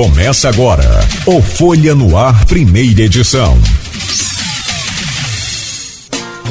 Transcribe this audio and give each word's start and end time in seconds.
Começa 0.00 0.48
agora 0.48 0.82
o 1.26 1.42
Folha 1.42 1.94
no 1.94 2.16
Ar, 2.16 2.46
primeira 2.46 3.02
edição. 3.02 3.54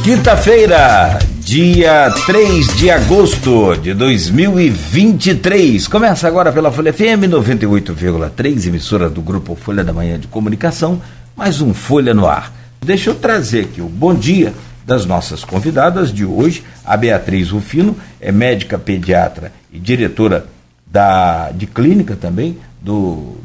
Quinta-feira, 0.03 1.17
dia 1.39 2.11
3 2.27 2.77
de 2.77 2.91
agosto 2.91 3.75
de 3.77 3.95
2023. 3.95 5.87
Começa 5.87 6.27
agora 6.27 6.51
pela 6.51 6.71
Folha 6.71 6.93
FM 6.93 7.25
98,3, 7.27 8.67
emissora 8.67 9.09
do 9.09 9.19
grupo 9.19 9.55
Folha 9.55 9.83
da 9.83 9.93
Manhã 9.93 10.19
de 10.19 10.27
Comunicação, 10.27 11.01
mais 11.35 11.59
um 11.59 11.73
Folha 11.73 12.13
no 12.13 12.27
Ar. 12.27 12.53
Deixa 12.79 13.09
eu 13.09 13.15
trazer 13.15 13.61
aqui 13.61 13.81
o 13.81 13.89
bom 13.89 14.13
dia 14.13 14.53
das 14.85 15.07
nossas 15.07 15.43
convidadas 15.43 16.13
de 16.13 16.23
hoje. 16.23 16.63
A 16.85 16.95
Beatriz 16.95 17.49
Rufino 17.49 17.97
é 18.21 18.31
médica 18.31 18.77
pediatra 18.77 19.51
e 19.73 19.79
diretora 19.79 20.45
da, 20.85 21.49
de 21.49 21.65
clínica 21.65 22.15
também 22.15 22.57
do 22.81 23.37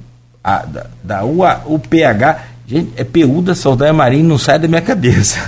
a, 0.43 0.59
da, 0.59 0.87
da 1.03 1.25
UA, 1.25 1.63
UPH. 1.67 2.55
Gente, 2.67 2.93
é 2.97 3.05
PU 3.05 3.41
da 3.43 3.55
Saldanha 3.55 3.93
Marinho, 3.93 4.29
não 4.29 4.39
sai 4.39 4.59
da 4.59 4.69
minha 4.69 4.81
cabeça. 4.81 5.39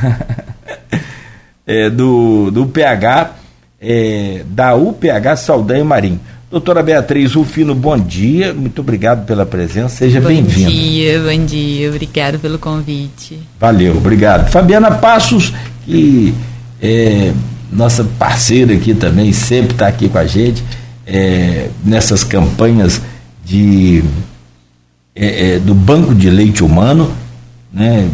é, 1.67 1.91
do, 1.91 2.51
do 2.51 2.63
UPH, 2.63 3.33
é, 3.81 4.43
da 4.47 4.75
UPH 4.75 5.37
Saldanha 5.37 5.85
Marinho. 5.85 6.21
Doutora 6.51 6.83
Beatriz 6.83 7.35
Rufino, 7.35 7.75
bom 7.75 7.99
dia, 7.99 8.55
muito 8.55 8.81
obrigado 8.81 9.27
pela 9.27 9.45
presença, 9.45 9.97
seja 9.97 10.21
bem-vinda. 10.21 10.71
Bom 10.71 10.77
dia, 10.77 11.21
bom 11.21 11.45
dia, 11.45 11.91
obrigado 11.91 12.39
pelo 12.39 12.59
convite. 12.59 13.41
Valeu, 13.59 13.97
obrigado. 13.97 14.49
Fabiana 14.49 14.93
Passos, 14.93 15.53
que 15.85 16.33
é 16.81 17.33
nossa 17.71 18.05
parceira 18.17 18.75
aqui 18.75 18.95
também, 18.95 19.33
sempre 19.33 19.73
está 19.73 19.89
aqui 19.89 20.09
com 20.09 20.19
a 20.19 20.25
gente, 20.25 20.63
é, 21.05 21.69
nessas 21.85 22.23
campanhas 22.23 23.03
de, 23.47 24.03
é, 25.15 25.55
é, 25.55 25.59
do 25.61 25.73
Banco 25.73 26.13
de 26.13 26.29
Leite 26.29 26.65
Humano, 26.65 27.13
né, 27.73 28.11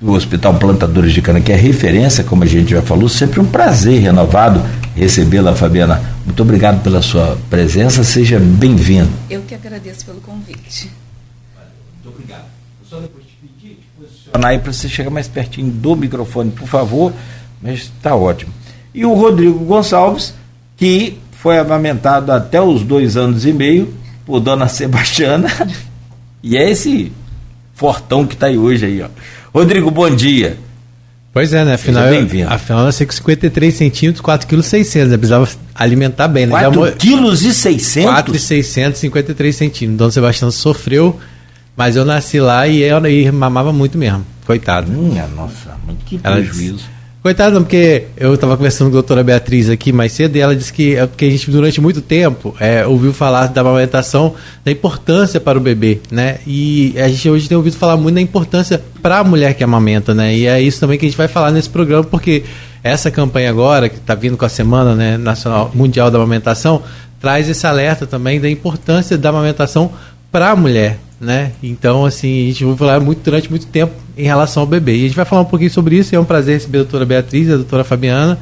do 0.00 0.12
Hospital 0.12 0.54
Plantadores 0.54 1.12
de 1.12 1.20
Cana, 1.20 1.42
que 1.42 1.52
é 1.52 1.56
referência, 1.56 2.24
como 2.24 2.42
a 2.42 2.46
gente 2.46 2.70
já 2.70 2.80
falou, 2.80 3.06
sempre 3.06 3.38
um 3.38 3.44
prazer 3.44 4.00
renovado 4.00 4.62
recebê-la, 4.94 5.54
Fabiana. 5.54 6.02
Muito 6.24 6.42
obrigado 6.42 6.82
pela 6.82 7.02
sua 7.02 7.36
presença, 7.50 8.02
seja 8.02 8.38
bem-vindo. 8.40 9.10
Eu 9.28 9.42
que 9.42 9.54
agradeço 9.54 10.06
pelo 10.06 10.22
convite. 10.22 10.90
Muito 11.94 12.16
obrigado. 12.16 12.46
Eu 12.80 12.88
só 12.88 12.98
depois 12.98 13.26
te 13.26 13.36
pedir, 13.42 13.74
te 13.74 13.86
posicionar 13.98 14.50
aí 14.52 14.58
para 14.58 14.72
você 14.72 14.88
chegar 14.88 15.10
mais 15.10 15.28
pertinho 15.28 15.70
do 15.70 15.94
microfone, 15.94 16.50
por 16.50 16.66
favor, 16.66 17.12
mas 17.60 17.80
está 17.80 18.14
ótimo. 18.14 18.52
E 18.94 19.04
o 19.04 19.12
Rodrigo 19.12 19.58
Gonçalves, 19.66 20.32
que 20.78 21.18
foi 21.32 21.58
amamentado 21.58 22.32
até 22.32 22.60
os 22.60 22.82
dois 22.82 23.18
anos 23.18 23.44
e 23.44 23.52
meio 23.52 23.92
por 24.26 24.40
Dona 24.40 24.66
Sebastiana, 24.68 25.48
e 26.42 26.56
é 26.56 26.68
esse 26.68 27.12
fortão 27.74 28.26
que 28.26 28.34
está 28.34 28.48
aí 28.48 28.58
hoje 28.58 28.84
aí, 28.84 29.00
ó. 29.00 29.08
Rodrigo, 29.54 29.90
bom 29.90 30.10
dia. 30.10 30.58
Pois 31.32 31.52
é, 31.52 31.64
né? 31.64 31.74
Afinal, 31.74 32.06
eu, 32.06 32.50
afinal 32.50 32.80
eu 32.80 32.86
nasci 32.86 33.04
com 33.04 33.12
53 33.12 33.74
centímetros, 33.74 34.22
4 34.22 34.48
quilos 34.48 34.66
600, 34.66 35.10
né? 35.10 35.16
Precisava 35.18 35.48
alimentar 35.74 36.28
bem, 36.28 36.46
né? 36.46 36.52
4 36.52 36.92
quilos 36.96 37.42
e 37.42 37.52
600? 37.52 38.10
4 38.10 38.36
e 38.36 38.38
653 38.38 39.54
centímetros. 39.54 39.98
Dona 39.98 40.10
Sebastião 40.10 40.50
sofreu, 40.50 41.20
mas 41.76 41.94
eu 41.94 42.06
nasci 42.06 42.40
lá 42.40 42.66
e 42.66 42.82
ela 42.82 43.10
e 43.10 43.30
mamava 43.30 43.70
muito 43.70 43.98
mesmo. 43.98 44.24
Coitado. 44.46 44.90
Minha 44.90 45.26
nossa, 45.26 45.76
que 46.06 46.18
prejuízo. 46.18 46.95
Coitado, 47.26 47.56
não, 47.56 47.64
porque 47.64 48.04
eu 48.16 48.34
estava 48.34 48.56
conversando 48.56 48.86
com 48.86 48.98
a 48.98 49.00
doutora 49.00 49.24
Beatriz 49.24 49.68
aqui 49.68 49.92
mais 49.92 50.12
cedo 50.12 50.36
e 50.36 50.40
ela 50.40 50.54
disse 50.54 50.72
que, 50.72 50.94
é 50.94 51.02
a 51.02 51.24
gente 51.28 51.50
durante 51.50 51.80
muito 51.80 52.00
tempo 52.00 52.54
é, 52.60 52.86
ouviu 52.86 53.12
falar 53.12 53.48
da 53.48 53.62
amamentação, 53.62 54.36
da 54.64 54.70
importância 54.70 55.40
para 55.40 55.58
o 55.58 55.60
bebê, 55.60 55.98
né? 56.08 56.38
E 56.46 56.94
a 56.96 57.08
gente 57.08 57.28
hoje 57.28 57.48
tem 57.48 57.56
ouvido 57.56 57.76
falar 57.76 57.96
muito 57.96 58.14
da 58.14 58.20
importância 58.20 58.80
para 59.02 59.18
a 59.18 59.24
mulher 59.24 59.54
que 59.54 59.64
amamenta, 59.64 60.14
né? 60.14 60.36
E 60.36 60.46
é 60.46 60.62
isso 60.62 60.78
também 60.78 60.96
que 60.96 61.04
a 61.04 61.08
gente 61.08 61.18
vai 61.18 61.26
falar 61.26 61.50
nesse 61.50 61.68
programa, 61.68 62.04
porque 62.04 62.44
essa 62.80 63.10
campanha 63.10 63.50
agora, 63.50 63.88
que 63.88 63.96
está 63.96 64.14
vindo 64.14 64.36
com 64.36 64.44
a 64.44 64.48
Semana 64.48 64.94
né, 64.94 65.18
Nacional 65.18 65.72
Mundial 65.74 66.12
da 66.12 66.18
Amamentação, 66.18 66.80
traz 67.20 67.48
esse 67.48 67.66
alerta 67.66 68.06
também 68.06 68.40
da 68.40 68.48
importância 68.48 69.18
da 69.18 69.30
amamentação 69.30 69.90
para 70.30 70.50
a 70.50 70.54
mulher, 70.54 71.00
né? 71.20 71.52
Então, 71.62 72.04
assim, 72.04 72.44
a 72.44 72.46
gente 72.52 72.64
vai 72.64 72.76
falar 72.76 73.00
muito, 73.00 73.22
durante 73.22 73.48
muito 73.48 73.66
tempo 73.66 73.94
em 74.16 74.24
relação 74.24 74.62
ao 74.62 74.66
bebê. 74.66 74.96
E 74.96 75.04
a 75.04 75.08
gente 75.08 75.16
vai 75.16 75.24
falar 75.24 75.42
um 75.42 75.46
pouquinho 75.46 75.70
sobre 75.70 75.96
isso, 75.96 76.14
é 76.14 76.20
um 76.20 76.24
prazer 76.24 76.54
receber 76.54 76.78
a 76.78 76.82
doutora 76.82 77.04
Beatriz 77.04 77.48
e 77.48 77.52
a 77.52 77.56
doutora 77.56 77.84
Fabiana, 77.84 78.38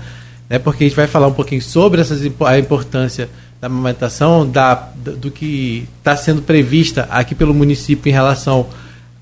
né? 0.48 0.58
Porque 0.58 0.84
a 0.84 0.86
gente 0.88 0.96
vai 0.96 1.06
falar 1.06 1.28
um 1.28 1.32
pouquinho 1.32 1.62
sobre 1.62 2.00
essas, 2.00 2.20
a 2.44 2.58
importância 2.58 3.28
da 3.60 3.66
amamentação, 3.66 4.48
da, 4.48 4.74
do 4.74 5.30
que 5.30 5.88
está 5.98 6.16
sendo 6.16 6.42
prevista 6.42 7.08
aqui 7.10 7.34
pelo 7.34 7.54
município 7.54 8.10
em 8.10 8.12
relação 8.12 8.66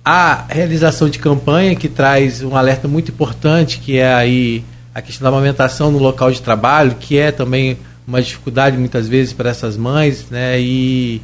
à 0.05 0.45
realização 0.49 1.09
de 1.09 1.19
campanha, 1.19 1.77
que 1.77 1.89
traz 1.89 2.43
um 2.43 2.57
alerta 2.57 2.89
muito 2.89 3.13
importante, 3.13 3.79
que 3.79 3.99
é 3.99 4.13
aí 4.13 4.65
a 4.95 5.01
questão 5.01 5.23
da 5.25 5.29
amamentação 5.29 5.91
no 5.91 5.99
local 5.99 6.31
de 6.31 6.43
trabalho, 6.43 6.97
que 6.99 7.17
é 7.17 7.31
também 7.31 7.79
uma 8.07 8.21
dificuldade 8.21 8.77
muitas 8.77 9.09
vezes 9.09 9.33
para 9.33 9.51
essas 9.51 9.77
mães, 9.77 10.27
né? 10.31 10.61
E 10.61 11.23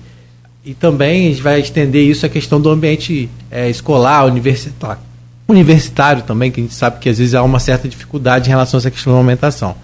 e 0.69 0.75
também 0.75 1.29
a 1.29 1.31
gente 1.31 1.41
vai 1.41 1.59
estender 1.61 2.07
isso 2.07 2.27
à 2.27 2.29
questão 2.29 2.61
do 2.61 2.69
ambiente 2.69 3.27
é, 3.51 3.71
escolar, 3.71 4.27
universitário, 4.27 5.01
universitário 5.49 6.23
também, 6.25 6.51
que 6.51 6.61
a 6.61 6.63
gente 6.63 6.75
sabe 6.75 6.99
que 6.99 7.09
às 7.09 7.17
vezes 7.17 7.35
há 7.35 7.43
uma 7.43 7.59
certa 7.59 7.89
dificuldade 7.89 8.49
em 8.49 8.51
relação 8.51 8.77
a 8.77 8.81
essa 8.83 8.91
questão 8.91 9.15
da 9.15 9.19
aumentação. 9.19 9.75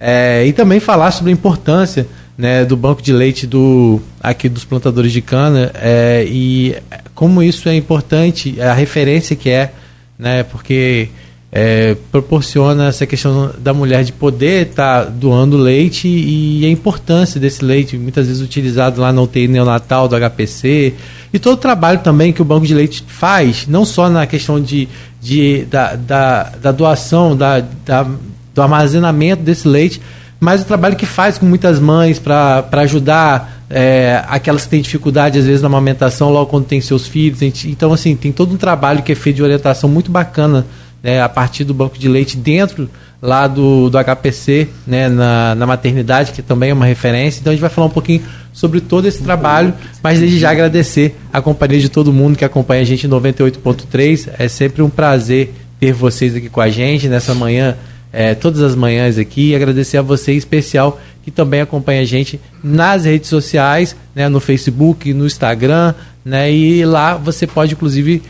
É, 0.00 0.42
e 0.46 0.52
também 0.54 0.80
falar 0.80 1.10
sobre 1.10 1.30
a 1.30 1.34
importância 1.34 2.08
né, 2.38 2.64
do 2.64 2.74
banco 2.74 3.02
de 3.02 3.12
leite 3.12 3.46
do, 3.46 4.00
aqui 4.18 4.48
dos 4.48 4.64
plantadores 4.64 5.12
de 5.12 5.20
cana 5.20 5.70
é, 5.74 6.24
e 6.26 6.74
como 7.14 7.42
isso 7.42 7.68
é 7.68 7.76
importante, 7.76 8.58
a 8.62 8.72
referência 8.72 9.36
que 9.36 9.50
é, 9.50 9.74
né, 10.18 10.42
porque 10.42 11.10
é, 11.56 11.96
proporciona 12.10 12.88
essa 12.88 13.06
questão 13.06 13.52
da 13.56 13.72
mulher 13.72 14.02
de 14.02 14.10
poder 14.10 14.66
estar 14.66 15.04
tá 15.04 15.08
doando 15.08 15.56
leite 15.56 16.08
e 16.08 16.66
a 16.66 16.68
importância 16.68 17.38
desse 17.38 17.64
leite, 17.64 17.96
muitas 17.96 18.26
vezes 18.26 18.42
utilizado 18.42 19.00
lá 19.00 19.12
no 19.12 19.22
UTI 19.22 19.46
neonatal 19.46 20.08
do 20.08 20.16
HPC, 20.16 20.94
e 21.32 21.38
todo 21.38 21.54
o 21.54 21.56
trabalho 21.56 22.00
também 22.00 22.32
que 22.32 22.42
o 22.42 22.44
banco 22.44 22.66
de 22.66 22.74
leite 22.74 23.04
faz, 23.06 23.68
não 23.68 23.84
só 23.84 24.10
na 24.10 24.26
questão 24.26 24.60
de, 24.60 24.88
de, 25.22 25.64
da, 25.66 25.94
da, 25.94 26.42
da 26.60 26.72
doação, 26.72 27.36
da, 27.36 27.60
da, 27.86 28.04
do 28.52 28.60
armazenamento 28.60 29.44
desse 29.44 29.68
leite, 29.68 30.00
mas 30.40 30.62
o 30.62 30.64
trabalho 30.64 30.96
que 30.96 31.06
faz 31.06 31.38
com 31.38 31.46
muitas 31.46 31.78
mães 31.78 32.18
para 32.18 32.66
ajudar 32.72 33.62
é, 33.70 34.24
aquelas 34.26 34.64
que 34.64 34.70
têm 34.70 34.82
dificuldade, 34.82 35.38
às 35.38 35.46
vezes, 35.46 35.62
na 35.62 35.68
amamentação, 35.68 36.30
logo 36.30 36.46
quando 36.46 36.66
tem 36.66 36.80
seus 36.80 37.06
filhos. 37.06 37.40
Então, 37.64 37.92
assim, 37.92 38.14
tem 38.14 38.30
todo 38.30 38.52
um 38.52 38.56
trabalho 38.56 39.02
que 39.02 39.12
é 39.12 39.14
feito 39.14 39.36
de 39.36 39.42
orientação 39.42 39.88
muito 39.88 40.10
bacana 40.10 40.66
né, 41.04 41.20
a 41.20 41.28
partir 41.28 41.64
do 41.64 41.74
banco 41.74 41.98
de 41.98 42.08
leite 42.08 42.34
dentro 42.34 42.88
lá 43.20 43.46
do, 43.46 43.90
do 43.90 43.98
HPC, 43.98 44.68
né, 44.86 45.06
na, 45.10 45.54
na 45.54 45.66
maternidade, 45.66 46.32
que 46.32 46.40
também 46.40 46.70
é 46.70 46.72
uma 46.72 46.86
referência. 46.86 47.40
Então 47.40 47.50
a 47.50 47.54
gente 47.54 47.60
vai 47.60 47.68
falar 47.68 47.88
um 47.88 47.90
pouquinho 47.90 48.22
sobre 48.54 48.80
todo 48.80 49.06
esse 49.06 49.22
trabalho, 49.22 49.74
mas 50.02 50.18
desde 50.18 50.38
já 50.38 50.50
agradecer 50.50 51.14
a 51.30 51.42
companhia 51.42 51.78
de 51.78 51.90
todo 51.90 52.10
mundo 52.10 52.38
que 52.38 52.44
acompanha 52.44 52.80
a 52.80 52.84
gente 52.84 53.06
em 53.06 53.10
98.3. 53.10 54.30
É 54.38 54.48
sempre 54.48 54.80
um 54.80 54.88
prazer 54.88 55.52
ter 55.78 55.92
vocês 55.92 56.34
aqui 56.34 56.48
com 56.48 56.60
a 56.60 56.70
gente 56.70 57.06
nessa 57.06 57.34
manhã, 57.34 57.76
é, 58.10 58.34
todas 58.34 58.62
as 58.62 58.74
manhãs 58.74 59.18
aqui. 59.18 59.50
E 59.50 59.54
agradecer 59.54 59.98
a 59.98 60.02
você 60.02 60.32
em 60.32 60.36
especial 60.36 60.98
que 61.24 61.30
também 61.30 61.62
acompanha 61.62 62.02
a 62.02 62.04
gente 62.04 62.38
nas 62.62 63.06
redes 63.06 63.30
sociais, 63.30 63.96
né, 64.14 64.28
no 64.28 64.40
Facebook, 64.40 65.12
no 65.14 65.24
Instagram, 65.24 65.94
né, 66.22 66.52
e 66.52 66.84
lá 66.84 67.16
você 67.16 67.46
pode, 67.46 67.72
inclusive, 67.72 68.22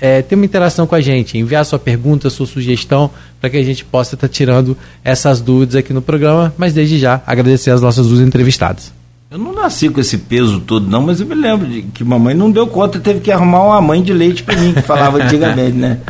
é, 0.00 0.20
ter 0.20 0.34
uma 0.34 0.44
interação 0.44 0.86
com 0.86 0.94
a 0.96 1.00
gente, 1.00 1.38
enviar 1.38 1.64
sua 1.64 1.78
pergunta, 1.78 2.28
sua 2.28 2.46
sugestão, 2.46 3.10
para 3.40 3.48
que 3.50 3.56
a 3.56 3.62
gente 3.62 3.84
possa 3.84 4.16
estar 4.16 4.26
tá 4.26 4.32
tirando 4.32 4.76
essas 5.04 5.40
dúvidas 5.40 5.76
aqui 5.76 5.92
no 5.92 6.02
programa. 6.02 6.52
Mas 6.58 6.74
desde 6.74 6.98
já, 6.98 7.22
agradecer 7.26 7.70
as 7.70 7.80
nossas 7.80 8.08
duas 8.08 8.20
entrevistadas. 8.20 8.92
Eu 9.30 9.38
não 9.38 9.54
nasci 9.54 9.88
com 9.88 10.00
esse 10.00 10.18
peso 10.18 10.58
todo, 10.60 10.88
não, 10.88 11.02
mas 11.02 11.20
eu 11.20 11.26
me 11.26 11.36
lembro 11.36 11.68
de 11.68 11.82
que 11.82 12.02
mamãe 12.02 12.34
não 12.34 12.50
deu 12.50 12.66
conta, 12.66 12.98
teve 12.98 13.20
que 13.20 13.30
arrumar 13.30 13.62
uma 13.62 13.80
mãe 13.80 14.02
de 14.02 14.12
leite 14.12 14.42
para 14.42 14.56
mim, 14.56 14.72
que 14.72 14.82
falava 14.82 15.18
antigamente, 15.22 15.76
né? 15.76 16.00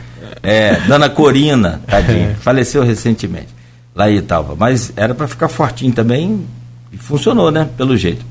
É, 0.43 0.81
Dona 0.89 1.11
Corina, 1.11 1.83
tadinha, 1.87 2.35
faleceu 2.41 2.83
recentemente 2.83 3.60
lá 4.01 4.11
em 4.11 4.17
Italva. 4.17 4.55
Mas 4.59 4.93
era 4.97 5.15
para 5.15 5.29
ficar 5.29 5.49
fortinho 5.49 5.93
também 5.93 6.45
e 6.93 6.97
funcionou, 6.97 7.51
né? 7.51 7.69
Pelo 7.77 7.97
jeito. 7.97 8.25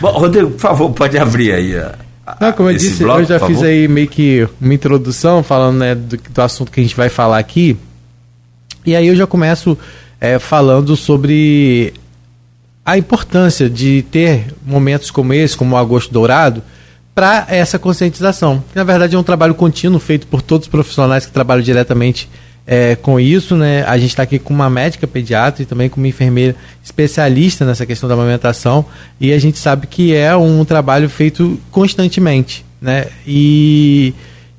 Bom, 0.00 0.10
Rodrigo, 0.10 0.50
por 0.50 0.60
favor, 0.60 0.90
pode 0.90 1.16
abrir 1.18 1.52
aí. 1.52 1.76
A, 1.76 2.36
Não, 2.40 2.52
como 2.52 2.70
eu 2.70 2.76
disse, 2.76 3.02
bloco, 3.02 3.20
eu 3.20 3.24
já 3.24 3.40
fiz 3.40 3.62
aí 3.62 3.88
meio 3.88 4.08
que 4.08 4.46
uma 4.60 4.74
introdução 4.74 5.42
falando 5.42 5.78
né, 5.78 5.94
do, 5.94 6.16
do, 6.16 6.42
assunto 6.42 6.70
que 6.70 6.80
a 6.80 6.82
gente 6.82 6.96
vai 6.96 7.08
falar 7.08 7.38
aqui. 7.38 7.76
E 8.84 8.94
aí 8.94 9.06
eu 9.06 9.16
já 9.16 9.26
começo 9.26 9.76
é, 10.20 10.38
falando 10.38 10.96
sobre 10.96 11.94
a 12.84 12.96
importância 12.98 13.68
de 13.68 14.02
ter 14.10 14.54
momentos 14.64 15.10
como 15.10 15.32
esse, 15.32 15.56
como 15.56 15.74
o 15.74 15.78
Agosto 15.78 16.12
Dourado, 16.12 16.62
para 17.14 17.46
essa 17.48 17.78
conscientização. 17.78 18.62
Que 18.70 18.76
na 18.76 18.84
verdade 18.84 19.16
é 19.16 19.18
um 19.18 19.22
trabalho 19.22 19.54
contínuo 19.54 19.98
feito 19.98 20.26
por 20.26 20.42
todos 20.42 20.66
os 20.66 20.70
profissionais 20.70 21.24
que 21.26 21.32
trabalham 21.32 21.62
diretamente 21.62 22.28
é, 22.66 22.96
com 22.96 23.20
isso, 23.20 23.54
né? 23.56 23.84
A 23.84 23.96
gente 23.96 24.10
está 24.10 24.24
aqui 24.24 24.38
com 24.38 24.52
uma 24.52 24.68
médica 24.68 25.06
pediatra 25.06 25.62
e 25.62 25.66
também 25.66 25.88
com 25.88 26.00
uma 26.00 26.08
enfermeira 26.08 26.56
especialista 26.82 27.64
nessa 27.64 27.86
questão 27.86 28.08
da 28.08 28.14
amamentação 28.14 28.84
e 29.20 29.32
a 29.32 29.38
gente 29.38 29.58
sabe 29.58 29.86
que 29.86 30.14
é 30.14 30.34
um 30.34 30.64
trabalho 30.64 31.08
feito 31.08 31.60
constantemente, 31.70 32.64
né? 32.80 33.06
E 33.26 34.12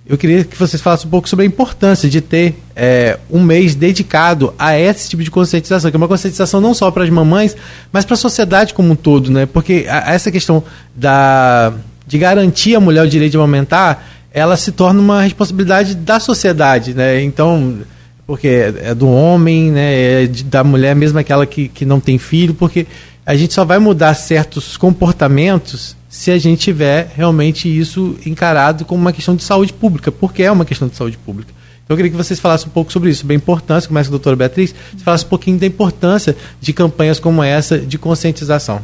eu 0.09 0.17
queria 0.17 0.45
que 0.45 0.57
vocês 0.57 0.81
falassem 0.81 1.05
um 1.05 1.09
pouco 1.09 1.27
sobre 1.27 1.43
a 1.43 1.47
importância 1.47 2.09
de 2.09 2.21
ter 2.21 2.55
é, 2.73 3.19
um 3.29 3.41
mês 3.41 3.75
dedicado 3.75 4.53
a 4.57 4.79
esse 4.79 5.09
tipo 5.09 5.21
de 5.21 5.29
conscientização, 5.29 5.91
que 5.91 5.97
é 5.97 5.99
uma 5.99 6.07
conscientização 6.07 6.61
não 6.61 6.73
só 6.73 6.89
para 6.89 7.03
as 7.03 7.09
mamães, 7.09 7.57
mas 7.91 8.05
para 8.05 8.13
a 8.13 8.17
sociedade 8.17 8.73
como 8.73 8.93
um 8.93 8.95
todo, 8.95 9.29
né? 9.29 9.45
Porque 9.45 9.85
a, 9.89 10.13
essa 10.13 10.31
questão 10.31 10.63
da, 10.95 11.73
de 12.07 12.17
garantir 12.17 12.73
a 12.73 12.79
mulher 12.79 13.03
o 13.03 13.09
direito 13.09 13.31
de 13.31 13.37
amamentar, 13.37 14.07
ela 14.31 14.55
se 14.55 14.71
torna 14.71 15.01
uma 15.01 15.23
responsabilidade 15.23 15.93
da 15.93 16.21
sociedade, 16.21 16.93
né? 16.93 17.21
Então, 17.21 17.79
porque 18.27 18.47
é 18.47 18.93
do 18.93 19.09
homem, 19.09 19.71
né? 19.71 20.23
É 20.23 20.27
da 20.27 20.61
mulher, 20.63 20.93
mesmo 20.93 21.17
aquela 21.17 21.45
que, 21.45 21.69
que 21.69 21.85
não 21.85 22.01
tem 22.01 22.17
filho, 22.17 22.53
porque 22.53 22.85
a 23.25 23.35
gente 23.35 23.53
só 23.53 23.63
vai 23.63 23.79
mudar 23.79 24.13
certos 24.13 24.75
comportamentos 24.75 25.95
se 26.09 26.29
a 26.31 26.37
gente 26.37 26.61
tiver 26.61 27.11
realmente 27.15 27.67
isso 27.67 28.17
encarado 28.25 28.83
como 28.85 28.99
uma 28.99 29.13
questão 29.13 29.35
de 29.35 29.43
saúde 29.43 29.71
pública, 29.71 30.11
porque 30.11 30.43
é 30.43 30.51
uma 30.51 30.65
questão 30.65 30.87
de 30.87 30.95
saúde 30.95 31.17
pública. 31.17 31.51
Então 31.83 31.93
eu 31.93 31.97
queria 31.97 32.11
que 32.11 32.17
vocês 32.17 32.39
falassem 32.39 32.67
um 32.67 32.71
pouco 32.71 32.91
sobre 32.91 33.09
isso, 33.09 33.21
sobre 33.21 33.33
a 33.33 33.37
importância, 33.37 33.87
começa 33.87 34.09
com 34.09 34.15
a 34.15 34.17
doutora 34.17 34.35
Beatriz, 34.35 34.75
você 34.91 35.03
falasse 35.03 35.25
um 35.25 35.29
pouquinho 35.29 35.57
da 35.57 35.65
importância 35.65 36.35
de 36.59 36.73
campanhas 36.73 37.19
como 37.19 37.41
essa 37.41 37.77
de 37.77 37.97
conscientização. 37.97 38.81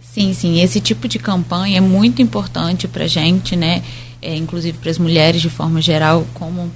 Sim, 0.00 0.32
sim, 0.34 0.60
esse 0.60 0.80
tipo 0.80 1.08
de 1.08 1.18
campanha 1.18 1.78
é 1.78 1.80
muito 1.80 2.22
importante 2.22 2.86
para 2.86 3.04
a 3.04 3.08
gente, 3.08 3.56
né? 3.56 3.82
É, 4.20 4.34
inclusive 4.34 4.78
para 4.78 4.90
as 4.90 4.98
mulheres 4.98 5.40
de 5.40 5.48
forma 5.48 5.80
geral, 5.80 6.26
como 6.34 6.70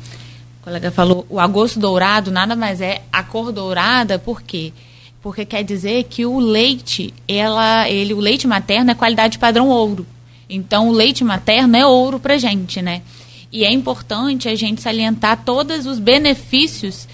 o 0.62 0.64
colega 0.64 0.92
falou, 0.92 1.26
o 1.28 1.40
agosto 1.40 1.80
dourado 1.80 2.30
nada 2.30 2.54
mais 2.54 2.80
é 2.80 3.02
a 3.12 3.20
cor 3.24 3.50
dourada, 3.50 4.16
por 4.16 4.42
quê? 4.42 4.72
Porque 5.20 5.44
quer 5.44 5.64
dizer 5.64 6.04
que 6.04 6.24
o 6.24 6.38
leite, 6.38 7.12
ela, 7.26 7.90
ele, 7.90 8.14
o 8.14 8.20
leite 8.20 8.46
materno 8.46 8.92
é 8.92 8.94
qualidade 8.94 9.40
padrão 9.40 9.68
ouro. 9.68 10.06
Então, 10.48 10.88
o 10.88 10.92
leite 10.92 11.24
materno 11.24 11.76
é 11.76 11.84
ouro 11.84 12.20
para 12.20 12.38
gente, 12.38 12.80
né? 12.80 13.02
E 13.50 13.64
é 13.64 13.72
importante 13.72 14.48
a 14.48 14.54
gente 14.54 14.80
salientar 14.80 15.42
todos 15.44 15.84
os 15.84 15.98
benefícios 15.98 17.08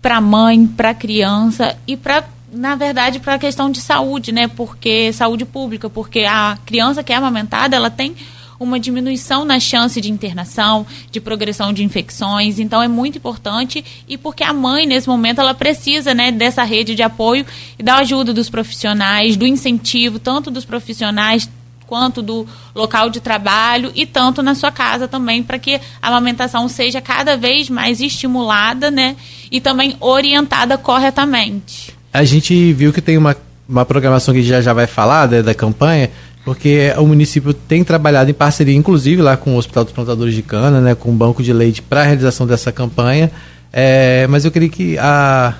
para 0.00 0.18
a 0.18 0.20
mãe, 0.20 0.64
para 0.64 0.90
a 0.90 0.94
criança 0.94 1.76
e 1.88 1.96
para, 1.96 2.24
na 2.52 2.76
verdade, 2.76 3.18
para 3.18 3.34
a 3.34 3.38
questão 3.38 3.68
de 3.68 3.80
saúde, 3.80 4.30
né? 4.30 4.46
Porque 4.46 5.12
saúde 5.12 5.44
pública, 5.44 5.90
porque 5.90 6.20
a 6.20 6.56
criança 6.64 7.02
que 7.02 7.12
é 7.12 7.16
amamentada, 7.16 7.74
ela 7.74 7.90
tem 7.90 8.14
uma 8.62 8.78
diminuição 8.78 9.44
na 9.44 9.58
chance 9.58 10.00
de 10.00 10.10
internação, 10.10 10.86
de 11.10 11.20
progressão 11.20 11.72
de 11.72 11.84
infecções. 11.84 12.58
Então 12.58 12.82
é 12.82 12.88
muito 12.88 13.18
importante 13.18 13.84
e 14.08 14.16
porque 14.16 14.44
a 14.44 14.52
mãe 14.52 14.86
nesse 14.86 15.08
momento 15.08 15.40
ela 15.40 15.54
precisa, 15.54 16.14
né, 16.14 16.30
dessa 16.30 16.62
rede 16.62 16.94
de 16.94 17.02
apoio 17.02 17.44
e 17.78 17.82
da 17.82 17.96
ajuda 17.96 18.32
dos 18.32 18.48
profissionais, 18.48 19.36
do 19.36 19.46
incentivo 19.46 20.18
tanto 20.18 20.50
dos 20.50 20.64
profissionais 20.64 21.48
quanto 21.92 22.22
do 22.22 22.46
local 22.74 23.10
de 23.10 23.20
trabalho 23.20 23.92
e 23.94 24.06
tanto 24.06 24.42
na 24.42 24.54
sua 24.54 24.72
casa 24.72 25.06
também 25.06 25.42
para 25.42 25.58
que 25.58 25.78
a 26.00 26.08
amamentação 26.08 26.66
seja 26.66 27.02
cada 27.02 27.36
vez 27.36 27.68
mais 27.68 28.00
estimulada, 28.00 28.90
né, 28.90 29.14
e 29.50 29.60
também 29.60 29.94
orientada 30.00 30.78
corretamente. 30.78 31.94
A 32.10 32.24
gente 32.24 32.72
viu 32.72 32.94
que 32.94 33.02
tem 33.02 33.18
uma, 33.18 33.36
uma 33.68 33.84
programação 33.84 34.32
que 34.32 34.42
já 34.42 34.62
já 34.62 34.72
vai 34.72 34.86
falar 34.86 35.28
né, 35.28 35.42
da 35.42 35.54
campanha 35.54 36.10
porque 36.44 36.92
o 36.98 37.06
município 37.06 37.54
tem 37.54 37.84
trabalhado 37.84 38.30
em 38.30 38.34
parceria, 38.34 38.74
inclusive 38.74 39.22
lá 39.22 39.36
com 39.36 39.54
o 39.54 39.56
Hospital 39.56 39.84
dos 39.84 39.92
Plantadores 39.92 40.34
de 40.34 40.42
Cana, 40.42 40.80
né, 40.80 40.94
com 40.94 41.10
o 41.10 41.12
Banco 41.12 41.42
de 41.42 41.52
Leite 41.52 41.80
para 41.80 42.00
a 42.00 42.04
realização 42.04 42.46
dessa 42.46 42.72
campanha. 42.72 43.30
É, 43.72 44.26
mas 44.28 44.44
eu 44.44 44.50
queria 44.50 44.68
que 44.68 44.98
a, 44.98 45.54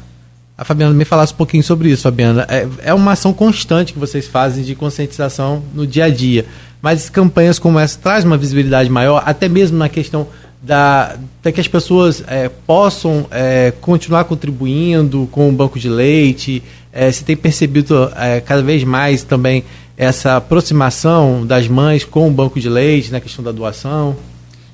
a 0.59 0.65
Fabiana 0.65 0.93
me 0.93 1.05
falasse 1.05 1.33
um 1.33 1.37
pouquinho 1.37 1.63
sobre 1.63 1.91
isso, 1.91 2.03
Fabiana. 2.03 2.47
É, 2.49 2.67
é 2.85 2.95
uma 2.95 3.13
ação 3.13 3.33
constante 3.33 3.93
que 3.93 3.99
vocês 3.99 4.27
fazem 4.27 4.65
de 4.65 4.75
conscientização 4.75 5.63
no 5.73 5.87
dia 5.87 6.05
a 6.07 6.11
dia. 6.11 6.45
Mas 6.83 7.09
campanhas 7.09 7.59
como 7.61 7.79
essa 7.79 7.99
traz 7.99 8.25
uma 8.25 8.37
visibilidade 8.37 8.91
maior, 8.91 9.23
até 9.25 9.49
mesmo 9.49 9.79
na 9.79 9.89
questão 9.89 10.27
da, 10.63 11.17
da 11.43 11.51
que 11.51 11.61
as 11.61 11.69
pessoas 11.69 12.23
é, 12.27 12.49
possam 12.49 13.27
é, 13.31 13.73
continuar 13.81 14.25
contribuindo 14.25 15.29
com 15.33 15.49
o 15.49 15.53
banco 15.53 15.79
de 15.79 15.89
leite. 15.89 16.63
É, 16.93 17.11
se 17.11 17.25
tem 17.25 17.37
percebido 17.37 18.13
é, 18.17 18.41
cada 18.41 18.63
vez 18.63 18.85
mais 18.85 19.23
também 19.23 19.65
essa 19.97 20.37
aproximação 20.37 21.47
das 21.47 21.69
mães 21.69 22.05
com 22.05 22.29
o 22.29 22.31
banco 22.31 22.59
de 22.59 22.69
leite 22.69 23.11
na 23.11 23.21
questão 23.21 23.45
da 23.45 23.53
doação? 23.53 24.17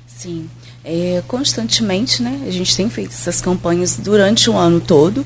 Sim, 0.07 0.49
é, 0.83 1.21
constantemente, 1.27 2.21
né? 2.21 2.41
A 2.47 2.51
gente 2.51 2.75
tem 2.75 2.89
feito 2.89 3.11
essas 3.11 3.41
campanhas 3.41 3.97
durante 3.97 4.49
o 4.49 4.57
ano 4.57 4.79
todo 4.79 5.25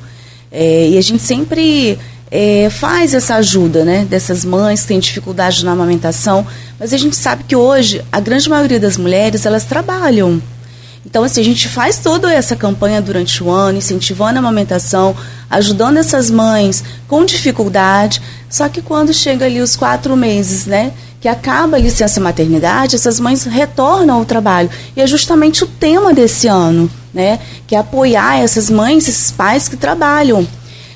é, 0.52 0.90
e 0.90 0.98
a 0.98 1.02
gente 1.02 1.22
sempre 1.22 1.98
é, 2.30 2.70
faz 2.70 3.14
essa 3.14 3.36
ajuda, 3.36 3.86
né? 3.86 4.06
Dessas 4.06 4.44
mães 4.44 4.82
que 4.82 4.88
têm 4.88 5.00
dificuldade 5.00 5.64
na 5.64 5.72
amamentação, 5.72 6.46
mas 6.80 6.94
a 6.94 6.98
gente 6.98 7.16
sabe 7.16 7.44
que 7.44 7.56
hoje 7.56 8.04
a 8.12 8.20
grande 8.20 8.50
maioria 8.50 8.80
das 8.80 8.98
mulheres 8.98 9.46
elas 9.46 9.66
trabalham. 9.66 10.42
Então, 11.06 11.24
assim, 11.24 11.42
a 11.42 11.44
gente 11.44 11.68
faz 11.68 11.98
toda 11.98 12.34
essa 12.34 12.56
campanha 12.56 13.02
durante 13.02 13.44
o 13.44 13.50
ano, 13.50 13.78
incentivando 13.78 14.38
a 14.38 14.40
amamentação, 14.40 15.16
ajudando 15.50 15.98
essas 15.98 16.32
mães 16.32 16.84
com 17.08 17.26
dificuldade. 17.26 18.22
Só 18.50 18.70
que 18.70 18.82
quando 18.82 19.14
chega 19.14 19.46
ali 19.46 19.60
os 19.60 19.76
quatro 19.76 20.16
meses, 20.16 20.66
né, 20.66 20.94
que 21.20 21.28
acaba 21.28 21.76
a 21.76 21.80
licença 21.80 22.22
maternidade, 22.22 22.96
essas 22.96 23.20
mães 23.20 23.44
retornam 23.44 24.16
ao 24.16 24.26
trabalho. 24.26 24.70
E 24.96 25.02
é 25.02 25.08
justamente 25.08 25.64
o 25.64 25.68
tema 25.68 26.14
desse 26.14 26.48
ano, 26.48 26.90
né, 27.14 27.40
que 27.68 27.76
é 27.76 27.80
apoiar 27.80 28.40
essas 28.40 28.70
mães, 28.70 29.08
esses 29.08 29.30
pais 29.32 29.68
que 29.68 29.76
trabalham. 29.76 30.48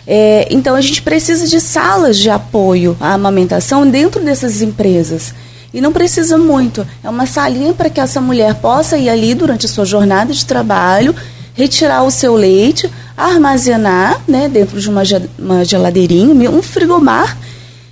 É, 0.06 0.48
então, 0.50 0.74
a 0.74 0.82
gente 0.82 1.02
precisa 1.02 1.46
de 1.46 1.60
salas 1.60 2.18
de 2.18 2.30
apoio 2.30 2.96
à 2.98 3.14
amamentação 3.14 3.86
dentro 3.86 4.24
dessas 4.24 4.62
empresas. 4.62 5.34
E 5.74 5.82
não 5.82 5.92
precisa 5.92 6.38
muito. 6.38 6.88
É 7.04 7.10
uma 7.10 7.26
salinha 7.26 7.74
para 7.74 7.90
que 7.90 8.00
essa 8.00 8.22
mulher 8.22 8.56
possa 8.56 8.98
ir 8.98 9.10
ali 9.10 9.34
durante 9.34 9.66
a 9.66 9.70
sua 9.70 9.86
jornada 9.86 10.34
de 10.34 10.46
trabalho, 10.46 11.16
retirar 11.54 12.04
o 12.04 12.12
seu 12.12 12.36
leite, 12.36 12.90
armazenar 13.16 14.22
né, 14.28 14.48
dentro 14.48 14.80
de 14.80 14.90
uma, 14.90 15.04
geladeirinha, 15.66 16.50
um 16.52 16.62
frigomar, 16.62 17.38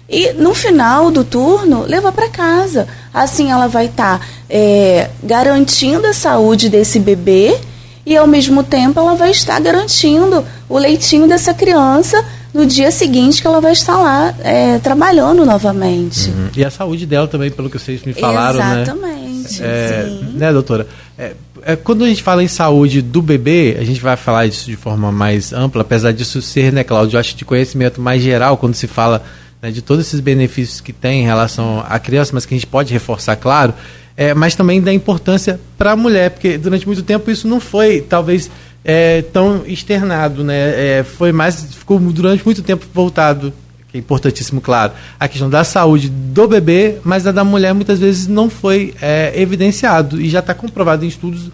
e 0.08 0.34
no 0.34 0.54
final 0.54 1.10
do 1.10 1.24
turno 1.24 1.84
levar 1.88 2.12
para 2.12 2.30
casa. 2.30 2.88
Assim 3.14 3.52
ela 3.52 3.68
vai 3.68 3.88
estar 3.88 4.20
tá, 4.20 4.26
é, 4.50 5.10
garantindo 5.24 6.06
a 6.06 6.14
saúde 6.14 6.70
desse 6.70 7.00
bebê 7.00 7.58
e 8.06 8.16
ao 8.16 8.28
mesmo 8.28 8.62
tempo 8.62 9.00
ela 9.00 9.16
vai 9.16 9.32
estar 9.32 9.60
garantindo 9.60 10.46
o 10.70 10.78
leitinho 10.78 11.28
dessa 11.28 11.54
criança 11.54 12.24
no 12.56 12.66
dia 12.66 12.90
seguinte 12.90 13.42
que 13.42 13.48
ela 13.48 13.60
vai 13.60 13.74
estar 13.74 13.98
lá 13.98 14.34
é, 14.42 14.80
trabalhando 14.80 15.46
novamente. 15.46 16.30
Uhum. 16.30 16.50
E 16.56 16.64
a 16.64 16.72
saúde 16.72 17.06
dela 17.06 17.28
também, 17.28 17.52
pelo 17.52 17.70
que 17.70 17.78
vocês 17.78 18.02
me 18.04 18.14
falaram, 18.14 18.58
né? 18.58 18.82
Exatamente. 18.82 19.62
né? 19.62 19.68
É, 19.68 20.20
né, 20.36 20.54
doutora? 20.54 20.88
É, 21.18 21.34
é, 21.62 21.76
quando 21.76 22.06
a 22.06 22.08
gente 22.08 22.24
fala 22.24 22.42
em 22.42 22.48
saúde 22.48 23.02
do 23.02 23.22
bebê, 23.22 23.76
a 23.78 23.84
gente 23.84 24.00
vai 24.00 24.16
falar 24.16 24.46
isso 24.46 24.68
de 24.68 24.78
forma 24.78 25.12
mais 25.12 25.52
ampla, 25.52 25.82
apesar 25.82 26.14
disso 26.14 26.42
ser, 26.42 26.72
né, 26.72 26.82
Cláudio, 26.82 27.18
eu 27.18 27.20
acho 27.20 27.36
de 27.36 27.44
conhecimento 27.44 28.00
mais 28.00 28.24
geral 28.24 28.56
quando 28.56 28.74
se 28.74 28.88
fala 28.88 29.22
né, 29.62 29.70
de 29.70 29.82
todos 29.82 30.08
esses 30.08 30.22
benefícios 30.22 30.80
que 30.80 30.94
tem 30.94 31.24
em 31.24 31.26
relação 31.26 31.84
à 31.90 32.00
criança, 32.00 32.32
mas 32.34 32.46
que 32.46 32.54
a 32.54 32.58
gente 32.58 32.68
pode 32.68 32.94
reforçar, 32.94 33.36
claro, 33.36 33.74
é, 34.16 34.34
mas 34.34 34.56
também 34.56 34.82
da 34.82 34.94
importância 34.94 35.60
para 35.78 35.92
a 35.92 35.96
mulher, 35.96 36.32
porque 36.32 36.58
durante 36.58 36.88
muito 36.88 37.04
tempo 37.04 37.30
isso 37.30 37.50
não 37.50 37.60
foi, 37.60 38.00
talvez, 38.00 38.50
é, 38.86 39.24
tão 39.24 39.64
externado, 39.66 40.44
né? 40.44 41.00
É, 41.00 41.04
foi 41.04 41.32
mais, 41.32 41.66
ficou 41.74 42.00
durante 42.00 42.46
muito 42.46 42.62
tempo 42.62 42.86
voltado, 42.94 43.52
que 43.92 43.98
é 43.98 44.00
importantíssimo, 44.00 44.62
claro, 44.62 44.94
a 45.20 45.28
questão 45.28 45.50
da 45.50 45.64
saúde 45.64 46.08
do 46.08 46.48
bebê, 46.48 47.00
mas 47.04 47.26
a 47.26 47.32
da 47.32 47.44
mulher 47.44 47.74
muitas 47.74 47.98
vezes 47.98 48.28
não 48.28 48.48
foi 48.48 48.94
é, 49.02 49.34
evidenciado 49.36 50.22
e 50.22 50.30
já 50.30 50.40
está 50.40 50.54
comprovado 50.54 51.04
em 51.04 51.08
estudos 51.08 51.50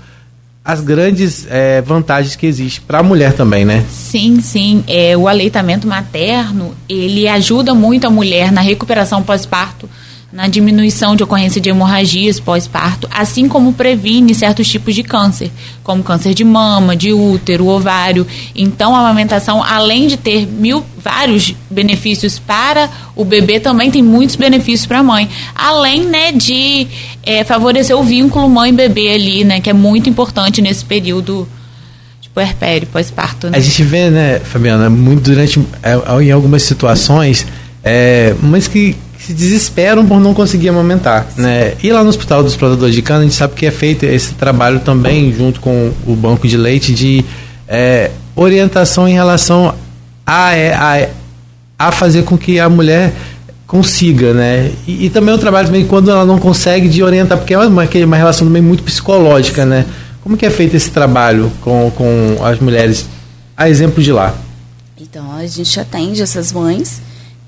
as 0.63 0.81
grandes 0.81 1.47
é, 1.49 1.81
vantagens 1.81 2.35
que 2.35 2.45
existem 2.45 2.83
para 2.85 2.99
a 2.99 3.03
mulher 3.03 3.33
também, 3.33 3.65
né? 3.65 3.83
Sim, 3.89 4.39
sim. 4.41 4.83
É, 4.87 5.17
o 5.17 5.27
aleitamento 5.27 5.87
materno 5.87 6.75
ele 6.87 7.27
ajuda 7.27 7.73
muito 7.73 8.05
a 8.05 8.11
mulher 8.11 8.51
na 8.51 8.61
recuperação 8.61 9.23
pós-parto 9.23 9.89
na 10.31 10.47
diminuição 10.47 11.15
de 11.15 11.23
ocorrência 11.23 11.59
de 11.59 11.69
hemorragias 11.69 12.39
pós-parto, 12.39 13.07
assim 13.11 13.49
como 13.49 13.73
previne 13.73 14.33
certos 14.33 14.67
tipos 14.67 14.95
de 14.95 15.03
câncer, 15.03 15.51
como 15.83 16.01
câncer 16.01 16.33
de 16.33 16.43
mama, 16.43 16.95
de 16.95 17.11
útero, 17.11 17.67
ovário. 17.67 18.25
Então, 18.55 18.95
a 18.95 18.99
amamentação, 18.99 19.61
além 19.61 20.07
de 20.07 20.15
ter 20.15 20.47
mil 20.47 20.85
vários 20.97 21.53
benefícios 21.69 22.39
para 22.39 22.89
o 23.15 23.25
bebê, 23.25 23.59
também 23.59 23.91
tem 23.91 24.01
muitos 24.01 24.35
benefícios 24.37 24.85
para 24.85 24.99
a 24.99 25.03
mãe, 25.03 25.27
além 25.53 26.05
né, 26.05 26.31
de 26.31 26.87
é, 27.23 27.43
favorecer 27.43 27.97
o 27.97 28.03
vínculo 28.03 28.49
mãe-bebê 28.49 29.13
ali, 29.13 29.43
né, 29.43 29.59
que 29.59 29.69
é 29.69 29.73
muito 29.73 30.09
importante 30.09 30.61
nesse 30.61 30.85
período 30.85 31.47
puerpério, 32.33 32.87
pós-parto. 32.87 33.49
Né? 33.49 33.57
A 33.57 33.61
gente 33.61 33.83
vê, 33.83 34.09
né, 34.09 34.39
Fabiana, 34.39 34.89
muito 34.89 35.23
durante, 35.23 35.59
é, 35.83 36.23
em 36.23 36.31
algumas 36.31 36.63
situações, 36.63 37.45
é, 37.83 38.33
mas 38.41 38.67
que 38.69 38.95
se 39.25 39.33
desesperam 39.33 40.05
por 40.05 40.19
não 40.19 40.33
conseguir 40.33 40.69
amamentar, 40.69 41.27
né? 41.37 41.75
E 41.83 41.91
lá 41.91 42.03
no 42.03 42.09
Hospital 42.09 42.43
dos 42.43 42.55
Plantadores 42.55 42.95
de 42.95 43.01
Cana, 43.01 43.19
a 43.19 43.23
gente 43.23 43.35
sabe 43.35 43.53
que 43.53 43.65
é 43.65 43.71
feito 43.71 44.03
esse 44.03 44.33
trabalho 44.33 44.79
também 44.79 45.31
junto 45.31 45.59
com 45.59 45.91
o 46.07 46.15
banco 46.15 46.47
de 46.47 46.57
leite 46.57 46.91
de 46.91 47.23
é, 47.67 48.09
orientação 48.35 49.07
em 49.07 49.13
relação 49.13 49.75
a, 50.25 50.55
é, 50.55 50.73
a, 50.73 51.09
a 51.77 51.91
fazer 51.91 52.23
com 52.23 52.35
que 52.35 52.59
a 52.59 52.67
mulher 52.67 53.13
consiga, 53.67 54.33
né? 54.33 54.71
E, 54.87 55.05
e 55.05 55.09
também 55.11 55.35
o 55.35 55.37
trabalho 55.37 55.67
também 55.67 55.85
quando 55.85 56.09
ela 56.09 56.25
não 56.25 56.39
consegue 56.39 56.89
de 56.89 57.03
orientar, 57.03 57.37
porque 57.37 57.53
é 57.53 57.59
uma, 57.59 57.87
uma 58.05 58.17
relação 58.17 58.47
também 58.47 58.61
muito 58.61 58.81
psicológica, 58.81 59.65
né? 59.65 59.85
Como 60.23 60.35
que 60.35 60.45
é 60.45 60.49
feito 60.49 60.75
esse 60.75 60.89
trabalho 60.89 61.51
com, 61.61 61.91
com 61.95 62.43
as 62.43 62.59
mulheres? 62.59 63.07
A 63.55 63.69
exemplo 63.69 64.01
de 64.01 64.11
lá. 64.11 64.33
Então, 64.99 65.31
a 65.35 65.45
gente 65.45 65.79
atende 65.79 66.21
essas 66.21 66.51
mães 66.51 67.01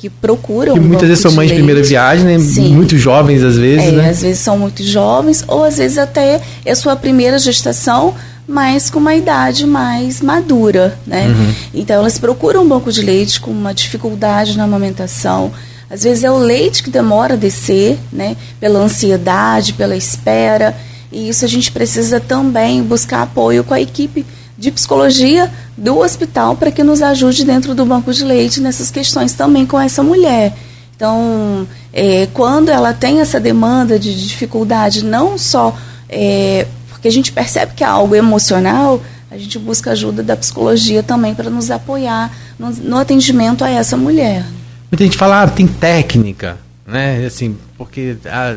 que 0.04 0.10
procuram. 0.10 0.74
Que 0.74 0.82
muitas 0.82 1.08
vezes 1.08 1.22
são 1.22 1.32
mães 1.32 1.48
de 1.48 1.56
primeira 1.56 1.82
viagem, 1.82 2.26
né? 2.26 2.38
Sim. 2.38 2.76
Muito 2.76 2.98
jovens 2.98 3.42
às 3.42 3.56
vezes, 3.56 3.88
é, 3.88 3.92
né? 3.92 4.10
Às 4.10 4.22
vezes 4.22 4.40
são 4.40 4.60
muito 4.60 4.84
jovens, 4.84 5.46
ou 5.48 5.64
às 5.64 5.78
vezes 5.78 5.98
até 5.98 6.42
é 6.66 6.76
sua 6.76 6.94
primeira 6.98 7.40
gestação, 7.40 8.14
mas 8.46 8.90
com 8.90 9.00
uma 9.00 9.16
idade 9.16 9.66
mais 9.66 10.20
madura, 10.20 11.00
né? 11.08 11.28
Uhum. 11.28 11.54
Então 11.74 11.96
elas 11.96 12.20
procuram 12.20 12.66
um 12.66 12.68
banco 12.68 12.92
de 12.92 13.02
leite 13.02 13.40
com 13.40 13.50
uma 13.50 13.74
dificuldade 13.74 14.58
na 14.58 14.66
amamentação. 14.66 15.54
Às 15.90 16.04
vezes 16.04 16.26
é 16.26 16.30
o 16.32 16.38
leite 16.38 16.84
que 16.84 16.90
demora 16.90 17.36
a 17.36 17.38
descer, 17.38 17.98
né? 18.12 18.36
Pela 18.60 18.80
ansiedade, 18.80 19.72
pela 19.72 19.96
espera. 19.96 20.76
E 21.14 21.30
isso 21.30 21.46
a 21.46 21.48
gente 21.48 21.72
precisa 21.72 22.20
também 22.20 22.84
buscar 22.84 23.22
apoio 23.22 23.64
com 23.64 23.74
a 23.74 23.80
equipe 23.80 24.26
de 24.58 24.70
psicologia 24.70 25.50
do 25.76 26.00
hospital 26.00 26.56
para 26.56 26.72
que 26.72 26.84
nos 26.84 27.02
ajude 27.02 27.44
dentro 27.46 27.74
do 27.74 27.86
banco 27.86 28.14
de 28.14 28.24
leite 28.24 28.62
nessas 28.62 28.92
questões 28.92 29.34
também 29.34 29.66
com 29.66 29.80
essa 29.80 30.04
mulher. 30.04 30.54
Então, 30.96 31.68
é, 31.92 32.28
quando 32.34 32.70
ela 32.70 32.94
tem 32.94 33.20
essa 33.20 33.40
demanda 33.40 33.98
de 33.98 34.16
dificuldade, 34.28 35.04
não 35.04 35.38
só 35.38 35.76
é, 36.08 36.68
porque 36.90 37.08
a 37.08 37.12
gente 37.12 37.32
percebe 37.32 37.74
que 37.74 37.84
é 37.84 37.88
algo 37.88 38.16
emocional, 38.16 39.02
a 39.30 39.38
gente 39.38 39.58
busca 39.58 39.92
ajuda 39.92 40.22
da 40.22 40.38
psicologia 40.38 41.02
também 41.02 41.34
para 41.34 41.50
nos 41.50 41.72
apoiar 41.72 42.32
no, 42.58 42.70
no, 42.70 42.98
atendimento 42.98 43.64
a 43.64 43.70
essa 43.70 43.98
mulher. 43.98 44.46
Muita 44.92 45.04
gente 45.04 45.18
fala, 45.18 45.42
ah, 45.42 45.48
tem 45.48 45.68
técnica, 45.68 46.58
né? 46.86 47.26
Assim, 47.26 47.58
porque 47.78 48.16
ah, 48.26 48.56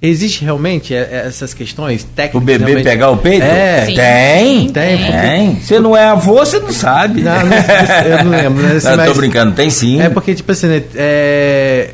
Existe 0.00 0.44
realmente 0.44 0.94
é, 0.94 0.98
é, 0.98 1.24
essas 1.26 1.52
questões 1.52 2.04
técnicas? 2.04 2.40
O 2.40 2.44
bebê 2.44 2.64
realmente? 2.64 2.84
pegar 2.84 3.10
o 3.10 3.16
peito? 3.16 3.42
É. 3.42 3.84
Sim. 3.84 3.94
Tem, 3.96 4.68
tem. 4.68 5.10
Tem. 5.10 5.60
Você 5.60 5.80
não 5.80 5.96
é 5.96 6.04
avô, 6.04 6.36
você 6.36 6.60
não 6.60 6.72
sabe. 6.72 7.20
Não, 7.20 7.32
não, 7.44 7.56
eu 7.56 8.24
não 8.24 8.30
lembro. 8.30 8.62
Né? 8.62 8.76
Assim, 8.78 8.96
não, 8.96 9.04
tô 9.04 9.14
brincando, 9.14 9.56
tem 9.56 9.68
sim. 9.70 10.00
É 10.00 10.08
porque, 10.08 10.36
tipo 10.36 10.52
assim, 10.52 10.68
né, 10.68 10.84
é, 10.94 11.90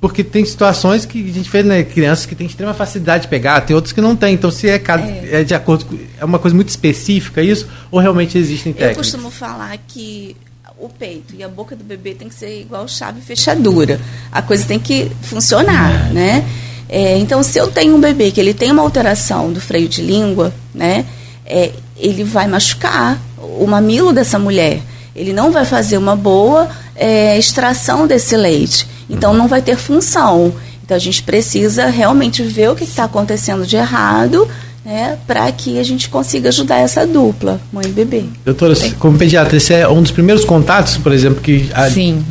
porque 0.00 0.22
tem 0.22 0.44
situações 0.44 1.04
que 1.04 1.28
a 1.28 1.32
gente 1.32 1.50
vê, 1.50 1.64
né, 1.64 1.82
crianças 1.82 2.24
que 2.24 2.36
têm 2.36 2.46
extrema 2.46 2.72
facilidade 2.72 3.24
de 3.24 3.28
pegar, 3.28 3.60
tem 3.62 3.74
outros 3.74 3.92
que 3.92 4.00
não 4.00 4.14
têm. 4.14 4.34
Então, 4.34 4.50
se 4.50 4.68
é, 4.68 4.76
é. 4.76 5.40
é 5.40 5.44
de 5.44 5.52
acordo 5.52 5.86
com. 5.86 5.98
É 6.20 6.24
uma 6.24 6.38
coisa 6.38 6.54
muito 6.54 6.68
específica 6.68 7.42
isso, 7.42 7.66
ou 7.90 7.98
realmente 7.98 8.38
existem 8.38 8.72
técnicas? 8.72 8.96
Eu 9.08 9.12
costumo 9.18 9.30
falar 9.30 9.76
que 9.88 10.36
o 10.78 10.88
peito 10.88 11.34
e 11.36 11.42
a 11.42 11.48
boca 11.48 11.74
do 11.74 11.82
bebê 11.82 12.14
tem 12.14 12.28
que 12.28 12.34
ser 12.34 12.60
igual 12.60 12.86
chave 12.86 13.18
e 13.18 13.22
fechadura. 13.22 14.00
A 14.30 14.40
coisa 14.40 14.64
tem 14.64 14.78
que 14.78 15.10
funcionar, 15.20 16.10
é. 16.10 16.12
né? 16.12 16.48
É, 16.92 17.16
então, 17.18 17.40
se 17.40 17.56
eu 17.56 17.68
tenho 17.68 17.94
um 17.94 18.00
bebê 18.00 18.32
que 18.32 18.40
ele 18.40 18.52
tem 18.52 18.72
uma 18.72 18.82
alteração 18.82 19.52
do 19.52 19.60
freio 19.60 19.88
de 19.88 20.02
língua, 20.02 20.52
né, 20.74 21.04
é, 21.46 21.70
ele 21.96 22.24
vai 22.24 22.48
machucar 22.48 23.16
o 23.38 23.64
mamilo 23.64 24.12
dessa 24.12 24.40
mulher. 24.40 24.80
Ele 25.14 25.32
não 25.32 25.52
vai 25.52 25.64
fazer 25.64 25.96
uma 25.96 26.16
boa 26.16 26.68
é, 26.96 27.38
extração 27.38 28.08
desse 28.08 28.36
leite. 28.36 28.88
Então, 29.08 29.32
não 29.32 29.46
vai 29.46 29.62
ter 29.62 29.76
função. 29.76 30.52
Então, 30.84 30.96
a 30.96 31.00
gente 31.00 31.22
precisa 31.22 31.86
realmente 31.86 32.42
ver 32.42 32.70
o 32.70 32.74
que 32.74 32.82
está 32.82 33.04
acontecendo 33.04 33.64
de 33.64 33.76
errado 33.76 34.48
né, 34.84 35.16
para 35.26 35.50
que 35.52 35.78
a 35.78 35.84
gente 35.84 36.08
consiga 36.08 36.48
ajudar 36.48 36.78
essa 36.78 37.06
dupla, 37.06 37.60
mãe 37.72 37.84
e 37.86 37.90
bebê. 37.90 38.24
Doutora, 38.44 38.74
como 38.98 39.16
pediatra, 39.16 39.56
esse 39.56 39.74
é 39.74 39.86
um 39.86 40.02
dos 40.02 40.10
primeiros 40.10 40.44
contatos, 40.44 40.96
por 40.96 41.12
exemplo, 41.12 41.40
que 41.40 41.70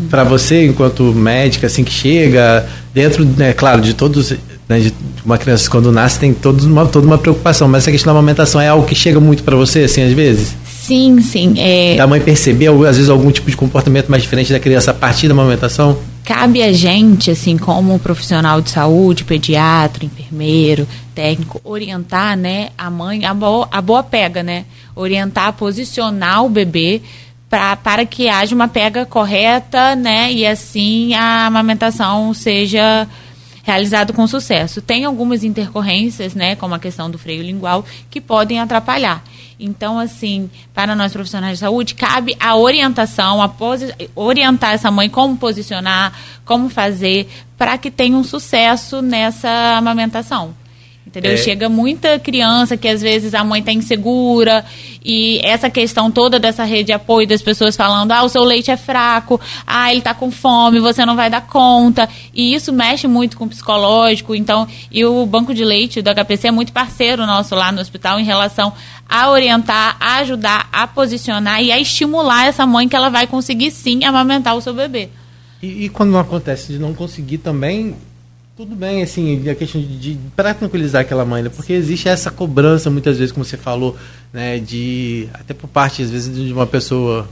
para 0.09 0.23
você, 0.23 0.65
enquanto 0.65 1.03
médica, 1.13 1.67
assim 1.67 1.83
que 1.83 1.91
chega, 1.91 2.67
dentro, 2.93 3.23
né, 3.23 3.53
claro, 3.53 3.81
de 3.81 3.93
todos 3.93 4.33
né, 4.69 4.79
de 4.79 4.93
uma 5.25 5.37
criança 5.37 5.67
quando 5.67 5.91
nasce 5.91 6.19
tem 6.19 6.31
todos 6.31 6.65
uma, 6.65 6.85
toda 6.85 7.07
uma 7.07 7.17
preocupação, 7.17 7.67
mas 7.67 7.83
essa 7.83 7.91
questão 7.91 8.13
da 8.13 8.19
amamentação 8.19 8.61
é 8.61 8.67
algo 8.67 8.85
que 8.85 8.93
chega 8.93 9.19
muito 9.19 9.43
para 9.43 9.55
você, 9.55 9.79
assim, 9.79 10.03
às 10.03 10.13
vezes? 10.13 10.55
Sim, 10.63 11.19
sim. 11.21 11.55
É... 11.57 11.95
Da 11.95 12.05
mãe 12.05 12.21
perceber, 12.21 12.67
às 12.67 12.95
vezes, 12.95 13.09
algum 13.09 13.31
tipo 13.31 13.49
de 13.49 13.57
comportamento 13.57 14.09
mais 14.09 14.21
diferente 14.21 14.53
da 14.53 14.59
criança 14.59 14.91
a 14.91 14.93
partir 14.93 15.27
da 15.27 15.33
amamentação? 15.33 15.97
Cabe 16.23 16.61
a 16.61 16.71
gente, 16.71 17.31
assim, 17.31 17.57
como 17.57 17.97
profissional 17.97 18.61
de 18.61 18.69
saúde, 18.69 19.23
pediatra, 19.23 20.05
enfermeiro, 20.05 20.87
técnico, 21.15 21.59
orientar, 21.63 22.37
né, 22.37 22.69
a 22.77 22.91
mãe, 22.91 23.25
a 23.25 23.33
boa, 23.33 23.67
a 23.71 23.81
boa 23.81 24.03
pega, 24.03 24.43
né? 24.43 24.65
Orientar, 24.95 25.53
posicionar 25.53 26.45
o 26.45 26.49
bebê 26.49 27.01
pra, 27.49 27.75
para 27.75 28.05
que 28.05 28.29
haja 28.29 28.53
uma 28.53 28.67
pega 28.67 29.05
correta, 29.05 29.95
né? 29.95 30.31
E 30.31 30.45
assim 30.45 31.15
a 31.15 31.47
amamentação 31.47 32.31
seja 32.33 33.07
realizado 33.69 34.13
com 34.13 34.25
sucesso. 34.25 34.81
Tem 34.81 35.05
algumas 35.05 35.43
intercorrências, 35.43 36.33
né, 36.33 36.55
como 36.55 36.73
a 36.73 36.79
questão 36.79 37.09
do 37.09 37.19
freio 37.19 37.43
lingual, 37.43 37.85
que 38.09 38.19
podem 38.19 38.59
atrapalhar. 38.59 39.23
Então, 39.59 39.99
assim, 39.99 40.49
para 40.73 40.95
nós 40.95 41.13
profissionais 41.13 41.59
de 41.59 41.59
saúde, 41.59 41.93
cabe 41.93 42.35
a 42.39 42.55
orientação, 42.55 43.43
a 43.43 43.51
orientar 44.15 44.73
essa 44.73 44.89
mãe 44.89 45.09
como 45.09 45.37
posicionar, 45.37 46.13
como 46.45 46.69
fazer, 46.69 47.29
para 47.57 47.77
que 47.77 47.91
tenha 47.91 48.17
um 48.17 48.23
sucesso 48.23 49.01
nessa 49.01 49.77
amamentação. 49.77 50.55
Entendeu? 51.09 51.31
É. 51.31 51.37
Chega 51.37 51.67
muita 51.67 52.19
criança 52.19 52.77
que 52.77 52.87
às 52.87 53.01
vezes 53.01 53.33
a 53.33 53.43
mãe 53.43 53.61
está 53.61 53.71
insegura 53.71 54.63
e 55.03 55.39
essa 55.43 55.67
questão 55.67 56.11
toda 56.11 56.37
dessa 56.37 56.63
rede 56.63 56.83
de 56.83 56.91
apoio 56.91 57.27
das 57.27 57.41
pessoas 57.41 57.75
falando: 57.75 58.11
ah, 58.11 58.21
o 58.21 58.29
seu 58.29 58.43
leite 58.43 58.69
é 58.69 58.77
fraco, 58.77 59.41
ah, 59.65 59.89
ele 59.89 60.01
está 60.01 60.13
com 60.13 60.29
fome, 60.29 60.79
você 60.79 61.03
não 61.07 61.15
vai 61.15 61.27
dar 61.27 61.41
conta. 61.41 62.07
E 62.31 62.53
isso 62.53 62.71
mexe 62.71 63.07
muito 63.07 63.37
com 63.37 63.45
o 63.45 63.49
psicológico. 63.49 64.35
Então, 64.35 64.67
e 64.91 65.03
o 65.03 65.25
banco 65.25 65.51
de 65.51 65.65
leite 65.65 65.99
do 65.99 66.13
HPC 66.13 66.49
é 66.49 66.51
muito 66.51 66.71
parceiro 66.71 67.25
nosso 67.25 67.55
lá 67.55 67.71
no 67.71 67.81
hospital 67.81 68.19
em 68.19 68.23
relação 68.23 68.71
a 69.09 69.31
orientar, 69.31 69.97
a 69.99 70.17
ajudar, 70.17 70.69
a 70.71 70.85
posicionar 70.85 71.63
e 71.63 71.71
a 71.71 71.79
estimular 71.79 72.45
essa 72.45 72.67
mãe 72.67 72.87
que 72.87 72.95
ela 72.95 73.09
vai 73.09 73.25
conseguir 73.25 73.71
sim 73.71 74.03
amamentar 74.03 74.55
o 74.55 74.61
seu 74.61 74.75
bebê. 74.75 75.09
E, 75.59 75.85
e 75.85 75.89
quando 75.89 76.11
não 76.11 76.19
acontece 76.19 76.71
de 76.71 76.77
não 76.77 76.93
conseguir 76.93 77.39
também, 77.39 77.95
tudo 78.59 78.75
bem, 78.75 79.01
assim, 79.01 79.49
a 79.49 79.55
questão 79.55 79.79
de, 79.79 79.97
de 79.97 80.19
para 80.35 80.53
tranquilizar 80.53 80.99
aquela 80.99 81.23
mãe, 81.23 81.41
né? 81.41 81.47
porque 81.47 81.71
existe 81.71 82.09
essa 82.09 82.29
cobrança 82.29 82.89
muitas 82.89 83.17
vezes, 83.17 83.31
como 83.31 83.45
você 83.45 83.55
falou, 83.55 83.95
né, 84.33 84.59
de 84.59 85.29
até 85.33 85.53
por 85.53 85.69
parte 85.69 86.03
às 86.03 86.09
vezes 86.09 86.35
de 86.35 86.51
uma 86.51 86.67
pessoa 86.67 87.25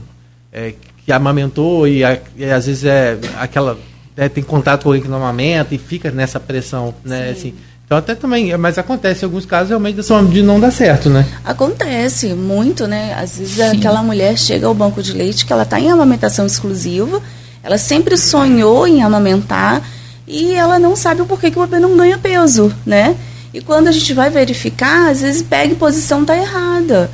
é, 0.50 0.72
que 1.04 1.12
amamentou 1.12 1.86
e, 1.86 2.02
a, 2.02 2.18
e, 2.34 2.46
às 2.46 2.64
vezes 2.64 2.84
é 2.84 3.18
aquela 3.38 3.76
é, 4.16 4.26
tem 4.26 4.42
contato 4.42 4.84
com 4.84 4.88
alguém 4.88 5.02
que 5.02 5.08
não 5.08 5.18
amamenta 5.18 5.74
e 5.74 5.78
fica 5.78 6.10
nessa 6.10 6.40
pressão, 6.40 6.94
né, 7.04 7.26
Sim. 7.26 7.30
assim. 7.32 7.54
Então 7.84 7.98
até 7.98 8.14
também, 8.14 8.56
mas 8.56 8.78
acontece 8.78 9.22
em 9.22 9.26
alguns 9.26 9.44
casos 9.44 9.68
realmente 9.68 10.00
de 10.30 10.42
não 10.42 10.58
dar 10.58 10.70
certo, 10.70 11.10
né? 11.10 11.26
Acontece 11.44 12.32
muito, 12.32 12.86
né? 12.86 13.12
Às 13.12 13.36
vezes 13.36 13.56
Sim. 13.56 13.76
aquela 13.76 14.02
mulher 14.02 14.38
chega 14.38 14.66
ao 14.66 14.72
banco 14.72 15.02
de 15.02 15.12
leite 15.12 15.44
que 15.44 15.52
ela 15.52 15.64
está 15.64 15.78
em 15.78 15.90
amamentação 15.90 16.46
exclusiva, 16.46 17.20
ela 17.62 17.76
sempre 17.76 18.16
sonhou 18.16 18.86
em 18.86 19.02
amamentar 19.02 19.82
e 20.28 20.54
ela 20.54 20.78
não 20.78 20.94
sabe 20.94 21.22
o 21.22 21.26
porquê 21.26 21.50
que 21.50 21.58
o 21.58 21.66
bebê 21.66 21.80
não 21.80 21.96
ganha 21.96 22.18
peso, 22.18 22.72
né? 22.84 23.16
E 23.52 23.62
quando 23.62 23.88
a 23.88 23.92
gente 23.92 24.12
vai 24.12 24.28
verificar, 24.28 25.10
às 25.10 25.22
vezes 25.22 25.42
pega 25.42 25.72
em 25.72 25.76
posição 25.76 26.24
tá 26.24 26.36
errada. 26.36 27.10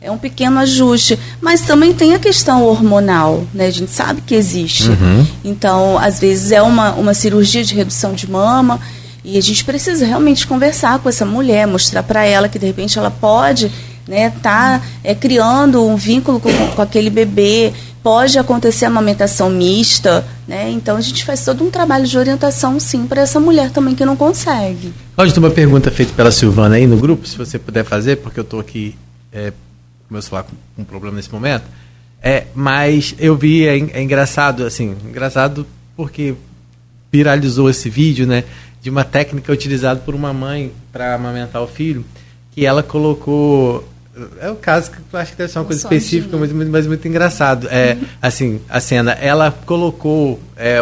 É 0.00 0.10
um 0.10 0.18
pequeno 0.18 0.58
ajuste, 0.58 1.18
mas 1.40 1.62
também 1.62 1.92
tem 1.92 2.14
a 2.14 2.18
questão 2.18 2.64
hormonal, 2.64 3.44
né? 3.52 3.66
A 3.66 3.70
gente 3.70 3.90
sabe 3.90 4.22
que 4.22 4.34
existe. 4.34 4.88
Uhum. 4.88 5.26
Então, 5.44 5.98
às 5.98 6.18
vezes 6.18 6.52
é 6.52 6.62
uma, 6.62 6.92
uma 6.92 7.14
cirurgia 7.14 7.62
de 7.62 7.74
redução 7.74 8.14
de 8.14 8.30
mama 8.30 8.80
e 9.22 9.38
a 9.38 9.40
gente 9.40 9.64
precisa 9.64 10.04
realmente 10.04 10.46
conversar 10.46 10.98
com 10.98 11.08
essa 11.08 11.24
mulher, 11.24 11.66
mostrar 11.66 12.02
para 12.02 12.24
ela 12.24 12.48
que 12.48 12.58
de 12.58 12.66
repente 12.66 12.98
ela 12.98 13.10
pode 13.10 13.70
né, 14.06 14.30
tá 14.42 14.82
é, 15.02 15.14
criando 15.14 15.84
um 15.84 15.96
vínculo 15.96 16.38
com, 16.38 16.50
com 16.50 16.82
aquele 16.82 17.10
bebê, 17.10 17.72
pode 18.04 18.38
acontecer 18.38 18.84
amamentação 18.84 19.48
mista, 19.48 20.26
né? 20.46 20.70
Então 20.70 20.98
a 20.98 21.00
gente 21.00 21.24
faz 21.24 21.42
todo 21.42 21.64
um 21.64 21.70
trabalho 21.70 22.06
de 22.06 22.18
orientação, 22.18 22.78
sim, 22.78 23.06
para 23.06 23.22
essa 23.22 23.40
mulher 23.40 23.70
também 23.70 23.94
que 23.94 24.04
não 24.04 24.14
consegue. 24.14 24.92
Cláudio, 25.16 25.34
tem 25.34 25.42
uma 25.42 25.50
pergunta 25.50 25.90
feita 25.90 26.12
pela 26.12 26.30
Silvana 26.30 26.76
aí 26.76 26.86
no 26.86 26.98
grupo, 26.98 27.26
se 27.26 27.38
você 27.38 27.58
puder 27.58 27.82
fazer, 27.82 28.16
porque 28.16 28.38
eu 28.38 28.44
estou 28.44 28.60
aqui 28.60 28.94
é, 29.32 29.52
com 30.06 30.12
meu 30.12 30.20
celular 30.20 30.44
com 30.44 30.82
um 30.82 30.84
problema 30.84 31.16
nesse 31.16 31.32
momento. 31.32 31.64
É, 32.22 32.44
mas 32.54 33.14
eu 33.18 33.36
vi, 33.36 33.66
é, 33.66 33.78
é 33.78 34.02
engraçado, 34.02 34.66
assim, 34.66 34.94
engraçado 35.08 35.66
porque 35.96 36.34
viralizou 37.10 37.70
esse 37.70 37.88
vídeo, 37.88 38.26
né? 38.26 38.44
De 38.82 38.90
uma 38.90 39.04
técnica 39.04 39.50
utilizada 39.50 40.00
por 40.00 40.14
uma 40.14 40.32
mãe 40.32 40.72
para 40.92 41.14
amamentar 41.14 41.62
o 41.62 41.66
filho, 41.66 42.04
que 42.52 42.66
ela 42.66 42.82
colocou 42.82 43.88
é 44.40 44.50
o 44.50 44.56
caso 44.56 44.90
que 44.90 44.98
eu 45.12 45.18
acho 45.18 45.32
que 45.32 45.38
deve 45.38 45.52
ser 45.52 45.58
uma 45.58 45.64
um 45.64 45.66
coisa 45.66 45.82
específica, 45.82 46.36
mas, 46.36 46.52
mas, 46.52 46.86
muito 46.86 47.06
engraçado. 47.08 47.68
É, 47.68 47.96
assim, 48.22 48.60
a 48.68 48.80
cena, 48.80 49.12
ela 49.12 49.50
colocou, 49.50 50.40
é, 50.56 50.78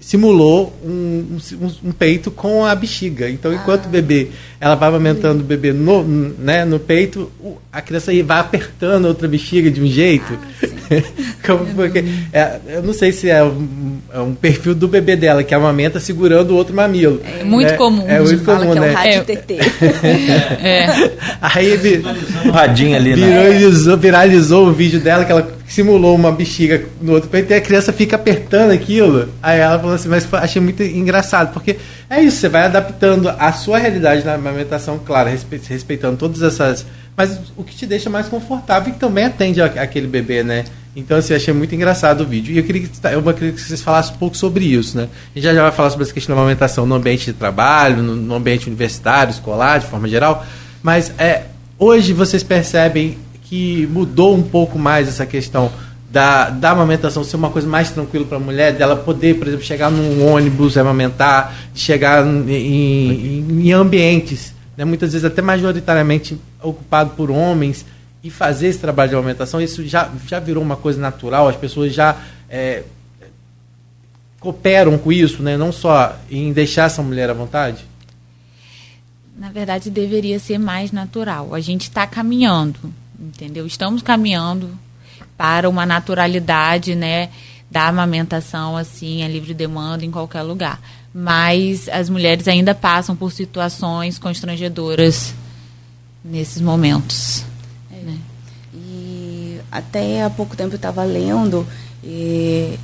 simulou 0.00 0.72
um, 0.84 1.38
um, 1.60 1.88
um, 1.88 1.92
peito 1.92 2.30
com 2.30 2.64
a 2.64 2.74
bexiga. 2.74 3.28
Então, 3.28 3.52
enquanto 3.52 3.86
ah. 3.86 3.88
o 3.88 3.90
bebê, 3.90 4.28
ela 4.60 4.76
vai 4.76 4.88
amamentando 4.88 5.40
o 5.40 5.46
bebê 5.46 5.72
no, 5.72 6.02
né, 6.04 6.64
no 6.64 6.78
peito, 6.78 7.30
a 7.72 7.82
criança 7.82 8.12
vai 8.22 8.38
apertando 8.38 9.06
a 9.06 9.08
outra 9.08 9.26
bexiga 9.26 9.70
de 9.70 9.82
um 9.82 9.86
jeito. 9.86 10.38
Ah, 10.62 10.78
Como 11.44 11.66
porque, 11.74 12.04
é, 12.32 12.58
eu 12.68 12.82
não 12.82 12.92
sei 12.92 13.12
se 13.12 13.28
é 13.28 13.42
um, 13.42 13.98
é 14.12 14.20
um, 14.20 14.34
perfil 14.34 14.74
do 14.74 14.88
bebê 14.88 15.16
dela, 15.16 15.42
que 15.42 15.54
amamenta 15.54 16.00
segurando 16.00 16.52
o 16.52 16.56
outro 16.56 16.74
mamilo. 16.74 17.20
É 17.24 17.44
muito 17.44 17.72
é, 17.72 17.76
comum. 17.76 18.04
É 18.08 18.20
muito 18.20 18.44
comum, 18.44 18.74
né? 18.74 18.94
É 19.04 19.20
o 19.20 19.24
TT. 19.24 19.58
é. 20.62 21.10
Aí 21.40 21.66
ele 21.66 22.02
radinho 22.52 22.96
ali, 22.96 23.16
né? 23.16 23.26
viralizou, 23.26 23.96
viralizou 23.96 24.68
o 24.68 24.72
vídeo 24.72 25.00
dela 25.00 25.24
que 25.24 25.32
ela 25.32 25.57
simulou 25.68 26.14
uma 26.14 26.32
bexiga 26.32 26.86
no 27.00 27.12
outro 27.12 27.28
peito 27.28 27.52
e 27.52 27.54
a 27.54 27.60
criança 27.60 27.92
fica 27.92 28.16
apertando 28.16 28.72
aquilo. 28.72 29.28
Aí 29.42 29.60
ela 29.60 29.78
falou 29.78 29.94
assim, 29.94 30.08
mas 30.08 30.26
achei 30.32 30.60
muito 30.60 30.82
engraçado, 30.82 31.52
porque 31.52 31.76
é 32.08 32.22
isso, 32.22 32.38
você 32.38 32.48
vai 32.48 32.62
adaptando 32.62 33.28
a 33.28 33.52
sua 33.52 33.78
realidade 33.78 34.24
na 34.24 34.34
amamentação, 34.34 34.98
claro, 34.98 35.28
respeitando 35.68 36.16
todas 36.16 36.42
essas. 36.42 36.86
Mas 37.14 37.38
o 37.56 37.62
que 37.62 37.76
te 37.76 37.84
deixa 37.84 38.08
mais 38.08 38.28
confortável 38.28 38.88
e 38.88 38.92
que 38.92 38.98
também 38.98 39.24
atende 39.24 39.60
aquele 39.60 40.06
bebê, 40.06 40.42
né? 40.42 40.64
Então, 40.96 41.18
assim, 41.18 41.34
achei 41.34 41.52
muito 41.52 41.74
engraçado 41.74 42.22
o 42.22 42.26
vídeo. 42.26 42.54
E 42.54 42.58
eu 42.58 42.64
queria, 42.64 42.82
que, 42.82 42.90
eu 43.12 43.34
queria 43.34 43.52
que 43.52 43.60
vocês 43.60 43.82
falassem 43.82 44.14
um 44.14 44.18
pouco 44.18 44.36
sobre 44.36 44.64
isso, 44.64 44.96
né? 44.96 45.04
A 45.04 45.38
gente 45.38 45.44
já, 45.44 45.54
já 45.54 45.62
vai 45.62 45.72
falar 45.72 45.90
sobre 45.90 46.04
essa 46.04 46.14
questão 46.14 46.34
da 46.34 46.40
amamentação 46.40 46.86
no 46.86 46.94
ambiente 46.94 47.26
de 47.26 47.32
trabalho, 47.34 48.02
no, 48.02 48.16
no 48.16 48.34
ambiente 48.34 48.66
universitário, 48.68 49.30
escolar, 49.30 49.78
de 49.78 49.86
forma 49.86 50.08
geral. 50.08 50.46
Mas 50.82 51.12
é, 51.18 51.42
hoje 51.78 52.12
vocês 52.12 52.42
percebem 52.42 53.18
que 53.48 53.86
mudou 53.86 54.36
um 54.36 54.42
pouco 54.42 54.78
mais 54.78 55.08
essa 55.08 55.24
questão 55.24 55.72
da, 56.10 56.50
da 56.50 56.70
amamentação 56.70 57.24
ser 57.24 57.36
uma 57.36 57.50
coisa 57.50 57.68
mais 57.68 57.90
tranquila 57.90 58.26
para 58.26 58.36
a 58.36 58.40
mulher, 58.40 58.72
dela 58.72 58.96
poder, 58.96 59.38
por 59.38 59.46
exemplo, 59.46 59.64
chegar 59.64 59.90
num 59.90 60.26
ônibus 60.26 60.76
amamentar, 60.76 61.54
chegar 61.74 62.26
em, 62.26 62.50
em, 62.50 63.68
em 63.68 63.72
ambientes, 63.72 64.54
né, 64.76 64.84
muitas 64.84 65.12
vezes 65.12 65.24
até 65.24 65.42
majoritariamente 65.42 66.38
ocupado 66.62 67.10
por 67.10 67.30
homens, 67.30 67.84
e 68.22 68.30
fazer 68.30 68.68
esse 68.68 68.78
trabalho 68.78 69.10
de 69.10 69.14
amamentação, 69.14 69.60
isso 69.60 69.86
já, 69.86 70.10
já 70.26 70.40
virou 70.40 70.62
uma 70.62 70.76
coisa 70.76 71.00
natural, 71.00 71.48
as 71.48 71.56
pessoas 71.56 71.94
já 71.94 72.16
é, 72.50 72.82
cooperam 74.40 74.98
com 74.98 75.12
isso, 75.12 75.42
né, 75.42 75.56
não 75.56 75.70
só 75.72 76.18
em 76.30 76.52
deixar 76.52 76.86
essa 76.86 77.02
mulher 77.02 77.30
à 77.30 77.32
vontade? 77.32 77.84
Na 79.38 79.50
verdade, 79.50 79.88
deveria 79.88 80.40
ser 80.40 80.58
mais 80.58 80.90
natural. 80.90 81.54
A 81.54 81.60
gente 81.60 81.82
está 81.82 82.08
caminhando 82.08 82.92
entendeu? 83.18 83.66
Estamos 83.66 84.02
caminhando 84.02 84.70
para 85.36 85.68
uma 85.68 85.84
naturalidade, 85.84 86.94
né, 86.94 87.30
da 87.70 87.88
amamentação 87.88 88.76
assim, 88.76 89.22
a 89.22 89.28
livre 89.28 89.52
demanda 89.52 90.04
em 90.04 90.10
qualquer 90.10 90.42
lugar. 90.42 90.80
Mas 91.12 91.88
as 91.88 92.08
mulheres 92.08 92.46
ainda 92.46 92.74
passam 92.74 93.16
por 93.16 93.32
situações 93.32 94.18
constrangedoras 94.18 95.34
nesses 96.24 96.60
momentos. 96.60 97.44
É. 97.92 97.96
Né? 97.96 98.18
E 98.74 99.60
até 99.70 100.22
há 100.22 100.30
pouco 100.30 100.56
tempo 100.56 100.74
eu 100.74 100.76
estava 100.76 101.02
lendo, 101.04 101.66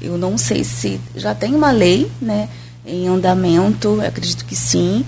eu 0.00 0.18
não 0.18 0.36
sei 0.36 0.64
se 0.64 1.00
já 1.14 1.34
tem 1.34 1.54
uma 1.54 1.70
lei, 1.70 2.10
né, 2.20 2.48
em 2.86 3.08
andamento, 3.08 4.00
acredito 4.00 4.44
que 4.44 4.54
sim, 4.56 5.04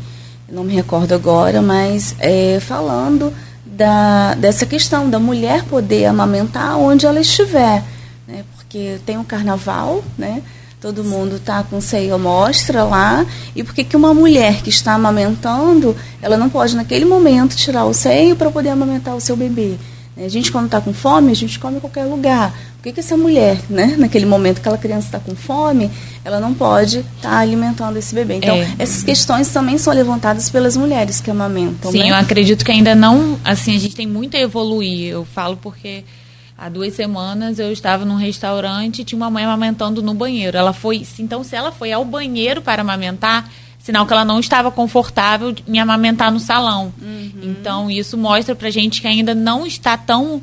não 0.51 0.65
me 0.65 0.75
recordo 0.75 1.13
agora, 1.13 1.61
mas 1.61 2.15
é, 2.19 2.59
falando 2.61 3.33
da, 3.77 4.35
dessa 4.35 4.65
questão 4.65 5.09
da 5.09 5.19
mulher 5.19 5.65
poder 5.65 6.07
amamentar 6.07 6.79
onde 6.79 7.07
ela 7.07 7.21
estiver. 7.21 7.83
Né? 8.27 8.45
Porque 8.57 8.99
tem 9.05 9.17
o 9.17 9.21
um 9.21 9.25
carnaval, 9.25 10.03
né? 10.17 10.43
todo 10.81 11.03
mundo 11.03 11.37
está 11.37 11.63
com 11.63 11.81
seio 11.81 12.19
mostra 12.19 12.85
lá, 12.85 13.27
e 13.55 13.65
por 13.65 13.75
que 13.75 13.97
uma 13.97 14.15
mulher 14.15 14.63
que 14.63 14.69
está 14.69 14.93
amamentando, 14.93 15.97
ela 16.23 16.37
não 16.37 16.49
pode 16.49 16.77
naquele 16.77 17.05
momento 17.05 17.57
tirar 17.57 17.87
o 17.87 17.95
seio 17.95 18.37
para 18.37 18.51
poder 18.51 18.69
amamentar 18.69 19.17
o 19.17 19.21
seu 19.21 19.37
bebê? 19.37 19.77
A 20.17 20.29
gente, 20.29 20.51
quando 20.51 20.67
está 20.67 20.81
com 20.81 20.95
fome, 20.95 21.31
a 21.31 21.35
gente 21.35 21.59
come 21.59 21.77
em 21.77 21.81
qualquer 21.81 22.05
lugar. 22.05 22.51
Por 22.77 22.85
que, 22.85 22.93
que 22.93 23.01
essa 23.01 23.17
mulher, 23.19 23.61
né, 23.69 23.97
naquele 23.99 24.25
momento 24.25 24.55
que 24.55 24.61
aquela 24.61 24.79
criança 24.79 25.09
está 25.09 25.19
com 25.19 25.37
fome, 25.37 25.91
ela 26.25 26.41
não 26.41 26.55
pode 26.55 27.01
estar 27.01 27.31
tá 27.31 27.39
alimentando 27.39 27.99
esse 27.99 28.15
bebê? 28.15 28.37
Então, 28.37 28.57
é. 28.57 28.77
essas 28.79 29.03
questões 29.03 29.49
também 29.49 29.77
são 29.77 29.93
levantadas 29.93 30.49
pelas 30.49 30.75
mulheres 30.75 31.21
que 31.21 31.31
amamentam. 31.31 31.93
Sim, 31.93 31.99
né? 31.99 32.11
eu 32.11 32.15
acredito 32.15 32.65
que 32.65 32.73
ainda 32.73 32.95
não. 32.95 33.39
Assim, 33.45 33.77
a 33.77 33.79
gente 33.79 33.95
tem 33.95 34.07
muito 34.07 34.37
a 34.39 34.41
evoluir. 34.41 35.11
Eu 35.11 35.25
falo 35.27 35.59
porque 35.59 36.03
há 36.57 36.71
duas 36.71 36.95
semanas 36.95 37.59
eu 37.59 37.71
estava 37.71 38.07
num 38.07 38.17
restaurante 38.17 39.03
e 39.03 39.05
tinha 39.05 39.19
uma 39.19 39.31
mãe 39.31 39.45
amamentando 39.45 40.03
no 40.03 40.15
banheiro. 40.15 40.57
Ela 40.57 40.73
foi. 40.73 41.07
Então, 41.19 41.45
se 41.45 41.55
ela 41.55 41.73
foi 41.73 41.93
ao 41.93 42.07
banheiro 42.07 42.63
para 42.63 42.81
amamentar 42.81 43.51
sinal 43.87 44.05
que 44.05 44.13
ela 44.13 44.25
não 44.25 44.41
estava 44.41 44.69
confortável 44.71 45.55
em 45.67 45.79
amamentar 45.79 46.33
no 46.33 46.41
salão. 46.41 46.93
Uhum. 47.01 47.31
Então, 47.41 47.89
isso 47.89 48.19
mostra 48.19 48.53
pra 48.53 48.69
gente 48.69 49.01
que 49.01 49.07
ainda 49.07 49.33
não 49.33 49.65
está 49.65 49.97
tão 49.97 50.43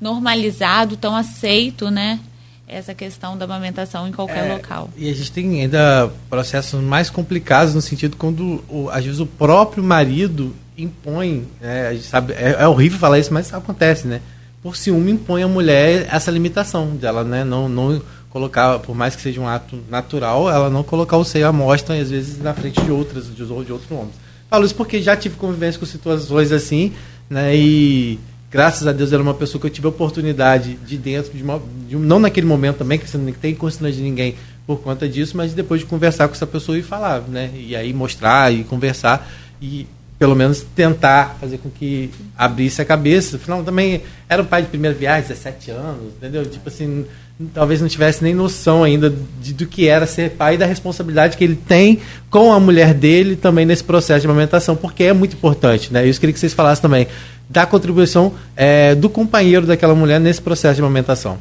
normalizado, 0.00 0.96
tão 0.96 1.16
aceito, 1.16 1.90
né? 1.90 2.20
Essa 2.68 2.94
questão 2.94 3.36
da 3.36 3.46
amamentação 3.46 4.06
em 4.06 4.12
qualquer 4.12 4.46
é, 4.46 4.52
local. 4.52 4.88
E 4.96 5.10
a 5.10 5.12
gente 5.12 5.32
tem 5.32 5.62
ainda 5.62 6.08
processos 6.30 6.80
mais 6.80 7.10
complicados 7.10 7.74
no 7.74 7.82
sentido 7.82 8.16
quando, 8.16 8.64
o, 8.68 8.88
às 8.90 9.04
vezes, 9.04 9.18
o 9.18 9.26
próprio 9.26 9.82
marido 9.82 10.54
impõe, 10.78 11.48
né, 11.60 11.88
a 11.88 11.94
gente 11.94 12.06
sabe, 12.06 12.32
é, 12.32 12.56
é 12.60 12.68
horrível 12.68 12.98
falar 12.98 13.18
isso, 13.18 13.34
mas 13.34 13.52
acontece, 13.52 14.06
né? 14.06 14.20
Por 14.62 14.76
ciúme 14.76 15.12
impõe 15.12 15.42
à 15.42 15.48
mulher 15.48 16.08
essa 16.10 16.30
limitação 16.30 16.94
dela, 16.96 17.24
né? 17.24 17.44
Não, 17.44 17.68
não 17.68 18.00
colocar, 18.34 18.80
por 18.80 18.96
mais 18.96 19.14
que 19.14 19.22
seja 19.22 19.40
um 19.40 19.46
ato 19.46 19.78
natural, 19.88 20.50
ela 20.50 20.68
não 20.68 20.82
colocar 20.82 21.16
o 21.16 21.24
seio 21.24 21.46
à 21.46 21.52
mostra, 21.52 21.94
às 21.94 22.10
vezes, 22.10 22.42
na 22.42 22.52
frente 22.52 22.80
de 22.80 22.90
outras, 22.90 23.26
de, 23.26 23.36
de 23.36 23.52
outros 23.52 23.88
homens. 23.88 24.14
Falo 24.50 24.66
isso 24.66 24.74
porque 24.74 25.00
já 25.00 25.16
tive 25.16 25.36
convivência 25.36 25.78
com 25.78 25.86
situações 25.86 26.50
assim, 26.50 26.92
né? 27.30 27.54
E 27.54 28.18
graças 28.50 28.88
a 28.88 28.92
Deus 28.92 29.12
era 29.12 29.22
uma 29.22 29.34
pessoa 29.34 29.60
que 29.60 29.68
eu 29.68 29.70
tive 29.70 29.86
a 29.86 29.90
oportunidade 29.90 30.74
de 30.84 30.98
dentro 30.98 31.32
de, 31.32 31.44
uma, 31.44 31.62
de 31.88 31.94
não 31.94 32.18
naquele 32.18 32.46
momento 32.48 32.78
também, 32.78 32.98
que 32.98 33.08
você 33.08 33.16
não 33.16 33.32
tem 33.32 33.54
constrangimento 33.54 34.02
de 34.02 34.10
ninguém 34.10 34.34
por 34.66 34.80
conta 34.80 35.08
disso, 35.08 35.36
mas 35.36 35.54
depois 35.54 35.82
de 35.82 35.86
conversar 35.86 36.26
com 36.26 36.34
essa 36.34 36.46
pessoa 36.46 36.76
e 36.76 36.82
falar, 36.82 37.20
né? 37.20 37.52
E 37.54 37.76
aí 37.76 37.92
mostrar 37.92 38.52
e 38.52 38.64
conversar 38.64 39.30
e 39.62 39.86
pelo 40.24 40.34
menos 40.34 40.64
tentar 40.74 41.36
fazer 41.38 41.58
com 41.58 41.68
que 41.68 42.10
abrisse 42.34 42.80
a 42.80 42.84
cabeça. 42.84 43.36
Afinal, 43.36 43.62
também 43.62 44.00
era 44.26 44.40
um 44.40 44.46
pai 44.46 44.62
de 44.62 44.68
primeira 44.68 44.96
viagem, 44.96 45.28
17 45.28 45.70
anos, 45.70 46.14
entendeu? 46.16 46.46
Tipo 46.46 46.66
assim, 46.70 47.04
talvez 47.52 47.82
não 47.82 47.88
tivesse 47.88 48.24
nem 48.24 48.32
noção 48.32 48.82
ainda 48.82 49.14
de, 49.42 49.52
do 49.52 49.66
que 49.66 49.86
era 49.86 50.06
ser 50.06 50.30
pai 50.30 50.54
e 50.54 50.56
da 50.56 50.64
responsabilidade 50.64 51.36
que 51.36 51.44
ele 51.44 51.56
tem 51.56 52.00
com 52.30 52.54
a 52.54 52.58
mulher 52.58 52.94
dele 52.94 53.36
também 53.36 53.66
nesse 53.66 53.84
processo 53.84 54.22
de 54.22 54.26
amamentação, 54.26 54.74
porque 54.74 55.04
é 55.04 55.12
muito 55.12 55.36
importante, 55.36 55.92
né? 55.92 56.08
Eu 56.08 56.14
queria 56.14 56.32
que 56.32 56.40
vocês 56.40 56.54
falassem 56.54 56.80
também 56.80 57.06
da 57.46 57.66
contribuição 57.66 58.32
é, 58.56 58.94
do 58.94 59.10
companheiro 59.10 59.66
daquela 59.66 59.94
mulher 59.94 60.18
nesse 60.18 60.40
processo 60.40 60.76
de 60.76 60.80
amamentação. 60.80 61.36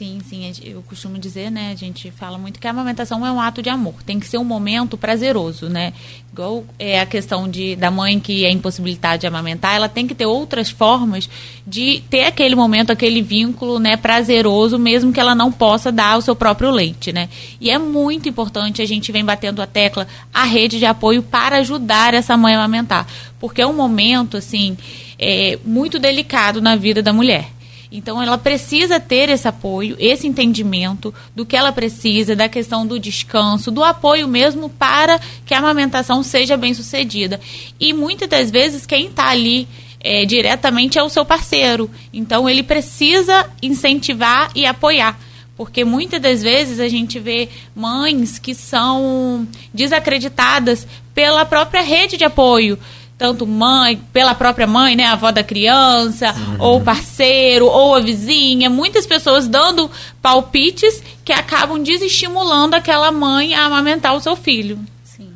Sim, 0.00 0.18
sim, 0.26 0.50
eu 0.64 0.82
costumo 0.88 1.18
dizer, 1.18 1.50
né, 1.50 1.72
a 1.72 1.74
gente 1.74 2.10
fala 2.10 2.38
muito 2.38 2.58
que 2.58 2.66
a 2.66 2.70
amamentação 2.70 3.26
é 3.26 3.30
um 3.30 3.38
ato 3.38 3.60
de 3.60 3.68
amor, 3.68 3.92
tem 4.02 4.18
que 4.18 4.26
ser 4.26 4.38
um 4.38 4.44
momento 4.44 4.96
prazeroso, 4.96 5.68
né? 5.68 5.92
Igual 6.32 6.64
é 6.78 7.00
a 7.02 7.04
questão 7.04 7.46
de, 7.46 7.76
da 7.76 7.90
mãe 7.90 8.18
que 8.18 8.46
é 8.46 8.50
impossibilitada 8.50 9.18
de 9.18 9.26
amamentar, 9.26 9.76
ela 9.76 9.90
tem 9.90 10.06
que 10.06 10.14
ter 10.14 10.24
outras 10.24 10.70
formas 10.70 11.28
de 11.66 12.02
ter 12.08 12.24
aquele 12.24 12.54
momento, 12.54 12.90
aquele 12.90 13.20
vínculo, 13.20 13.78
né, 13.78 13.94
prazeroso, 13.94 14.78
mesmo 14.78 15.12
que 15.12 15.20
ela 15.20 15.34
não 15.34 15.52
possa 15.52 15.92
dar 15.92 16.16
o 16.16 16.22
seu 16.22 16.34
próprio 16.34 16.70
leite, 16.70 17.12
né? 17.12 17.28
E 17.60 17.68
é 17.68 17.76
muito 17.76 18.26
importante, 18.26 18.80
a 18.80 18.86
gente 18.86 19.12
vem 19.12 19.22
batendo 19.22 19.60
a 19.60 19.66
tecla, 19.66 20.08
a 20.32 20.44
rede 20.44 20.78
de 20.78 20.86
apoio 20.86 21.22
para 21.22 21.58
ajudar 21.58 22.14
essa 22.14 22.38
mãe 22.38 22.54
a 22.54 22.58
amamentar, 22.58 23.06
porque 23.38 23.60
é 23.60 23.66
um 23.66 23.76
momento, 23.76 24.38
assim, 24.38 24.78
é, 25.18 25.58
muito 25.62 25.98
delicado 25.98 26.62
na 26.62 26.74
vida 26.74 27.02
da 27.02 27.12
mulher. 27.12 27.59
Então, 27.92 28.22
ela 28.22 28.38
precisa 28.38 29.00
ter 29.00 29.28
esse 29.28 29.48
apoio, 29.48 29.96
esse 29.98 30.26
entendimento 30.26 31.12
do 31.34 31.44
que 31.44 31.56
ela 31.56 31.72
precisa, 31.72 32.36
da 32.36 32.48
questão 32.48 32.86
do 32.86 33.00
descanso, 33.00 33.70
do 33.70 33.82
apoio 33.82 34.28
mesmo 34.28 34.68
para 34.68 35.20
que 35.44 35.52
a 35.52 35.58
amamentação 35.58 36.22
seja 36.22 36.56
bem 36.56 36.72
sucedida. 36.72 37.40
E 37.80 37.92
muitas 37.92 38.28
das 38.28 38.50
vezes, 38.50 38.86
quem 38.86 39.06
está 39.06 39.30
ali 39.30 39.66
é, 39.98 40.24
diretamente 40.24 40.98
é 40.98 41.02
o 41.02 41.08
seu 41.08 41.24
parceiro. 41.24 41.90
Então, 42.12 42.48
ele 42.48 42.62
precisa 42.62 43.50
incentivar 43.60 44.50
e 44.54 44.64
apoiar 44.64 45.18
porque 45.60 45.84
muitas 45.84 46.18
das 46.22 46.42
vezes 46.42 46.80
a 46.80 46.88
gente 46.88 47.18
vê 47.18 47.50
mães 47.76 48.38
que 48.38 48.54
são 48.54 49.46
desacreditadas 49.74 50.86
pela 51.14 51.44
própria 51.44 51.82
rede 51.82 52.16
de 52.16 52.24
apoio 52.24 52.78
tanto 53.20 53.46
mãe, 53.46 54.00
pela 54.14 54.34
própria 54.34 54.66
mãe, 54.66 54.96
né, 54.96 55.04
a 55.04 55.12
avó 55.12 55.30
da 55.30 55.44
criança, 55.44 56.32
uhum. 56.32 56.56
ou 56.58 56.80
parceiro, 56.80 57.66
ou 57.66 57.94
a 57.94 58.00
vizinha, 58.00 58.70
muitas 58.70 59.06
pessoas 59.06 59.46
dando 59.46 59.90
palpites 60.22 61.02
que 61.22 61.30
acabam 61.30 61.82
desestimulando 61.82 62.74
aquela 62.74 63.12
mãe 63.12 63.52
a 63.52 63.66
amamentar 63.66 64.16
o 64.16 64.22
seu 64.22 64.34
filho. 64.34 64.78
Sim. 65.04 65.28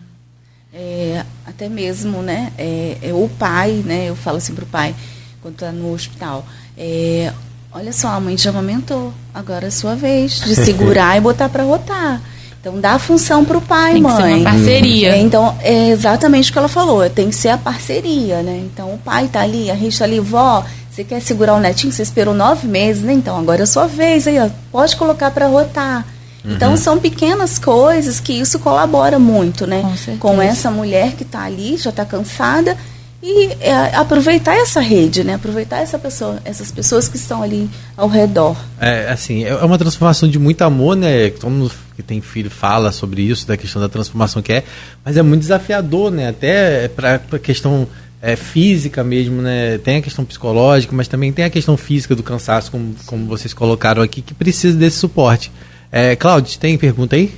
É, 0.72 1.26
até 1.46 1.68
mesmo, 1.68 2.22
né, 2.22 2.54
é, 2.56 2.96
é, 3.02 3.12
o 3.12 3.28
pai, 3.38 3.82
né, 3.84 4.08
eu 4.08 4.16
falo 4.16 4.38
assim 4.38 4.54
pro 4.54 4.64
pai, 4.64 4.94
quando 5.42 5.56
tá 5.56 5.70
no 5.70 5.92
hospital, 5.92 6.42
é, 6.78 7.34
olha 7.70 7.92
só, 7.92 8.08
a 8.08 8.18
mãe 8.18 8.38
já 8.38 8.48
amamentou, 8.48 9.12
agora 9.34 9.66
é 9.66 9.68
a 9.68 9.70
sua 9.70 9.94
vez 9.94 10.40
de 10.40 10.56
segurar 10.56 11.18
e 11.18 11.20
botar 11.20 11.50
para 11.50 11.64
rotar. 11.64 12.22
Então 12.64 12.80
dá 12.80 12.98
função 12.98 13.44
para 13.44 13.58
o 13.58 13.60
pai, 13.60 13.92
Tem 13.92 14.02
que 14.02 14.08
mãe. 14.08 14.16
ser 14.16 14.34
uma 14.36 14.50
parceria. 14.50 15.14
É, 15.14 15.18
então, 15.18 15.54
é 15.60 15.88
exatamente 15.90 16.48
o 16.48 16.52
que 16.54 16.58
ela 16.58 16.68
falou, 16.68 17.10
tem 17.10 17.28
que 17.28 17.36
ser 17.36 17.50
a 17.50 17.58
parceria, 17.58 18.42
né? 18.42 18.58
Então 18.64 18.94
o 18.94 18.96
pai 18.96 19.28
tá 19.28 19.42
ali, 19.42 19.70
a 19.70 19.74
gente 19.74 19.98
tá 19.98 20.06
ali, 20.06 20.18
vó, 20.18 20.64
você 20.90 21.04
quer 21.04 21.20
segurar 21.20 21.52
o 21.56 21.60
netinho? 21.60 21.92
Você 21.92 22.00
esperou 22.00 22.32
nove 22.32 22.66
meses, 22.66 23.02
né? 23.02 23.12
Então 23.12 23.38
agora 23.38 23.60
é 23.60 23.64
a 23.64 23.66
sua 23.66 23.86
vez, 23.86 24.26
aí, 24.26 24.38
ó, 24.38 24.48
pode 24.72 24.96
colocar 24.96 25.30
para 25.30 25.46
rotar. 25.46 26.06
Então 26.42 26.74
são 26.74 26.98
pequenas 26.98 27.58
coisas 27.58 28.18
que 28.18 28.32
isso 28.32 28.58
colabora 28.58 29.18
muito, 29.18 29.66
né? 29.66 29.82
Com 29.82 29.96
certeza. 29.96 30.44
essa 30.44 30.70
mulher 30.70 31.12
que 31.12 31.22
está 31.22 31.42
ali, 31.42 31.76
já 31.76 31.90
está 31.90 32.06
cansada, 32.06 32.78
e 33.26 33.56
é, 33.58 33.96
aproveitar 33.96 34.54
essa 34.54 34.80
rede, 34.80 35.24
né? 35.24 35.34
Aproveitar 35.34 35.78
essa 35.78 35.98
pessoa, 35.98 36.38
essas 36.44 36.70
pessoas 36.70 37.08
que 37.08 37.16
estão 37.16 37.42
ali 37.42 37.70
ao 37.96 38.06
redor. 38.06 38.54
É, 38.78 39.08
assim, 39.10 39.44
é 39.44 39.54
uma 39.64 39.78
transformação 39.78 40.28
de 40.28 40.38
muito 40.38 40.60
amor, 40.60 40.94
né? 40.94 41.30
Todo 41.30 41.50
mundo 41.50 41.72
que 41.96 42.02
tem 42.02 42.20
filho 42.20 42.50
fala 42.50 42.92
sobre 42.92 43.22
isso, 43.22 43.46
da 43.46 43.56
questão 43.56 43.80
da 43.80 43.88
transformação 43.88 44.42
que 44.42 44.52
é, 44.52 44.62
mas 45.02 45.16
é 45.16 45.22
muito 45.22 45.40
desafiador, 45.40 46.10
né? 46.10 46.28
Até 46.28 46.86
para 46.88 47.14
a 47.14 47.38
questão 47.38 47.88
é, 48.20 48.36
física 48.36 49.02
mesmo, 49.02 49.40
né? 49.40 49.78
Tem 49.78 49.96
a 49.96 50.02
questão 50.02 50.22
psicológica, 50.22 50.94
mas 50.94 51.08
também 51.08 51.32
tem 51.32 51.46
a 51.46 51.50
questão 51.50 51.78
física 51.78 52.14
do 52.14 52.22
cansaço, 52.22 52.70
como, 52.70 52.94
como 53.06 53.24
vocês 53.24 53.54
colocaram 53.54 54.02
aqui, 54.02 54.20
que 54.20 54.34
precisa 54.34 54.76
desse 54.76 54.98
suporte. 54.98 55.50
É, 55.90 56.14
Cláudio, 56.14 56.58
tem 56.58 56.76
pergunta 56.76 57.16
aí? 57.16 57.32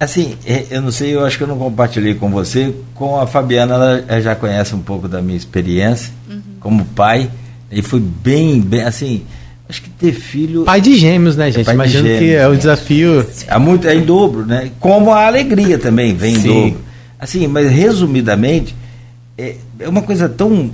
Assim, 0.00 0.34
é, 0.46 0.64
eu 0.70 0.80
não 0.80 0.90
sei, 0.90 1.14
eu 1.14 1.24
acho 1.26 1.36
que 1.36 1.44
eu 1.44 1.48
não 1.48 1.58
compartilhei 1.58 2.14
com 2.14 2.30
você. 2.30 2.74
Com 2.94 3.20
a 3.20 3.26
Fabiana, 3.26 4.02
ela 4.08 4.20
já 4.22 4.34
conhece 4.34 4.74
um 4.74 4.80
pouco 4.80 5.06
da 5.06 5.20
minha 5.20 5.36
experiência 5.36 6.10
como 6.58 6.86
pai. 6.86 7.30
E 7.70 7.82
foi 7.82 8.00
bem, 8.00 8.60
bem, 8.62 8.82
assim, 8.82 9.22
acho 9.68 9.82
que 9.82 9.90
ter 9.90 10.12
filho 10.12 10.64
Pai 10.64 10.80
de 10.80 10.96
gêmeos, 10.96 11.36
né, 11.36 11.50
gente? 11.52 11.66
pai 11.66 11.74
de 11.74 11.80
Imagino 11.82 12.04
que 12.04 12.18
gêmeos, 12.18 12.40
é 12.42 12.48
um 12.48 12.54
é. 12.54 12.56
desafio. 12.56 13.26
é 13.46 13.58
muito 13.58 13.86
é 13.86 13.94
em 13.94 14.02
dobro, 14.02 14.46
né? 14.46 14.70
Como 14.80 15.12
a 15.12 15.26
alegria 15.26 15.78
também 15.78 16.14
vem 16.14 16.32
em 16.34 16.40
Sim. 16.40 16.48
dobro. 16.48 16.80
Assim, 17.18 17.46
mas 17.46 17.70
resumidamente, 17.70 18.74
é, 19.36 19.56
é 19.78 19.86
uma 19.88 20.00
coisa 20.02 20.28
tão. 20.30 20.70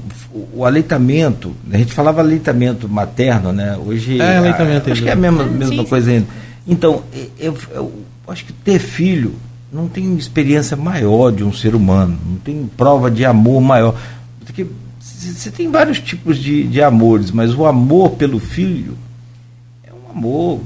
O 0.54 0.64
aleitamento, 0.64 1.52
a 1.72 1.76
gente 1.78 1.92
falava 1.92 2.20
aleitamento 2.20 2.88
materno, 2.88 3.52
né? 3.52 3.76
Hoje. 3.84 4.20
É, 4.20 4.36
aleitamento 4.36 4.88
a- 4.88 4.92
Acho 4.92 5.02
que 5.02 5.08
é 5.08 5.12
a 5.12 5.16
mesma, 5.16 5.42
mesma 5.44 5.74
sim, 5.74 5.84
coisa 5.84 6.10
ainda. 6.12 6.26
Então, 6.66 7.02
é, 7.12 7.26
eu, 7.40 7.56
eu 7.74 7.92
acho 8.28 8.44
que 8.44 8.52
ter 8.52 8.78
filho 8.78 9.34
não 9.72 9.88
tem 9.88 10.16
experiência 10.16 10.76
maior 10.76 11.30
de 11.30 11.44
um 11.44 11.52
ser 11.52 11.74
humano, 11.74 12.18
não 12.28 12.36
tem 12.36 12.68
prova 12.76 13.10
de 13.10 13.24
amor 13.24 13.60
maior. 13.60 13.94
Porque 14.44 14.66
você 15.00 15.50
tem 15.50 15.70
vários 15.70 16.00
tipos 16.00 16.38
de, 16.38 16.64
de 16.64 16.82
amores, 16.82 17.30
mas 17.30 17.54
o 17.54 17.66
amor 17.66 18.10
pelo 18.10 18.38
filho 18.38 18.96
é 19.84 19.90
um 19.92 20.16
amor 20.16 20.60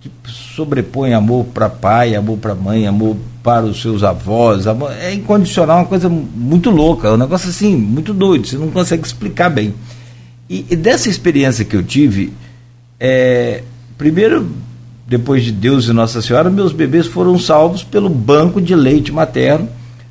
que 0.00 0.10
sobrepõe 0.30 1.12
amor 1.12 1.44
para 1.46 1.68
pai, 1.68 2.14
amor 2.14 2.38
para 2.38 2.54
mãe, 2.54 2.86
amor 2.86 3.16
para 3.42 3.66
os 3.66 3.80
seus 3.80 4.02
avós, 4.02 4.66
amor, 4.66 4.92
é 4.92 5.12
incondicional, 5.12 5.78
uma 5.78 5.86
coisa 5.86 6.08
muito 6.08 6.70
louca, 6.70 7.08
é 7.08 7.12
um 7.12 7.16
negócio 7.16 7.48
assim, 7.48 7.76
muito 7.76 8.12
doido, 8.12 8.46
você 8.46 8.56
não 8.56 8.70
consegue 8.70 9.06
explicar 9.06 9.48
bem. 9.48 9.74
E, 10.48 10.64
e 10.70 10.76
dessa 10.76 11.08
experiência 11.08 11.64
que 11.64 11.76
eu 11.76 11.82
tive, 11.82 12.32
é, 12.98 13.62
primeiro, 13.98 14.48
depois 15.06 15.44
de 15.44 15.52
Deus 15.52 15.86
e 15.86 15.92
Nossa 15.92 16.20
Senhora, 16.20 16.50
meus 16.50 16.72
bebês 16.72 17.06
foram 17.06 17.38
salvos 17.38 17.82
pelo 17.84 18.08
banco 18.08 18.60
de 18.60 18.74
leite 18.74 19.12
materno, 19.12 19.68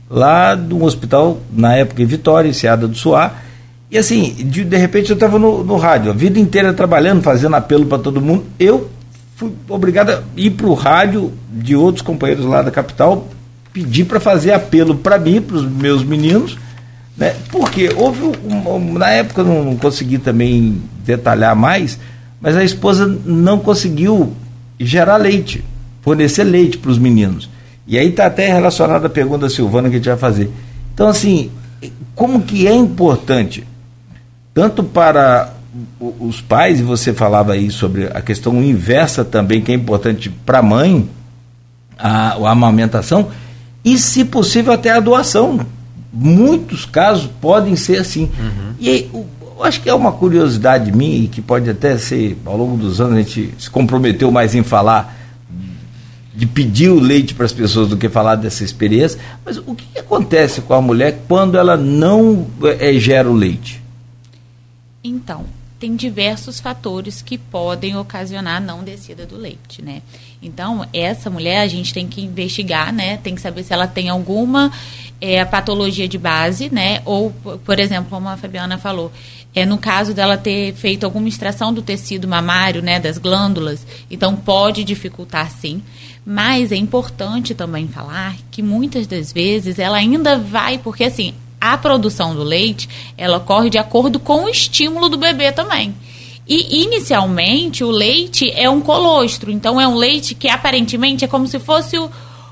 lá 0.09 0.55
de 0.55 0.73
um 0.73 0.83
hospital, 0.83 1.39
na 1.51 1.75
época 1.75 2.01
em 2.01 2.05
Vitória, 2.05 2.47
em 2.47 2.53
Seada 2.53 2.87
do 2.87 2.95
Suá. 2.95 3.33
E 3.91 3.97
assim, 3.97 4.33
de, 4.33 4.63
de 4.63 4.77
repente 4.77 5.09
eu 5.09 5.15
estava 5.15 5.37
no, 5.37 5.63
no 5.63 5.77
rádio, 5.77 6.11
a 6.11 6.13
vida 6.13 6.39
inteira 6.39 6.73
trabalhando, 6.73 7.21
fazendo 7.21 7.55
apelo 7.55 7.85
para 7.85 7.97
todo 7.99 8.21
mundo. 8.21 8.45
Eu 8.57 8.89
fui 9.35 9.51
obrigado 9.67 10.11
a 10.11 10.21
ir 10.37 10.51
para 10.51 10.67
o 10.67 10.73
rádio 10.73 11.33
de 11.51 11.75
outros 11.75 12.01
companheiros 12.01 12.45
lá 12.45 12.61
da 12.61 12.71
capital, 12.71 13.27
pedir 13.73 14.05
para 14.05 14.19
fazer 14.19 14.53
apelo 14.53 14.95
para 14.95 15.17
mim, 15.19 15.41
para 15.41 15.57
os 15.57 15.65
meus 15.69 16.03
meninos, 16.03 16.57
né? 17.17 17.35
Porque 17.51 17.89
houve, 17.97 18.23
um, 18.23 18.75
um- 18.75 18.93
na 18.93 19.09
época 19.09 19.41
eu 19.41 19.45
não 19.45 19.75
consegui 19.75 20.17
também 20.17 20.81
detalhar 21.05 21.53
mais, 21.55 21.99
mas 22.39 22.55
a 22.55 22.63
esposa 22.63 23.05
não 23.25 23.59
conseguiu 23.59 24.33
gerar 24.79 25.17
leite, 25.17 25.63
fornecer 26.01 26.43
leite 26.43 26.77
para 26.77 26.91
os 26.91 26.97
meninos. 26.97 27.49
E 27.87 27.97
aí 27.97 28.09
está 28.09 28.25
até 28.25 28.51
relacionada 28.51 29.07
a 29.07 29.09
pergunta 29.09 29.39
da 29.45 29.49
Silvana 29.49 29.89
que 29.89 29.95
a 29.95 29.97
gente 29.99 30.09
vai 30.09 30.17
fazer. 30.17 30.49
Então, 30.93 31.07
assim, 31.07 31.51
como 32.15 32.41
que 32.41 32.67
é 32.67 32.73
importante, 32.73 33.63
tanto 34.53 34.83
para 34.83 35.53
os 36.19 36.41
pais, 36.41 36.79
e 36.79 36.83
você 36.83 37.13
falava 37.13 37.53
aí 37.53 37.69
sobre 37.69 38.05
a 38.07 38.21
questão 38.21 38.63
inversa 38.63 39.23
também, 39.25 39.61
que 39.61 39.71
é 39.71 39.75
importante 39.75 40.29
para 40.29 40.59
a 40.59 40.63
mãe, 40.63 41.07
a, 41.97 42.33
a 42.33 42.51
amamentação, 42.51 43.29
e, 43.83 43.97
se 43.99 44.25
possível, 44.25 44.73
até 44.73 44.89
a 44.91 44.99
doação. 44.99 45.59
Muitos 46.11 46.85
casos 46.85 47.29
podem 47.41 47.75
ser 47.75 47.99
assim. 47.99 48.31
E 48.79 48.89
aí, 48.89 49.09
o- 49.13 49.25
eu 49.57 49.63
acho 49.63 49.81
que 49.81 49.89
é 49.89 49.93
uma 49.93 50.11
curiosidade 50.11 50.91
minha, 50.91 51.23
e 51.23 51.27
que 51.27 51.41
pode 51.41 51.69
até 51.69 51.97
ser, 51.97 52.37
ao 52.45 52.57
longo 52.57 52.75
dos 52.77 52.99
anos, 52.99 53.17
a 53.17 53.21
gente 53.21 53.53
se 53.57 53.69
comprometeu 53.69 54.31
mais 54.31 54.53
em 54.53 54.63
falar 54.63 55.15
de 56.35 56.45
pedir 56.45 56.89
o 56.89 56.99
leite 56.99 57.33
para 57.33 57.45
as 57.45 57.53
pessoas 57.53 57.87
do 57.87 57.95
que 57.95 58.09
falar 58.09 58.35
dessa 58.35 58.63
experiência. 58.63 59.19
Mas 59.45 59.57
o 59.57 59.73
que, 59.73 59.97
acontece 59.97 60.61
com 60.61 60.73
a 60.73 60.81
mulher 60.81 61.21
quando 61.27 61.57
ela 61.57 61.77
não 61.77 62.45
eh, 62.79 62.99
gera 62.99 63.29
o 63.29 63.33
leite? 63.33 63.81
Então, 65.01 65.45
tem 65.79 65.95
diversos 65.95 66.59
fatores 66.59 67.21
que 67.21 67.37
podem 67.37 67.95
ocasionar 67.95 68.57
a 68.57 68.59
não 68.59 68.83
descida 68.83 69.25
do 69.25 69.37
leite, 69.37 69.81
né? 69.81 70.01
Então, 70.41 70.85
essa 70.91 71.29
mulher 71.29 71.61
a 71.61 71.67
gente 71.67 71.93
tem 71.93 72.07
que 72.07 72.21
investigar, 72.21 72.91
né? 72.91 73.17
Tem 73.17 73.33
que 73.33 73.41
saber 73.41 73.63
se 73.63 73.71
ela 73.71 73.87
tem 73.87 74.09
alguma 74.09 74.71
eh, 75.21 75.45
patologia 75.45 76.07
de 76.07 76.17
base, 76.17 76.69
né? 76.69 77.01
Ou, 77.05 77.31
por 77.63 77.79
exemplo, 77.79 78.09
como 78.09 78.27
a 78.27 78.35
Fabiana 78.35 78.77
falou, 78.77 79.11
é 79.55 79.65
no 79.65 79.77
caso 79.77 80.13
dela 80.13 80.37
ter 80.37 80.73
feito 80.75 81.05
alguma 81.05 81.29
extração 81.29 81.73
do 81.73 81.81
tecido 81.81 82.27
mamário, 82.27 82.81
né? 82.81 82.99
Das 82.99 83.17
glândulas, 83.17 83.87
então 84.11 84.35
pode 84.35 84.83
dificultar 84.83 85.49
sim. 85.49 85.81
Mas 86.25 86.71
é 86.71 86.75
importante 86.75 87.55
também 87.55 87.87
falar 87.87 88.35
que 88.51 88.61
muitas 88.61 89.07
das 89.07 89.31
vezes 89.31 89.79
ela 89.79 89.97
ainda 89.97 90.37
vai, 90.37 90.77
porque 90.77 91.05
assim, 91.05 91.33
a 91.61 91.77
produção 91.77 92.35
do 92.35 92.43
leite, 92.43 92.89
ela 93.17 93.37
ocorre 93.37 93.69
de 93.69 93.77
acordo 93.77 94.19
com 94.19 94.43
o 94.45 94.49
estímulo 94.49 95.07
do 95.07 95.17
bebê 95.17 95.51
também. 95.51 95.95
E 96.47 96.83
inicialmente 96.83 97.83
o 97.83 97.89
leite 97.89 98.51
é 98.51 98.69
um 98.69 98.81
colostro, 98.81 99.49
então 99.51 99.79
é 99.81 99.87
um 99.87 99.95
leite 99.95 100.35
que 100.35 100.47
aparentemente 100.49 101.23
é 101.25 101.27
como 101.27 101.47
se 101.47 101.57
fosse 101.59 101.97
o- 101.97 102.09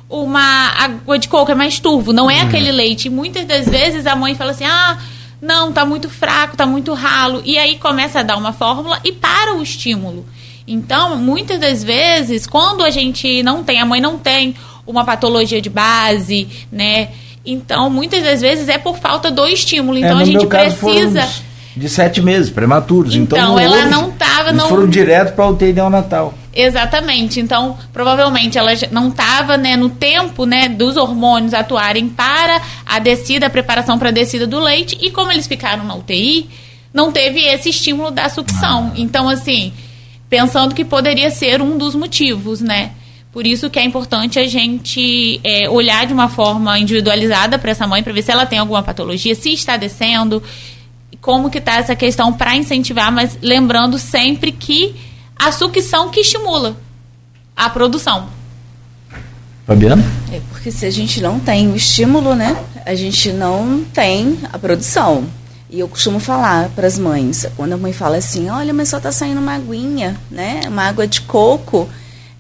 uma 0.10 0.70
água 0.80 1.18
de 1.20 1.28
coco, 1.28 1.52
é 1.52 1.56
mais 1.56 1.80
turvo, 1.80 2.14
não 2.14 2.30
é 2.30 2.42
aquele 2.42 2.72
leite. 2.72 3.06
E 3.08 3.10
muitas 3.12 3.46
das 3.46 3.68
vezes 3.68 4.06
a 4.08 4.16
mãe 4.16 4.34
fala 4.36 4.52
assim: 4.52 4.66
"Ah, 4.66 4.98
não, 5.44 5.72
tá 5.72 5.86
muito 5.86 6.10
fraco, 6.10 6.56
tá 6.58 6.66
muito 6.66 6.94
ralo". 6.94 7.42
E 7.46 7.58
aí 7.58 7.78
começa 7.78 8.20
a 8.20 8.24
dar 8.24 8.38
uma 8.38 8.54
fórmula 8.54 9.00
e 9.04 9.12
para 9.12 9.56
o 9.56 9.62
estímulo. 9.62 10.26
Então, 10.68 11.18
muitas 11.18 11.60
das 11.60 11.84
vezes, 11.84 12.48
quando 12.48 12.84
a 12.84 12.90
gente 12.90 13.44
não 13.44 13.64
tem, 13.64 13.82
a 13.82 13.86
mãe 13.86 14.00
não 14.00 14.18
tem 14.18 14.56
uma 14.88 15.04
patologia 15.04 15.62
de 15.62 15.70
base, 15.70 16.48
né? 16.72 17.10
Então, 17.46 17.90
muitas 17.90 18.24
das 18.24 18.40
vezes 18.40 18.70
é 18.70 18.78
por 18.78 18.98
falta 18.98 19.30
do 19.30 19.46
estímulo. 19.46 19.98
Então, 19.98 20.18
É, 20.20 20.22
a 20.22 20.26
gente 20.26 20.46
precisa. 20.48 21.28
de 21.76 21.90
sete 21.90 22.22
meses, 22.22 22.50
prematuros. 22.50 23.14
Então, 23.16 23.38
Então, 23.38 23.60
ela 23.60 23.78
houve- 23.78 23.90
não 23.90 24.12
tava, 24.12 24.50
eles 24.50 24.62
não- 24.62 24.70
foram 24.70 24.88
direto 24.88 25.34
para 25.36 25.46
o 25.48 25.52
UTI 25.52 25.74
neonatal. 25.74 26.34
Exatamente. 26.54 27.40
Então, 27.40 27.78
provavelmente 27.92 28.58
ela 28.58 28.72
não 28.92 29.10
estava 29.10 29.58
né, 29.58 29.76
no 29.76 29.90
tempo 29.90 30.46
né, 30.46 30.70
dos 30.70 30.98
hormônios 30.98 31.54
atuarem 31.54 32.08
para 32.10 32.62
a 32.86 33.00
descida, 33.00 33.48
a 33.48 33.50
preparação 33.50 33.98
para 33.98 34.10
a 34.10 34.12
descida 34.12 34.46
do 34.46 34.60
leite. 34.60 34.98
E 35.02 35.10
como 35.10 35.32
eles 35.32 35.48
ficaram 35.48 35.84
na 35.84 35.96
UTI, 35.96 36.50
não 36.94 37.12
teve 37.12 37.42
esse 37.42 37.70
estímulo 37.70 38.12
da 38.12 38.30
sucção. 38.30 38.92
Então, 38.96 39.28
assim, 39.28 39.74
pensando 40.30 40.76
que 40.76 40.86
poderia 40.86 41.32
ser 41.32 41.62
um 41.62 41.78
dos 41.78 41.96
motivos, 41.96 42.62
né? 42.62 42.92
Por 43.32 43.48
isso 43.48 43.68
que 43.68 43.80
é 43.80 43.84
importante 43.84 44.38
a 44.38 44.46
gente 44.46 45.42
é, 45.44 45.68
olhar 45.68 46.06
de 46.06 46.14
uma 46.14 46.30
forma 46.30 46.78
individualizada 46.78 47.58
para 47.58 47.72
essa 47.72 47.88
mãe, 47.88 48.04
para 48.04 48.14
ver 48.14 48.22
se 48.22 48.32
ela 48.32 48.46
tem 48.46 48.60
alguma 48.60 48.84
patologia, 48.84 49.34
se 49.34 49.52
está 49.52 49.76
descendo, 49.76 50.42
como 51.20 51.50
que 51.50 51.58
está 51.58 51.78
essa 51.78 51.96
questão 51.96 52.32
para 52.32 52.56
incentivar, 52.56 53.12
mas 53.12 53.40
lembrando 53.42 53.98
sempre 53.98 54.52
que 54.52 54.94
a 55.38 55.52
sucção 55.52 56.10
que 56.10 56.22
estimula 56.22 56.76
a 57.56 57.70
produção. 57.70 58.30
Fabiana? 59.66 60.04
É 60.32 60.42
porque 60.50 60.72
se 60.72 60.86
a 60.86 60.92
gente 60.92 61.22
não 61.22 61.40
tem 61.40 61.72
o 61.72 61.76
estímulo, 61.76 62.36
né, 62.36 62.58
a 62.86 62.96
gente 62.96 63.32
não 63.32 63.84
tem 63.94 64.40
a 64.52 64.60
produção. 64.60 65.26
E 65.70 65.80
eu 65.80 65.88
costumo 65.88 66.20
falar 66.20 66.70
para 66.76 66.86
as 66.86 67.00
mães, 67.00 67.48
quando 67.56 67.74
a 67.74 67.78
mãe 67.78 67.94
fala 67.94 68.18
assim, 68.18 68.50
olha, 68.50 68.74
mas 68.74 68.90
só 68.90 69.00
tá 69.00 69.12
saindo 69.12 69.40
uma 69.40 69.56
aguinha, 69.56 70.20
né, 70.30 70.62
uma 70.68 70.84
água 70.84 71.08
de 71.08 71.22
coco, 71.22 71.90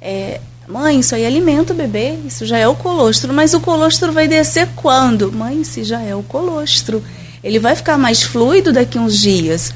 é, 0.02 0.40
mãe, 0.68 1.00
isso 1.00 1.16
aí 1.16 1.26
alimenta 1.26 1.74
o 1.74 1.76
bebê, 1.76 2.18
isso 2.26 2.46
já 2.46 2.58
é 2.58 2.68
o 2.68 2.76
colostro, 2.76 3.34
mas 3.34 3.54
o 3.54 3.62
colostro 3.62 4.12
vai 4.12 4.28
descer 4.28 4.68
quando? 4.76 5.32
Mãe, 5.32 5.64
se 5.64 5.84
já 5.84 6.02
é 6.02 6.14
o 6.14 6.22
colostro, 6.24 7.04
ele 7.44 7.58
vai 7.58 7.76
ficar 7.76 7.98
mais 7.98 8.22
fluido 8.22 8.72
daqui 8.72 9.00
uns 9.00 9.18
dias. 9.18 9.74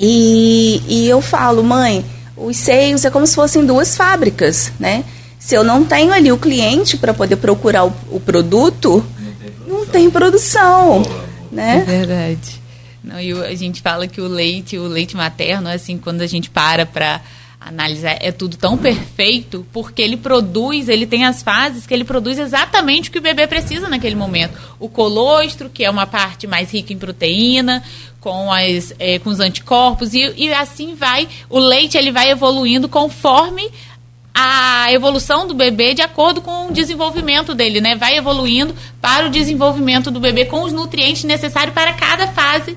E, 0.00 0.82
e 0.88 1.08
eu 1.08 1.20
falo, 1.22 1.62
mãe, 1.62 2.04
os 2.36 2.56
seios 2.56 3.04
é 3.04 3.10
como 3.10 3.26
se 3.26 3.34
fossem 3.34 3.64
duas 3.64 3.96
fábricas, 3.96 4.72
né? 4.78 5.04
Se 5.38 5.54
eu 5.54 5.64
não 5.64 5.84
tenho 5.84 6.12
ali 6.12 6.32
o 6.32 6.38
cliente 6.38 6.96
para 6.96 7.14
poder 7.14 7.36
procurar 7.36 7.84
o, 7.84 7.94
o 8.10 8.20
produto, 8.20 9.04
não 9.66 9.86
tem 9.86 10.10
produção, 10.10 11.02
né? 11.50 11.78
É 11.78 11.84
verdade. 11.84 12.60
Não, 13.02 13.20
e 13.20 13.32
a 13.32 13.54
gente 13.54 13.80
fala 13.80 14.08
que 14.08 14.20
o 14.20 14.26
leite, 14.26 14.76
o 14.76 14.86
leite 14.86 15.16
materno, 15.16 15.68
assim, 15.68 15.96
quando 15.96 16.22
a 16.22 16.26
gente 16.26 16.50
para 16.50 16.84
para 16.84 17.20
analisar, 17.66 18.16
é 18.20 18.30
tudo 18.30 18.56
tão 18.56 18.78
perfeito, 18.78 19.66
porque 19.72 20.00
ele 20.00 20.16
produz, 20.16 20.88
ele 20.88 21.04
tem 21.04 21.24
as 21.24 21.42
fases 21.42 21.84
que 21.84 21.92
ele 21.92 22.04
produz 22.04 22.38
exatamente 22.38 23.08
o 23.08 23.12
que 23.12 23.18
o 23.18 23.22
bebê 23.22 23.46
precisa 23.48 23.88
naquele 23.88 24.14
momento. 24.14 24.56
O 24.78 24.88
colostro, 24.88 25.68
que 25.68 25.84
é 25.84 25.90
uma 25.90 26.06
parte 26.06 26.46
mais 26.46 26.70
rica 26.70 26.92
em 26.92 26.98
proteína, 26.98 27.82
com, 28.20 28.52
as, 28.52 28.94
é, 29.00 29.18
com 29.18 29.30
os 29.30 29.40
anticorpos, 29.40 30.14
e, 30.14 30.32
e 30.36 30.54
assim 30.54 30.94
vai, 30.94 31.28
o 31.50 31.58
leite 31.58 31.98
ele 31.98 32.12
vai 32.12 32.30
evoluindo 32.30 32.88
conforme 32.88 33.68
a 34.32 34.92
evolução 34.92 35.46
do 35.46 35.54
bebê 35.54 35.92
de 35.92 36.02
acordo 36.02 36.40
com 36.40 36.68
o 36.68 36.72
desenvolvimento 36.72 37.54
dele, 37.54 37.80
né? 37.80 37.96
Vai 37.96 38.16
evoluindo 38.16 38.76
para 39.00 39.26
o 39.26 39.30
desenvolvimento 39.30 40.10
do 40.10 40.20
bebê 40.20 40.44
com 40.44 40.62
os 40.62 40.72
nutrientes 40.72 41.24
necessários 41.24 41.74
para 41.74 41.94
cada 41.94 42.28
fase 42.28 42.76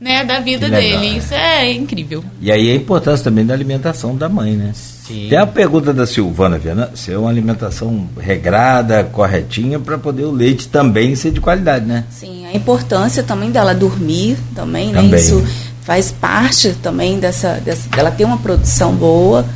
né, 0.00 0.24
da 0.24 0.40
vida 0.40 0.66
Legal, 0.66 1.00
dele. 1.00 1.18
Isso 1.18 1.34
é 1.34 1.72
incrível. 1.72 2.24
E 2.40 2.52
aí 2.52 2.70
a 2.70 2.74
importância 2.74 3.24
também 3.24 3.44
da 3.44 3.54
alimentação 3.54 4.16
da 4.16 4.28
mãe, 4.28 4.56
né? 4.56 4.72
Sim. 4.74 5.26
Tem 5.28 5.38
a 5.38 5.46
pergunta 5.46 5.92
da 5.92 6.06
Silvana 6.06 6.58
Viana, 6.58 6.90
se 6.94 7.10
é 7.10 7.18
uma 7.18 7.30
alimentação 7.30 8.06
regrada, 8.18 9.04
corretinha, 9.04 9.78
para 9.80 9.96
poder 9.96 10.24
o 10.24 10.30
leite 10.30 10.68
também 10.68 11.16
ser 11.16 11.30
de 11.30 11.40
qualidade, 11.40 11.86
né? 11.86 12.04
Sim, 12.10 12.46
a 12.46 12.54
importância 12.54 13.22
também 13.22 13.50
dela 13.50 13.74
dormir 13.74 14.36
também, 14.54 14.92
né? 14.92 15.00
também. 15.00 15.18
Isso 15.18 15.42
faz 15.82 16.12
parte 16.12 16.74
também 16.82 17.18
dessa, 17.18 17.54
dessa 17.54 17.88
dela 17.88 18.10
ter 18.10 18.24
uma 18.24 18.36
produção 18.36 18.94
boa 18.94 19.46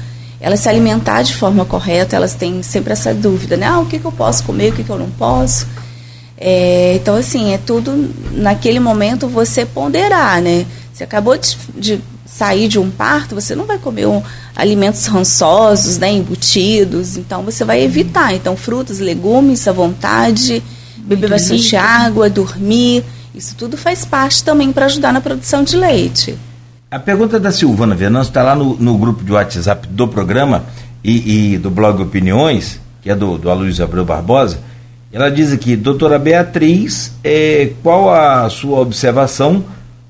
elas 0.42 0.58
se 0.58 0.68
alimentar 0.68 1.22
de 1.22 1.34
forma 1.36 1.64
correta, 1.64 2.16
elas 2.16 2.34
têm 2.34 2.64
sempre 2.64 2.92
essa 2.92 3.14
dúvida, 3.14 3.56
né? 3.56 3.64
Ah, 3.64 3.78
o 3.78 3.86
que, 3.86 4.00
que 4.00 4.04
eu 4.04 4.10
posso 4.10 4.42
comer, 4.42 4.72
o 4.72 4.74
que, 4.74 4.82
que 4.82 4.90
eu 4.90 4.98
não 4.98 5.08
posso. 5.10 5.68
É, 6.44 6.96
então, 6.96 7.14
assim, 7.14 7.54
é 7.54 7.58
tudo 7.58 8.12
naquele 8.32 8.80
momento 8.80 9.28
você 9.28 9.64
ponderar, 9.64 10.42
né? 10.42 10.66
Você 10.92 11.04
acabou 11.04 11.38
de, 11.38 11.56
de 11.76 12.00
sair 12.26 12.66
de 12.66 12.80
um 12.80 12.90
parto, 12.90 13.36
você 13.36 13.54
não 13.54 13.64
vai 13.64 13.78
comer 13.78 14.08
um, 14.08 14.20
alimentos 14.56 15.06
rançosos, 15.06 15.98
né, 15.98 16.10
embutidos, 16.10 17.16
então 17.16 17.44
você 17.44 17.64
vai 17.64 17.80
evitar. 17.82 18.34
Então, 18.34 18.56
frutas, 18.56 18.98
legumes 18.98 19.68
à 19.68 19.72
vontade, 19.72 20.60
beber 20.96 21.30
bastante 21.30 21.76
água, 21.76 22.28
dormir, 22.28 23.04
isso 23.32 23.54
tudo 23.54 23.76
faz 23.76 24.04
parte 24.04 24.42
também 24.42 24.72
para 24.72 24.86
ajudar 24.86 25.12
na 25.12 25.20
produção 25.20 25.62
de 25.62 25.76
leite. 25.76 26.36
A 26.90 26.98
pergunta 26.98 27.38
da 27.38 27.52
Silvana 27.52 27.94
Venâncio 27.94 28.30
está 28.30 28.42
lá 28.42 28.56
no, 28.56 28.76
no, 28.78 28.98
grupo 28.98 29.22
de 29.22 29.30
WhatsApp 29.30 29.86
do 29.86 30.08
programa 30.08 30.64
e, 31.04 31.52
e 31.54 31.58
do 31.58 31.70
blog 31.70 32.02
Opiniões, 32.02 32.80
que 33.00 33.10
é 33.10 33.14
do, 33.14 33.38
do 33.38 33.48
Aloysio 33.48 33.84
Abreu 33.84 34.04
Barbosa. 34.04 34.71
Ela 35.12 35.30
diz 35.30 35.52
aqui, 35.52 35.76
doutora 35.76 36.18
Beatriz, 36.18 37.12
é, 37.22 37.72
qual 37.82 38.10
a 38.10 38.48
sua 38.48 38.80
observação 38.80 39.62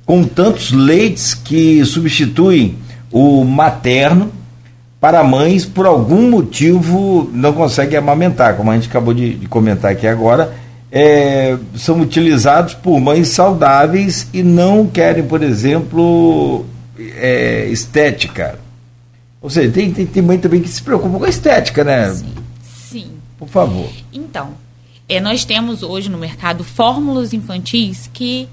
com 0.07 0.23
tantos 0.23 0.71
leites 0.71 1.35
que 1.35 1.85
substituem 1.85 2.77
o 3.11 3.45
materno 3.45 4.31
para 5.01 5.25
mães 5.25 5.67
por 5.67 5.87
algum 5.87 6.31
motivo 6.31 7.29
não 7.35 7.53
conseguem 7.53 7.99
amamentar, 7.99 8.57
como 8.57 8.71
a 8.71 8.75
gente 8.75 8.89
acabou 8.89 9.13
de, 9.13 9.35
de 9.35 9.49
comentar 9.49 9.91
aqui 9.91 10.07
agora, 10.07 10.55
é, 10.93 11.57
são 11.75 12.01
utilizados 12.01 12.75
por 12.75 13.01
mães 13.01 13.29
saudáveis 13.29 14.29
e 14.33 14.43
não 14.43 14.87
querem, 14.87 15.25
por 15.25 15.43
exemplo, 15.43 16.65
é, 17.17 17.67
estética. 17.67 18.59
Ou 19.41 19.51
seja, 19.51 19.73
tem, 19.73 19.91
tem, 19.91 20.07
tem 20.07 20.23
mãe 20.23 20.39
também 20.39 20.61
que 20.61 20.69
se 20.69 20.81
preocupa 20.81 21.19
com 21.19 21.25
a 21.25 21.29
estética, 21.29 21.83
né? 21.83 22.15
Sim. 22.15 22.35
Sim. 22.89 23.07
Por 23.37 23.49
favor. 23.49 23.89
Então, 24.13 24.51
é, 25.13 25.21
nós 25.21 25.45
temos 25.45 25.83
hoje 25.83 26.09
no 26.09 26.19
mercado 26.19 26.65
fórmulas 26.65 27.33
infantis 27.33 28.09
que 28.13 28.49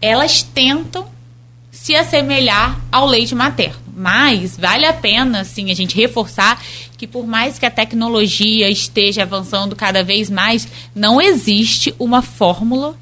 elas 0.00 0.42
tentam 0.42 1.06
se 1.70 1.94
assemelhar 1.94 2.80
ao 2.90 3.06
leite 3.06 3.34
materno. 3.34 3.80
Mas 3.94 4.56
vale 4.56 4.86
a 4.86 4.92
pena, 4.92 5.44
sim, 5.44 5.70
a 5.70 5.74
gente 5.74 5.96
reforçar 5.96 6.62
que 6.96 7.06
por 7.06 7.26
mais 7.26 7.58
que 7.58 7.66
a 7.66 7.70
tecnologia 7.70 8.68
esteja 8.68 9.22
avançando 9.22 9.76
cada 9.76 10.02
vez 10.02 10.28
mais, 10.28 10.66
não 10.94 11.20
existe 11.20 11.94
uma 11.98 12.22
fórmula 12.22 12.96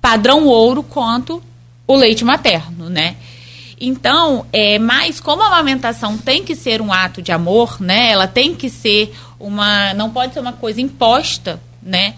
padrão 0.00 0.46
ouro 0.46 0.82
quanto 0.82 1.42
o 1.86 1.96
leite 1.96 2.24
materno, 2.24 2.88
né? 2.88 3.16
Então, 3.80 4.46
é, 4.52 4.78
mas 4.78 5.20
como 5.20 5.42
a 5.42 5.48
amamentação 5.48 6.16
tem 6.16 6.42
que 6.42 6.56
ser 6.56 6.80
um 6.80 6.92
ato 6.92 7.20
de 7.20 7.30
amor, 7.30 7.80
né? 7.80 8.10
Ela 8.10 8.26
tem 8.26 8.54
que 8.54 8.70
ser 8.70 9.14
uma, 9.38 9.92
não 9.94 10.10
pode 10.10 10.32
ser 10.32 10.40
uma 10.40 10.52
coisa 10.52 10.80
imposta, 10.80 11.60
né? 11.82 12.14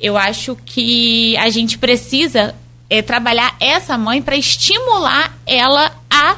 Eu 0.00 0.16
acho 0.16 0.56
que 0.64 1.36
a 1.36 1.50
gente 1.50 1.76
precisa 1.76 2.54
é, 2.88 3.02
trabalhar 3.02 3.54
essa 3.60 3.98
mãe 3.98 4.22
para 4.22 4.36
estimular 4.36 5.36
ela 5.46 5.92
a 6.10 6.36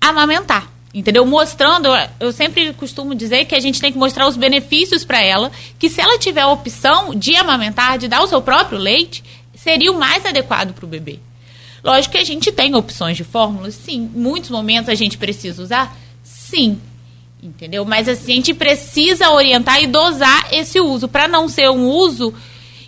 amamentar. 0.00 0.70
Entendeu? 0.92 1.26
Mostrando, 1.26 1.88
eu 2.18 2.32
sempre 2.32 2.72
costumo 2.72 3.14
dizer 3.14 3.44
que 3.44 3.54
a 3.54 3.60
gente 3.60 3.80
tem 3.80 3.92
que 3.92 3.98
mostrar 3.98 4.26
os 4.26 4.36
benefícios 4.36 5.04
para 5.04 5.20
ela, 5.22 5.52
que 5.78 5.90
se 5.90 6.00
ela 6.00 6.18
tiver 6.18 6.40
a 6.40 6.48
opção 6.48 7.14
de 7.14 7.36
amamentar, 7.36 7.98
de 7.98 8.08
dar 8.08 8.22
o 8.22 8.26
seu 8.26 8.40
próprio 8.40 8.78
leite, 8.78 9.22
seria 9.54 9.92
o 9.92 9.98
mais 9.98 10.24
adequado 10.24 10.72
para 10.72 10.86
o 10.86 10.88
bebê. 10.88 11.18
Lógico 11.84 12.12
que 12.12 12.18
a 12.18 12.24
gente 12.24 12.50
tem 12.50 12.74
opções 12.74 13.16
de 13.16 13.24
fórmulas, 13.24 13.74
sim. 13.74 14.10
Em 14.14 14.18
muitos 14.18 14.50
momentos 14.50 14.88
a 14.88 14.94
gente 14.94 15.18
precisa 15.18 15.62
usar, 15.62 15.96
sim. 16.24 16.80
Entendeu? 17.42 17.84
Mas 17.84 18.08
assim, 18.08 18.32
a 18.32 18.36
gente 18.36 18.54
precisa 18.54 19.30
orientar 19.30 19.82
e 19.82 19.86
dosar 19.86 20.48
esse 20.50 20.80
uso, 20.80 21.06
para 21.06 21.28
não 21.28 21.46
ser 21.46 21.70
um 21.70 21.86
uso 21.86 22.34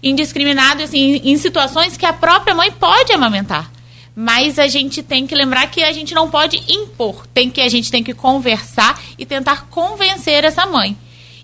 indiscriminado 0.02 0.82
assim, 0.82 1.20
em 1.24 1.36
situações 1.36 1.96
que 1.96 2.06
a 2.06 2.12
própria 2.12 2.54
mãe 2.54 2.70
pode 2.70 3.12
amamentar. 3.12 3.70
Mas 4.14 4.58
a 4.58 4.66
gente 4.66 5.02
tem 5.02 5.26
que 5.26 5.34
lembrar 5.34 5.70
que 5.70 5.82
a 5.82 5.92
gente 5.92 6.14
não 6.14 6.28
pode 6.28 6.60
impor, 6.68 7.26
tem 7.32 7.48
que 7.48 7.60
a 7.60 7.68
gente 7.68 7.90
tem 7.90 8.02
que 8.02 8.14
conversar 8.14 9.00
e 9.16 9.24
tentar 9.24 9.66
convencer 9.68 10.44
essa 10.44 10.66
mãe. 10.66 10.96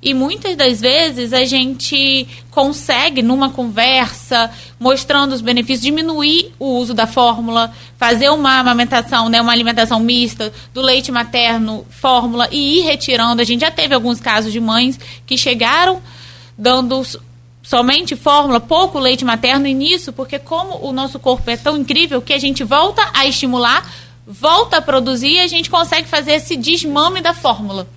E 0.05 0.13
muitas 0.13 0.55
das 0.55 0.83
vezes 0.83 1.33
a 1.33 1.47
gente 1.47 2.29
consegue, 2.51 3.23
numa 3.23 3.49
conversa, 3.49 4.51
mostrando 4.79 5.33
os 5.33 5.41
benefícios, 5.41 5.81
diminuir 5.81 6.53
o 6.59 6.77
uso 6.77 6.93
da 6.93 7.07
fórmula, 7.07 7.73
fazer 7.97 8.29
uma 8.29 8.59
amamentação, 8.59 9.31
né, 9.31 9.41
uma 9.41 9.53
alimentação 9.53 9.99
mista, 10.01 10.53
do 10.75 10.83
leite 10.83 11.11
materno, 11.11 11.87
fórmula, 11.89 12.51
e 12.53 12.81
ir 12.81 12.83
retirando. 12.83 13.41
A 13.41 13.45
gente 13.45 13.63
já 13.63 13.71
teve 13.71 13.95
alguns 13.95 14.21
casos 14.21 14.53
de 14.53 14.61
mães 14.61 15.01
que 15.25 15.39
chegaram 15.39 16.03
dando 16.57 17.03
somente 17.65 18.15
fórmula, 18.15 18.61
pouco 18.61 18.99
leite 18.99 19.25
materno, 19.25 19.67
e 19.67 19.73
nisso, 19.73 20.13
porque 20.13 20.39
como 20.39 20.87
o 20.87 20.93
nosso 20.93 21.19
corpo 21.19 21.51
é 21.51 21.57
tão 21.57 21.79
incrível 21.79 22.21
que 22.21 22.35
a 22.35 22.39
gente 22.39 22.63
volta 22.63 23.03
a 23.15 23.27
estimular, 23.27 23.91
volta 24.27 24.77
a 24.77 24.83
produzir 24.83 25.33
e 25.33 25.41
a 25.41 25.49
gente 25.49 25.71
consegue 25.71 26.07
fazer 26.07 26.33
esse 26.33 26.57
desmame 26.57 27.23
da 27.23 27.33
fórmula. 27.33 27.89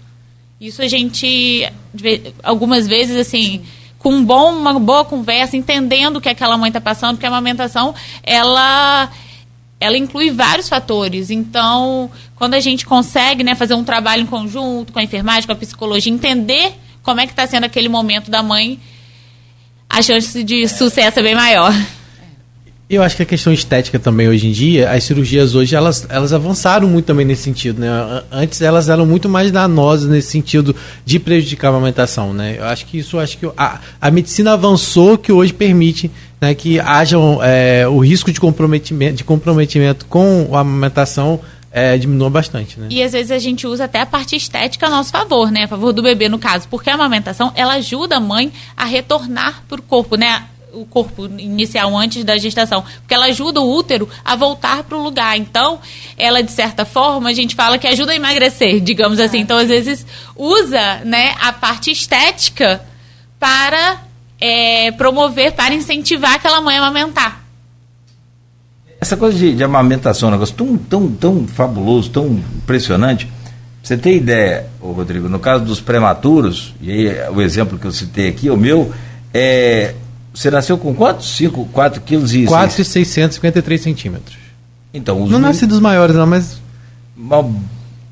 Isso 0.59 0.81
a 0.81 0.87
gente, 0.87 1.69
algumas 2.41 2.87
vezes, 2.87 3.17
assim, 3.17 3.61
com 3.99 4.13
um 4.13 4.23
bom, 4.23 4.53
uma 4.53 4.79
boa 4.79 5.03
conversa, 5.03 5.57
entendendo 5.57 6.17
o 6.17 6.21
que 6.21 6.29
aquela 6.29 6.57
mãe 6.57 6.69
está 6.69 6.79
passando, 6.79 7.15
porque 7.15 7.25
a 7.25 7.29
amamentação, 7.29 7.93
ela, 8.23 9.11
ela 9.81 9.97
inclui 9.97 10.31
vários 10.31 10.69
fatores. 10.69 11.29
Então, 11.29 12.09
quando 12.35 12.53
a 12.53 12.59
gente 12.61 12.85
consegue 12.85 13.43
né, 13.43 13.53
fazer 13.53 13.73
um 13.73 13.83
trabalho 13.83 14.23
em 14.23 14.25
conjunto 14.25 14.93
com 14.93 14.99
a 14.99 15.03
enfermagem, 15.03 15.45
com 15.45 15.51
a 15.51 15.55
psicologia, 15.57 16.11
entender 16.11 16.73
como 17.03 17.19
é 17.19 17.25
que 17.25 17.33
está 17.33 17.45
sendo 17.45 17.65
aquele 17.65 17.89
momento 17.89 18.31
da 18.31 18.41
mãe, 18.41 18.79
a 19.89 20.01
chance 20.01 20.43
de 20.43 20.67
sucesso 20.67 21.19
é 21.19 21.23
bem 21.23 21.35
maior. 21.35 21.73
Eu 22.89 23.03
acho 23.03 23.17
que 23.17 23.23
a 23.23 23.25
questão 23.25 23.51
estética 23.51 23.99
também 23.99 24.29
hoje 24.29 24.47
em 24.47 24.51
dia, 24.53 24.89
as 24.89 25.03
cirurgias 25.03 25.55
hoje 25.55 25.75
elas, 25.75 26.07
elas 26.07 26.31
avançaram 26.31 26.87
muito 26.87 27.03
também 27.03 27.25
nesse 27.25 27.43
sentido, 27.43 27.81
né? 27.81 27.89
Antes 28.31 28.61
elas 28.61 28.87
eram 28.87 29.05
muito 29.05 29.27
mais 29.27 29.51
danosas 29.51 30.07
nesse 30.07 30.29
sentido 30.29 30.73
de 31.05 31.19
prejudicar 31.19 31.67
a 31.67 31.71
amamentação, 31.71 32.33
né? 32.33 32.55
Eu 32.57 32.63
acho 32.63 32.85
que 32.85 32.97
isso, 32.97 33.19
acho 33.19 33.37
que 33.37 33.45
a, 33.57 33.81
a 33.99 34.09
medicina 34.09 34.53
avançou 34.53 35.17
que 35.17 35.33
hoje 35.33 35.51
permite 35.51 36.09
né, 36.39 36.53
que 36.53 36.79
haja 36.79 37.17
é, 37.43 37.85
o 37.89 37.99
risco 37.99 38.31
de 38.31 38.39
comprometimento, 38.39 39.17
de 39.17 39.23
comprometimento 39.25 40.05
com 40.05 40.47
a 40.53 40.61
amamentação 40.61 41.41
é, 41.71 41.97
diminua 41.97 42.29
bastante, 42.29 42.79
né? 42.79 42.87
E 42.89 43.03
às 43.03 43.11
vezes 43.11 43.31
a 43.31 43.39
gente 43.39 43.67
usa 43.67 43.85
até 43.85 43.99
a 44.01 44.05
parte 44.05 44.35
estética 44.35 44.87
a 44.87 44.89
nosso 44.89 45.11
favor, 45.11 45.51
né? 45.51 45.63
A 45.63 45.67
favor 45.67 45.91
do 45.91 46.01
bebê, 46.01 46.29
no 46.29 46.39
caso. 46.39 46.67
Porque 46.67 46.89
a 46.89 46.93
amamentação, 46.93 47.51
ela 47.55 47.73
ajuda 47.73 48.17
a 48.17 48.19
mãe 48.19 48.51
a 48.75 48.85
retornar 48.85 49.63
para 49.67 49.79
o 49.79 49.83
corpo, 49.83 50.15
né? 50.15 50.45
o 50.73 50.85
corpo 50.85 51.25
inicial 51.25 51.97
antes 51.97 52.23
da 52.23 52.37
gestação, 52.37 52.83
porque 52.99 53.13
ela 53.13 53.25
ajuda 53.25 53.59
o 53.59 53.75
útero 53.75 54.07
a 54.23 54.35
voltar 54.35 54.83
para 54.83 54.97
o 54.97 55.01
lugar. 55.01 55.37
Então, 55.37 55.79
ela 56.17 56.43
de 56.43 56.51
certa 56.51 56.85
forma 56.85 57.29
a 57.29 57.33
gente 57.33 57.55
fala 57.55 57.77
que 57.77 57.87
ajuda 57.87 58.11
a 58.11 58.15
emagrecer, 58.15 58.79
digamos 58.79 59.19
assim. 59.19 59.39
Então, 59.39 59.57
às 59.57 59.69
vezes 59.69 60.05
usa, 60.35 61.01
né, 61.03 61.35
a 61.39 61.51
parte 61.51 61.89
estética 61.89 62.81
para 63.39 64.01
é, 64.39 64.91
promover, 64.91 65.53
para 65.53 65.73
incentivar 65.73 66.35
aquela 66.35 66.61
mãe 66.61 66.77
a 66.77 66.81
amamentar. 66.81 67.46
Essa 68.99 69.15
coisa 69.15 69.37
de, 69.37 69.55
de 69.55 69.63
amamentação 69.63 70.29
é 70.29 70.31
um 70.31 70.33
negócio 70.33 70.55
tão, 70.55 70.77
tão, 70.77 71.07
tão 71.09 71.47
fabuloso, 71.47 72.09
tão 72.09 72.27
impressionante. 72.57 73.29
você 73.81 73.95
ter 73.95 74.15
ideia, 74.15 74.65
Rodrigo, 74.81 75.29
no 75.29 75.39
caso 75.39 75.63
dos 75.63 75.79
prematuros, 75.79 76.73
e 76.81 76.91
aí 76.91 77.29
o 77.29 77.41
exemplo 77.41 77.77
que 77.77 77.85
eu 77.85 77.91
citei 77.91 78.29
aqui, 78.29 78.49
o 78.49 78.57
meu, 78.57 78.91
é, 79.33 79.93
você 80.33 80.49
nasceu 80.49 80.77
com 80.77 80.93
quantos? 80.95 81.35
5, 81.35 81.65
4 81.71 82.01
quilos 82.01 82.33
e... 82.33 82.45
4,653 82.45 83.81
centímetros. 83.81 84.37
Então, 84.93 85.21
os 85.21 85.29
Não 85.29 85.39
nasci 85.39 85.65
dos 85.65 85.79
maiores, 85.79 86.15
não, 86.15 86.25
mas. 86.25 86.59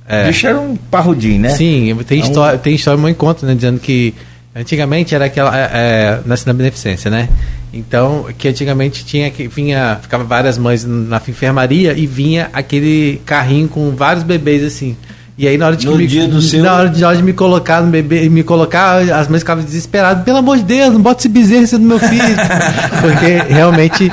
É. 0.08 0.28
Bicho 0.28 0.46
era 0.46 0.60
um 0.60 0.76
parrudinho, 0.76 1.42
né? 1.42 1.50
Sim, 1.50 1.96
tem 2.06 2.20
história, 2.20 2.60
tem 2.60 2.76
história 2.76 3.00
muito 3.00 3.18
conta, 3.18 3.46
né? 3.46 3.56
Dizendo 3.56 3.80
que 3.80 4.14
antigamente 4.56 5.14
era 5.14 5.26
aquela. 5.26 5.56
É, 5.58 5.70
é, 5.74 6.20
na 6.46 6.54
beneficência, 6.54 7.12
né? 7.12 7.28
Então, 7.74 8.28
que 8.38 8.48
antigamente 8.48 9.04
tinha 9.04 9.30
que 9.30 9.48
vinha, 9.48 10.00
ficava 10.02 10.24
várias 10.24 10.58
mães 10.58 10.86
na 10.86 11.18
enfermaria 11.28 11.94
e 11.94 12.08
vinha 12.08 12.50
aquele 12.54 13.22
carrinho 13.26 13.68
com 13.68 13.92
vários 13.92 14.24
bebês 14.24 14.64
assim. 14.64 14.96
E 15.38 15.46
aí 15.50 15.58
na 15.58 15.66
hora 15.66 15.76
de, 15.76 15.86
No 15.86 15.98
me, 15.98 16.08
dia 16.08 16.26
do 16.30 16.42
seu- 16.42 16.64
na 16.64 16.74
hora 16.74 16.90
de, 16.90 17.02
na 17.02 17.10
hora 17.10 17.18
de 17.18 17.24
me 17.24 17.34
colocar 17.34 17.82
no 17.82 17.92
bebê, 17.92 18.30
me 18.30 18.42
colocar, 18.42 19.00
as 19.00 19.28
mães 19.28 19.40
ficavam 19.42 19.62
desesperadas, 19.66 20.24
pelo 20.24 20.38
amor 20.38 20.56
de 20.56 20.64
Deus, 20.64 20.94
não 20.94 21.02
bota 21.02 21.20
esse 21.20 21.28
bezerro 21.28 21.68
do 21.78 21.80
meu 21.82 22.00
filho. 22.00 22.36
Porque 23.02 23.54
realmente 23.54 24.10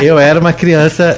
eu 0.00 0.18
era 0.18 0.40
uma 0.40 0.52
criança 0.52 1.16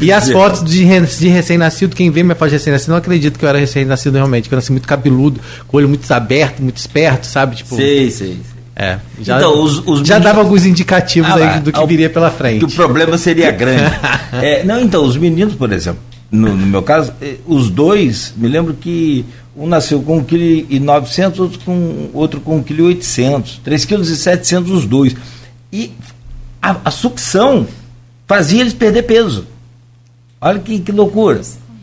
e 0.00 0.12
as 0.12 0.30
fotos 0.30 0.62
de, 0.64 0.84
de 0.84 1.28
recém-nascido, 1.28 1.94
quem 1.96 2.10
vê 2.10 2.22
minha 2.22 2.34
foto 2.34 2.48
de 2.50 2.54
recém-nascido, 2.56 2.90
não 2.90 2.96
acredita 2.98 3.38
que 3.38 3.44
eu 3.44 3.48
era 3.48 3.58
recém-nascido 3.58 4.14
realmente, 4.16 4.48
que 4.48 4.54
eu 4.54 4.56
nasci 4.56 4.70
muito 4.72 4.86
cabeludo, 4.86 5.40
com 5.66 5.76
o 5.76 5.78
olho 5.78 5.88
muito 5.88 6.10
aberto, 6.12 6.62
muito 6.62 6.76
esperto, 6.76 7.26
sabe? 7.26 7.56
Tipo, 7.56 7.76
Sei, 7.76 8.10
sei. 8.10 8.38
é, 8.76 8.98
já, 9.20 9.38
Então, 9.38 9.62
os- 9.62 9.82
os 9.86 10.06
já 10.06 10.18
dava 10.18 10.40
alguns 10.40 10.64
indicativos 10.64 11.30
Ah, 11.30 11.54
aí 11.54 11.60
do 11.60 11.72
que 11.72 11.78
ao- 11.78 11.86
viria 11.86 12.08
pela 12.10 12.30
frente. 12.30 12.60
Que 12.60 12.64
o 12.66 12.70
problema 12.76 13.18
seria 13.18 13.50
grande. 13.50 13.82
É, 14.42 14.62
não, 14.62 14.80
então, 14.80 15.04
os 15.04 15.16
meninos, 15.16 15.54
por 15.54 15.72
exemplo, 15.72 16.00
no, 16.30 16.54
no 16.54 16.66
meu 16.66 16.82
caso, 16.82 17.12
eh, 17.22 17.36
os 17.46 17.70
dois, 17.70 18.34
me 18.36 18.46
lembro 18.46 18.74
que 18.74 19.24
um 19.56 19.66
nasceu 19.66 20.00
com 20.02 20.22
1,9 20.22 21.06
kg, 21.08 21.40
outro 21.40 21.58
com, 21.64 22.10
outro 22.12 22.40
com 22.40 22.62
1,8 22.62 22.98
kg, 22.98 23.60
3,7 23.64 24.60
kg 24.60 24.70
os 24.70 24.84
dois. 24.86 25.16
E 25.72 25.90
a, 26.62 26.76
a 26.84 26.90
sucção 26.90 27.66
fazia 28.26 28.60
eles 28.60 28.74
perder 28.74 29.02
peso. 29.04 29.46
Olha 30.40 30.58
que, 30.58 30.78
que 30.80 30.92
loucura. 30.92 31.40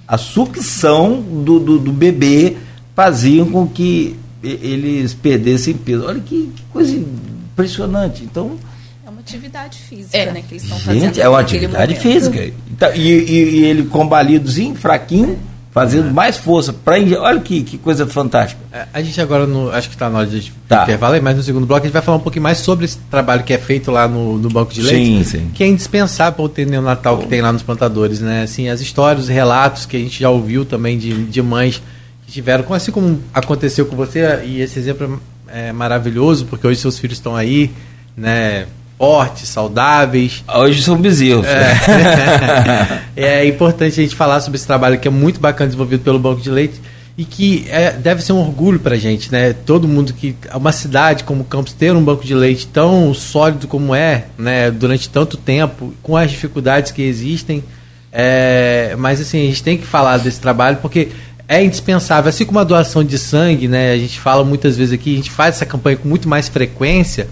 A 0.07 0.17
sucção 0.17 1.21
do, 1.21 1.59
do, 1.59 1.79
do 1.79 1.91
bebê 1.91 2.57
faziam 2.95 3.49
com 3.49 3.67
que 3.67 4.15
eles 4.43 5.13
perdessem 5.13 5.73
peso. 5.73 6.05
Olha 6.05 6.19
que, 6.19 6.51
que 6.55 6.61
coisa 6.71 6.95
impressionante. 6.95 8.23
Então, 8.23 8.57
É 9.05 9.09
uma 9.09 9.19
atividade 9.19 9.77
física, 9.79 10.17
É. 10.17 10.31
né, 10.31 10.41
que 10.47 10.53
eles 10.53 10.63
estão 10.63 10.77
fazendo. 10.79 11.01
Gente, 11.01 11.21
é 11.21 11.27
uma 11.27 11.39
atividade 11.39 11.93
momento. 11.95 12.01
física. 12.13 12.53
Então, 12.71 12.93
e, 12.95 13.09
e- 13.09 13.49
e 13.59 13.65
ele 13.65 13.83
combalidozinho, 13.85 14.75
fraquinho, 14.75 15.37
fazendo 15.75 16.09
mais 16.13 16.37
força. 16.37 16.73
Inje- 16.97 17.17
olha 17.17 17.39
que, 17.41 17.61
que 17.61 17.77
coisa 17.77 18.07
fantástica. 18.07 18.61
É, 18.71 18.85
A 18.93 19.01
gente 19.01 19.19
agora, 19.19 19.45
no, 19.45 19.69
acho 19.71 19.89
que 19.89 19.95
está 19.95 20.09
na 20.09 20.19
hora 20.19 20.27
de 20.27 20.51
Tá. 20.69 20.83
intervalo, 20.83 21.21
mas 21.21 21.35
no 21.35 21.43
segundo 21.43 21.65
bloco 21.67 21.81
a 21.81 21.85
gente 21.85 21.93
vai 21.93 22.01
falar 22.01 22.17
um 22.17 22.21
pouquinho 22.21 22.43
mais 22.43 22.59
sobre 22.59 22.85
esse 22.85 22.97
trabalho 23.11 23.43
que 23.43 23.53
é 23.53 23.57
feito 23.57 23.91
lá 23.91 24.07
no, 24.07 24.37
no 24.37 24.47
Banco 24.49 24.73
de 24.73 24.81
Leite. 24.81 25.05
Sim, 25.05 25.23
sim. 25.23 25.51
Que 25.53 25.65
é 25.65 25.67
indispensável 25.67 26.31
para 26.33 26.45
o 26.45 26.49
ter 26.49 26.65
neonatal 26.65 27.17
que 27.17 27.27
tem 27.27 27.41
lá 27.41 27.51
nos 27.51 27.61
plantadores, 27.61 28.21
né? 28.21 28.43
Assim, 28.43 28.69
as 28.69 28.79
histórias, 28.79 29.25
os 29.25 29.29
relatos 29.29 29.85
que 29.85 29.97
a 29.97 29.99
gente 29.99 30.17
já 30.17 30.29
ouviu 30.29 30.63
também 30.63 30.97
de, 30.97 31.25
de 31.25 31.41
mães 31.41 31.81
que 32.25 32.31
tiveram, 32.31 32.65
assim 32.73 32.91
como 32.91 33.19
aconteceu 33.33 33.85
com 33.85 33.97
você, 33.97 34.41
e 34.45 34.61
esse 34.61 34.79
exemplo 34.79 35.21
é 35.47 35.71
maravilhoso, 35.73 36.45
porque 36.45 36.65
hoje 36.65 36.79
seus 36.79 36.97
filhos 36.97 37.17
estão 37.17 37.35
aí, 37.35 37.69
né? 38.15 38.65
Fortes, 38.97 39.49
saudáveis, 39.49 40.43
Hoje 40.55 40.81
são 40.81 40.95
bezerros. 40.95 41.45
é 43.15 43.45
importante 43.45 43.99
a 43.99 44.03
gente 44.03 44.15
falar 44.15 44.39
sobre 44.39 44.55
esse 44.57 44.65
trabalho 44.65 44.97
que 44.97 45.07
é 45.07 45.11
muito 45.11 45.39
bacana 45.39 45.67
desenvolvido 45.67 46.01
pelo 46.01 46.17
Banco 46.17 46.41
de 46.41 46.49
Leite 46.49 46.79
e 47.17 47.23
que 47.23 47.65
é, 47.69 47.91
deve 47.91 48.21
ser 48.21 48.33
um 48.33 48.39
orgulho 48.39 48.79
para 48.79 48.95
a 48.95 48.97
gente, 48.97 49.31
né? 49.31 49.53
Todo 49.53 49.87
mundo 49.87 50.13
que 50.13 50.35
uma 50.53 50.71
cidade 50.71 51.23
como 51.23 51.45
Campos 51.45 51.73
ter 51.73 51.93
um 51.93 52.03
banco 52.03 52.25
de 52.25 52.33
leite 52.33 52.67
tão 52.67 53.13
sólido 53.13 53.67
como 53.67 53.95
é, 53.95 54.25
né? 54.37 54.69
Durante 54.69 55.09
tanto 55.09 55.37
tempo, 55.37 55.93
com 56.03 56.17
as 56.17 56.31
dificuldades 56.31 56.91
que 56.91 57.01
existem, 57.01 57.63
é, 58.11 58.95
mas 58.97 59.21
assim 59.21 59.43
a 59.43 59.45
gente 59.45 59.63
tem 59.63 59.77
que 59.77 59.85
falar 59.85 60.17
desse 60.17 60.41
trabalho 60.41 60.77
porque 60.81 61.09
é 61.47 61.63
indispensável, 61.63 62.29
assim 62.29 62.45
como 62.45 62.59
a 62.59 62.63
doação 62.63 63.03
de 63.03 63.17
sangue, 63.17 63.67
né? 63.67 63.93
A 63.93 63.97
gente 63.97 64.19
fala 64.19 64.43
muitas 64.43 64.75
vezes 64.75 64.93
aqui, 64.93 65.13
a 65.13 65.17
gente 65.17 65.31
faz 65.31 65.55
essa 65.55 65.65
campanha 65.65 65.95
com 65.95 66.09
muito 66.09 66.27
mais 66.27 66.49
frequência, 66.49 67.29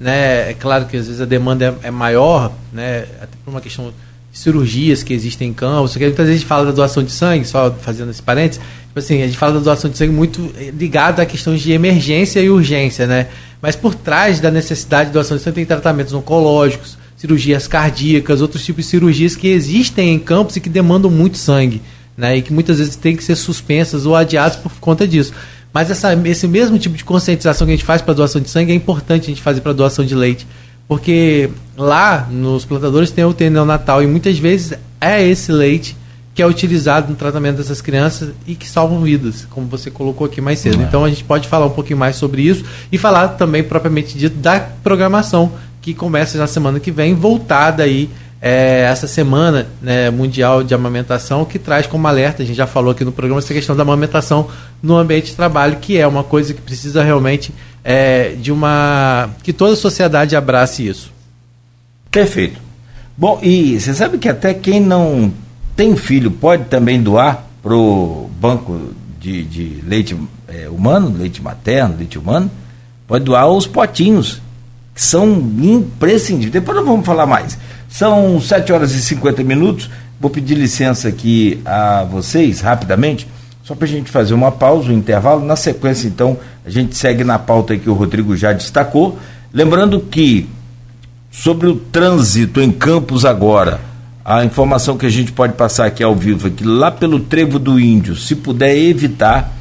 né? 0.00 0.50
É 0.50 0.54
claro 0.58 0.86
que 0.86 0.96
às 0.96 1.06
vezes 1.06 1.20
a 1.20 1.26
demanda 1.26 1.78
é, 1.82 1.88
é 1.88 1.90
maior, 1.90 2.50
né? 2.72 3.04
Até 3.20 3.36
por 3.44 3.50
uma 3.50 3.60
questão 3.60 3.92
de 4.32 4.38
cirurgias 4.38 5.02
que 5.02 5.12
existem 5.12 5.50
em 5.50 5.52
campos. 5.52 5.94
Muitas 5.94 6.16
vezes 6.16 6.30
a 6.30 6.38
gente 6.38 6.46
fala 6.46 6.64
da 6.64 6.72
doação 6.72 7.02
de 7.02 7.12
sangue, 7.12 7.44
só 7.44 7.70
fazendo 7.70 8.10
esse 8.10 8.22
parênteses. 8.22 8.62
Tipo 8.86 8.98
assim, 8.98 9.22
a 9.22 9.26
gente 9.26 9.36
fala 9.36 9.54
da 9.54 9.60
doação 9.60 9.90
de 9.90 9.98
sangue 9.98 10.12
muito 10.12 10.50
eh, 10.56 10.72
ligado 10.76 11.20
a 11.20 11.26
questões 11.26 11.60
de 11.60 11.72
emergência 11.72 12.40
e 12.40 12.48
urgência, 12.48 13.06
né? 13.06 13.28
Mas 13.60 13.76
por 13.76 13.94
trás 13.94 14.40
da 14.40 14.50
necessidade 14.50 15.10
de 15.10 15.12
doação 15.12 15.36
de 15.36 15.42
sangue 15.42 15.56
tem 15.56 15.66
tratamentos 15.66 16.14
oncológicos, 16.14 16.96
cirurgias 17.16 17.68
cardíacas, 17.68 18.40
outros 18.40 18.64
tipos 18.64 18.84
de 18.84 18.90
cirurgias 18.90 19.36
que 19.36 19.48
existem 19.48 20.14
em 20.14 20.18
campos 20.18 20.56
e 20.56 20.60
que 20.60 20.70
demandam 20.70 21.10
muito 21.10 21.36
sangue, 21.36 21.82
né? 22.16 22.38
E 22.38 22.42
que 22.42 22.52
muitas 22.54 22.78
vezes 22.78 22.96
têm 22.96 23.14
que 23.14 23.22
ser 23.22 23.36
suspensas 23.36 24.06
ou 24.06 24.16
adiadas 24.16 24.56
por 24.56 24.72
conta 24.80 25.06
disso. 25.06 25.34
Mas 25.72 25.90
essa, 25.90 26.12
esse 26.26 26.48
mesmo 26.48 26.78
tipo 26.78 26.96
de 26.96 27.04
conscientização 27.04 27.66
que 27.66 27.72
a 27.72 27.76
gente 27.76 27.84
faz 27.84 28.02
para 28.02 28.14
doação 28.14 28.40
de 28.40 28.50
sangue 28.50 28.72
é 28.72 28.74
importante 28.74 29.24
a 29.24 29.26
gente 29.26 29.42
fazer 29.42 29.60
para 29.60 29.72
doação 29.72 30.04
de 30.04 30.14
leite. 30.14 30.46
Porque 30.88 31.50
lá 31.76 32.26
nos 32.30 32.64
plantadores 32.64 33.10
tem 33.10 33.24
o 33.24 33.28
UTI 33.28 33.50
neonatal 33.50 34.02
e 34.02 34.06
muitas 34.06 34.38
vezes 34.38 34.76
é 35.00 35.24
esse 35.24 35.52
leite 35.52 35.96
que 36.34 36.42
é 36.42 36.46
utilizado 36.46 37.10
no 37.10 37.16
tratamento 37.16 37.56
dessas 37.56 37.80
crianças 37.80 38.30
e 38.46 38.54
que 38.54 38.68
salvam 38.68 39.00
vidas, 39.02 39.46
como 39.50 39.66
você 39.66 39.90
colocou 39.90 40.26
aqui 40.26 40.40
mais 40.40 40.58
cedo. 40.58 40.82
Então 40.82 41.04
a 41.04 41.08
gente 41.08 41.22
pode 41.22 41.46
falar 41.48 41.66
um 41.66 41.70
pouquinho 41.70 41.98
mais 41.98 42.16
sobre 42.16 42.42
isso 42.42 42.64
e 42.90 42.98
falar 42.98 43.28
também 43.28 43.62
propriamente 43.62 44.16
dito 44.16 44.36
da 44.36 44.58
programação 44.58 45.52
que 45.80 45.94
começa 45.94 46.38
na 46.38 46.46
semana 46.46 46.80
que 46.80 46.90
vem, 46.90 47.14
voltada 47.14 47.82
aí 47.82 48.10
é, 48.42 48.86
essa 48.90 49.06
semana 49.06 49.66
né, 49.82 50.10
mundial 50.10 50.62
de 50.62 50.72
amamentação, 50.72 51.44
que 51.44 51.58
traz 51.58 51.86
como 51.86 52.06
alerta, 52.06 52.42
a 52.42 52.46
gente 52.46 52.56
já 52.56 52.66
falou 52.66 52.92
aqui 52.92 53.04
no 53.04 53.12
programa, 53.12 53.40
essa 53.40 53.52
questão 53.52 53.76
da 53.76 53.82
amamentação 53.82 54.48
no 54.82 54.96
ambiente 54.96 55.26
de 55.26 55.36
trabalho, 55.36 55.76
que 55.76 55.98
é 55.98 56.06
uma 56.06 56.24
coisa 56.24 56.54
que 56.54 56.60
precisa 56.60 57.02
realmente 57.02 57.52
é, 57.84 58.30
de 58.30 58.50
uma. 58.50 59.28
que 59.42 59.52
toda 59.52 59.74
a 59.74 59.76
sociedade 59.76 60.34
abrace 60.34 60.86
isso. 60.86 61.12
Perfeito. 62.10 62.58
Bom, 63.16 63.38
e 63.42 63.78
você 63.78 63.92
sabe 63.92 64.16
que 64.16 64.28
até 64.28 64.54
quem 64.54 64.80
não 64.80 65.30
tem 65.76 65.94
filho 65.94 66.30
pode 66.30 66.64
também 66.64 67.02
doar 67.02 67.44
pro 67.62 68.30
banco 68.40 68.94
de, 69.20 69.44
de 69.44 69.82
leite 69.86 70.16
é, 70.48 70.68
humano, 70.70 71.14
leite 71.16 71.42
materno, 71.42 71.96
leite 71.98 72.18
humano, 72.18 72.50
pode 73.06 73.24
doar 73.24 73.48
os 73.48 73.66
potinhos, 73.66 74.40
que 74.94 75.02
são 75.02 75.28
imprescindíveis. 75.60 76.52
Depois 76.52 76.78
nós 76.78 76.86
vamos 76.86 77.04
falar 77.04 77.26
mais. 77.26 77.58
São 77.90 78.40
7 78.40 78.72
horas 78.72 78.92
e 78.92 79.02
50 79.02 79.42
minutos. 79.42 79.90
Vou 80.20 80.30
pedir 80.30 80.54
licença 80.54 81.08
aqui 81.08 81.60
a 81.64 82.04
vocês, 82.04 82.60
rapidamente, 82.60 83.26
só 83.64 83.74
para 83.74 83.86
a 83.86 83.88
gente 83.88 84.10
fazer 84.10 84.32
uma 84.32 84.52
pausa, 84.52 84.90
um 84.90 84.92
intervalo. 84.96 85.44
Na 85.44 85.56
sequência, 85.56 86.06
então, 86.06 86.38
a 86.64 86.70
gente 86.70 86.96
segue 86.96 87.24
na 87.24 87.38
pauta 87.38 87.76
que 87.76 87.90
o 87.90 87.94
Rodrigo 87.94 88.36
já 88.36 88.52
destacou. 88.52 89.18
Lembrando 89.52 90.00
que 90.00 90.48
sobre 91.30 91.66
o 91.66 91.76
trânsito 91.76 92.60
em 92.60 92.70
Campos 92.70 93.24
agora. 93.24 93.80
A 94.24 94.44
informação 94.44 94.96
que 94.96 95.06
a 95.06 95.10
gente 95.10 95.32
pode 95.32 95.54
passar 95.54 95.86
aqui 95.86 96.02
ao 96.02 96.14
vivo 96.14 96.48
é 96.48 96.50
que 96.50 96.62
lá 96.62 96.90
pelo 96.90 97.18
Trevo 97.18 97.58
do 97.58 97.80
Índio, 97.80 98.14
se 98.14 98.36
puder 98.36 98.76
evitar 98.76 99.52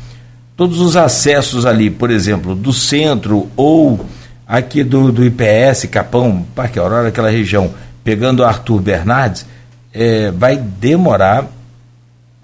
todos 0.57 0.81
os 0.81 0.97
acessos 0.97 1.65
ali, 1.65 1.89
por 1.89 2.11
exemplo, 2.11 2.53
do 2.53 2.73
centro 2.73 3.47
ou 3.55 4.05
aqui 4.45 4.83
do, 4.83 5.11
do 5.11 5.23
IPS, 5.23 5.85
Capão, 5.89 6.45
Parque 6.53 6.77
Aurora, 6.77 7.07
aquela 7.07 7.29
região, 7.29 7.71
pegando 8.03 8.43
Arthur 8.43 8.81
Bernardes, 8.81 9.45
é, 9.93 10.31
vai 10.31 10.57
demorar, 10.57 11.47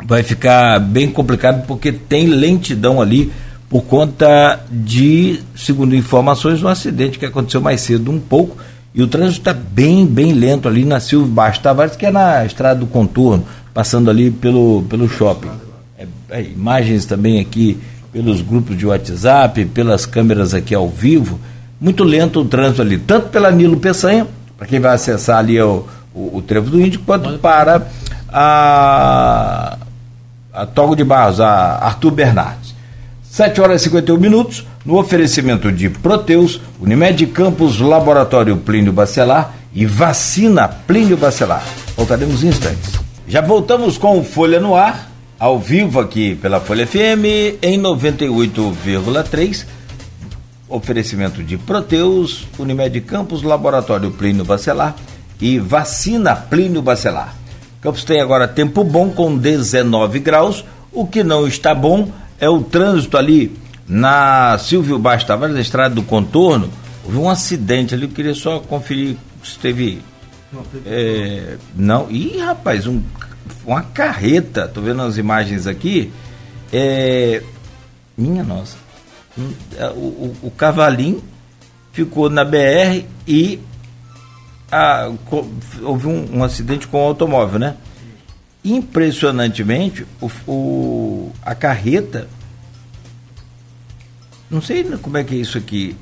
vai 0.05 0.23
ficar 0.23 0.79
bem 0.79 1.09
complicado 1.09 1.65
porque 1.65 1.91
tem 1.91 2.27
lentidão 2.27 3.01
ali 3.01 3.31
por 3.69 3.83
conta 3.83 4.59
de, 4.69 5.39
segundo 5.55 5.95
informações, 5.95 6.61
um 6.61 6.67
acidente 6.67 7.17
que 7.17 7.25
aconteceu 7.25 7.61
mais 7.61 7.81
cedo 7.81 8.11
um 8.11 8.19
pouco 8.19 8.57
e 8.95 9.03
o 9.03 9.07
trânsito 9.07 9.49
está 9.49 9.53
bem, 9.53 10.05
bem 10.05 10.31
lento 10.31 10.69
ali 10.69 10.85
na 10.85 11.01
Silvio 11.01 11.27
Baixo 11.27 11.59
Tavares, 11.59 11.97
que 11.97 12.05
é 12.05 12.11
na 12.11 12.45
estrada 12.45 12.79
do 12.79 12.87
contorno, 12.87 13.45
passando 13.73 14.09
ali 14.09 14.31
pelo, 14.31 14.83
pelo 14.89 15.09
shopping. 15.09 15.49
É, 15.97 16.07
é, 16.29 16.41
imagens 16.43 17.05
também 17.05 17.41
aqui 17.41 17.77
pelos 18.13 18.41
grupos 18.41 18.77
de 18.77 18.85
WhatsApp, 18.85 19.65
pelas 19.65 20.05
câmeras 20.05 20.53
aqui 20.53 20.73
ao 20.73 20.87
vivo. 20.87 21.37
Muito 21.81 22.05
lento 22.05 22.39
o 22.39 22.45
trânsito 22.45 22.81
ali, 22.81 22.97
tanto 22.97 23.27
pela 23.27 23.51
Nilo 23.51 23.75
Peçanha, 23.75 24.25
para 24.57 24.67
quem 24.67 24.79
vai 24.79 24.93
acessar 24.93 25.39
ali 25.39 25.61
o, 25.61 25.85
o, 26.13 26.37
o 26.37 26.41
Trevo 26.41 26.69
do 26.69 26.81
Índio, 26.81 27.01
quanto 27.05 27.37
para 27.39 27.87
a, 28.29 29.77
a 30.53 30.65
Togo 30.65 30.95
de 30.95 31.03
Barros, 31.03 31.39
a 31.39 31.77
Arthur 31.77 32.11
Bernardes. 32.11 32.75
7 33.23 33.59
horas 33.59 33.81
e 33.81 33.85
51 33.85 34.17
minutos, 34.17 34.65
no 34.85 34.97
oferecimento 34.97 35.71
de 35.71 35.89
Proteus, 35.89 36.61
Unimed 36.79 37.25
Campos, 37.27 37.79
Laboratório 37.81 38.55
Plínio 38.55 38.93
Bacelar 38.93 39.53
e 39.73 39.85
Vacina 39.85 40.69
Plínio 40.69 41.17
Bacelar. 41.17 41.63
Voltaremos 41.97 42.43
em 42.43 42.47
instantes. 42.47 42.93
Já 43.27 43.41
voltamos 43.41 43.97
com 43.97 44.23
Folha 44.23 44.59
no 44.59 44.75
Ar 44.75 45.11
ao 45.37 45.59
vivo 45.59 45.99
aqui 45.99 46.35
pela 46.35 46.61
Folha 46.61 46.87
FM 46.87 47.59
em 47.61 47.79
98,3. 47.81 49.65
Oferecimento 50.67 51.43
de 51.43 51.57
Proteus, 51.57 52.47
Unimed 52.57 52.99
Campos, 53.01 53.43
Laboratório 53.43 54.11
Plínio 54.11 54.43
Bacelar 54.43 54.95
e 55.39 55.59
Vacina 55.59 56.35
Plínio 56.35 56.81
Bacelar. 56.81 57.35
Campos 57.81 58.03
tem 58.03 58.19
agora 58.19 58.47
tempo 58.47 58.83
bom 58.83 59.11
com 59.11 59.37
19 59.37 60.19
graus. 60.19 60.65
O 60.91 61.05
que 61.05 61.23
não 61.23 61.47
está 61.47 61.75
bom 61.75 62.11
é 62.39 62.49
o 62.49 62.63
trânsito 62.63 63.17
ali 63.17 63.55
na 63.87 64.57
Silvio 64.57 64.97
Baixo 64.97 65.27
Tavares, 65.27 65.55
na 65.55 65.61
estrada 65.61 65.93
do 65.93 66.03
contorno. 66.03 66.69
Houve 67.03 67.17
um 67.17 67.29
acidente 67.29 67.93
ali, 67.93 68.03
eu 68.03 68.09
queria 68.09 68.33
só 68.33 68.59
conferir 68.59 69.17
se 69.43 69.59
teve. 69.59 70.01
É, 70.85 71.57
não, 71.75 72.09
ih 72.09 72.39
rapaz, 72.39 72.87
um, 72.87 73.01
uma 73.65 73.83
carreta, 73.83 74.67
tô 74.67 74.81
vendo 74.81 75.01
as 75.01 75.17
imagens 75.17 75.67
aqui. 75.67 76.11
É, 76.73 77.43
minha 78.17 78.43
nossa. 78.43 78.84
O, 79.37 79.99
o, 79.99 80.35
o 80.43 80.51
cavalinho 80.51 81.21
ficou 81.91 82.29
na 82.29 82.43
BR 82.43 83.03
e 83.27 83.59
a, 84.71 85.09
houve 85.81 86.07
um, 86.07 86.37
um, 86.37 86.43
acidente 86.43 86.87
com 86.87 86.97
o 86.97 87.07
automóvel, 87.07 87.59
né? 87.59 87.75
Impressionantemente, 88.63 90.05
o, 90.21 90.29
o, 90.47 91.31
a 91.41 91.53
carreta. 91.53 92.27
Não 94.49 94.61
sei 94.61 94.83
como 95.01 95.17
é 95.17 95.23
que 95.23 95.35
é 95.35 95.37
isso 95.37 95.57
aqui. 95.57 95.95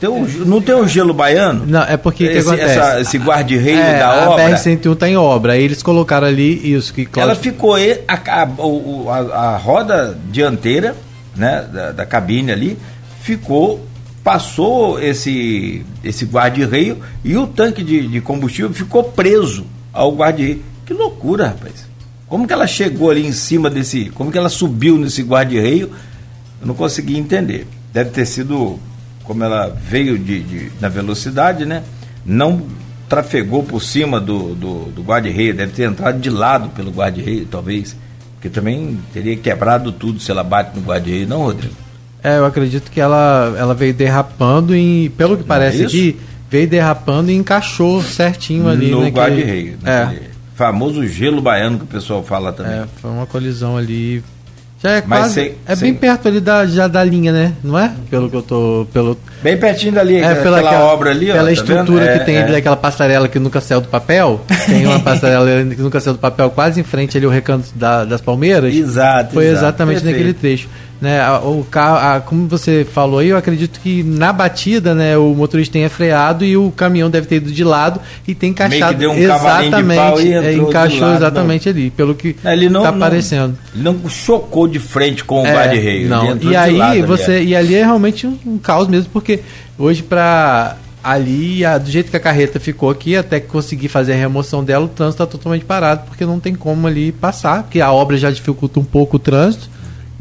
Tem 0.00 0.08
um, 0.08 0.26
não 0.44 0.60
tem 0.62 0.74
um 0.74 0.86
gelo 0.86 1.12
baiano? 1.12 1.66
Não, 1.66 1.82
é 1.82 1.96
porque 1.96 2.24
esse, 2.24 2.60
essa, 2.60 3.00
esse 3.00 3.18
guarda-reio 3.18 3.78
é, 3.78 3.98
da 3.98 4.30
obra. 4.30 4.46
A 4.46 4.50
BR-101 4.50 4.92
está 4.92 5.08
em 5.08 5.16
obra. 5.16 5.52
Aí 5.52 5.62
eles 5.62 5.82
colocaram 5.82 6.26
ali 6.26 6.72
isso 6.74 6.92
que. 6.94 7.08
Ela 7.16 7.34
ficou. 7.34 7.74
A, 7.74 7.80
a, 8.08 8.42
a, 8.42 9.54
a 9.54 9.56
roda 9.56 10.16
dianteira 10.30 10.96
né, 11.34 11.68
da, 11.72 11.92
da 11.92 12.06
cabine 12.06 12.52
ali 12.52 12.78
ficou 13.20 13.86
passou 14.22 15.00
esse, 15.00 15.84
esse 16.04 16.24
guarda-reio 16.24 16.98
e 17.24 17.36
o 17.36 17.46
tanque 17.46 17.82
de, 17.82 18.06
de, 18.06 18.20
combustível 18.20 18.72
ficou 18.72 19.04
preso 19.04 19.66
ao 19.92 20.14
guarda-reio. 20.14 20.62
Que 20.86 20.94
loucura, 20.94 21.48
rapaz. 21.48 21.88
Como 22.28 22.46
que 22.46 22.52
ela 22.52 22.66
chegou 22.66 23.10
ali 23.10 23.26
em 23.26 23.32
cima 23.32 23.68
desse. 23.68 24.10
Como 24.10 24.30
que 24.30 24.38
ela 24.38 24.48
subiu 24.48 24.96
nesse 24.96 25.22
guarda-reio? 25.22 25.90
Eu 26.60 26.66
não 26.66 26.74
consegui 26.74 27.16
entender. 27.18 27.66
Deve 27.92 28.10
ter 28.10 28.24
sido 28.24 28.78
como 29.24 29.44
ela 29.44 29.68
veio 29.68 30.18
de, 30.18 30.40
de 30.40 30.72
na 30.80 30.88
velocidade, 30.88 31.66
né? 31.66 31.82
Não 32.24 32.62
trafegou 33.08 33.62
por 33.62 33.82
cima 33.82 34.18
do, 34.20 34.54
do, 34.54 34.84
do 34.86 35.02
guarda-reio, 35.02 35.54
deve 35.54 35.72
ter 35.72 35.82
entrado 35.82 36.18
de 36.18 36.30
lado 36.30 36.70
pelo 36.70 36.90
guarda-reio, 36.90 37.46
talvez. 37.46 37.94
Porque 38.42 38.50
também 38.52 38.98
teria 39.12 39.36
quebrado 39.36 39.92
tudo 39.92 40.18
se 40.18 40.28
ela 40.28 40.42
bate 40.42 40.76
no 40.76 40.84
guarda-reio, 40.84 41.28
não, 41.28 41.44
Rodrigo? 41.44 41.76
É, 42.24 42.38
eu 42.38 42.44
acredito 42.44 42.90
que 42.90 43.00
ela, 43.00 43.54
ela 43.56 43.72
veio 43.72 43.94
derrapando 43.94 44.74
e, 44.74 45.10
pelo 45.10 45.36
que 45.36 45.44
parece 45.44 45.84
é 45.84 45.86
aqui, 45.86 46.18
veio 46.50 46.66
derrapando 46.66 47.30
e 47.30 47.36
encaixou 47.36 48.02
certinho 48.02 48.66
ali. 48.66 48.90
No 48.90 49.06
guarda-reio. 49.06 49.78
É. 49.84 50.22
Famoso 50.56 51.06
gelo 51.06 51.40
baiano 51.40 51.78
que 51.78 51.84
o 51.84 51.86
pessoal 51.86 52.24
fala 52.24 52.52
também. 52.52 52.72
É, 52.72 52.86
foi 53.00 53.12
uma 53.12 53.26
colisão 53.26 53.76
ali 53.76 54.24
já 54.82 54.90
é 54.90 55.02
Mas 55.06 55.20
quase. 55.20 55.34
Sem, 55.34 55.54
é 55.64 55.76
sem... 55.76 55.92
bem 55.92 56.00
perto 56.00 56.26
ali 56.26 56.40
da, 56.40 56.66
já 56.66 56.88
da 56.88 57.04
linha, 57.04 57.32
né? 57.32 57.52
Não 57.62 57.78
é? 57.78 57.92
Pelo 58.10 58.28
que 58.28 58.36
eu 58.36 58.42
tô. 58.42 58.86
Pelo... 58.92 59.16
Bem 59.40 59.56
pertinho 59.56 59.92
dali, 59.92 60.16
é, 60.16 60.34
pela 60.34 60.58
aquela, 60.58 60.84
obra 60.86 61.10
ali, 61.10 61.26
Pela 61.26 61.44
tá 61.44 61.52
estrutura 61.52 62.04
que 62.04 62.10
é, 62.10 62.18
tem 62.18 62.36
é. 62.36 62.42
ali, 62.42 62.56
aquela 62.56 62.76
passarela 62.76 63.28
que 63.28 63.38
nunca 63.38 63.60
saiu 63.60 63.80
do 63.80 63.88
papel. 63.88 64.40
Tem 64.66 64.86
uma 64.86 64.98
passarela 64.98 65.46
que 65.64 65.80
nunca 65.80 66.00
saiu 66.00 66.14
do 66.14 66.18
papel 66.18 66.50
quase 66.50 66.80
em 66.80 66.82
frente 66.82 67.16
ali, 67.16 67.26
o 67.26 67.30
recanto 67.30 67.68
da, 67.74 68.04
das 68.04 68.20
Palmeiras. 68.20 68.74
Exato. 68.74 69.34
Foi 69.34 69.44
exato, 69.44 69.58
exatamente 69.58 70.02
perfeito. 70.02 70.16
naquele 70.16 70.34
trecho 70.34 70.68
né, 71.02 71.20
o 71.38 71.66
carro, 71.68 71.96
a, 71.96 72.20
como 72.20 72.46
você 72.46 72.84
falou 72.84 73.18
aí, 73.18 73.30
eu 73.30 73.36
acredito 73.36 73.80
que 73.80 74.04
na 74.04 74.32
batida, 74.32 74.94
né, 74.94 75.18
o 75.18 75.34
motorista 75.34 75.72
tenha 75.72 75.90
freado 75.90 76.44
e 76.44 76.56
o 76.56 76.70
caminhão 76.70 77.10
deve 77.10 77.26
ter 77.26 77.36
ido 77.36 77.50
de 77.50 77.64
lado 77.64 78.00
e 78.26 78.36
tem 78.36 78.50
encaixado 78.50 78.96
deu 78.96 79.10
um 79.10 79.16
exatamente, 79.16 80.22
de 80.22 80.32
é, 80.32 80.54
encaixou 80.54 81.00
lado, 81.00 81.16
exatamente 81.16 81.68
não. 81.68 81.72
ali, 81.72 81.90
pelo 81.90 82.14
que 82.14 82.36
ele 82.44 82.68
não, 82.68 82.84
tá 82.84 82.90
aparecendo. 82.90 83.58
Ele 83.74 83.82
não 83.82 84.08
chocou 84.08 84.68
de 84.68 84.78
frente 84.78 85.24
com 85.24 85.42
o 85.42 85.46
é, 85.46 85.52
guarda-reio. 85.52 86.08
Não. 86.08 86.38
E 86.40 86.54
aí 86.54 87.02
você 87.02 87.32
ali, 87.32 87.40
é. 87.40 87.44
e 87.46 87.56
ali 87.56 87.74
é 87.74 87.84
realmente 87.84 88.24
um, 88.24 88.38
um 88.46 88.56
caos 88.56 88.86
mesmo, 88.86 89.10
porque 89.12 89.40
hoje 89.76 90.04
para 90.04 90.76
ali, 91.02 91.64
a, 91.64 91.78
do 91.78 91.90
jeito 91.90 92.12
que 92.12 92.16
a 92.16 92.20
carreta 92.20 92.60
ficou 92.60 92.90
aqui, 92.90 93.16
até 93.16 93.40
que 93.40 93.48
conseguir 93.48 93.88
fazer 93.88 94.12
a 94.12 94.16
remoção 94.16 94.62
dela, 94.62 94.84
o 94.84 94.88
trânsito 94.88 95.20
está 95.20 95.26
totalmente 95.26 95.64
parado, 95.64 96.04
porque 96.06 96.24
não 96.24 96.38
tem 96.38 96.54
como 96.54 96.86
ali 96.86 97.10
passar, 97.10 97.64
porque 97.64 97.80
a 97.80 97.90
obra 97.90 98.16
já 98.16 98.30
dificulta 98.30 98.78
um 98.78 98.84
pouco 98.84 99.16
o 99.16 99.18
trânsito 99.18 99.71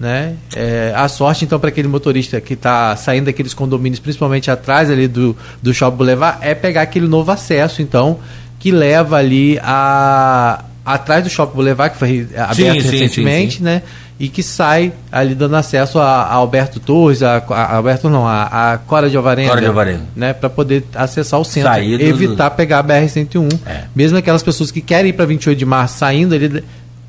né? 0.02 0.34
É, 0.56 0.91
a 0.95 1.08
sorte, 1.08 1.45
então, 1.45 1.60
para 1.60 1.70
aquele 1.70 1.88
motorista 1.88 2.41
que 2.41 2.56
está 2.56 2.95
saindo 2.95 3.26
daqueles 3.26 3.54
condomínios, 3.54 3.99
principalmente 3.99 4.49
atrás 4.49 4.89
ali 4.89 5.08
do, 5.08 5.38
do 5.62 5.72
Shopping 5.72 5.95
Boulevard, 5.95 6.39
é 6.41 6.56
pegar 6.56 6.82
aquele 6.82 7.08
novo 7.08 7.32
acesso, 7.32 7.84
então, 7.84 8.18
que 8.58 8.72
leva 8.72 9.18
ali 9.18 9.60
a 9.62 10.66
atrás 10.84 11.24
do 11.24 11.30
Shopping 11.30 11.54
Boulevard, 11.54 11.93
que 11.93 11.99
foi 11.99 12.28
aberto 12.36 12.82
sim, 12.82 12.89
recentemente, 12.89 13.52
sim, 13.54 13.58
sim, 13.60 13.64
né? 13.64 13.84
E 14.20 14.28
que 14.28 14.41
sai 14.41 14.91
ali 15.12 15.36
dando 15.36 15.56
acesso 15.56 15.99
a, 15.99 16.24
a 16.24 16.34
Alberto 16.34 16.80
Torres, 16.80 17.22
a, 17.22 17.38
a, 17.38 17.76
Alberto 17.76 18.10
não, 18.10 18.28
a, 18.28 18.74
a 18.74 18.78
Cora 18.80 19.08
de 19.08 19.16
Alvarenga, 19.16 19.49
Cora 19.49 19.62
de 19.62 19.68
Alvarenga. 19.68 20.02
né? 20.16 20.34
Para 20.34 20.49
poder 20.49 20.84
acessar 20.95 21.39
o 21.39 21.43
centro, 21.43 21.72
Saído 21.72 22.04
evitar 22.04 22.49
do... 22.49 22.56
pegar 22.56 22.80
a 22.80 22.84
BR-101. 22.84 23.60
É. 23.68 23.84
Mesmo 23.95 24.18
aquelas 24.18 24.41
pessoas 24.41 24.72
que 24.72 24.82
querem 24.82 25.10
ir 25.10 25.14
para 25.14 25.26
28 25.26 25.58
de 25.58 25.66
março 25.66 25.99
saindo, 25.99 26.34
ele 26.34 26.64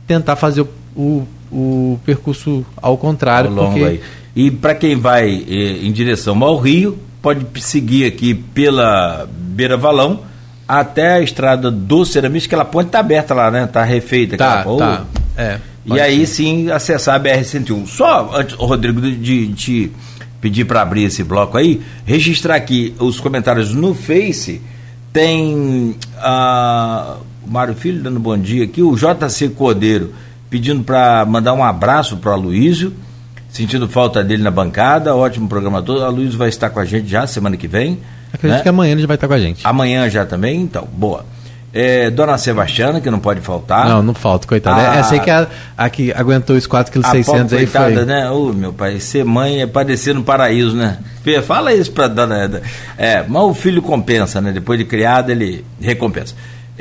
tentar 0.07 0.37
fazer 0.37 0.61
o, 0.61 0.69
o 0.95 1.27
o 1.53 2.01
percurso 2.05 2.65
ao 2.77 2.97
contrário. 2.97 3.51
Ao 3.51 3.57
longo 3.57 3.73
porque... 3.73 3.85
aí. 3.85 4.01
E 4.35 4.51
para 4.51 4.75
quem 4.75 4.97
vai 4.97 5.45
eh, 5.47 5.87
em 5.87 5.93
direção 5.93 6.43
ao 6.43 6.59
Rio, 6.59 6.99
pode 7.21 7.47
seguir 7.61 8.07
aqui 8.07 8.35
pela 8.35 9.29
Beira 9.31 9.77
Valão 9.77 10.21
até 10.67 11.15
a 11.15 11.21
estrada 11.21 11.71
do 11.71 12.05
Ceramista, 12.07 12.49
que 12.49 12.55
aquela 12.55 12.65
ponte 12.65 12.87
está 12.87 13.01
aberta 13.01 13.35
lá, 13.35 13.51
né? 13.51 13.65
Está 13.65 13.85
refeita. 13.85 14.39
Tá, 14.39 14.61
aquela... 14.61 14.79
tá. 14.79 15.05
É, 15.37 15.59
e 15.85 16.01
aí 16.01 16.27
sim 16.27 16.71
acessar 16.71 17.17
a 17.17 17.21
BR-101. 17.21 17.87
Só, 17.87 18.31
antes, 18.35 18.55
Rodrigo, 18.55 19.01
de 19.01 19.49
te 19.49 19.93
pedir 20.41 20.65
para 20.65 20.83
abrir 20.83 21.05
esse 21.05 21.23
bloco 21.23 21.57
aí, 21.59 21.81
registrar 22.05 22.57
aqui 22.57 22.95
os 22.99 23.21
comentários 23.21 23.75
no 23.75 23.95
Face. 23.95 24.61
Tem 25.13 25.95
uh, 26.17 27.17
o 27.47 27.51
Mário 27.51 27.75
Filho 27.75 28.03
dando 28.03 28.19
bom 28.19 28.37
dia 28.39 28.65
aqui, 28.65 28.83
o 28.83 28.97
JC 28.97 29.51
Cordeiro 29.51 30.15
pedindo 30.53 30.85
para 30.85 31.25
mandar 31.25 31.55
um 31.55 31.65
abraço 31.65 32.19
para 32.19 32.31
o 32.31 32.35
Aloysio, 32.35 32.93
sentindo 33.49 33.89
falta 33.89 34.23
dele 34.23 34.43
na 34.43 34.51
bancada, 34.51 35.17
ótimo 35.17 35.49
programador. 35.49 36.03
A 36.03 36.07
Aloysio 36.09 36.37
vai 36.37 36.51
estar 36.51 36.69
com 36.69 36.79
a 36.79 36.85
gente 36.85 37.09
já 37.09 37.27
semana 37.27 37.57
que 37.57 37.67
vem. 37.67 38.01
Acredito 38.31 38.59
né? 38.59 38.63
que 38.63 38.69
amanhã 38.69 38.93
ele 38.93 39.01
já 39.01 39.07
vai 39.07 39.15
estar 39.15 39.27
com 39.27 39.33
a 39.33 39.39
gente. 39.39 39.67
Amanhã 39.67 40.11
já 40.11 40.27
também, 40.27 40.61
então, 40.61 40.87
boa. 40.93 41.25
É, 41.73 42.11
Dona 42.11 42.37
Sebastiana, 42.37 43.01
que 43.01 43.11
não 43.11 43.19
pode 43.19 43.41
faltar. 43.41 43.89
Não, 43.89 44.03
não 44.03 44.13
falta, 44.13 44.47
coitada. 44.47 44.91
A, 44.91 44.97
Essa 44.97 45.15
aí 45.15 45.21
que 45.21 45.31
é 45.31 45.33
a, 45.33 45.47
a 45.75 45.89
que 45.89 46.13
aguentou 46.13 46.55
os 46.55 46.69
4,6 46.69 47.25
kg 47.25 47.57
aí 47.57 47.65
coitada, 47.65 47.95
foi. 47.95 48.05
né? 48.05 48.31
Ô, 48.31 48.53
meu 48.53 48.75
pai, 48.75 49.01
ser 49.01 49.25
mãe 49.25 49.63
é 49.63 49.67
parecer 49.67 50.15
no 50.15 50.23
paraíso, 50.23 50.77
né? 50.77 50.99
Fala 51.47 51.73
isso 51.73 51.91
pra 51.93 52.09
Dona... 52.09 52.61
É, 52.99 53.25
mas 53.27 53.43
o 53.43 53.55
filho 53.55 53.81
compensa, 53.81 54.39
né? 54.39 54.53
Depois 54.53 54.79
de 54.79 54.85
criado, 54.85 55.31
ele 55.31 55.65
recompensa. 55.81 56.35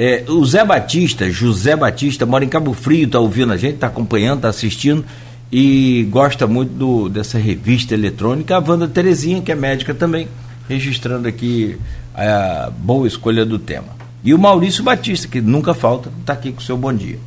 É, 0.03 0.23
o 0.27 0.43
Zé 0.43 0.65
Batista, 0.65 1.29
José 1.29 1.75
Batista, 1.75 2.25
mora 2.25 2.43
em 2.43 2.49
Cabo 2.49 2.73
Frio, 2.73 3.05
está 3.05 3.19
ouvindo 3.19 3.53
a 3.53 3.57
gente, 3.57 3.75
está 3.75 3.85
acompanhando, 3.85 4.37
está 4.37 4.49
assistindo 4.49 5.05
e 5.51 6.07
gosta 6.09 6.47
muito 6.47 6.73
do, 6.73 7.07
dessa 7.07 7.37
revista 7.37 7.93
eletrônica. 7.93 8.55
A 8.55 8.57
Wanda 8.57 8.87
Terezinha, 8.87 9.43
que 9.43 9.51
é 9.51 9.55
médica 9.55 9.93
também, 9.93 10.27
registrando 10.67 11.27
aqui 11.27 11.77
a 12.15 12.71
boa 12.75 13.07
escolha 13.07 13.45
do 13.45 13.59
tema. 13.59 13.89
E 14.23 14.33
o 14.33 14.39
Maurício 14.39 14.83
Batista, 14.83 15.27
que 15.27 15.39
nunca 15.39 15.75
falta, 15.75 16.09
está 16.19 16.33
aqui 16.33 16.51
com 16.51 16.61
o 16.61 16.63
seu 16.63 16.75
bom 16.75 16.91
dia. 16.91 17.19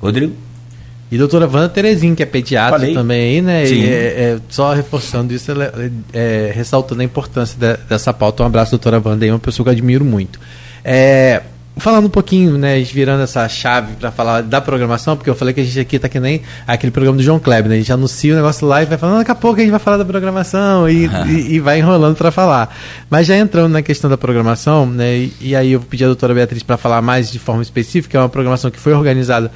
Rodrigo? 0.00 0.32
E 1.12 1.16
a 1.16 1.18
doutora 1.18 1.46
Wanda 1.46 1.68
Terezinha, 1.68 2.16
que 2.16 2.22
é 2.22 2.26
pediatra 2.26 2.78
Falei. 2.78 2.94
também 2.94 3.42
né? 3.42 3.66
Sim. 3.66 3.74
E, 3.74 3.90
é, 3.90 3.92
é, 3.92 4.40
só 4.48 4.72
reforçando 4.72 5.34
isso, 5.34 5.52
é, 5.52 5.90
é, 6.14 6.52
ressaltando 6.54 7.02
a 7.02 7.04
importância 7.04 7.58
de, 7.58 7.76
dessa 7.86 8.10
pauta. 8.14 8.42
Um 8.42 8.46
abraço, 8.46 8.70
doutora 8.70 9.02
Wanda, 9.04 9.26
aí, 9.26 9.30
uma 9.30 9.38
pessoa 9.38 9.64
que 9.64 9.68
eu 9.68 9.72
admiro 9.72 10.02
muito. 10.02 10.40
É, 10.82 11.42
Falando 11.78 12.06
um 12.06 12.10
pouquinho, 12.10 12.56
né, 12.56 12.80
virando 12.80 13.22
essa 13.22 13.46
chave 13.50 13.96
para 13.96 14.10
falar 14.10 14.42
da 14.42 14.62
programação, 14.62 15.14
porque 15.14 15.28
eu 15.28 15.34
falei 15.34 15.52
que 15.52 15.60
a 15.60 15.64
gente 15.64 15.78
aqui 15.78 15.98
tá 15.98 16.08
que 16.08 16.18
nem 16.18 16.40
aquele 16.66 16.90
programa 16.90 17.18
do 17.18 17.22
João 17.22 17.38
Kleber, 17.38 17.68
né? 17.68 17.74
A 17.74 17.78
gente 17.78 17.92
anuncia 17.92 18.32
o 18.32 18.36
negócio 18.36 18.66
lá 18.66 18.82
e 18.82 18.86
vai 18.86 18.96
falando, 18.96 19.18
daqui 19.18 19.30
a 19.30 19.34
pouco 19.34 19.58
a 19.58 19.62
gente 19.62 19.70
vai 19.70 19.78
falar 19.78 19.98
da 19.98 20.04
programação 20.04 20.88
e, 20.88 21.04
e, 21.28 21.54
e, 21.54 21.60
vai 21.60 21.78
enrolando 21.78 22.16
para 22.16 22.30
falar. 22.30 22.74
Mas 23.10 23.26
já 23.26 23.36
entrando 23.36 23.72
na 23.72 23.82
questão 23.82 24.08
da 24.08 24.16
programação, 24.16 24.86
né, 24.86 25.16
e, 25.16 25.32
e 25.40 25.56
aí 25.56 25.72
eu 25.72 25.80
vou 25.80 25.88
pedir 25.88 26.04
a 26.04 26.06
doutora 26.06 26.32
Beatriz 26.32 26.62
para 26.62 26.78
falar 26.78 27.02
mais 27.02 27.30
de 27.30 27.38
forma 27.38 27.62
específica, 27.62 28.16
é 28.16 28.20
uma 28.22 28.28
programação 28.30 28.70
que 28.70 28.80
foi 28.80 28.94
organizada 28.94 29.52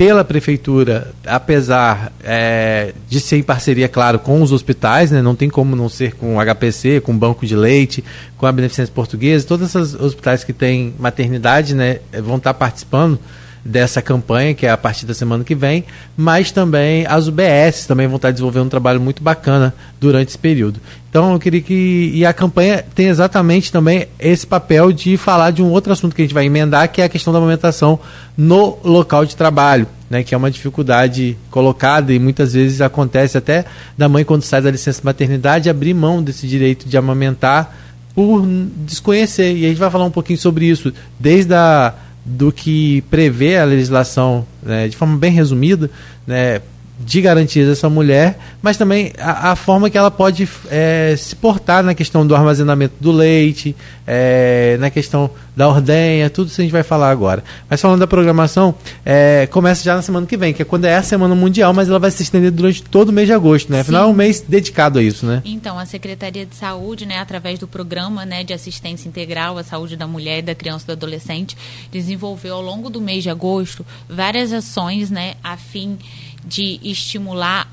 pela 0.00 0.24
prefeitura, 0.24 1.12
apesar 1.26 2.10
é, 2.24 2.94
de 3.06 3.20
ser 3.20 3.36
em 3.36 3.42
parceria, 3.42 3.86
claro, 3.86 4.18
com 4.18 4.40
os 4.40 4.50
hospitais, 4.50 5.10
né, 5.10 5.20
não 5.20 5.36
tem 5.36 5.50
como 5.50 5.76
não 5.76 5.90
ser 5.90 6.14
com 6.14 6.38
o 6.38 6.40
HPC, 6.40 7.02
com 7.02 7.12
o 7.12 7.14
Banco 7.14 7.44
de 7.44 7.54
Leite, 7.54 8.02
com 8.38 8.46
a 8.46 8.52
Beneficência 8.52 8.94
Portuguesa, 8.94 9.46
todos 9.46 9.68
esses 9.68 9.94
hospitais 9.94 10.42
que 10.42 10.54
têm 10.54 10.94
maternidade 10.98 11.74
né, 11.74 11.98
vão 12.24 12.38
estar 12.38 12.54
participando 12.54 13.18
dessa 13.64 14.00
campanha, 14.00 14.54
que 14.54 14.66
é 14.66 14.70
a 14.70 14.76
partir 14.76 15.06
da 15.06 15.14
semana 15.14 15.44
que 15.44 15.54
vem, 15.54 15.84
mas 16.16 16.50
também 16.50 17.06
as 17.06 17.28
UBS 17.28 17.86
também 17.86 18.06
vão 18.06 18.16
estar 18.16 18.30
desenvolvendo 18.30 18.66
um 18.66 18.70
trabalho 18.70 19.00
muito 19.00 19.22
bacana 19.22 19.74
durante 20.00 20.28
esse 20.28 20.38
período. 20.38 20.80
Então 21.08 21.32
eu 21.32 21.38
queria 21.38 21.60
que. 21.60 22.12
E 22.14 22.24
a 22.24 22.32
campanha 22.32 22.84
tem 22.94 23.06
exatamente 23.06 23.72
também 23.72 24.06
esse 24.18 24.46
papel 24.46 24.92
de 24.92 25.16
falar 25.16 25.50
de 25.50 25.62
um 25.62 25.70
outro 25.70 25.92
assunto 25.92 26.14
que 26.14 26.22
a 26.22 26.24
gente 26.24 26.34
vai 26.34 26.46
emendar, 26.46 26.90
que 26.90 27.02
é 27.02 27.04
a 27.04 27.08
questão 27.08 27.32
da 27.32 27.38
amamentação 27.38 27.98
no 28.36 28.78
local 28.84 29.24
de 29.24 29.36
trabalho. 29.36 29.86
Né, 30.08 30.24
que 30.24 30.34
é 30.34 30.36
uma 30.36 30.50
dificuldade 30.50 31.38
colocada 31.52 32.12
e 32.12 32.18
muitas 32.18 32.54
vezes 32.54 32.80
acontece 32.80 33.38
até 33.38 33.64
da 33.96 34.08
mãe 34.08 34.24
quando 34.24 34.42
sai 34.42 34.60
da 34.60 34.68
licença 34.68 35.00
maternidade 35.04 35.70
abrir 35.70 35.94
mão 35.94 36.20
desse 36.20 36.48
direito 36.48 36.88
de 36.88 36.96
amamentar 36.96 37.72
por 38.12 38.44
desconhecer. 38.84 39.54
E 39.56 39.64
a 39.64 39.68
gente 39.68 39.78
vai 39.78 39.88
falar 39.88 40.04
um 40.04 40.10
pouquinho 40.10 40.38
sobre 40.38 40.66
isso, 40.66 40.92
desde 41.18 41.54
a, 41.54 41.94
do 42.24 42.52
que 42.52 43.02
prevê 43.10 43.56
a 43.56 43.64
legislação, 43.64 44.46
né, 44.62 44.88
de 44.88 44.96
forma 44.96 45.16
bem 45.16 45.32
resumida, 45.32 45.90
né, 46.26 46.60
de 47.00 47.22
garantias 47.22 47.66
dessa 47.66 47.88
mulher, 47.88 48.38
mas 48.60 48.76
também 48.76 49.12
a, 49.18 49.52
a 49.52 49.56
forma 49.56 49.88
que 49.88 49.96
ela 49.96 50.10
pode 50.10 50.46
é, 50.70 51.14
se 51.16 51.34
portar 51.34 51.82
na 51.82 51.94
questão 51.94 52.26
do 52.26 52.34
armazenamento 52.34 52.94
do 53.00 53.10
leite, 53.10 53.74
é, 54.06 54.76
na 54.78 54.90
questão 54.90 55.30
da 55.56 55.68
ordenha, 55.68 56.28
tudo 56.30 56.48
isso 56.48 56.60
a 56.60 56.64
gente 56.64 56.72
vai 56.72 56.82
falar 56.82 57.10
agora. 57.10 57.42
Mas 57.68 57.80
falando 57.80 58.00
da 58.00 58.06
programação, 58.06 58.74
é, 59.04 59.46
começa 59.50 59.82
já 59.82 59.94
na 59.94 60.02
semana 60.02 60.26
que 60.26 60.36
vem, 60.36 60.52
que 60.52 60.62
é 60.62 60.64
quando 60.64 60.84
é 60.84 60.96
a 60.96 61.02
Semana 61.02 61.34
Mundial, 61.34 61.72
mas 61.72 61.88
ela 61.88 61.98
vai 61.98 62.10
se 62.10 62.22
estender 62.22 62.50
durante 62.50 62.82
todo 62.82 63.10
o 63.10 63.12
mês 63.12 63.26
de 63.26 63.32
agosto, 63.32 63.70
né? 63.70 63.80
Afinal, 63.80 64.04
é 64.04 64.06
um 64.06 64.14
mês 64.14 64.40
dedicado 64.40 64.98
a 64.98 65.02
isso, 65.02 65.26
né? 65.26 65.42
Então, 65.44 65.78
a 65.78 65.86
Secretaria 65.86 66.46
de 66.46 66.54
Saúde, 66.54 67.06
né, 67.06 67.18
através 67.18 67.58
do 67.58 67.68
programa 67.68 68.24
né, 68.24 68.42
de 68.42 68.52
assistência 68.52 69.08
integral 69.08 69.58
à 69.58 69.62
saúde 69.62 69.96
da 69.96 70.06
mulher 70.06 70.38
e 70.38 70.42
da 70.42 70.54
criança 70.54 70.84
e 70.84 70.88
do 70.88 70.92
adolescente, 70.92 71.56
desenvolveu 71.90 72.54
ao 72.54 72.62
longo 72.62 72.88
do 72.88 73.00
mês 73.00 73.22
de 73.22 73.30
agosto 73.30 73.84
várias 74.08 74.52
ações, 74.52 75.10
né, 75.10 75.34
a 75.42 75.56
fim 75.56 75.98
de 76.44 76.80
estimular 76.82 77.68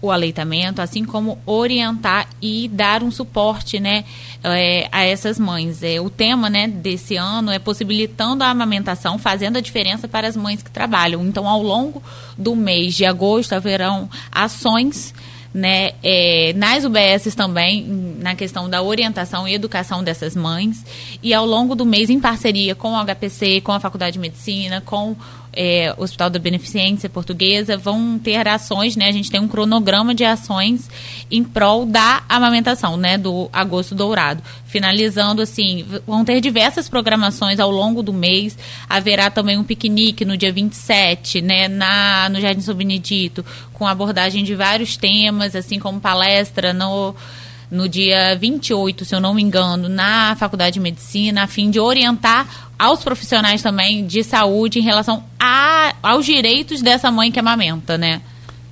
o 0.00 0.10
aleitamento, 0.10 0.82
assim 0.82 1.04
como 1.04 1.38
orientar 1.46 2.28
e 2.40 2.68
dar 2.68 3.02
um 3.02 3.10
suporte, 3.10 3.80
né, 3.80 4.04
é, 4.44 4.88
a 4.92 5.04
essas 5.04 5.38
mães. 5.38 5.82
É, 5.82 6.00
o 6.00 6.10
tema, 6.10 6.50
né, 6.50 6.68
desse 6.68 7.16
ano 7.16 7.50
é 7.50 7.58
possibilitando 7.58 8.44
a 8.44 8.50
amamentação, 8.50 9.18
fazendo 9.18 9.56
a 9.56 9.60
diferença 9.60 10.06
para 10.06 10.28
as 10.28 10.36
mães 10.36 10.62
que 10.62 10.70
trabalham. 10.70 11.24
Então, 11.26 11.48
ao 11.48 11.62
longo 11.62 12.02
do 12.36 12.54
mês 12.54 12.94
de 12.94 13.04
agosto 13.04 13.54
haverão 13.54 14.08
ações 14.30 15.14
né, 15.56 15.92
é, 16.02 16.52
nas 16.54 16.84
UBSs 16.84 17.34
também, 17.34 17.82
na 18.20 18.34
questão 18.34 18.68
da 18.68 18.82
orientação 18.82 19.48
e 19.48 19.54
educação 19.54 20.04
dessas 20.04 20.36
mães, 20.36 20.84
e 21.22 21.32
ao 21.32 21.46
longo 21.46 21.74
do 21.74 21.86
mês, 21.86 22.10
em 22.10 22.20
parceria 22.20 22.74
com 22.74 22.92
o 22.92 23.04
HPC, 23.04 23.62
com 23.62 23.72
a 23.72 23.80
Faculdade 23.80 24.12
de 24.12 24.18
Medicina, 24.18 24.82
com 24.82 25.16
é, 25.56 25.94
Hospital 25.96 26.28
da 26.28 26.38
Beneficência 26.38 27.08
Portuguesa 27.08 27.76
vão 27.76 28.18
ter 28.18 28.46
ações, 28.46 28.94
né? 28.94 29.08
A 29.08 29.12
gente 29.12 29.30
tem 29.30 29.40
um 29.40 29.48
cronograma 29.48 30.14
de 30.14 30.24
ações 30.24 30.88
em 31.30 31.42
prol 31.42 31.86
da 31.86 32.22
amamentação, 32.28 32.96
né? 32.96 33.16
Do 33.16 33.48
agosto 33.52 33.94
dourado. 33.94 34.42
Finalizando, 34.66 35.40
assim, 35.40 35.84
vão 36.06 36.24
ter 36.24 36.40
diversas 36.40 36.88
programações 36.88 37.58
ao 37.58 37.70
longo 37.70 38.02
do 38.02 38.12
mês. 38.12 38.56
Haverá 38.88 39.30
também 39.30 39.56
um 39.56 39.64
piquenique 39.64 40.24
no 40.24 40.36
dia 40.36 40.52
27, 40.52 41.40
né? 41.40 41.66
Na, 41.66 42.28
no 42.28 42.40
Jardim 42.40 42.60
São 42.60 42.74
Benedito, 42.74 43.44
com 43.72 43.86
abordagem 43.86 44.44
de 44.44 44.54
vários 44.54 44.96
temas, 44.96 45.56
assim 45.56 45.78
como 45.78 45.98
palestra 45.98 46.72
no 46.72 47.14
no 47.70 47.88
dia 47.88 48.36
28, 48.36 49.04
se 49.04 49.14
eu 49.14 49.20
não 49.20 49.34
me 49.34 49.42
engano, 49.42 49.88
na 49.88 50.36
Faculdade 50.36 50.74
de 50.74 50.80
Medicina, 50.80 51.44
a 51.44 51.46
fim 51.46 51.70
de 51.70 51.80
orientar 51.80 52.46
aos 52.78 53.02
profissionais 53.02 53.62
também 53.62 54.06
de 54.06 54.22
saúde 54.22 54.78
em 54.78 54.82
relação 54.82 55.24
a, 55.38 55.94
aos 56.02 56.24
direitos 56.24 56.82
dessa 56.82 57.10
mãe 57.10 57.32
que 57.32 57.38
amamenta, 57.38 57.96
né? 57.96 58.20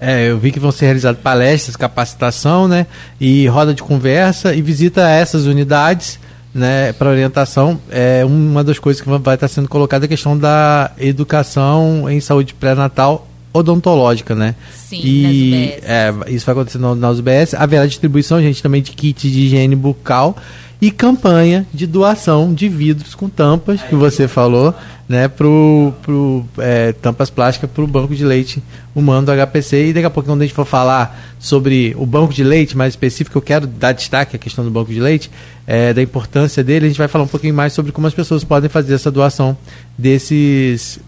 É, 0.01 0.29
eu 0.29 0.39
vi 0.39 0.53
que 0.53 0.61
vão 0.61 0.71
ser 0.71 0.87
realizadas 0.87 1.21
palestras, 1.21 1.77
capacitação, 1.77 2.69
né? 2.69 2.87
E 3.19 3.47
roda 3.47 3.73
de 3.73 3.83
conversa 3.83 4.55
e 4.55 4.61
visita 4.61 5.07
a 5.07 5.11
essas 5.11 5.47
unidades, 5.47 6.19
né? 6.53 6.93
Para 6.93 7.11
orientação. 7.11 7.81
É 7.91 8.25
uma 8.25 8.63
das 8.63 8.79
coisas 8.79 9.01
que 9.01 9.09
vai 9.09 9.35
estar 9.35 9.49
sendo 9.49 9.69
colocada 9.69 10.05
é 10.05 10.07
a 10.07 10.09
questão 10.09 10.37
da 10.37 10.93
educação 10.99 12.11
em 12.11 12.21
saúde 12.21 12.55
pré-natal 12.55 13.27
odontológica, 13.55 14.35
né? 14.35 14.57
Sim, 14.75 15.01
e 15.03 15.75
é, 15.83 16.13
isso 16.27 16.45
vai 16.45 16.53
acontecer 16.55 16.79
nas 16.79 17.19
UBS. 17.21 17.55
Haverá 17.55 17.87
distribuição, 17.87 18.43
gente, 18.43 18.61
também 18.61 18.83
de 18.83 18.91
kit 18.91 19.31
de 19.31 19.41
higiene 19.41 19.77
bucal 19.77 20.37
e 20.83 20.91
campanha 20.91 21.65
de 21.73 21.87
doação 21.87 22.53
de 22.53 22.69
vidros 22.69 23.15
com 23.15 23.29
tampas, 23.29 23.81
que 23.81 23.95
você 23.95 24.27
falou, 24.27 24.75
né, 25.09 25.29
pro, 25.29 25.95
pro 26.03 26.45
é, 26.59 26.93
tampas 26.93 27.31
plásticas 27.31 27.71
para 27.71 27.85
o 27.85 27.87
banco 27.87 28.15
de 28.15 28.25
leite 28.25 28.63
humano 28.93 29.25
do 29.27 29.47
HPC. 29.47 29.87
E 29.87 29.93
daqui 29.93 30.07
a 30.07 30.11
pouco, 30.11 30.29
quando 30.29 30.43
a 30.43 30.45
gente 30.45 30.55
for 30.55 30.67
falar 30.67 31.19
sobre 31.39 31.95
o 31.97 32.05
banco 32.05 32.35
de 32.35 32.43
leite 32.43 32.77
mais 32.77 32.93
específico, 32.93 33.39
eu 33.39 33.43
quero 33.43 33.69
dar 33.69 33.93
destaque 33.93 34.35
à 34.35 34.39
questão 34.39 34.65
do 34.65 34.71
banco 34.71 34.93
de 34.93 34.99
leite, 34.99 35.31
é, 35.65 35.95
da 35.95 36.03
importância 36.03 36.63
dele, 36.65 36.87
a 36.87 36.89
gente 36.89 36.99
vai 36.99 37.09
falar 37.09 37.25
um 37.25 37.29
pouquinho 37.29 37.55
mais 37.55 37.73
sobre 37.73 37.93
como 37.93 38.07
as 38.09 38.15
pessoas 38.15 38.43
podem 38.43 38.69
fazer 38.69 38.95
essa 38.95 39.11
doação 39.11 39.57
desses 39.97 40.99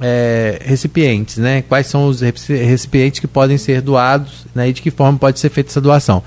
é, 0.00 0.60
recipientes, 0.64 1.36
né? 1.36 1.62
Quais 1.62 1.86
são 1.86 2.06
os 2.06 2.20
recipientes 2.20 3.20
que 3.20 3.26
podem 3.26 3.58
ser 3.58 3.80
doados 3.82 4.46
né? 4.54 4.68
e 4.68 4.72
de 4.72 4.80
que 4.80 4.90
forma 4.90 5.18
pode 5.18 5.38
ser 5.38 5.50
feita 5.50 5.70
essa 5.70 5.80
doação. 5.80 6.22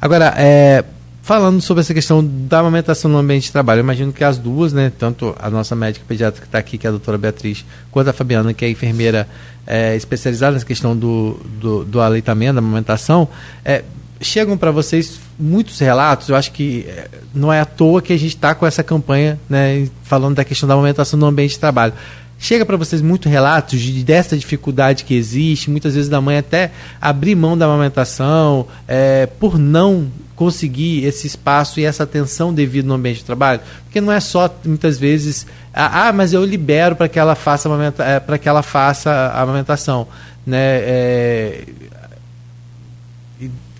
Agora, 0.00 0.32
é, 0.36 0.84
falando 1.22 1.60
sobre 1.60 1.80
essa 1.80 1.92
questão 1.92 2.24
da 2.24 2.60
amamentação 2.60 3.10
no 3.10 3.18
ambiente 3.18 3.44
de 3.44 3.52
trabalho, 3.52 3.80
eu 3.80 3.84
imagino 3.84 4.12
que 4.12 4.22
as 4.22 4.38
duas, 4.38 4.72
né? 4.72 4.92
Tanto 4.96 5.34
a 5.40 5.50
nossa 5.50 5.74
médica 5.74 6.04
pediatra 6.06 6.40
que 6.40 6.46
está 6.46 6.58
aqui, 6.58 6.78
que 6.78 6.86
é 6.86 6.88
a 6.88 6.92
doutora 6.92 7.18
Beatriz, 7.18 7.64
quanto 7.90 8.08
a 8.08 8.12
Fabiana, 8.12 8.54
que 8.54 8.64
é 8.64 8.70
enfermeira 8.70 9.26
é, 9.66 9.96
especializada 9.96 10.52
nessa 10.52 10.66
questão 10.66 10.96
do, 10.96 11.40
do, 11.60 11.84
do 11.84 12.00
aleitamento, 12.00 12.54
da 12.54 12.58
amamentação, 12.60 13.28
é, 13.64 13.82
chegam 14.20 14.56
para 14.56 14.70
vocês 14.70 15.18
muitos 15.38 15.78
relatos, 15.78 16.28
eu 16.28 16.36
acho 16.36 16.52
que 16.52 16.86
é, 16.88 17.08
não 17.34 17.52
é 17.52 17.60
à 17.60 17.64
toa 17.64 18.00
que 18.00 18.12
a 18.12 18.16
gente 18.16 18.34
está 18.36 18.54
com 18.54 18.66
essa 18.66 18.82
campanha, 18.82 19.38
né, 19.48 19.88
falando 20.04 20.36
da 20.36 20.44
questão 20.44 20.66
da 20.66 20.74
amamentação 20.74 21.18
no 21.18 21.26
ambiente 21.26 21.52
de 21.52 21.58
trabalho. 21.58 21.92
Chega 22.38 22.66
para 22.66 22.76
vocês 22.76 23.00
muitos 23.00 23.30
relatos 23.30 23.80
de, 23.80 24.04
dessa 24.04 24.36
dificuldade 24.36 25.04
que 25.04 25.14
existe, 25.14 25.70
muitas 25.70 25.94
vezes 25.94 26.08
da 26.08 26.20
mãe 26.20 26.36
até 26.36 26.70
abrir 27.00 27.34
mão 27.34 27.56
da 27.56 27.64
amamentação 27.64 28.66
é, 28.86 29.26
por 29.26 29.58
não 29.58 30.10
conseguir 30.36 31.04
esse 31.04 31.26
espaço 31.26 31.80
e 31.80 31.84
essa 31.84 32.02
atenção 32.02 32.52
devido 32.52 32.86
no 32.86 32.94
ambiente 32.94 33.18
de 33.18 33.24
trabalho, 33.24 33.60
porque 33.84 34.02
não 34.02 34.12
é 34.12 34.20
só 34.20 34.54
muitas 34.66 34.98
vezes 34.98 35.46
ah, 35.72 36.08
ah 36.08 36.12
mas 36.12 36.34
eu 36.34 36.44
libero 36.44 36.94
para 36.94 37.08
que 37.08 37.18
ela 37.18 37.34
faça 37.34 37.70
é, 38.00 38.20
para 38.20 38.36
que 38.36 38.46
ela 38.46 38.62
faça 38.62 39.10
a 39.10 39.40
amamentação, 39.40 40.06
né? 40.46 40.58
É, 40.58 41.64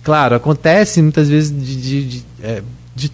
claro, 0.03 0.35
acontece 0.35 0.99
muitas 0.99 1.29
vezes 1.29 1.51
de, 1.51 1.75
de, 1.75 2.07
de, 2.07 2.25
é, 2.41 2.63
de 2.95 3.11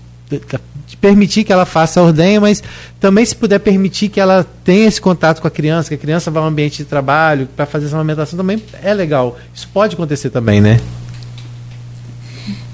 permitir 1.03 1.43
que 1.43 1.51
ela 1.51 1.65
faça 1.65 1.99
a 1.99 2.03
ordenha, 2.03 2.39
mas 2.39 2.63
também 2.99 3.25
se 3.25 3.35
puder 3.35 3.59
permitir 3.59 4.07
que 4.07 4.19
ela 4.19 4.45
tenha 4.63 4.87
esse 4.87 5.01
contato 5.01 5.41
com 5.41 5.47
a 5.47 5.51
criança, 5.51 5.89
que 5.89 5.95
a 5.95 5.97
criança 5.97 6.31
vá 6.31 6.39
ao 6.39 6.47
ambiente 6.47 6.77
de 6.77 6.85
trabalho 6.85 7.47
para 7.55 7.65
fazer 7.65 7.87
essa 7.87 7.95
amamentação 7.95 8.37
também 8.37 8.63
é 8.81 8.93
legal. 8.93 9.37
Isso 9.53 9.67
pode 9.73 9.95
acontecer 9.95 10.29
também, 10.29 10.61
né? 10.61 10.79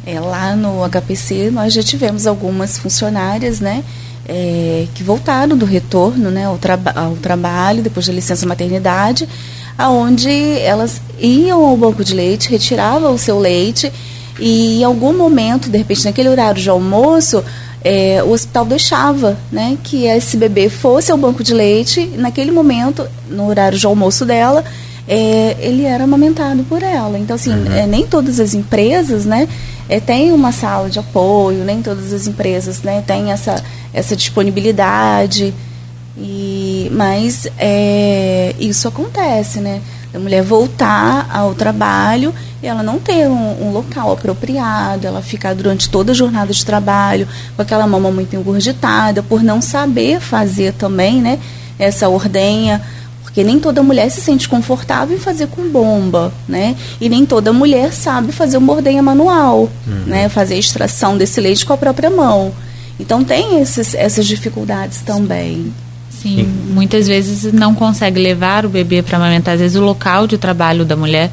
É, 0.06 0.20
lá 0.20 0.56
no 0.56 0.88
HPC 0.88 1.52
nós 1.52 1.74
já 1.74 1.84
tivemos 1.84 2.28
algumas 2.28 2.78
funcionárias, 2.78 3.60
né? 3.60 3.84
É, 4.28 4.86
que 4.94 5.02
voltaram 5.02 5.58
do 5.58 5.66
retorno 5.66 6.30
né, 6.30 6.46
ao, 6.46 6.56
traba 6.60 6.92
ao 6.96 7.16
trabalho, 7.16 7.82
depois 7.82 8.06
da 8.06 8.14
licença 8.14 8.46
maternidade, 8.46 9.28
aonde 9.76 10.30
elas 10.60 11.02
iam 11.20 11.66
ao 11.66 11.76
banco 11.76 12.04
de 12.04 12.14
leite, 12.14 12.48
retiravam 12.48 13.12
o 13.12 13.18
seu 13.18 13.40
leite 13.40 13.92
e 14.40 14.82
em 14.82 14.84
algum 14.84 15.18
momento, 15.18 15.70
de 15.70 15.78
repente 15.78 16.06
naquele 16.06 16.30
horário 16.30 16.62
de 16.62 16.70
almoço, 16.70 17.44
é, 17.84 18.22
o 18.24 18.32
hospital 18.32 18.66
deixava 18.66 19.38
né, 19.52 19.78
que 19.84 20.06
esse 20.06 20.36
bebê 20.36 20.70
fosse 20.70 21.12
ao 21.12 21.18
banco 21.18 21.44
de 21.44 21.54
leite, 21.54 22.06
naquele 22.18 22.52
momento, 22.52 23.08
no 23.30 23.48
horário 23.48 23.78
de 23.78 23.86
almoço 23.86 24.26
dela, 24.26 24.64
é, 25.08 25.56
ele 25.60 25.86
era 25.86 26.04
amamentado 26.04 26.64
por 26.64 26.84
ela. 26.84 27.18
Então, 27.18 27.36
assim, 27.36 27.54
uhum. 27.54 27.72
é, 27.72 27.88
nem 27.88 28.06
todas 28.06 28.40
as 28.40 28.54
empresas 28.54 29.26
né, 29.26 29.48
é, 29.88 30.00
têm 30.00 30.32
uma 30.32 30.52
sala 30.52 30.90
de 30.90 31.00
apoio, 31.00 31.64
nem 31.64 31.82
todas 31.82 32.14
as 32.14 32.28
empresas 32.28 32.84
né, 32.84 33.04
têm 33.06 33.32
essa, 33.32 33.64
essa 33.94 34.16
disponibilidade. 34.16 35.54
E, 36.18 36.92
mas 36.92 37.48
é, 37.58 38.54
isso 38.60 38.88
acontece, 38.88 39.62
né? 39.62 39.82
A 40.14 40.18
mulher 40.18 40.42
voltar 40.42 41.30
ao 41.32 41.54
trabalho 41.54 42.34
e 42.64 42.68
ela 42.68 42.82
não 42.82 43.00
ter 43.00 43.28
um, 43.28 43.68
um, 43.68 43.72
local 43.72 44.12
apropriado, 44.12 45.06
ela 45.06 45.22
ficar 45.22 45.54
durante 45.54 45.90
toda 45.90 46.12
a 46.12 46.16
jornada 46.16 46.52
de 46.52 46.66
trabalho 46.66 47.28
com 47.56 47.62
aquela 47.62 47.86
mama 47.86 48.12
muito 48.12 48.36
engurgitada, 48.36 49.22
por 49.22 49.44
não 49.44 49.62
saber 49.62 50.20
fazer 50.20 50.74
também, 50.74 51.22
né, 51.22 51.40
essa 51.78 52.10
ordenha, 52.10 52.82
porque 53.22 53.44
nem 53.44 53.60
toda 53.60 53.84
mulher 53.84 54.10
se 54.10 54.20
sente 54.20 54.50
confortável 54.50 55.16
em 55.16 55.20
fazer 55.20 55.48
com 55.48 55.70
bomba, 55.70 56.34
né, 56.48 56.76
e 57.00 57.08
nem 57.08 57.26
toda 57.26 57.54
mulher 57.54 57.94
sabe 57.94 58.32
fazer 58.32 58.58
uma 58.58 58.74
ordenha 58.74 59.04
manual, 59.04 59.70
uhum. 59.88 60.04
né, 60.08 60.28
fazer 60.28 60.56
a 60.56 60.60
extração 60.60 61.18
desse 61.18 61.40
leite 61.40 61.66
com 61.66 61.74
a 61.74 61.78
própria 61.78 62.10
mão. 62.10 62.52
Então 63.00 63.24
tem 63.24 63.62
esses, 63.62 63.94
essas 63.94 64.26
dificuldades 64.26 65.02
também. 65.02 65.72
Sim, 66.22 66.44
muitas 66.74 67.08
vezes 67.08 67.54
não 67.54 67.74
consegue 67.74 68.20
levar 68.20 68.66
o 68.66 68.70
bebê 68.70 69.02
para 69.02 69.16
amamentar. 69.16 69.54
Às 69.54 69.62
vezes 69.62 69.78
o 69.78 69.82
local 69.82 70.28
de 70.28 70.38
trabalho 70.38 70.84
da 70.84 70.94
mulher 70.94 71.32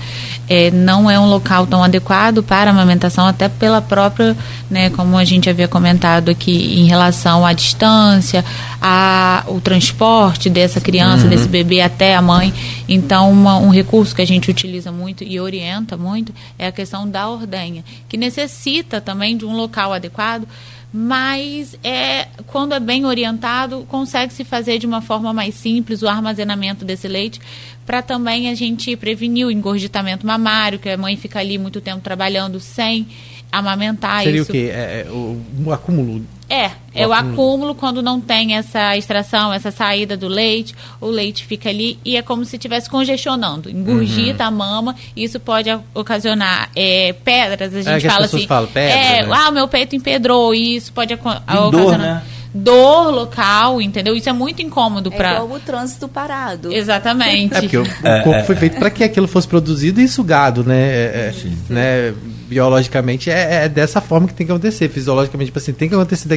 é, 0.48 0.70
não 0.70 1.10
é 1.10 1.18
um 1.18 1.26
local 1.28 1.66
tão 1.66 1.82
adequado 1.82 2.40
para 2.40 2.70
amamentação, 2.70 3.26
até 3.26 3.48
pela 3.48 3.82
própria, 3.82 4.36
né, 4.70 4.88
como 4.90 5.18
a 5.18 5.24
gente 5.24 5.50
havia 5.50 5.66
comentado 5.66 6.30
aqui, 6.30 6.78
em 6.80 6.84
relação 6.84 7.44
à 7.44 7.52
distância, 7.52 8.44
a, 8.80 9.42
o 9.48 9.60
transporte 9.60 10.48
dessa 10.48 10.80
criança, 10.80 11.24
uhum. 11.24 11.30
desse 11.30 11.48
bebê 11.48 11.80
até 11.80 12.14
a 12.14 12.22
mãe. 12.22 12.54
Então, 12.88 13.32
uma, 13.32 13.58
um 13.58 13.70
recurso 13.70 14.14
que 14.14 14.22
a 14.22 14.26
gente 14.26 14.48
utiliza 14.48 14.92
muito 14.92 15.24
e 15.24 15.40
orienta 15.40 15.96
muito 15.96 16.32
é 16.56 16.68
a 16.68 16.72
questão 16.72 17.08
da 17.08 17.28
ordenha, 17.28 17.84
que 18.08 18.16
necessita 18.16 19.00
também 19.00 19.36
de 19.36 19.44
um 19.44 19.56
local 19.56 19.92
adequado 19.92 20.46
mas 20.92 21.76
é, 21.84 22.28
quando 22.46 22.74
é 22.74 22.80
bem 22.80 23.04
orientado, 23.04 23.84
consegue-se 23.88 24.44
fazer 24.44 24.78
de 24.78 24.86
uma 24.86 25.02
forma 25.02 25.32
mais 25.32 25.54
simples 25.54 26.02
o 26.02 26.08
armazenamento 26.08 26.84
desse 26.84 27.06
leite 27.08 27.40
para 27.84 28.02
também 28.02 28.48
a 28.48 28.54
gente 28.54 28.96
prevenir 28.96 29.46
o 29.46 29.50
engorgitamento 29.50 30.26
mamário, 30.26 30.78
que 30.78 30.88
a 30.88 30.96
mãe 30.96 31.16
fica 31.16 31.38
ali 31.38 31.58
muito 31.58 31.80
tempo 31.80 32.00
trabalhando 32.00 32.58
sem 32.58 33.06
amamentar. 33.50 34.24
Seria 34.24 34.40
isso. 34.40 34.50
o 34.50 34.52
quê? 34.52 34.70
É, 34.72 35.06
é, 35.06 35.10
o, 35.10 35.40
o 35.64 35.72
acúmulo 35.72 36.24
é, 36.48 36.70
é 36.94 37.06
o 37.06 37.12
acúmulo 37.12 37.74
quando 37.74 38.00
não 38.00 38.20
tem 38.20 38.54
essa 38.54 38.96
extração, 38.96 39.52
essa 39.52 39.70
saída 39.70 40.16
do 40.16 40.28
leite, 40.28 40.74
o 41.00 41.06
leite 41.06 41.44
fica 41.44 41.68
ali 41.68 41.98
e 42.04 42.16
é 42.16 42.22
como 42.22 42.44
se 42.44 42.56
estivesse 42.56 42.88
congestionando, 42.88 43.68
engurgita 43.68 44.44
uhum. 44.44 44.48
a 44.48 44.50
mama, 44.50 44.96
e 45.14 45.24
isso 45.24 45.40
pode 45.40 45.68
ocasionar 45.92 46.70
é, 46.76 47.14
pedras, 47.24 47.74
a 47.74 47.82
gente 47.82 48.06
é, 48.06 48.10
fala 48.10 48.26
assim. 48.26 48.46
Falam, 48.46 48.68
pedra, 48.68 48.96
é, 48.96 49.26
né? 49.26 49.28
ah, 49.32 49.48
o 49.48 49.52
meu 49.52 49.66
peito 49.66 49.96
empedrou, 49.96 50.54
e 50.54 50.76
isso 50.76 50.92
pode 50.92 51.12
ocasionar. 51.12 51.70
Dor, 51.70 51.98
né? 51.98 52.22
dor 52.54 53.10
local, 53.10 53.82
entendeu? 53.82 54.14
Isso 54.14 54.28
é 54.28 54.32
muito 54.32 54.62
incômodo 54.62 55.12
é 55.12 55.16
para. 55.16 55.34
igual 55.34 55.50
o 55.50 55.60
trânsito 55.60 56.08
parado. 56.08 56.72
Exatamente. 56.72 57.54
É 57.54 57.60
porque 57.60 57.76
o, 57.76 57.82
o 57.82 57.86
é, 58.06 58.22
corpo 58.22 58.38
é, 58.38 58.44
foi 58.44 58.56
feito 58.56 58.78
para 58.78 58.90
que 58.90 59.04
aquilo 59.04 59.28
fosse 59.28 59.46
produzido 59.46 60.00
e 60.00 60.08
sugado, 60.08 60.64
né? 60.64 60.80
É, 60.80 61.32
é 61.34 61.72
né? 61.72 62.14
Biologicamente 62.48 63.30
é, 63.30 63.64
é, 63.64 63.68
dessa 63.68 64.00
forma 64.00 64.28
que 64.28 64.34
tem 64.34 64.46
que 64.46 64.52
acontecer. 64.52 64.88
Fisiologicamente, 64.88 65.46
tipo 65.46 65.58
assim, 65.58 65.72
tem 65.72 65.88
que 65.88 65.94
acontecer 65.94 66.28
da, 66.28 66.36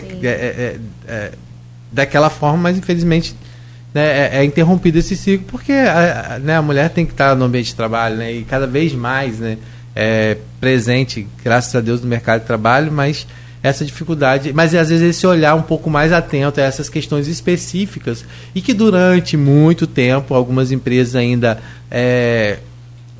daquela 1.91 2.29
forma, 2.29 2.57
mas 2.57 2.77
infelizmente 2.77 3.35
né, 3.93 4.37
é, 4.37 4.43
interrompido 4.43 4.99
esse 4.99 5.15
ciclo 5.15 5.47
porque 5.49 5.71
a, 5.71 6.35
a, 6.35 6.39
né, 6.39 6.55
a 6.55 6.61
mulher 6.61 6.89
tem 6.89 7.05
que 7.05 7.11
estar 7.11 7.35
no 7.35 7.45
ambiente 7.45 7.67
de 7.67 7.75
trabalho, 7.75 8.17
né? 8.17 8.31
E 8.31 8.43
cada 8.43 8.67
vez 8.67 8.93
mais, 8.93 9.39
né? 9.39 9.57
É, 9.95 10.37
presente, 10.61 11.27
graças 11.43 11.75
a 11.75 11.81
Deus, 11.81 12.01
no 12.01 12.07
mercado 12.07 12.41
de 12.41 12.47
trabalho, 12.47 12.91
mas 12.91 13.25
essa 13.61 13.83
dificuldade, 13.83 14.53
mas 14.53 14.73
às 14.73 14.89
vezes 14.89 15.17
esse 15.17 15.27
olhar 15.27 15.55
um 15.55 15.61
pouco 15.61 15.89
mais 15.89 16.13
atento 16.13 16.61
a 16.61 16.63
essas 16.63 16.87
questões 16.87 17.27
específicas 17.27 18.23
e 18.55 18.61
que 18.61 18.73
durante 18.73 19.35
muito 19.35 19.85
tempo 19.85 20.33
algumas 20.33 20.71
empresas 20.71 21.15
ainda, 21.15 21.59
é, 21.91 22.59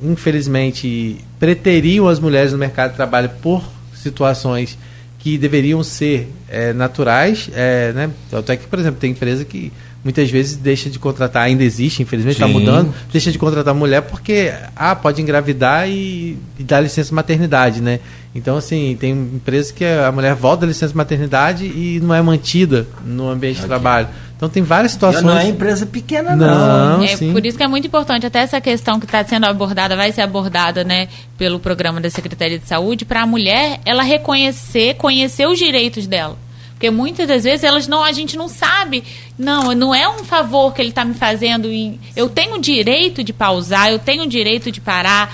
infelizmente, 0.00 1.18
preteriam 1.40 2.06
as 2.06 2.20
mulheres 2.20 2.52
no 2.52 2.58
mercado 2.58 2.90
de 2.90 2.96
trabalho 2.96 3.30
por 3.40 3.64
situações 3.94 4.78
que 5.18 5.38
deveriam 5.38 5.82
ser 5.82 6.30
é, 6.48 6.72
naturais, 6.72 7.50
é, 7.54 7.92
né? 7.92 8.10
Tanto 8.30 8.52
é 8.52 8.56
que, 8.56 8.66
por 8.66 8.78
exemplo, 8.78 9.00
tem 9.00 9.10
empresa 9.10 9.44
que 9.44 9.72
muitas 10.02 10.30
vezes 10.30 10.56
deixa 10.56 10.88
de 10.88 10.98
contratar, 10.98 11.44
ainda 11.44 11.62
existe, 11.62 12.02
infelizmente 12.02 12.34
está 12.34 12.48
mudando, 12.48 12.94
deixa 13.12 13.30
de 13.30 13.38
contratar 13.38 13.74
mulher 13.74 14.02
porque 14.02 14.52
ah, 14.74 14.94
pode 14.96 15.20
engravidar 15.20 15.88
e, 15.88 16.38
e 16.58 16.62
dar 16.62 16.80
licença 16.80 17.14
maternidade, 17.14 17.80
né? 17.80 18.00
Então, 18.34 18.56
assim, 18.56 18.96
tem 18.98 19.10
empresas 19.10 19.72
que 19.72 19.84
a 19.84 20.10
mulher 20.12 20.34
volta 20.34 20.60
da 20.60 20.68
licença 20.68 20.94
maternidade 20.94 21.64
e 21.64 22.00
não 22.00 22.14
é 22.14 22.22
mantida 22.22 22.86
no 23.04 23.28
ambiente 23.28 23.56
okay. 23.56 23.62
de 23.62 23.68
trabalho. 23.68 24.08
Então 24.40 24.48
tem 24.48 24.62
várias 24.62 24.92
situações. 24.92 25.22
Não 25.22 25.36
é 25.36 25.48
empresa 25.48 25.84
pequena, 25.84 26.34
não. 26.34 26.96
não 26.96 27.04
é 27.04 27.14
sim. 27.14 27.30
por 27.30 27.44
isso 27.44 27.58
que 27.58 27.62
é 27.62 27.68
muito 27.68 27.86
importante, 27.86 28.24
até 28.24 28.38
essa 28.38 28.58
questão 28.58 28.98
que 28.98 29.04
está 29.04 29.22
sendo 29.22 29.44
abordada, 29.44 29.94
vai 29.94 30.12
ser 30.12 30.22
abordada 30.22 30.82
né, 30.82 31.08
pelo 31.36 31.60
programa 31.60 32.00
da 32.00 32.08
Secretaria 32.08 32.58
de 32.58 32.66
Saúde, 32.66 33.04
para 33.04 33.20
a 33.20 33.26
mulher 33.26 33.80
ela 33.84 34.02
reconhecer, 34.02 34.94
conhecer 34.94 35.46
os 35.46 35.58
direitos 35.58 36.06
dela. 36.06 36.38
Porque 36.80 36.90
muitas 36.90 37.28
das 37.28 37.44
vezes 37.44 37.62
elas 37.62 37.86
não, 37.86 38.02
a 38.02 38.10
gente 38.10 38.38
não 38.38 38.48
sabe. 38.48 39.04
Não, 39.38 39.74
não 39.74 39.94
é 39.94 40.08
um 40.08 40.24
favor 40.24 40.72
que 40.72 40.80
ele 40.80 40.88
está 40.88 41.04
me 41.04 41.12
fazendo. 41.12 41.68
Eu 42.16 42.26
tenho 42.30 42.54
o 42.54 42.58
direito 42.58 43.22
de 43.22 43.34
pausar, 43.34 43.90
eu 43.90 43.98
tenho 43.98 44.22
o 44.22 44.26
direito 44.26 44.72
de 44.72 44.80
parar 44.80 45.30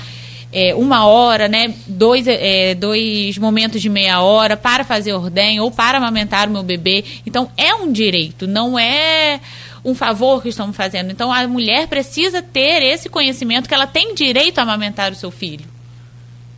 é, 0.53 0.74
uma 0.74 1.07
hora, 1.07 1.47
né? 1.47 1.72
Dois, 1.86 2.26
é, 2.26 2.74
dois 2.74 3.38
momentos 3.38 3.80
de 3.80 3.88
meia 3.88 4.20
hora 4.22 4.57
para 4.57 4.82
fazer 4.82 5.12
ordem 5.12 5.61
ou 5.61 5.70
para 5.70 5.99
amamentar 5.99 6.49
o 6.49 6.51
meu 6.51 6.64
bebê. 6.64 7.05
Então 7.24 7.49
é 7.57 7.72
um 7.76 7.92
direito, 7.92 8.49
não 8.49 8.76
é 8.76 9.38
um 9.84 9.94
favor 9.94 10.42
que 10.42 10.49
estamos 10.49 10.74
fazendo. 10.74 11.12
Então 11.12 11.32
a 11.32 11.47
mulher 11.47 11.86
precisa 11.86 12.42
ter 12.42 12.82
esse 12.82 13.09
conhecimento 13.09 13.68
que 13.68 13.74
ela 13.74 13.86
tem 13.86 14.16
direito 14.16 14.59
a 14.59 14.62
amamentar 14.62 15.12
o 15.12 15.14
seu 15.14 15.30
filho. 15.30 15.64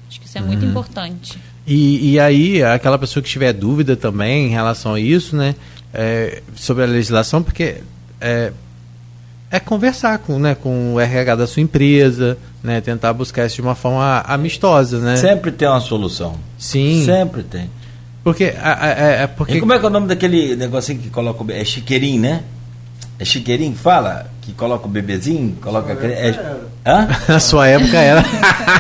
Acho 0.09 0.19
que 0.19 0.27
isso 0.27 0.39
é 0.39 0.41
muito 0.41 0.63
uhum. 0.63 0.71
importante. 0.71 1.39
E, 1.69 2.13
e 2.13 2.21
aí, 2.21 2.63
aquela 2.63 2.99
pessoa 2.99 3.23
que 3.23 3.29
tiver 3.29 3.53
dúvida 3.53 3.95
também 3.95 4.47
em 4.47 4.49
relação 4.49 4.95
a 4.95 5.01
isso, 5.01 5.37
né, 5.37 5.55
é, 5.93 6.41
sobre 6.57 6.83
a 6.83 6.87
legislação, 6.87 7.43
porque 7.43 7.83
é, 8.19 8.53
é 9.51 9.61
conversar 9.61 10.19
com, 10.21 10.39
né, 10.39 10.55
com 10.55 10.95
o 10.95 11.01
RH 11.01 11.37
da 11.37 11.47
sua 11.47 11.63
empresa, 11.63 12.39
né, 12.63 12.81
tentar 12.81 13.13
buscar 13.13 13.45
isso 13.45 13.57
de 13.57 13.61
uma 13.61 13.75
forma 13.75 14.21
amistosa, 14.21 14.99
né? 14.99 15.17
Sempre 15.17 15.53
tem 15.53 15.69
uma 15.69 15.81
solução. 15.81 16.37
Sim. 16.59 17.05
Sempre 17.05 17.43
tem. 17.43 17.69
Porque, 18.25 18.45
é, 18.45 19.23
é 19.23 19.27
porque... 19.27 19.59
E 19.59 19.61
como 19.61 19.75
é 19.75 19.79
que 19.79 19.85
é 19.85 19.89
o 19.89 19.93
nome 19.93 20.07
daquele 20.07 20.57
negocinho 20.57 20.99
que 20.99 21.11
coloca... 21.11 21.53
É 21.53 21.65
chiqueirinho, 21.67 22.23
né? 22.23 22.45
É 23.21 23.25
chiqueirinho 23.25 23.73
que 23.73 23.81
fala? 23.81 24.27
Que 24.43 24.53
coloca 24.53 24.87
o 24.87 24.89
bebezinho? 24.89 25.57
Coloca 25.61 25.93
aquele. 25.93 26.13
É... 26.13 26.57
Hã? 26.87 27.09
Na 27.29 27.41
sua 27.41 27.67
época 27.67 27.99
era. 27.99 28.25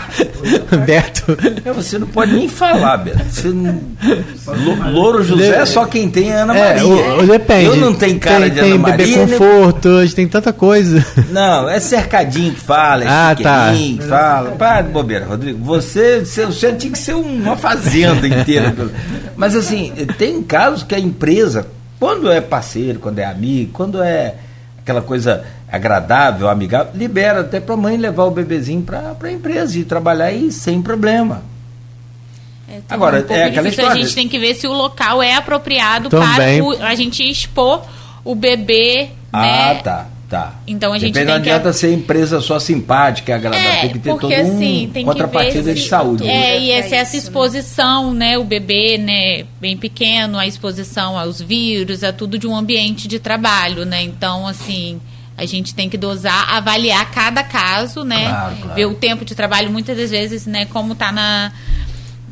Beto. 0.86 1.36
É, 1.64 1.72
você 1.72 1.98
não 1.98 2.06
pode 2.06 2.32
nem 2.32 2.48
falar, 2.48 2.98
Beto. 2.98 3.18
Você 3.28 3.48
não... 3.48 3.80
Louro 4.92 5.24
José 5.24 5.56
é 5.56 5.66
só 5.66 5.84
quem 5.86 6.08
tem 6.08 6.30
Ana 6.32 6.56
é, 6.56 6.74
Maria. 6.74 6.86
O, 6.86 7.24
o, 7.24 7.26
depende. 7.26 7.64
Eu 7.64 7.76
não 7.76 7.94
tenho 7.94 8.18
cara 8.20 8.42
tem, 8.42 8.50
de 8.50 8.60
tem 8.60 8.72
Ana 8.72 8.78
Maria. 8.78 9.04
Tem 9.04 9.14
bebê 9.14 9.32
conforto, 9.32 9.88
hoje 9.88 10.14
tem 10.14 10.28
tanta 10.28 10.52
coisa. 10.52 11.04
Não, 11.30 11.68
é 11.68 11.80
cercadinho 11.80 12.54
que 12.54 12.60
fala, 12.60 13.02
é 13.02 13.08
ah, 13.08 13.36
tá. 13.42 13.72
que 13.74 13.98
fala. 14.08 14.52
Para 14.52 14.82
de 14.82 14.90
bobeira, 14.90 15.26
Rodrigo. 15.26 15.62
Você, 15.64 16.24
você, 16.24 16.46
você 16.46 16.72
tinha 16.74 16.92
que 16.92 16.98
ser 16.98 17.14
uma 17.14 17.56
fazenda 17.56 18.26
inteira. 18.26 18.72
Mas 19.36 19.56
assim, 19.56 19.92
tem 20.16 20.42
casos 20.42 20.84
que 20.84 20.94
a 20.94 20.98
empresa 21.00 21.66
quando 21.98 22.30
é 22.30 22.40
parceiro, 22.40 22.98
quando 22.98 23.18
é 23.18 23.24
amigo, 23.24 23.72
quando 23.72 24.02
é 24.02 24.34
aquela 24.78 25.02
coisa 25.02 25.44
agradável, 25.70 26.48
amigável, 26.48 26.92
libera 26.94 27.40
até 27.40 27.60
para 27.60 27.74
a 27.74 27.78
mãe 27.78 27.96
levar 27.96 28.24
o 28.24 28.30
bebezinho 28.30 28.82
para 28.82 29.14
a 29.20 29.32
empresa 29.32 29.78
e 29.78 29.84
trabalhar 29.84 30.26
aí 30.26 30.50
sem 30.50 30.80
problema. 30.80 31.42
É, 32.68 32.80
Agora, 32.88 33.24
um 33.28 33.34
é 33.34 33.44
aquela 33.44 33.68
história. 33.68 33.92
A 33.92 33.96
gente 33.96 34.14
tem 34.14 34.28
que 34.28 34.38
ver 34.38 34.54
se 34.54 34.66
o 34.66 34.72
local 34.72 35.22
é 35.22 35.34
apropriado 35.34 36.08
Também. 36.08 36.62
para 36.62 36.64
o, 36.64 36.82
a 36.82 36.94
gente 36.94 37.28
expor 37.28 37.82
o 38.24 38.34
bebê. 38.34 39.10
Ah, 39.32 39.42
né? 39.42 39.74
tá. 39.82 40.06
Tá. 40.28 40.56
Então 40.66 40.92
a 40.92 40.98
gente 40.98 41.14
Depende, 41.14 41.26
tem 41.26 41.34
não 41.34 41.40
adianta 41.40 41.70
que... 41.70 41.76
ser 41.76 41.90
empresa 41.94 42.38
só 42.42 42.58
simpática, 42.58 43.34
agradável, 43.34 43.70
é, 43.70 43.80
tem 43.80 43.92
que 43.92 43.98
ter 43.98 44.10
porque, 44.10 44.36
todo 44.36 44.46
um 44.46 44.56
assim, 44.56 44.90
tem 44.92 45.02
contrapartida 45.02 45.72
de 45.72 45.88
saúde. 45.88 46.28
É, 46.28 46.60
e 46.60 46.70
essa, 46.70 46.96
essa 46.96 47.16
exposição, 47.16 48.12
né, 48.12 48.36
o 48.36 48.44
bebê, 48.44 48.98
né, 48.98 49.46
bem 49.58 49.74
pequeno, 49.74 50.36
a 50.38 50.46
exposição 50.46 51.18
aos 51.18 51.40
vírus, 51.40 52.04
a 52.04 52.12
tudo 52.12 52.38
de 52.38 52.46
um 52.46 52.54
ambiente 52.54 53.08
de 53.08 53.18
trabalho, 53.18 53.86
né? 53.86 54.02
Então, 54.02 54.46
assim, 54.46 55.00
a 55.34 55.46
gente 55.46 55.74
tem 55.74 55.88
que 55.88 55.96
dosar, 55.96 56.54
avaliar 56.54 57.10
cada 57.10 57.42
caso, 57.42 58.04
né? 58.04 58.28
Claro, 58.28 58.56
claro. 58.56 58.74
Ver 58.74 58.86
o 58.86 58.94
tempo 58.94 59.24
de 59.24 59.34
trabalho, 59.34 59.70
muitas 59.70 59.96
das 59.96 60.10
vezes, 60.10 60.44
né, 60.46 60.66
como 60.66 60.92
está 60.92 61.10
na 61.10 61.52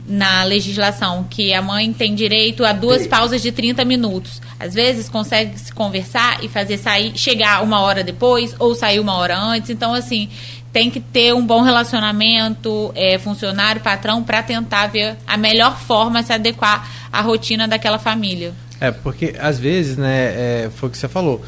na 0.09 0.44
legislação 0.44 1.26
que 1.28 1.53
a 1.53 1.61
mãe 1.61 1.92
tem 1.92 2.14
direito 2.14 2.64
a 2.64 2.72
duas 2.72 3.09
pausas 3.09 3.42
de 3.42 3.51
30 3.51 3.84
minutos. 3.84 4.40
Às 4.59 4.75
vezes 4.75 5.09
consegue 5.09 5.59
se 5.59 5.73
conversar 5.73 6.43
e 6.43 6.49
fazer 6.49 6.79
sair, 6.79 7.17
chegar 7.17 7.63
uma 7.63 7.81
hora 7.81 8.03
depois 8.03 8.55
ou 8.59 8.75
sair 8.75 9.01
uma 9.01 9.15
hora 9.15 9.39
antes. 9.39 9.71
Então, 9.71 9.93
assim, 9.93 10.31
tem 10.73 10.91
que 10.91 11.01
ter 11.01 11.35
um 11.35 11.45
bom 11.45 11.63
relacionamento, 11.63 12.93
é, 12.95 13.19
funcionário, 13.19 13.81
patrão, 13.81 14.23
para 14.23 14.43
tentar 14.43 14.89
ver 14.89 15.17
a 15.27 15.37
melhor 15.37 15.79
forma 15.79 16.23
se 16.23 16.33
adequar 16.33 17.09
à 17.13 17.21
rotina 17.21 17.67
daquela 17.67 17.99
família. 17.99 18.53
É, 18.81 18.91
porque 18.91 19.35
às 19.39 19.59
vezes, 19.59 19.97
né, 19.97 20.65
é, 20.65 20.71
foi 20.75 20.89
o 20.89 20.93
que 20.93 20.99
você 20.99 21.09
falou, 21.09 21.43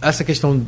essa 0.00 0.24
questão 0.24 0.66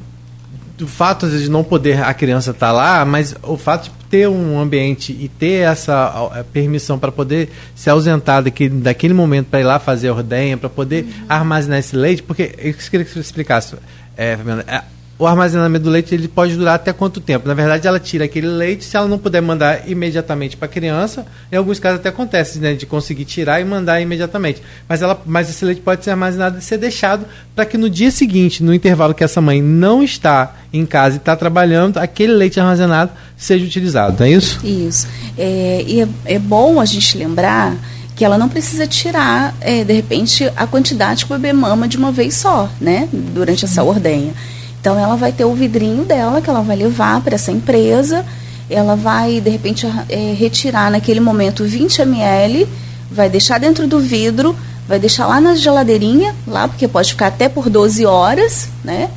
do 0.81 0.89
fato 0.89 1.26
às 1.26 1.33
vezes, 1.33 1.47
de 1.47 1.51
não 1.51 1.62
poder 1.62 2.03
a 2.03 2.12
criança 2.12 2.51
estar 2.51 2.68
tá 2.68 2.72
lá, 2.72 3.05
mas 3.05 3.35
o 3.43 3.57
fato 3.57 3.85
de 3.85 3.91
ter 4.11 4.28
um 4.28 4.59
ambiente 4.59 5.12
e 5.12 5.28
ter 5.28 5.64
essa 5.64 6.45
permissão 6.53 6.99
para 6.99 7.12
poder 7.12 7.49
se 7.76 7.89
ausentar 7.89 8.43
daquele, 8.43 8.81
daquele 8.81 9.14
momento 9.14 9.47
para 9.47 9.61
ir 9.61 9.64
lá 9.64 9.78
fazer 9.78 10.09
a 10.09 10.14
ordenha, 10.14 10.57
para 10.57 10.68
poder 10.68 11.05
uhum. 11.05 11.26
armazenar 11.28 11.78
esse 11.78 11.95
leite, 11.95 12.22
porque 12.22 12.55
eu 12.59 12.74
queria 12.74 13.05
que 13.05 13.12
você 13.12 13.20
explicasse, 13.20 13.76
é, 14.16 14.37
é, 14.66 14.83
o 15.21 15.27
armazenamento 15.27 15.85
do 15.85 15.91
leite 15.91 16.14
ele 16.14 16.27
pode 16.27 16.57
durar 16.57 16.77
até 16.77 16.95
quanto 16.95 17.21
tempo? 17.21 17.47
Na 17.47 17.53
verdade, 17.53 17.87
ela 17.87 18.01
tira 18.01 18.25
aquele 18.25 18.47
leite, 18.47 18.87
se 18.87 18.97
ela 18.97 19.07
não 19.07 19.18
puder 19.18 19.43
mandar 19.43 19.87
imediatamente 19.87 20.57
para 20.57 20.64
a 20.64 20.68
criança, 20.68 21.27
em 21.53 21.57
alguns 21.57 21.79
casos 21.79 22.01
até 22.01 22.09
acontece, 22.09 22.59
né, 22.59 22.73
de 22.73 22.87
conseguir 22.87 23.27
tirar 23.27 23.61
e 23.61 23.64
mandar 23.64 24.01
imediatamente. 24.01 24.62
Mas, 24.89 25.03
ela, 25.03 25.21
mas 25.27 25.51
esse 25.51 25.62
leite 25.62 25.83
pode 25.83 26.03
ser 26.03 26.12
armazenado 26.12 26.59
e 26.59 26.62
ser 26.62 26.79
deixado 26.79 27.27
para 27.55 27.66
que 27.66 27.77
no 27.77 27.91
dia 27.91 28.11
seguinte, 28.11 28.62
no 28.62 28.73
intervalo 28.73 29.12
que 29.12 29.23
essa 29.23 29.43
mãe 29.43 29.61
não 29.61 30.03
está 30.03 30.57
em 30.73 30.87
casa 30.87 31.16
e 31.16 31.18
está 31.18 31.37
trabalhando, 31.37 31.99
aquele 31.99 32.33
leite 32.33 32.59
armazenado 32.59 33.12
seja 33.37 33.62
utilizado, 33.66 34.16
não 34.18 34.27
é 34.27 34.31
isso? 34.31 34.59
Isso. 34.64 35.07
É, 35.37 35.85
e 35.87 36.01
é, 36.01 36.09
é 36.25 36.39
bom 36.39 36.81
a 36.81 36.87
gente 36.87 37.18
lembrar 37.18 37.77
que 38.16 38.25
ela 38.25 38.39
não 38.39 38.49
precisa 38.49 38.87
tirar, 38.87 39.55
é, 39.61 39.85
de 39.85 39.93
repente, 39.93 40.51
a 40.57 40.66
quantidade 40.66 41.27
que 41.27 41.33
o 41.33 41.37
bebê 41.37 41.53
mama 41.53 41.87
de 41.87 41.99
uma 41.99 42.11
vez 42.11 42.37
só, 42.37 42.71
né, 42.81 43.07
durante 43.12 43.66
essa 43.66 43.83
ordenha. 43.83 44.33
Então 44.81 44.99
ela 44.99 45.14
vai 45.14 45.31
ter 45.31 45.45
o 45.45 45.55
vidrinho 45.55 46.05
dela 46.05 46.41
que 46.41 46.49
ela 46.49 46.62
vai 46.62 46.74
levar 46.74 47.20
para 47.20 47.35
essa 47.35 47.53
empresa, 47.53 48.24
ela 48.68 48.97
vai 48.97 49.41
de 49.41 49.51
repente 49.51 49.87
é, 50.09 50.33
retirar 50.33 50.91
naquele 50.91 51.20
momento 51.20 51.64
20 51.64 52.01
ml, 52.01 52.66
vai 53.11 53.28
deixar 53.28 53.59
dentro 53.59 53.87
do 53.87 54.01
vidro, 54.01 54.57
vai 54.89 54.99
deixar 54.99 55.26
lá 55.26 55.39
na 55.39 55.55
geladeirinha, 55.55 56.35
lá 56.47 56.66
porque 56.66 56.89
pode 56.89 57.11
ficar 57.11 57.26
até 57.26 57.49
por 57.49 57.68
12 57.68 58.07
horas, 58.07 58.68
né? 58.83 59.11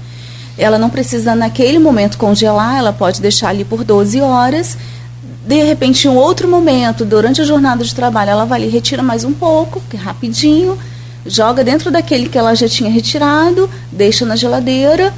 Ela 0.57 0.77
não 0.77 0.89
precisa 0.89 1.33
naquele 1.33 1.79
momento 1.79 2.17
congelar, 2.17 2.77
ela 2.77 2.91
pode 2.91 3.21
deixar 3.21 3.49
ali 3.49 3.63
por 3.63 3.83
12 3.83 4.21
horas. 4.21 4.77
De 5.47 5.63
repente, 5.63 6.07
em 6.07 6.11
um 6.11 6.15
outro 6.15 6.47
momento, 6.47 7.03
durante 7.05 7.41
a 7.41 7.43
jornada 7.43 7.83
de 7.83 7.95
trabalho, 7.95 8.31
ela 8.31 8.45
vai 8.45 8.61
ali, 8.61 8.69
retira 8.69 9.01
mais 9.01 9.23
um 9.23 9.33
pouco, 9.33 9.81
que 9.89 9.97
é 9.97 9.99
rapidinho, 9.99 10.77
joga 11.25 11.63
dentro 11.63 11.89
daquele 11.89 12.29
que 12.29 12.37
ela 12.37 12.53
já 12.53 12.67
tinha 12.67 12.89
retirado, 12.89 13.67
deixa 13.91 14.25
na 14.25 14.35
geladeira 14.35 15.11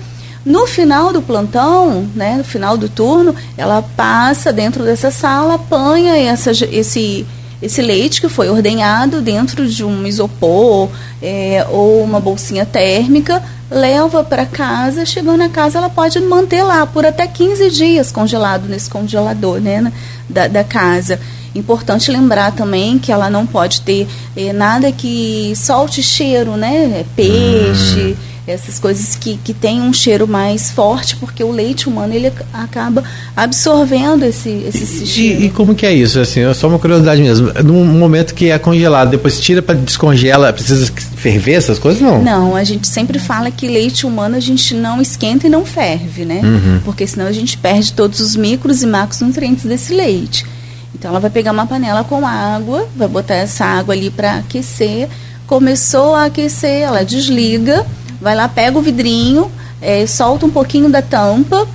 no 0.45 0.67
final 0.67 1.11
do 1.11 1.23
plantão, 1.23 2.07
né, 2.13 2.35
no 2.37 2.43
final 2.43 2.77
do 2.77 2.87
turno, 2.87 3.33
ela 3.57 3.81
passa 3.81 4.53
dentro 4.53 4.83
dessa 4.83 5.09
sala, 5.09 5.55
apanha 5.55 6.15
essa, 6.15 6.51
esse, 6.51 7.25
esse 7.59 7.81
leite 7.81 8.21
que 8.21 8.29
foi 8.29 8.47
ordenhado 8.47 9.21
dentro 9.21 9.67
de 9.67 9.83
um 9.83 10.05
isopor 10.05 10.89
é, 11.19 11.65
ou 11.71 12.03
uma 12.03 12.19
bolsinha 12.19 12.63
térmica, 12.63 13.41
leva 13.71 14.23
para 14.23 14.45
casa, 14.45 15.03
chegando 15.03 15.37
na 15.37 15.49
casa 15.49 15.79
ela 15.79 15.89
pode 15.89 16.19
manter 16.19 16.61
lá 16.61 16.85
por 16.85 17.07
até 17.07 17.25
15 17.25 17.71
dias 17.71 18.11
congelado 18.11 18.67
nesse 18.69 18.87
congelador 18.87 19.59
né, 19.59 19.91
da, 20.29 20.47
da 20.47 20.63
casa. 20.63 21.19
Importante 21.55 22.11
lembrar 22.11 22.51
também 22.51 22.99
que 22.99 23.11
ela 23.11 23.29
não 23.29 23.47
pode 23.47 23.81
ter 23.81 24.07
é, 24.35 24.53
nada 24.53 24.91
que 24.91 25.53
solte 25.55 26.03
cheiro, 26.03 26.57
né? 26.57 27.05
Peixe. 27.15 28.15
Hum 28.19 28.34
essas 28.47 28.77
coisas 28.77 29.15
que, 29.15 29.37
que 29.43 29.53
têm 29.53 29.81
um 29.81 29.91
cheiro 29.91 30.27
mais 30.27 30.69
forte, 30.69 31.15
porque 31.15 31.43
o 31.43 31.51
leite 31.51 31.89
humano 31.89 32.13
ele 32.13 32.31
acaba 32.53 33.03
absorvendo 33.35 34.23
esse, 34.23 34.49
esse 34.67 35.05
cheiro. 35.05 35.41
E, 35.41 35.45
e 35.45 35.49
como 35.49 35.73
que 35.73 35.85
é 35.85 35.91
isso? 35.91 36.19
Assim, 36.19 36.41
é 36.41 36.53
só 36.53 36.67
uma 36.67 36.77
curiosidade 36.77 37.21
mesmo. 37.21 37.51
No 37.63 37.83
momento 37.83 38.35
que 38.35 38.51
é 38.51 38.59
congelado, 38.59 39.09
depois 39.09 39.39
tira 39.39 39.61
para 39.61 39.75
descongela, 39.75 40.53
precisa 40.53 40.91
ferver 41.15 41.53
essas 41.53 41.79
coisas? 41.79 42.01
Não. 42.01 42.21
Não, 42.21 42.55
a 42.55 42.63
gente 42.63 42.87
sempre 42.87 43.17
fala 43.17 43.49
que 43.49 43.67
leite 43.67 44.05
humano 44.05 44.35
a 44.35 44.39
gente 44.39 44.75
não 44.75 45.01
esquenta 45.01 45.47
e 45.47 45.49
não 45.49 45.65
ferve, 45.65 46.23
né? 46.23 46.41
Uhum. 46.43 46.81
Porque 46.85 47.07
senão 47.07 47.25
a 47.25 47.31
gente 47.31 47.57
perde 47.57 47.93
todos 47.93 48.19
os 48.19 48.35
micros 48.35 48.83
e 48.83 48.85
macronutrientes 48.85 49.65
desse 49.65 49.91
leite. 49.91 50.45
Então 50.93 51.09
ela 51.09 51.19
vai 51.19 51.31
pegar 51.31 51.51
uma 51.51 51.65
panela 51.65 52.03
com 52.03 52.25
água, 52.25 52.87
vai 52.95 53.07
botar 53.07 53.35
essa 53.35 53.65
água 53.65 53.95
ali 53.95 54.11
para 54.11 54.35
aquecer. 54.35 55.09
Começou 55.47 56.15
a 56.15 56.25
aquecer, 56.25 56.83
ela 56.83 57.03
desliga 57.03 57.85
vai 58.25 58.35
lá, 58.35 58.49
pega 58.49 58.75
o 58.75 58.81
vidrinho, 58.81 59.51
é, 59.79 60.07
solta 60.07 60.47
um 60.47 60.49
pouquinho 60.49 60.89
da 60.89 60.99
tampa, 60.99 61.67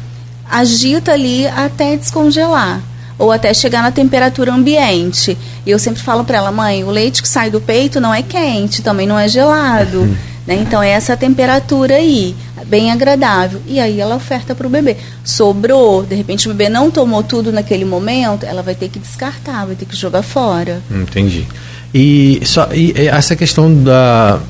agita 0.51 1.13
ali 1.13 1.47
até 1.47 1.97
descongelar 1.97 2.83
ou 3.17 3.31
até 3.31 3.55
chegar 3.55 3.85
na 3.85 3.93
temperatura 3.93 4.53
ambiente. 4.53 5.39
E 5.65 5.71
eu 5.71 5.79
sempre 5.79 6.03
falo 6.03 6.25
para 6.25 6.39
ela, 6.39 6.51
mãe, 6.51 6.83
o 6.83 6.91
leite 6.91 7.23
que 7.23 7.29
sai 7.29 7.53
do 7.53 7.61
peito 7.61 8.01
não 8.01 8.13
é 8.13 8.21
quente, 8.21 8.83
também 8.83 9.07
não 9.07 9.17
é 9.17 9.29
gelado. 9.29 10.01
Uhum. 10.01 10.17
Né? 10.45 10.57
Então 10.57 10.83
é 10.83 10.89
essa 10.91 11.17
temperatura 11.17 11.95
aí, 11.95 12.35
bem 12.67 12.91
agradável. 12.91 13.61
E 13.65 13.79
aí 13.79 14.01
ela 14.01 14.17
oferta 14.17 14.53
para 14.53 14.67
o 14.67 14.71
bebê. 14.71 14.97
Sobrou, 15.23 16.03
de 16.03 16.17
repente 16.17 16.49
o 16.49 16.53
bebê 16.53 16.69
não 16.69 16.91
tomou 16.91 17.23
tudo 17.23 17.53
naquele 17.53 17.85
momento, 17.85 18.45
ela 18.45 18.61
vai 18.61 18.75
ter 18.75 18.89
que 18.89 18.99
descartar, 18.99 19.67
vai 19.67 19.77
ter 19.77 19.85
que 19.85 19.95
jogar 19.95 20.23
fora. 20.23 20.83
Entendi. 20.91 21.47
E, 21.95 22.41
só, 22.45 22.69
e 22.73 22.93
essa 23.07 23.37
questão 23.37 23.73
da, 23.73 24.41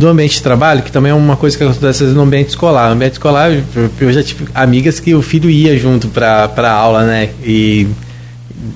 do 0.00 0.08
ambiente 0.08 0.36
de 0.36 0.42
trabalho, 0.42 0.82
que 0.82 0.90
também 0.90 1.12
é 1.12 1.14
uma 1.14 1.36
coisa 1.36 1.58
que 1.58 1.62
acontece 1.62 2.04
no 2.04 2.22
ambiente 2.22 2.48
escolar. 2.48 2.88
No 2.88 2.94
ambiente 2.94 3.12
escolar, 3.12 3.50
eu 4.00 4.10
já 4.10 4.22
tive 4.22 4.46
amigas 4.54 4.98
que 4.98 5.14
o 5.14 5.20
filho 5.20 5.50
ia 5.50 5.78
junto 5.78 6.08
para 6.08 6.50
a 6.56 6.72
aula, 6.72 7.04
né? 7.04 7.28
E 7.44 7.86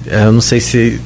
eu 0.06 0.30
não 0.30 0.42
sei 0.42 0.60
se, 0.60 1.00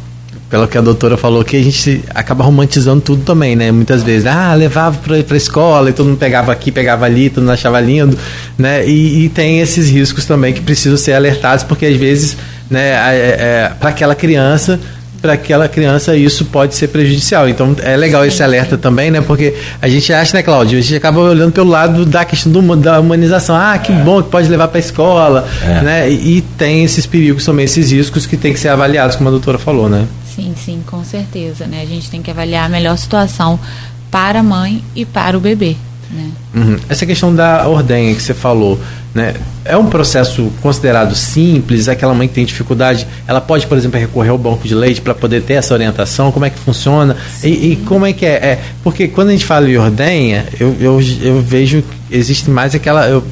pelo 0.51 0.66
que 0.66 0.77
a 0.77 0.81
doutora 0.81 1.16
falou, 1.16 1.45
que 1.45 1.57
a 1.57 1.62
gente 1.62 2.03
acaba 2.12 2.43
romantizando 2.43 3.01
tudo 3.01 3.23
também, 3.23 3.55
né? 3.55 3.71
Muitas 3.71 4.03
vezes, 4.03 4.27
ah, 4.27 4.53
levava 4.55 4.99
para 4.99 5.14
a 5.14 5.37
escola 5.37 5.91
e 5.91 5.93
todo 5.93 6.07
mundo 6.07 6.19
pegava 6.19 6.51
aqui, 6.51 6.73
pegava 6.73 7.05
ali, 7.05 7.31
todo 7.31 7.45
mundo 7.45 7.53
achava 7.53 7.79
lindo, 7.79 8.19
né? 8.59 8.85
E, 8.89 9.25
e 9.25 9.29
tem 9.29 9.61
esses 9.61 9.89
riscos 9.89 10.25
também 10.25 10.53
que 10.53 10.61
precisam 10.61 10.99
ser 10.99 11.12
alertados, 11.12 11.62
porque 11.62 11.87
às 11.87 11.97
vezes, 11.97 12.37
né, 12.69 12.89
é, 12.89 13.37
é, 13.39 13.73
para 13.79 13.91
aquela 13.91 14.16
criança 14.16 14.81
para 15.21 15.33
aquela 15.35 15.69
criança 15.69 16.16
isso 16.16 16.45
pode 16.47 16.75
ser 16.75 16.89
prejudicial. 16.89 17.49
Então 17.49 17.75
é 17.83 17.97
legal 17.97 18.25
esse 18.25 18.43
alerta 18.43 18.79
também, 18.79 19.11
né? 19.11 19.21
Porque 19.21 19.55
a 19.81 19.89
gente 19.89 20.12
acha, 20.12 20.37
né, 20.37 20.43
Cláudio? 20.43 20.79
A 20.79 20.83
gente 20.83 20.97
acaba 20.97 21.21
olhando 21.21 21.53
pelo 21.53 21.71
lado 21.71 22.05
da 22.07 22.25
questão 22.25 22.51
do, 22.53 22.77
da 22.77 23.01
humanização. 23.01 23.57
Ah, 23.57 23.79
que 23.79 23.93
é. 23.93 23.97
bom 23.97 24.23
que 24.23 24.31
pode 24.31 24.49
levar 24.49 24.69
para 24.69 24.79
a 24.79 24.81
escola, 24.81 25.49
é. 25.62 25.83
né? 25.83 26.11
E, 26.11 26.39
e, 26.39 26.43
tem 26.43 26.85
esses 26.85 27.07
perigos 27.07 27.45
também, 27.45 27.64
esses 27.64 27.91
riscos 27.91 28.27
que 28.27 28.37
tem 28.37 28.53
que 28.53 28.61
ser 28.61 28.69
avaliados, 28.69 29.16
como 29.16 29.29
a 29.29 29.33
doutora 29.33 29.59
falou, 29.59 29.89
né? 29.89 30.07
Sim, 30.35 30.55
sim, 30.57 30.83
com 30.87 31.05
certeza, 31.05 31.66
né? 31.66 31.83
A 31.83 31.87
gente 31.87 32.11
tem 32.11 32.23
que 32.23 32.31
avaliar 32.31 32.66
a 32.66 32.69
melhor 32.69 32.97
situação 32.97 33.59
para 34.11 34.41
a 34.41 34.43
mãe 34.43 34.83
e 34.95 35.05
para 35.05 35.37
o 35.37 35.41
bebê. 35.41 35.77
Né? 36.11 36.31
Uhum. 36.55 36.77
Essa 36.89 37.05
questão 37.05 37.35
da 37.35 37.69
ordenha 37.69 38.15
que 38.15 38.23
você 38.23 38.33
falou, 38.35 38.81
né? 39.15 39.35
É 39.65 39.77
um 39.77 39.87
processo 39.87 40.51
considerado 40.63 41.15
simples? 41.15 41.89
Aquela 41.89 42.15
mãe 42.15 42.27
que 42.27 42.35
tem 42.35 42.45
dificuldade, 42.45 43.07
ela 43.27 43.41
pode, 43.41 43.67
por 43.67 43.77
exemplo, 43.77 44.01
recorrer 44.01 44.31
ao 44.31 44.39
banco 44.39 44.67
de 44.67 44.75
leite 44.75 45.01
para 45.01 45.15
poder 45.15 45.43
ter 45.43 45.55
essa 45.55 45.75
orientação? 45.75 46.33
Como 46.33 46.45
é 46.45 46.51
que 46.51 46.59
funciona? 46.59 47.17
E, 47.43 47.73
e, 47.73 47.77
como 47.85 48.07
é 48.07 48.13
que 48.13 48.25
é? 48.25 48.33
é? 48.33 48.59
Porque 48.83 49.09
quando 49.09 49.29
a 49.29 49.33
gente 49.33 49.45
fala 49.45 49.69
em 49.69 49.77
ordenha, 49.77 50.47
eu, 50.59 50.75
eu, 50.81 51.01
eu 51.23 51.43
vejo 51.43 51.85
existe 52.11 52.51
mais 52.51 52.75
aquela. 52.75 53.07
Eu, 53.07 53.23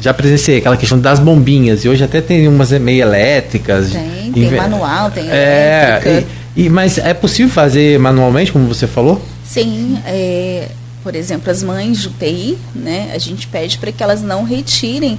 já 0.00 0.14
presenciei 0.14 0.58
aquela 0.58 0.76
questão 0.76 0.98
das 0.98 1.18
bombinhas 1.18 1.84
e 1.84 1.88
hoje 1.88 2.04
até 2.04 2.20
tem 2.20 2.46
umas 2.46 2.70
meio 2.72 3.02
elétricas. 3.02 3.90
Tem, 3.90 4.32
tem 4.32 4.50
manual, 4.52 5.10
tem 5.10 5.28
é, 5.28 6.00
elétrica. 6.00 6.26
E, 6.56 6.64
e, 6.64 6.68
mas 6.68 6.98
é 6.98 7.12
possível 7.12 7.52
fazer 7.52 7.98
manualmente, 7.98 8.52
como 8.52 8.66
você 8.68 8.86
falou? 8.86 9.20
Sim, 9.44 9.98
é, 10.06 10.68
por 11.08 11.16
exemplo, 11.16 11.50
as 11.50 11.62
mães 11.62 12.02
de 12.02 12.08
UTI, 12.08 12.58
né, 12.74 13.12
a 13.14 13.18
gente 13.18 13.46
pede 13.46 13.78
para 13.78 13.90
que 13.90 14.02
elas 14.02 14.20
não 14.20 14.44
retirem 14.44 15.18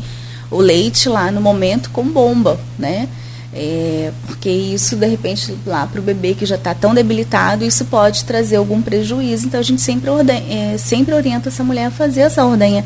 o 0.52 0.60
leite 0.60 1.10
lá 1.10 1.32
no 1.32 1.42
momento 1.42 1.90
com 1.90 2.04
bomba, 2.04 2.60
né? 2.78 3.10
É, 3.52 4.12
porque 4.28 4.52
isso, 4.52 4.96
de 4.96 5.08
repente, 5.08 5.58
lá 5.66 5.88
para 5.88 6.00
o 6.00 6.04
bebê 6.04 6.36
que 6.36 6.46
já 6.46 6.58
está 6.58 6.76
tão 6.76 6.94
debilitado, 6.94 7.66
isso 7.66 7.86
pode 7.86 8.24
trazer 8.26 8.58
algum 8.58 8.84
prejuízo. 8.84 9.48
Então, 9.48 9.60
a 9.60 9.64
gente 9.64 9.82
sempre, 9.82 10.12
ordenha, 10.12 10.74
é, 10.74 10.78
sempre 10.78 11.12
orienta 11.16 11.50
essa 11.50 11.64
mulher 11.64 11.88
a 11.88 11.92
fazer 11.92 12.22
essa 12.22 12.46
ordenha 12.46 12.86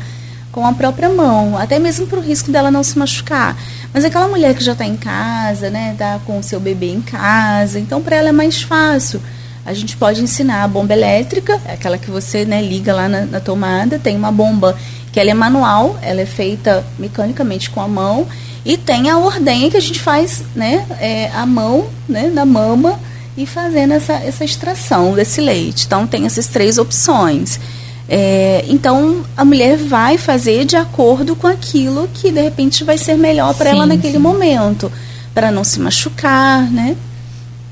com 0.50 0.66
a 0.66 0.72
própria 0.72 1.10
mão, 1.10 1.58
até 1.58 1.78
mesmo 1.78 2.06
para 2.06 2.18
o 2.18 2.22
risco 2.22 2.50
dela 2.50 2.70
não 2.70 2.82
se 2.82 2.98
machucar. 2.98 3.54
Mas 3.92 4.02
aquela 4.02 4.28
mulher 4.28 4.54
que 4.54 4.64
já 4.64 4.72
está 4.72 4.86
em 4.86 4.96
casa, 4.96 5.68
né, 5.68 5.90
está 5.92 6.18
com 6.24 6.38
o 6.38 6.42
seu 6.42 6.58
bebê 6.58 6.86
em 6.86 7.02
casa, 7.02 7.78
então 7.78 8.00
para 8.00 8.16
ela 8.16 8.30
é 8.30 8.32
mais 8.32 8.62
fácil 8.62 9.20
a 9.64 9.72
gente 9.72 9.96
pode 9.96 10.22
ensinar 10.22 10.62
a 10.62 10.68
bomba 10.68 10.92
elétrica, 10.92 11.60
aquela 11.66 11.96
que 11.96 12.10
você 12.10 12.44
né, 12.44 12.60
liga 12.60 12.94
lá 12.94 13.08
na, 13.08 13.24
na, 13.24 13.40
tomada, 13.40 13.98
tem 13.98 14.16
uma 14.16 14.30
bomba 14.30 14.76
que 15.10 15.18
ela 15.18 15.30
é 15.30 15.34
manual, 15.34 15.98
ela 16.02 16.20
é 16.20 16.26
feita 16.26 16.84
mecanicamente 16.98 17.70
com 17.70 17.80
a 17.80 17.88
mão, 17.88 18.26
e 18.64 18.76
tem 18.76 19.08
a 19.08 19.18
ordenha 19.18 19.70
que 19.70 19.76
a 19.76 19.80
gente 19.80 20.00
faz 20.00 20.42
né, 20.54 20.86
é, 21.00 21.30
a 21.34 21.46
mão 21.46 21.86
né, 22.08 22.30
na 22.32 22.44
mama 22.44 22.98
e 23.36 23.46
fazendo 23.46 23.92
essa, 23.92 24.14
essa 24.14 24.44
extração 24.44 25.14
desse 25.14 25.40
leite. 25.40 25.86
Então 25.86 26.06
tem 26.06 26.26
essas 26.26 26.46
três 26.46 26.78
opções. 26.78 27.58
É, 28.08 28.64
então 28.68 29.24
a 29.36 29.44
mulher 29.44 29.78
vai 29.78 30.18
fazer 30.18 30.64
de 30.64 30.76
acordo 30.76 31.34
com 31.34 31.46
aquilo 31.46 32.08
que 32.12 32.30
de 32.30 32.40
repente 32.40 32.84
vai 32.84 32.98
ser 32.98 33.16
melhor 33.16 33.54
para 33.54 33.70
ela 33.70 33.86
naquele 33.86 34.14
sim. 34.14 34.18
momento, 34.18 34.92
para 35.32 35.50
não 35.50 35.64
se 35.64 35.80
machucar, 35.80 36.70
né? 36.70 36.96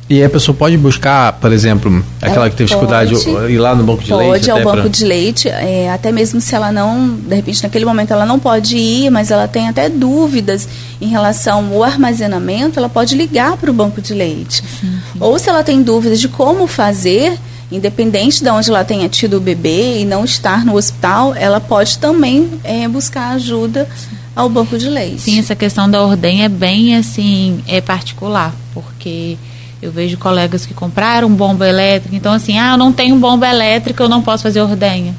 E 0.09 0.23
a 0.23 0.29
pessoa 0.29 0.55
pode 0.55 0.77
buscar, 0.77 1.33
por 1.35 1.53
exemplo, 1.53 2.05
aquela 2.21 2.51
que 2.51 2.57
teve 2.57 2.69
dificuldade, 2.69 3.15
ir 3.49 3.59
lá 3.59 3.75
no 3.75 3.83
banco 3.85 4.03
de 4.03 4.11
pode, 4.11 4.29
leite? 4.29 4.47
Pode, 4.47 4.51
ao 4.51 4.63
banco 4.63 4.81
pra... 4.83 4.89
de 4.89 5.05
leite, 5.05 5.49
é, 5.49 5.91
até 5.91 6.13
mesmo 6.13 6.41
se 6.41 6.55
ela 6.55 6.71
não, 6.71 7.15
de 7.15 7.35
repente 7.35 7.63
naquele 7.63 7.85
momento 7.85 8.13
ela 8.13 8.27
não 8.27 8.39
pode 8.39 8.77
ir, 8.77 9.11
mas 9.11 9.31
ela 9.31 9.49
tem 9.49 9.69
até 9.69 9.89
dúvidas 9.89 10.69
em 11.01 11.07
relação 11.07 11.73
ao 11.73 11.83
armazenamento, 11.83 12.79
ela 12.79 12.89
pode 12.89 13.17
ligar 13.17 13.57
para 13.57 13.71
o 13.71 13.75
banco 13.75 14.03
de 14.03 14.13
leite. 14.13 14.63
Sim, 14.63 14.89
sim. 15.13 15.19
Ou 15.19 15.39
se 15.39 15.49
ela 15.49 15.63
tem 15.63 15.83
dúvidas 15.83 16.21
de 16.21 16.29
como 16.29 16.67
fazer, 16.67 17.39
independente 17.71 18.43
de 18.43 18.51
onde 18.51 18.69
ela 18.69 18.85
tenha 18.85 19.09
tido 19.09 19.39
o 19.39 19.41
bebê 19.41 20.01
e 20.01 20.05
não 20.05 20.25
estar 20.25 20.65
no 20.65 20.77
hospital, 20.77 21.35
ela 21.35 21.61
pode 21.61 21.97
também 21.99 22.51
é, 22.65 22.87
buscar 22.87 23.31
ajuda 23.31 23.89
ao 24.35 24.49
banco 24.49 24.77
de 24.77 24.89
leite. 24.89 25.23
Sim, 25.23 25.39
essa 25.39 25.55
questão 25.55 25.91
da 25.91 26.03
ordenha 26.03 26.47
é 26.47 26.49
bem 26.49 26.97
assim, 26.97 27.63
é 27.67 27.81
particular, 27.81 28.55
porque 28.75 29.39
eu 29.83 29.91
vejo 29.91 30.17
colegas 30.17 30.65
que 30.65 30.73
compraram 30.73 31.29
bomba 31.35 31.69
elétrica, 31.69 32.15
então 32.15 32.33
assim, 32.33 32.57
ah, 32.57 32.71
eu 32.73 32.77
não 32.77 32.93
tenho 32.93 33.17
bomba 33.17 33.49
elétrica, 33.49 34.05
eu 34.05 34.09
não 34.09 34.23
posso 34.23 34.45
fazer 34.45 34.63
ordenha. 34.63 35.13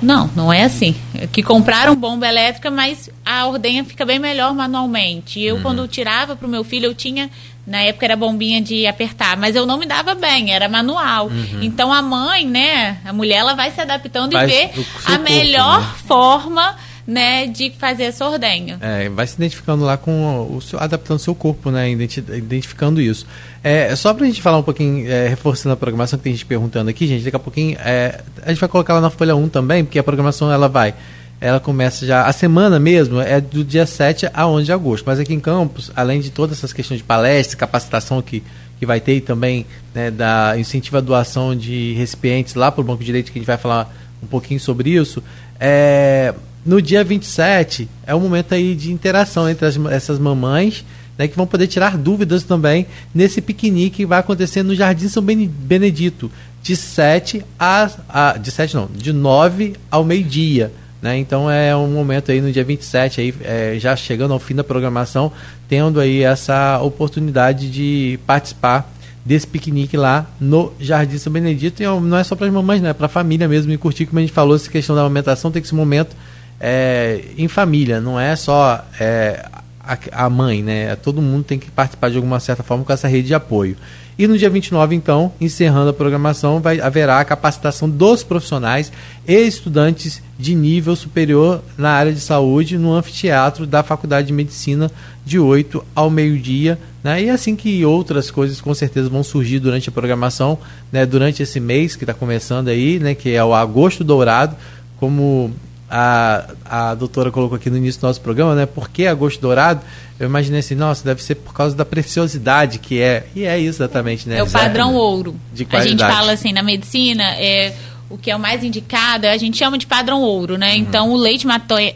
Não, 0.00 0.30
não 0.34 0.52
é 0.52 0.64
assim. 0.64 0.94
Que 1.32 1.42
compraram 1.42 1.94
bomba 1.94 2.26
elétrica, 2.26 2.70
mas 2.70 3.10
a 3.24 3.46
ordenha 3.46 3.84
fica 3.84 4.04
bem 4.04 4.18
melhor 4.18 4.54
manualmente. 4.54 5.40
Eu, 5.40 5.56
uhum. 5.56 5.62
quando 5.62 5.88
tirava 5.88 6.36
para 6.36 6.46
o 6.46 6.50
meu 6.50 6.64
filho, 6.64 6.86
eu 6.86 6.94
tinha. 6.94 7.30
Na 7.66 7.80
época 7.80 8.06
era 8.06 8.14
bombinha 8.14 8.60
de 8.60 8.86
apertar, 8.86 9.36
mas 9.36 9.56
eu 9.56 9.66
não 9.66 9.76
me 9.76 9.86
dava 9.86 10.14
bem, 10.14 10.52
era 10.52 10.68
manual. 10.68 11.26
Uhum. 11.26 11.62
Então 11.62 11.92
a 11.92 12.00
mãe, 12.00 12.46
né, 12.46 12.98
a 13.04 13.12
mulher, 13.12 13.38
ela 13.38 13.54
vai 13.54 13.72
se 13.72 13.80
adaptando 13.80 14.36
e 14.36 14.46
ver 14.46 14.70
a 15.04 15.16
corpo, 15.16 15.24
melhor 15.24 15.80
né? 15.80 15.94
forma 16.06 16.76
né, 17.06 17.46
de 17.46 17.70
fazer 17.70 18.04
essa 18.04 18.26
ordenha. 18.26 18.78
É, 18.80 19.08
vai 19.08 19.26
se 19.26 19.34
identificando 19.36 19.84
lá 19.84 19.96
com 19.96 20.48
o 20.50 20.60
seu, 20.60 20.78
adaptando 20.80 21.18
seu 21.18 21.34
corpo, 21.34 21.70
né, 21.70 21.90
identificando 21.90 23.00
isso. 23.00 23.26
É, 23.62 23.94
só 23.94 24.12
pra 24.12 24.26
gente 24.26 24.42
falar 24.42 24.58
um 24.58 24.62
pouquinho, 24.62 25.08
é, 25.08 25.28
reforçando 25.28 25.72
a 25.72 25.76
programação 25.76 26.18
que 26.18 26.24
tem 26.24 26.32
gente 26.32 26.46
perguntando 26.46 26.90
aqui, 26.90 27.06
gente, 27.06 27.24
daqui 27.24 27.36
a 27.36 27.40
pouquinho, 27.40 27.76
é, 27.80 28.20
a 28.42 28.48
gente 28.48 28.58
vai 28.58 28.68
colocar 28.68 28.94
lá 28.94 29.00
na 29.00 29.10
folha 29.10 29.36
1 29.36 29.48
também, 29.48 29.84
porque 29.84 29.98
a 29.98 30.04
programação 30.04 30.50
ela 30.50 30.68
vai, 30.68 30.94
ela 31.40 31.60
começa 31.60 32.04
já, 32.04 32.24
a 32.26 32.32
semana 32.32 32.80
mesmo 32.80 33.20
é 33.20 33.40
do 33.40 33.62
dia 33.62 33.86
7 33.86 34.28
a 34.32 34.46
11 34.46 34.64
de 34.64 34.72
agosto, 34.72 35.04
mas 35.06 35.20
aqui 35.20 35.32
em 35.32 35.40
Campos, 35.40 35.92
além 35.94 36.20
de 36.20 36.30
todas 36.30 36.58
essas 36.58 36.72
questões 36.72 36.98
de 36.98 37.04
palestra, 37.04 37.56
capacitação 37.56 38.20
que 38.20 38.42
que 38.78 38.86
vai 38.86 39.00
ter 39.00 39.16
e 39.16 39.20
também 39.20 39.66
né, 39.94 40.10
da 40.10 40.54
incentivo 40.58 40.98
à 40.98 41.00
doação 41.00 41.56
de 41.56 41.94
recipientes 41.94 42.54
lá 42.54 42.70
para 42.70 42.80
o 42.80 42.84
Banco 42.84 43.02
de 43.02 43.10
Leite, 43.10 43.32
que 43.32 43.38
a 43.38 43.40
gente 43.40 43.46
vai 43.46 43.56
falar 43.56 43.94
um 44.22 44.26
pouquinho 44.26 44.60
sobre 44.60 44.90
isso. 44.90 45.22
É, 45.58 46.34
no 46.66 46.82
dia 46.82 47.04
27 47.04 47.88
é 48.04 48.14
um 48.14 48.20
momento 48.20 48.52
aí 48.52 48.74
de 48.74 48.92
interação 48.92 49.48
entre 49.48 49.64
as, 49.64 49.76
essas 49.90 50.18
mamães, 50.18 50.84
né, 51.16 51.28
que 51.28 51.36
vão 51.36 51.46
poder 51.46 51.68
tirar 51.68 51.96
dúvidas 51.96 52.42
também 52.42 52.86
nesse 53.14 53.40
piquenique 53.40 53.98
que 53.98 54.06
vai 54.06 54.18
acontecer 54.18 54.62
no 54.62 54.74
Jardim 54.74 55.08
São 55.08 55.22
Benedito, 55.22 56.30
de 56.62 56.74
7 56.74 57.44
a, 57.58 57.90
a 58.08 58.36
de 58.36 58.50
7 58.50 58.74
não, 58.74 58.88
de 58.92 59.12
9 59.12 59.74
ao 59.90 60.04
meio-dia. 60.04 60.72
Né? 61.00 61.18
Então 61.18 61.48
é 61.48 61.74
um 61.76 61.88
momento 61.88 62.32
aí 62.32 62.40
no 62.40 62.50
dia 62.50 62.64
27, 62.64 63.20
aí, 63.20 63.34
é, 63.44 63.76
já 63.78 63.94
chegando 63.94 64.32
ao 64.32 64.40
fim 64.40 64.54
da 64.54 64.64
programação, 64.64 65.30
tendo 65.68 66.00
aí 66.00 66.22
essa 66.22 66.80
oportunidade 66.82 67.70
de 67.70 68.18
participar 68.26 68.92
desse 69.24 69.46
piquenique 69.46 69.96
lá 69.96 70.26
no 70.40 70.72
Jardim 70.80 71.18
São 71.18 71.32
Benedito. 71.32 71.82
E 71.82 71.86
não 71.86 72.16
é 72.16 72.24
só 72.24 72.34
para 72.34 72.46
as 72.46 72.52
mamães, 72.52 72.80
né? 72.80 72.90
é 72.90 72.92
para 72.92 73.06
a 73.06 73.08
família 73.08 73.46
mesmo. 73.46 73.72
E 73.72 73.76
curtir, 73.76 74.06
como 74.06 74.18
a 74.18 74.22
gente 74.22 74.32
falou, 74.32 74.56
essa 74.56 74.70
questão 74.70 74.96
da 74.96 75.02
alimentação, 75.02 75.50
tem 75.50 75.60
que 75.60 75.66
esse 75.66 75.74
momento 75.74 76.16
é, 76.60 77.20
em 77.36 77.48
família, 77.48 78.00
não 78.00 78.18
é 78.18 78.34
só 78.34 78.84
é, 78.98 79.44
a, 79.80 80.24
a, 80.24 80.30
mãe, 80.30 80.62
né? 80.62 80.96
Todo 80.96 81.22
mundo 81.22 81.44
tem 81.44 81.58
que 81.58 81.70
participar 81.70 82.10
de 82.10 82.16
alguma 82.16 82.40
certa 82.40 82.62
forma 82.62 82.84
com 82.84 82.92
essa 82.92 83.06
rede 83.08 83.28
de 83.28 83.34
apoio. 83.34 83.76
E 84.18 84.26
no 84.26 84.38
dia 84.38 84.48
29, 84.48 84.96
então, 84.96 85.30
encerrando 85.38 85.90
a 85.90 85.92
programação, 85.92 86.58
vai 86.58 86.80
haverá 86.80 87.20
a 87.20 87.24
capacitação 87.24 87.88
dos 87.88 88.22
profissionais 88.22 88.90
e 89.28 89.34
estudantes 89.34 90.22
de 90.38 90.54
nível 90.54 90.96
superior 90.96 91.62
na 91.76 91.90
área 91.90 92.12
de 92.12 92.20
saúde 92.20 92.78
no 92.78 92.94
anfiteatro 92.94 93.66
da 93.66 93.82
Faculdade 93.82 94.28
de 94.28 94.32
Medicina 94.32 94.90
de 95.24 95.38
8 95.38 95.84
ao 95.94 96.08
meio-dia, 96.08 96.78
né? 97.04 97.24
E 97.24 97.28
assim 97.28 97.54
que 97.54 97.84
outras 97.84 98.30
coisas 98.30 98.58
com 98.58 98.72
certeza 98.72 99.10
vão 99.10 99.22
surgir 99.22 99.58
durante 99.58 99.90
a 99.90 99.92
programação, 99.92 100.58
né? 100.90 101.04
Durante 101.04 101.42
esse 101.42 101.60
mês 101.60 101.94
que 101.94 102.04
está 102.04 102.14
começando 102.14 102.68
aí, 102.68 102.98
né? 102.98 103.14
Que 103.14 103.34
é 103.34 103.44
o 103.44 103.52
agosto 103.52 104.02
dourado, 104.02 104.56
como 104.98 105.52
a, 105.90 106.46
a 106.64 106.94
doutora 106.94 107.30
colocou 107.30 107.56
aqui 107.56 107.70
no 107.70 107.76
início 107.76 108.00
do 108.00 108.06
nosso 108.06 108.20
programa, 108.20 108.54
né? 108.54 108.66
Por 108.66 108.88
que 108.88 109.06
agosto 109.06 109.40
dourado? 109.40 109.80
Eu 110.18 110.26
imaginei 110.26 110.60
assim, 110.60 110.74
nossa, 110.74 111.04
deve 111.04 111.22
ser 111.22 111.36
por 111.36 111.54
causa 111.54 111.76
da 111.76 111.84
preciosidade 111.84 112.78
que 112.78 113.00
é. 113.00 113.26
E 113.34 113.44
é 113.44 113.58
isso 113.58 113.82
exatamente, 113.82 114.28
né? 114.28 114.38
É 114.38 114.42
o 114.42 114.50
padrão 114.50 114.94
ouro. 114.94 115.36
De 115.52 115.64
qualidade. 115.64 116.02
A 116.02 116.06
gente 116.06 116.16
fala 116.16 116.32
assim, 116.32 116.52
na 116.52 116.62
medicina, 116.62 117.22
é, 117.36 117.72
o 118.10 118.16
que 118.18 118.30
é 118.30 118.36
o 118.36 118.38
mais 118.38 118.64
indicado, 118.64 119.26
a 119.26 119.36
gente 119.36 119.56
chama 119.56 119.78
de 119.78 119.86
padrão 119.86 120.22
ouro, 120.22 120.56
né? 120.56 120.72
Uhum. 120.72 120.78
Então 120.78 121.10
o 121.10 121.16
leite 121.16 121.46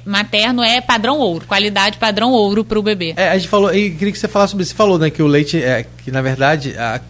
materno 0.05 0.63
é 0.63 0.81
padrão 0.81 1.19
ouro, 1.19 1.47
qualidade 1.47 1.99
padrão 1.99 2.31
ouro 2.31 2.65
para 2.65 2.79
o 2.79 2.83
bebê. 2.83 3.15
É, 3.17 3.31
a 3.31 3.39
gente 3.39 3.49
falou, 3.49 3.75
e 3.75 3.91
queria 3.91 4.13
que 4.13 4.19
você 4.19 4.29
falasse 4.29 4.53
sobre 4.53 4.63
isso. 4.63 4.73
Você 4.73 4.77
falou, 4.77 4.99
né, 4.99 5.11
que 5.11 5.23
o 5.23 5.27
leite, 5.27 5.61
é, 5.63 5.85
que 6.05 6.11
na 6.11 6.23
verdade, 6.23 6.77
a, 6.77 7.01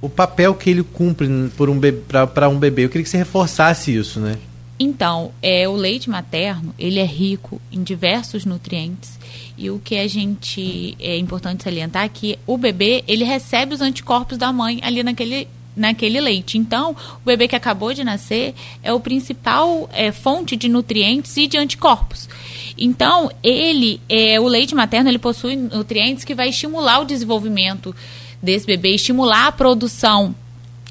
o 0.00 0.08
papel 0.08 0.54
que 0.54 0.70
ele 0.70 0.82
cumpre 0.82 1.28
por 1.56 1.68
um 1.70 1.80
para 2.32 2.48
um 2.48 2.58
bebê, 2.58 2.84
eu 2.84 2.88
queria 2.88 3.02
que 3.02 3.10
você 3.10 3.16
reforçasse 3.16 3.96
isso, 3.96 4.20
né? 4.20 4.36
Então, 4.78 5.32
é, 5.40 5.68
o 5.68 5.74
leite 5.74 6.10
materno, 6.10 6.74
ele 6.78 6.98
é 6.98 7.04
rico 7.04 7.60
em 7.70 7.82
diversos 7.82 8.44
nutrientes. 8.44 9.18
E 9.56 9.70
o 9.70 9.78
que 9.78 9.96
a 9.96 10.08
gente 10.08 10.96
é 10.98 11.16
importante 11.16 11.62
salientar 11.62 12.04
é 12.04 12.08
que 12.08 12.38
o 12.46 12.56
bebê, 12.56 13.04
ele 13.06 13.24
recebe 13.24 13.74
os 13.74 13.80
anticorpos 13.80 14.36
da 14.36 14.52
mãe 14.52 14.80
ali 14.82 15.02
naquele 15.02 15.48
naquele 15.76 16.20
leite. 16.20 16.56
Então, 16.56 16.92
o 16.92 17.26
bebê 17.26 17.48
que 17.48 17.56
acabou 17.56 17.92
de 17.92 18.04
nascer 18.04 18.54
é 18.80 18.92
o 18.92 19.00
principal 19.00 19.88
é, 19.92 20.12
fonte 20.12 20.54
de 20.54 20.68
nutrientes 20.68 21.36
e 21.36 21.48
de 21.48 21.58
anticorpos. 21.58 22.28
Então, 22.78 23.30
ele, 23.42 24.00
é, 24.08 24.38
o 24.38 24.46
leite 24.46 24.74
materno, 24.74 25.10
ele 25.10 25.18
possui 25.18 25.56
nutrientes 25.56 26.24
que 26.24 26.34
vai 26.34 26.48
estimular 26.48 27.00
o 27.00 27.04
desenvolvimento 27.04 27.94
desse 28.42 28.66
bebê, 28.66 28.94
estimular 28.94 29.48
a 29.48 29.52
produção 29.52 30.34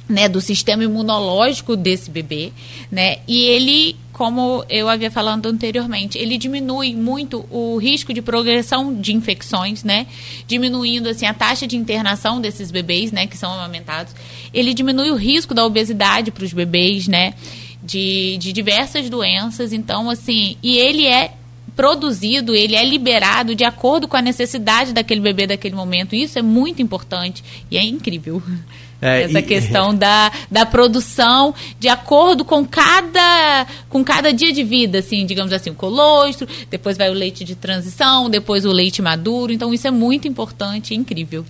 né, 0.07 0.27
do 0.27 0.41
sistema 0.41 0.83
imunológico 0.83 1.75
desse 1.75 2.11
bebê, 2.11 2.51
né? 2.91 3.17
E 3.27 3.43
ele, 3.43 3.95
como 4.11 4.63
eu 4.69 4.89
havia 4.89 5.09
falado 5.09 5.45
anteriormente, 5.47 6.17
ele 6.17 6.37
diminui 6.37 6.93
muito 6.93 7.45
o 7.49 7.77
risco 7.77 8.13
de 8.13 8.21
progressão 8.21 8.93
de 8.93 9.13
infecções, 9.13 9.83
né? 9.83 10.05
Diminuindo 10.45 11.07
assim 11.07 11.25
a 11.25 11.33
taxa 11.33 11.65
de 11.65 11.77
internação 11.77 12.41
desses 12.41 12.69
bebês, 12.69 13.11
né, 13.11 13.27
que 13.27 13.37
são 13.37 13.53
amamentados. 13.53 14.13
Ele 14.53 14.73
diminui 14.73 15.09
o 15.09 15.15
risco 15.15 15.53
da 15.53 15.65
obesidade 15.65 16.31
para 16.31 16.43
os 16.43 16.51
bebês, 16.51 17.07
né? 17.07 17.33
De, 17.81 18.37
de 18.37 18.53
diversas 18.53 19.09
doenças. 19.09 19.73
Então, 19.73 20.09
assim, 20.09 20.57
e 20.61 20.77
ele 20.77 21.05
é 21.05 21.33
produzido, 21.75 22.55
ele 22.55 22.75
é 22.75 22.85
liberado 22.85 23.55
de 23.55 23.63
acordo 23.63 24.07
com 24.07 24.15
a 24.15 24.21
necessidade 24.21 24.93
daquele 24.93 25.21
bebê 25.21 25.47
daquele 25.47 25.75
momento. 25.75 26.15
Isso 26.15 26.37
é 26.37 26.41
muito 26.41 26.81
importante 26.81 27.43
e 27.69 27.77
é 27.77 27.83
incrível. 27.83 28.41
É, 29.03 29.23
Essa 29.23 29.39
e, 29.39 29.43
questão 29.43 29.93
da, 29.93 30.31
da 30.49 30.65
produção 30.65 31.53
de 31.77 31.89
acordo 31.89 32.45
com 32.45 32.65
cada, 32.65 33.67
com 33.89 34.03
cada 34.03 34.31
dia 34.31 34.53
de 34.53 34.63
vida, 34.63 34.99
assim, 34.99 35.25
digamos 35.25 35.51
assim, 35.51 35.71
o 35.71 35.75
colostro, 35.75 36.47
depois 36.69 36.97
vai 36.97 37.09
o 37.09 37.13
leite 37.13 37.43
de 37.43 37.55
transição, 37.55 38.29
depois 38.29 38.65
o 38.65 38.71
leite 38.71 39.01
maduro. 39.01 39.51
Então 39.51 39.73
isso 39.73 39.87
é 39.87 39.91
muito 39.91 40.27
importante 40.27 40.93
e 40.93 40.97
incrível. 40.97 41.45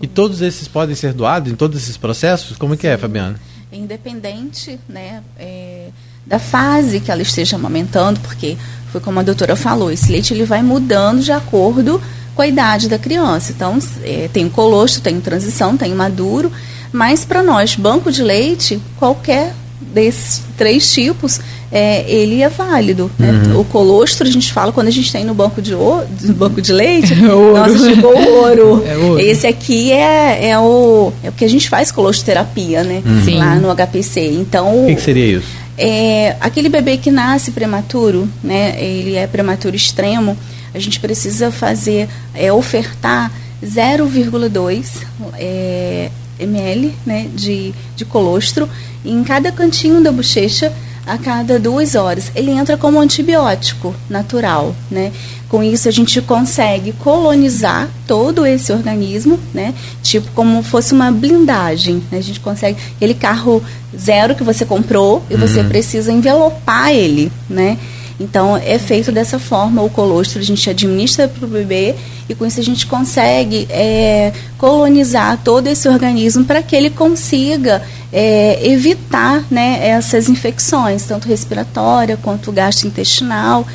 E 0.00 0.06
todos 0.06 0.40
esses 0.40 0.66
podem 0.66 0.94
ser 0.94 1.12
doados 1.12 1.52
em 1.52 1.54
todos 1.54 1.80
esses 1.80 1.96
processos? 1.96 2.56
Como 2.56 2.74
é 2.74 2.76
que 2.76 2.86
é, 2.86 2.96
Fabiana? 2.96 3.38
Independente, 3.70 4.78
né? 4.88 5.22
É, 5.38 5.88
da 6.26 6.38
fase 6.38 6.98
que 6.98 7.10
ela 7.10 7.22
esteja 7.22 7.56
amamentando, 7.56 8.18
porque 8.20 8.56
foi 8.90 9.00
como 9.00 9.20
a 9.20 9.22
doutora 9.22 9.54
falou, 9.54 9.90
esse 9.90 10.10
leite 10.10 10.34
ele 10.34 10.44
vai 10.44 10.62
mudando 10.62 11.22
de 11.22 11.30
acordo 11.30 12.02
com 12.34 12.42
a 12.42 12.46
idade 12.46 12.88
da 12.88 12.98
criança. 12.98 13.52
Então, 13.52 13.78
é, 14.02 14.28
tem 14.32 14.46
o 14.46 14.50
colostro, 14.50 15.00
tem 15.00 15.16
o 15.16 15.20
transição, 15.20 15.76
tem 15.76 15.92
o 15.92 15.96
maduro, 15.96 16.50
mas 16.92 17.24
para 17.24 17.42
nós, 17.42 17.76
banco 17.76 18.10
de 18.10 18.22
leite, 18.22 18.80
qualquer 18.96 19.54
desses 19.80 20.42
três 20.56 20.92
tipos, 20.92 21.40
é, 21.70 22.04
ele 22.10 22.42
é 22.42 22.48
válido. 22.48 23.10
Né? 23.18 23.30
Uhum. 23.30 23.60
O 23.60 23.64
colostro, 23.64 24.26
a 24.26 24.30
gente 24.30 24.52
fala 24.52 24.72
quando 24.72 24.88
a 24.88 24.90
gente 24.90 25.10
tem 25.10 25.24
no 25.24 25.34
banco 25.34 25.60
de, 25.60 25.74
ouro, 25.74 26.06
no 26.22 26.34
banco 26.34 26.60
de 26.60 26.72
leite, 26.72 27.14
nossa, 27.20 27.78
chegou 27.78 28.16
ouro. 28.16 28.84
É 28.86 28.96
ouro. 28.96 29.20
Esse 29.20 29.46
aqui 29.46 29.90
é, 29.92 30.50
é, 30.50 30.58
o, 30.58 31.12
é 31.22 31.28
o 31.28 31.32
que 31.32 31.44
a 31.44 31.48
gente 31.48 31.68
faz 31.68 31.90
colostroterapia, 31.90 32.82
né? 32.82 33.02
Uhum. 33.04 33.38
Lá 33.38 33.54
no 33.56 33.74
HPC. 33.74 34.20
Então, 34.32 34.84
o 34.84 34.86
que, 34.86 34.94
que 34.94 35.00
seria 35.00 35.38
isso? 35.38 35.48
É, 35.78 36.36
aquele 36.40 36.68
bebê 36.68 36.96
que 36.96 37.10
nasce 37.10 37.50
prematuro, 37.50 38.28
né, 38.42 38.82
ele 38.82 39.14
é 39.14 39.26
prematuro 39.26 39.76
extremo, 39.76 40.36
a 40.72 40.78
gente 40.78 40.98
precisa 40.98 41.50
fazer, 41.50 42.08
é, 42.34 42.50
ofertar 42.50 43.30
0,2 43.62 44.86
é, 45.38 46.10
ml 46.38 46.94
né, 47.04 47.28
de, 47.34 47.72
de 47.94 48.04
colostro 48.04 48.68
em 49.04 49.22
cada 49.24 49.52
cantinho 49.52 50.02
da 50.02 50.10
bochecha 50.12 50.72
a 51.06 51.16
cada 51.16 51.58
duas 51.58 51.94
horas. 51.94 52.32
Ele 52.34 52.50
entra 52.50 52.76
como 52.76 53.00
antibiótico 53.00 53.94
natural, 54.10 54.74
né? 54.90 55.12
Com 55.48 55.62
isso 55.62 55.88
a 55.88 55.92
gente 55.92 56.20
consegue 56.20 56.92
colonizar 56.92 57.88
todo 58.06 58.44
esse 58.44 58.72
organismo, 58.72 59.38
né? 59.54 59.72
Tipo 60.02 60.28
como 60.32 60.62
fosse 60.64 60.92
uma 60.92 61.12
blindagem. 61.12 62.02
Né? 62.10 62.18
A 62.18 62.22
gente 62.22 62.40
consegue 62.40 62.76
aquele 62.96 63.14
carro 63.14 63.62
zero 63.96 64.34
que 64.34 64.42
você 64.42 64.64
comprou 64.64 65.22
e 65.30 65.34
uhum. 65.34 65.40
você 65.40 65.62
precisa 65.62 66.10
envelopar 66.10 66.90
ele, 66.90 67.30
né? 67.48 67.78
Então, 68.18 68.56
é 68.56 68.78
feito 68.78 69.12
dessa 69.12 69.38
forma 69.38 69.82
o 69.82 69.90
colostro, 69.90 70.40
a 70.40 70.42
gente 70.42 70.68
administra 70.70 71.28
para 71.28 71.44
o 71.44 71.48
bebê 71.48 71.94
e 72.28 72.34
com 72.34 72.46
isso 72.46 72.58
a 72.58 72.62
gente 72.62 72.86
consegue 72.86 73.66
é, 73.70 74.32
colonizar 74.56 75.38
todo 75.44 75.66
esse 75.66 75.86
organismo 75.86 76.44
para 76.44 76.62
que 76.62 76.74
ele 76.74 76.88
consiga 76.88 77.82
é, 78.12 78.66
evitar 78.66 79.44
né, 79.50 79.86
essas 79.86 80.28
infecções, 80.28 81.04
tanto 81.04 81.28
respiratória 81.28 82.16
quanto 82.16 82.50
gastrointestinal. 82.50 83.66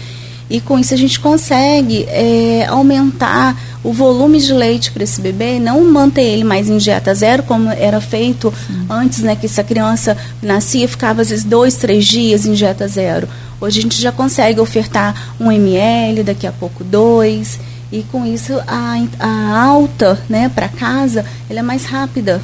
E 0.49 0.59
com 0.59 0.77
isso 0.77 0.93
a 0.93 0.97
gente 0.97 1.17
consegue 1.17 2.03
é, 2.09 2.65
aumentar 2.67 3.57
o 3.83 3.93
volume 3.93 4.37
de 4.39 4.51
leite 4.51 4.91
para 4.91 5.03
esse 5.03 5.21
bebê, 5.21 5.59
não 5.59 5.81
manter 5.89 6.23
ele 6.23 6.43
mais 6.43 6.69
em 6.69 6.77
dieta 6.77 7.15
zero, 7.15 7.43
como 7.43 7.69
era 7.69 8.01
feito 8.01 8.53
Sim. 8.67 8.85
antes, 8.89 9.19
né? 9.19 9.35
Que 9.35 9.45
essa 9.45 9.63
criança 9.63 10.17
nascia, 10.41 10.87
ficava 10.89 11.21
às 11.21 11.29
vezes 11.29 11.45
dois, 11.45 11.75
três 11.75 12.05
dias 12.05 12.45
em 12.45 12.51
dieta 12.51 12.85
zero. 12.85 13.29
Hoje 13.61 13.77
a 13.77 13.81
gente 13.83 14.01
já 14.01 14.11
consegue 14.11 14.59
ofertar 14.59 15.35
um 15.39 15.51
ml, 15.51 16.23
daqui 16.23 16.47
a 16.47 16.51
pouco 16.51 16.83
dois. 16.83 17.59
E 17.91 18.01
com 18.03 18.25
isso 18.25 18.53
a, 18.65 18.95
a 19.19 19.61
alta 19.61 20.19
né, 20.27 20.49
para 20.49 20.67
casa 20.67 21.23
ela 21.47 21.59
é 21.59 21.63
mais 21.63 21.85
rápida. 21.85 22.41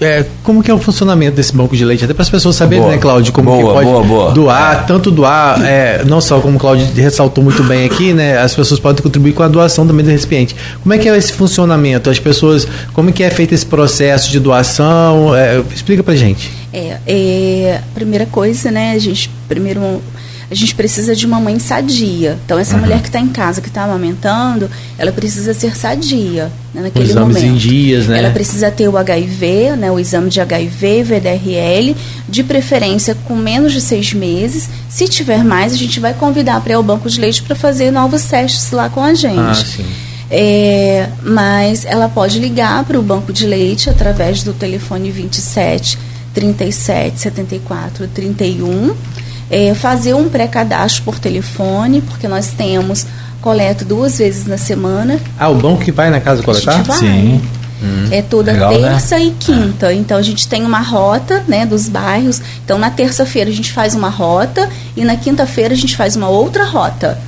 É, 0.00 0.24
como 0.42 0.62
que 0.62 0.70
é 0.70 0.74
o 0.74 0.78
funcionamento 0.78 1.36
desse 1.36 1.54
banco 1.54 1.76
de 1.76 1.84
leite? 1.84 2.04
Até 2.04 2.14
para 2.14 2.22
as 2.22 2.30
pessoas 2.30 2.56
saberem, 2.56 2.82
boa, 2.82 2.94
né, 2.94 2.98
Cláudio, 2.98 3.32
como 3.32 3.50
boa, 3.50 3.58
que 3.58 3.72
pode 3.74 3.86
boa, 3.86 4.02
boa. 4.02 4.32
doar, 4.32 4.86
tanto 4.86 5.10
doar, 5.10 5.62
é, 5.62 6.02
não 6.04 6.20
só 6.22 6.40
como 6.40 6.56
o 6.56 6.60
Cláudio 6.60 6.86
ressaltou 6.94 7.44
muito 7.44 7.62
bem 7.64 7.84
aqui, 7.84 8.14
né, 8.14 8.38
as 8.38 8.54
pessoas 8.54 8.80
podem 8.80 9.02
contribuir 9.02 9.34
com 9.34 9.42
a 9.42 9.48
doação 9.48 9.86
também 9.86 10.04
do 10.04 10.10
recipiente. 10.10 10.56
Como 10.82 10.94
é 10.94 10.98
que 10.98 11.06
é 11.06 11.16
esse 11.16 11.34
funcionamento? 11.34 12.08
As 12.08 12.18
pessoas, 12.18 12.66
como 12.94 13.12
que 13.12 13.22
é 13.22 13.28
feito 13.28 13.54
esse 13.54 13.66
processo 13.66 14.30
de 14.30 14.40
doação? 14.40 15.36
É, 15.36 15.62
explica 15.74 16.02
para 16.02 16.16
gente. 16.16 16.50
É, 16.72 16.96
é, 17.06 17.80
primeira 17.94 18.24
coisa, 18.24 18.70
né, 18.70 18.92
a 18.92 18.98
gente 18.98 19.30
primeiro 19.48 20.00
a 20.50 20.54
gente 20.54 20.74
precisa 20.74 21.14
de 21.14 21.24
uma 21.24 21.40
mãe 21.40 21.60
sadia. 21.60 22.36
Então, 22.44 22.58
essa 22.58 22.74
uhum. 22.74 22.80
mulher 22.80 23.00
que 23.00 23.06
está 23.06 23.20
em 23.20 23.28
casa, 23.28 23.60
que 23.60 23.68
está 23.68 23.84
amamentando, 23.84 24.68
ela 24.98 25.12
precisa 25.12 25.54
ser 25.54 25.76
sadia 25.76 26.50
né, 26.74 26.82
naquele 26.82 27.04
Os 27.04 27.10
exames 27.10 27.36
momento. 27.36 27.54
em 27.54 27.56
dias, 27.56 28.08
né? 28.08 28.18
Ela 28.18 28.30
precisa 28.30 28.68
ter 28.68 28.88
o 28.88 28.98
HIV, 28.98 29.76
né, 29.76 29.92
o 29.92 30.00
exame 30.00 30.28
de 30.28 30.40
HIV, 30.40 31.04
VDRL, 31.04 31.96
de 32.28 32.42
preferência 32.42 33.16
com 33.26 33.36
menos 33.36 33.72
de 33.72 33.80
seis 33.80 34.12
meses. 34.12 34.68
Se 34.88 35.06
tiver 35.06 35.44
mais, 35.44 35.72
a 35.72 35.76
gente 35.76 36.00
vai 36.00 36.14
convidar 36.14 36.60
para 36.60 36.72
ir 36.72 36.74
ao 36.74 36.82
banco 36.82 37.08
de 37.08 37.20
leite 37.20 37.42
para 37.42 37.54
fazer 37.54 37.92
novos 37.92 38.24
testes 38.24 38.72
lá 38.72 38.88
com 38.88 39.04
a 39.04 39.14
gente. 39.14 39.38
Ah, 39.38 39.54
sim. 39.54 39.86
É, 40.28 41.08
mas 41.22 41.84
ela 41.84 42.08
pode 42.08 42.40
ligar 42.40 42.84
para 42.84 42.98
o 42.98 43.02
banco 43.02 43.32
de 43.32 43.46
leite 43.46 43.88
através 43.88 44.42
do 44.42 44.52
telefone 44.52 45.10
27 45.10 45.98
37 46.32 47.20
74 47.20 48.06
31 48.08 48.94
é, 49.50 49.74
fazer 49.74 50.14
um 50.14 50.28
pré-cadastro 50.28 51.02
por 51.02 51.18
telefone, 51.18 52.00
porque 52.02 52.28
nós 52.28 52.48
temos 52.48 53.04
coleta 53.40 53.84
duas 53.84 54.18
vezes 54.18 54.46
na 54.46 54.56
semana. 54.56 55.18
Ah, 55.38 55.48
o 55.48 55.54
banco 55.56 55.82
que 55.82 55.90
vai 55.90 56.10
na 56.10 56.20
casa 56.20 56.42
coletar? 56.42 56.82
Vai. 56.82 56.98
Sim. 56.98 57.42
Hum, 57.82 58.08
é 58.10 58.20
toda 58.20 58.52
legal, 58.52 58.72
né? 58.72 58.90
terça 58.90 59.18
né? 59.18 59.24
e 59.24 59.30
quinta. 59.32 59.88
Ah. 59.88 59.94
Então 59.94 60.18
a 60.18 60.22
gente 60.22 60.46
tem 60.46 60.64
uma 60.64 60.80
rota, 60.80 61.42
né, 61.48 61.66
dos 61.66 61.88
bairros. 61.88 62.40
Então 62.64 62.78
na 62.78 62.90
terça-feira 62.90 63.50
a 63.50 63.52
gente 63.52 63.72
faz 63.72 63.94
uma 63.94 64.08
rota 64.08 64.68
e 64.96 65.04
na 65.04 65.16
quinta-feira 65.16 65.74
a 65.74 65.76
gente 65.76 65.96
faz 65.96 66.14
uma 66.14 66.28
outra 66.28 66.64
rota. 66.64 67.18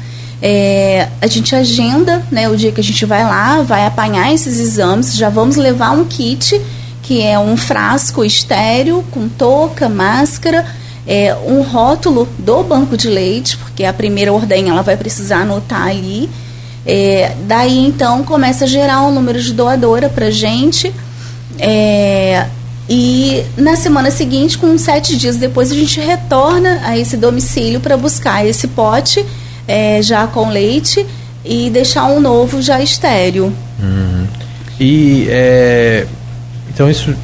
É, 0.40 1.08
a 1.20 1.26
gente 1.26 1.54
agenda, 1.54 2.22
né, 2.30 2.48
o 2.48 2.56
dia 2.56 2.72
que 2.72 2.80
a 2.80 2.84
gente 2.84 3.06
vai 3.06 3.22
lá, 3.22 3.62
vai 3.62 3.86
apanhar 3.86 4.32
esses 4.32 4.58
exames, 4.58 5.16
já 5.16 5.28
vamos 5.28 5.56
levar 5.56 5.92
um 5.92 6.04
kit 6.04 6.60
que 7.00 7.22
é 7.22 7.38
um 7.38 7.56
frasco 7.56 8.24
estéreo 8.24 9.04
com 9.10 9.28
touca, 9.28 9.88
máscara 9.88 10.66
é, 11.07 11.34
um 11.46 11.62
rótulo 11.62 12.28
do 12.38 12.62
banco 12.62 12.96
de 12.96 13.09
leite, 13.09 13.57
porque 13.57 13.84
a 13.84 13.92
primeira 13.92 14.32
ordenha 14.32 14.72
ela 14.72 14.82
vai 14.82 14.96
precisar 14.96 15.42
anotar 15.42 15.88
ali. 15.88 16.30
É, 16.84 17.34
daí 17.46 17.78
então 17.78 18.24
começa 18.24 18.64
a 18.64 18.68
gerar 18.68 19.03
um 19.03 19.12
número 19.12 19.40
de 19.40 19.53
doadora 19.53 20.09
para 20.09 20.30
gente. 20.30 20.92
É, 21.59 22.46
e 22.88 23.44
na 23.57 23.76
semana 23.76 24.11
seguinte, 24.11 24.59
com 24.59 24.76
sete 24.76 25.16
dias 25.16 25.36
depois, 25.36 25.70
a 25.70 25.74
gente 25.74 26.00
retorna 26.00 26.80
a 26.84 26.98
esse 26.98 27.16
domicílio 27.16 27.80
para 27.80 27.96
buscar 27.96 28.46
esse 28.46 28.68
pote 28.68 29.24
é, 29.66 30.03
já 30.03 30.26
com 30.26 30.48
leite 30.48 31.07
e 31.44 31.70
deixar 31.70 32.07
um 32.07 32.20
novo 32.20 32.61
já 32.61 32.80
estéreo. 32.80 33.53
Uhum. 33.80 34.26
E 34.78 35.26
é, 35.28 36.07
então 36.68 36.90
isso 36.90 37.14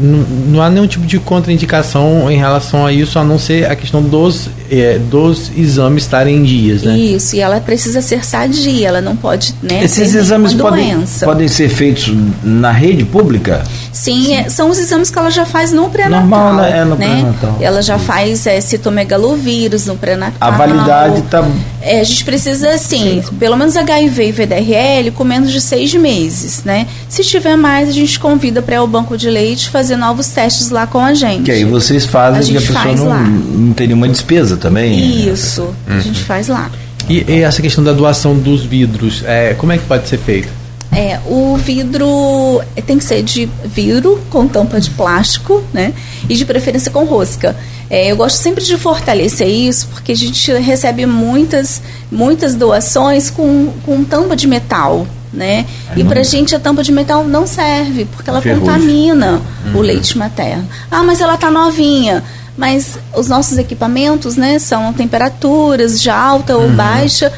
não, 0.00 0.62
há 0.62 0.70
nenhum 0.70 0.86
tipo 0.86 1.06
de 1.06 1.18
contraindicação 1.18 2.30
em 2.30 2.36
relação 2.36 2.86
a 2.86 2.92
isso, 2.92 3.18
a 3.18 3.24
não 3.24 3.38
ser 3.38 3.70
a 3.70 3.76
questão 3.76 4.02
dos, 4.02 4.48
é, 4.70 4.98
dos 4.98 5.52
exames 5.56 6.04
estarem 6.04 6.36
em 6.36 6.42
dias, 6.42 6.82
né? 6.82 6.98
Isso, 6.98 7.36
e 7.36 7.40
ela 7.40 7.60
precisa 7.60 8.00
ser 8.00 8.24
sadia, 8.24 8.88
ela 8.88 9.00
não 9.00 9.14
pode, 9.14 9.54
né? 9.62 9.84
Esses 9.84 10.14
exames 10.14 10.54
podem, 10.54 11.04
podem 11.22 11.48
ser 11.48 11.68
feitos 11.68 12.12
na 12.42 12.72
rede 12.72 13.04
pública? 13.04 13.62
Sim, 13.92 14.24
Sim. 14.24 14.34
É, 14.34 14.48
são 14.48 14.70
os 14.70 14.78
exames 14.78 15.10
que 15.10 15.18
ela 15.18 15.30
já 15.30 15.44
faz 15.44 15.72
no 15.72 15.88
pré-natal. 15.90 16.28
Normal, 16.28 16.54
né? 16.54 16.78
É 16.78 16.84
no 16.84 16.96
né? 16.96 17.06
pré-natal. 17.06 17.58
Ela 17.60 17.82
já 17.82 17.98
faz 17.98 18.46
é, 18.46 18.60
citomegalovírus 18.60 19.86
no 19.86 19.96
pré-natal. 19.96 20.36
A 20.40 20.50
validade 20.50 21.20
está... 21.20 21.44
É, 21.82 22.00
a 22.00 22.04
gente 22.04 22.24
precisa, 22.24 22.70
assim, 22.70 23.22
Sim. 23.22 23.34
pelo 23.36 23.56
menos 23.56 23.76
HIV 23.76 24.28
e 24.28 24.32
VDRL 24.32 25.10
com 25.14 25.24
menos 25.24 25.50
de 25.50 25.60
seis 25.60 25.92
meses, 25.94 26.62
né? 26.62 26.86
Se 27.08 27.22
tiver 27.24 27.56
mais, 27.56 27.88
a 27.88 27.92
gente 27.92 28.20
convida 28.20 28.60
para 28.60 28.82
o 28.82 28.86
banco 28.86 29.16
de 29.16 29.30
leite 29.30 29.70
fazer 29.70 29.96
novos 29.96 30.28
testes 30.28 30.70
lá 30.70 30.86
com 30.86 30.98
a 30.98 31.14
gente. 31.14 31.44
Que 31.44 31.52
aí 31.52 31.64
vocês 31.64 32.04
fazem 32.04 32.56
a 32.56 32.60
e 32.60 32.62
a 32.62 32.66
pessoa 32.66 33.18
não, 33.18 33.24
não 33.24 33.72
tem 33.72 33.86
nenhuma 33.86 34.08
despesa 34.08 34.56
também? 34.56 35.28
Isso, 35.28 35.74
né? 35.86 35.96
a 35.96 36.00
gente 36.00 36.22
faz 36.22 36.48
lá. 36.48 36.70
E, 37.08 37.24
e, 37.26 37.42
essa 37.42 37.60
questão 37.60 37.82
da 37.82 37.92
doação 37.92 38.36
dos 38.36 38.62
vidros, 38.62 39.24
é, 39.26 39.54
como 39.54 39.72
é 39.72 39.78
que 39.78 39.84
pode 39.84 40.08
ser 40.08 40.18
feito? 40.18 40.59
É, 40.92 41.20
o 41.26 41.56
vidro 41.56 42.60
tem 42.84 42.98
que 42.98 43.04
ser 43.04 43.22
de 43.22 43.48
vidro 43.64 44.20
com 44.28 44.48
tampa 44.48 44.80
de 44.80 44.90
plástico, 44.90 45.62
né? 45.72 45.94
E 46.28 46.34
de 46.34 46.44
preferência 46.44 46.90
com 46.90 47.04
rosca. 47.04 47.56
É, 47.88 48.10
eu 48.10 48.16
gosto 48.16 48.36
sempre 48.36 48.64
de 48.64 48.76
fortalecer 48.76 49.48
isso, 49.48 49.88
porque 49.88 50.12
a 50.12 50.16
gente 50.16 50.52
recebe 50.52 51.06
muitas, 51.06 51.80
muitas 52.10 52.54
doações 52.54 53.30
com, 53.30 53.72
com 53.84 54.04
tampa 54.04 54.36
de 54.36 54.46
metal, 54.46 55.06
né? 55.32 55.64
e 55.96 56.04
para 56.04 56.20
a 56.20 56.24
gente 56.24 56.54
a 56.54 56.60
tampa 56.60 56.82
de 56.82 56.92
metal 56.92 57.24
não 57.24 57.46
serve, 57.46 58.04
porque 58.04 58.30
ela 58.30 58.40
Ferrugem. 58.40 58.64
contamina 58.64 59.40
uhum. 59.66 59.78
o 59.78 59.80
leite 59.80 60.16
materno. 60.16 60.68
Ah, 60.90 61.02
mas 61.02 61.20
ela 61.20 61.34
está 61.34 61.50
novinha. 61.50 62.22
Mas 62.56 62.98
os 63.16 63.28
nossos 63.28 63.58
equipamentos, 63.58 64.36
né, 64.36 64.58
são 64.58 64.92
temperaturas 64.92 66.00
de 66.00 66.10
alta 66.10 66.56
ou 66.56 66.64
uhum. 66.64 66.76
baixa 66.76 67.32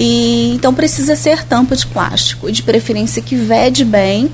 e 0.00 0.54
então 0.54 0.72
precisa 0.72 1.16
ser 1.16 1.42
tampa 1.44 1.74
de 1.74 1.84
plástico, 1.86 2.52
de 2.52 2.62
preferência 2.62 3.20
que 3.20 3.34
vede 3.34 3.84
bem. 3.84 4.30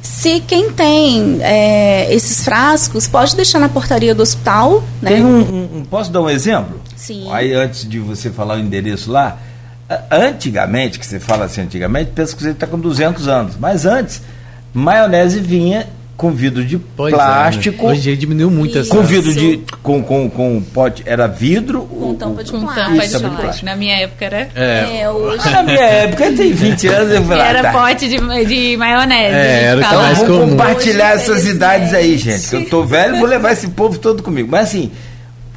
Se 0.00 0.40
quem 0.40 0.70
tem 0.70 1.38
é, 1.40 2.12
esses 2.14 2.44
frascos, 2.44 3.08
pode 3.08 3.34
deixar 3.34 3.58
na 3.58 3.68
portaria 3.68 4.14
do 4.14 4.22
hospital. 4.22 4.84
Né? 5.00 5.10
Tem 5.10 5.24
um, 5.24 5.78
um, 5.78 5.84
posso 5.84 6.10
dar 6.10 6.22
um 6.22 6.30
exemplo? 6.30 6.80
Sim. 6.96 7.28
Aí 7.32 7.52
antes 7.52 7.88
de 7.88 7.98
você 7.98 8.30
falar 8.30 8.56
o 8.56 8.60
endereço 8.60 9.10
lá, 9.10 9.38
antigamente, 10.08 11.00
que 11.00 11.06
você 11.06 11.18
fala 11.18 11.46
assim 11.46 11.62
antigamente, 11.62 12.12
pensa 12.14 12.36
que 12.36 12.42
você 12.42 12.50
está 12.50 12.66
com 12.66 12.78
200 12.78 13.26
anos. 13.26 13.56
Mas 13.56 13.84
antes, 13.84 14.22
maionese 14.72 15.40
vinha 15.40 15.88
com 16.22 16.30
vidro 16.30 16.64
de 16.64 16.78
pois 16.78 17.12
plástico. 17.12 17.84
É, 17.84 17.88
né? 17.88 17.92
Hoje 17.94 18.16
diminuiu 18.16 18.48
muito 18.48 18.78
essa. 18.78 18.88
Com 18.88 19.02
vidro 19.02 19.34
de. 19.34 19.60
Com, 19.82 20.00
com, 20.04 20.30
com 20.30 20.62
pote. 20.62 21.02
Era 21.04 21.26
vidro. 21.26 21.82
Com 21.82 22.14
tampa 22.14 22.44
de, 22.44 22.52
com 22.52 22.64
tampa 22.64 23.04
de 23.08 23.18
plástico. 23.18 23.66
Na 23.66 23.74
minha 23.74 23.96
época 23.96 24.24
era. 24.26 24.48
É, 24.54 25.00
é 25.00 25.10
hoje. 25.10 25.50
Na 25.50 25.64
minha 25.64 25.82
época, 25.82 26.32
tem 26.32 26.52
20 26.54 26.86
anos, 26.86 27.12
eu 27.12 27.24
falei, 27.24 27.42
Era 27.42 27.62
tá. 27.62 27.72
pote 27.72 28.08
de, 28.08 28.44
de 28.46 28.76
maionese. 28.76 29.34
É, 29.34 29.64
era 29.64 29.80
então, 29.80 30.00
mais 30.00 30.18
vamos 30.18 30.50
compartilhar 30.50 31.14
hoje, 31.14 31.22
essas 31.22 31.46
idades 31.46 31.92
aí, 31.92 32.16
gente. 32.16 32.48
Que 32.48 32.54
eu 32.54 32.70
tô 32.70 32.84
velho, 32.84 33.16
vou 33.16 33.26
levar 33.26 33.50
esse 33.50 33.66
povo 33.68 33.98
todo 33.98 34.22
comigo. 34.22 34.48
Mas 34.48 34.68
assim. 34.68 34.92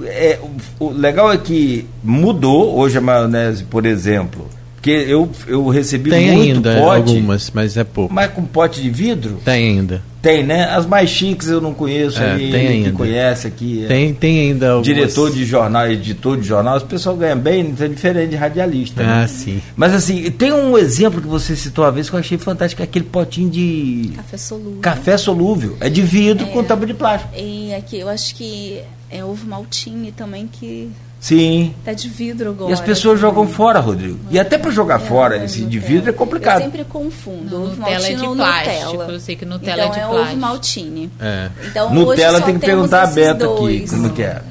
É, 0.03 0.39
o, 0.79 0.85
o 0.85 0.91
legal 0.91 1.31
é 1.31 1.37
que 1.37 1.87
mudou 2.03 2.75
hoje 2.77 2.97
a 2.97 3.01
maionese, 3.01 3.63
por 3.63 3.85
exemplo. 3.85 4.49
Porque 4.85 5.11
eu, 5.11 5.27
eu 5.47 5.67
recebi 5.67 6.11
Tem 6.11 6.31
muito 6.31 6.57
ainda 6.69 6.75
pote. 6.75 7.09
algumas, 7.09 7.49
mas 7.51 7.75
é 7.75 7.83
pouco. 7.83 8.13
Mas 8.13 8.31
com 8.31 8.45
pote 8.45 8.79
de 8.79 8.91
vidro? 8.91 9.39
Tem 9.43 9.79
ainda. 9.79 9.99
Tem, 10.21 10.43
né? 10.43 10.65
As 10.65 10.85
mais 10.85 11.09
chiques 11.09 11.47
eu 11.47 11.59
não 11.59 11.73
conheço 11.73 12.21
é, 12.21 12.33
aí, 12.33 12.51
tem 12.51 12.67
ainda. 12.67 12.91
que 12.91 12.95
conhece 12.95 13.47
aqui. 13.47 13.83
É 13.85 13.87
tem, 13.87 14.13
tem 14.13 14.39
ainda 14.41 14.69
algumas... 14.73 14.85
Diretor 14.85 15.31
de 15.31 15.43
jornal, 15.43 15.87
editor 15.87 16.37
de 16.37 16.47
jornal, 16.47 16.77
o 16.77 16.81
pessoal 16.81 17.17
ganha 17.17 17.35
bem, 17.35 17.63
não 17.63 17.83
é 17.83 17.87
diferente 17.87 18.29
de 18.29 18.35
radialista. 18.35 19.01
Né? 19.01 19.09
Ah, 19.09 19.21
né? 19.21 19.27
sim. 19.27 19.59
Mas 19.75 19.91
assim, 19.91 20.29
tem 20.29 20.53
um 20.53 20.77
exemplo 20.77 21.19
que 21.19 21.27
você 21.27 21.55
citou 21.55 21.83
uma 21.83 21.91
vez 21.91 22.07
que 22.07 22.15
eu 22.15 22.19
achei 22.19 22.37
fantástico, 22.37 22.83
é 22.83 22.85
aquele 22.85 23.05
potinho 23.05 23.49
de... 23.49 24.11
Café 24.15 24.37
solúvel. 24.37 24.81
Café 24.81 25.17
solúvel. 25.17 25.77
É 25.79 25.89
de 25.89 26.03
vidro 26.03 26.45
é, 26.45 26.49
com 26.51 26.63
tampa 26.63 26.85
de 26.85 26.93
plástico. 26.93 27.33
E 27.35 27.73
aqui, 27.73 27.97
eu 27.97 28.07
acho 28.07 28.35
que 28.35 28.81
é 29.09 29.25
ovo 29.25 29.47
maltine 29.47 30.11
também 30.11 30.47
que 30.47 30.91
Sim. 31.19 31.73
Tá 31.83 31.91
de 31.93 32.07
vidro 32.07 32.51
agora. 32.51 32.69
E 32.69 32.73
as 32.73 32.79
pessoas 32.79 33.19
jogam 33.19 33.47
fora, 33.47 33.79
Rodrigo. 33.79 34.19
E 34.29 34.37
até 34.37 34.57
para 34.57 34.69
jogar 34.69 35.01
é, 35.01 35.05
fora 35.05 35.43
esse 35.43 35.61
de 35.61 35.79
vidro 35.79 36.09
é 36.09 36.13
complicado. 36.13 36.59
Eu 36.59 36.65
sempre 36.65 36.83
confundo. 36.83 37.63
Ovo 37.63 37.75
Nutella 37.75 38.07
é 38.07 38.13
de 38.13 38.27
plástico. 38.27 38.91
Nutella. 38.91 39.11
Eu 39.11 39.19
sei 39.19 39.35
que 39.35 39.45
Nutella 39.45 39.85
então, 39.85 39.87
é 39.87 39.93
de 39.93 39.99
é 39.99 40.07
plástico. 40.07 40.31
ovo 40.31 40.37
maltine. 40.37 41.11
É. 41.19 41.49
Então, 41.65 41.93
Nutella 41.93 42.41
tem 42.41 42.59
que 42.59 42.65
perguntar 42.65 43.03
a 43.03 43.07
Beto 43.07 43.53
aqui 43.53 43.89
como 43.89 44.09
que 44.11 44.21
é. 44.21 44.41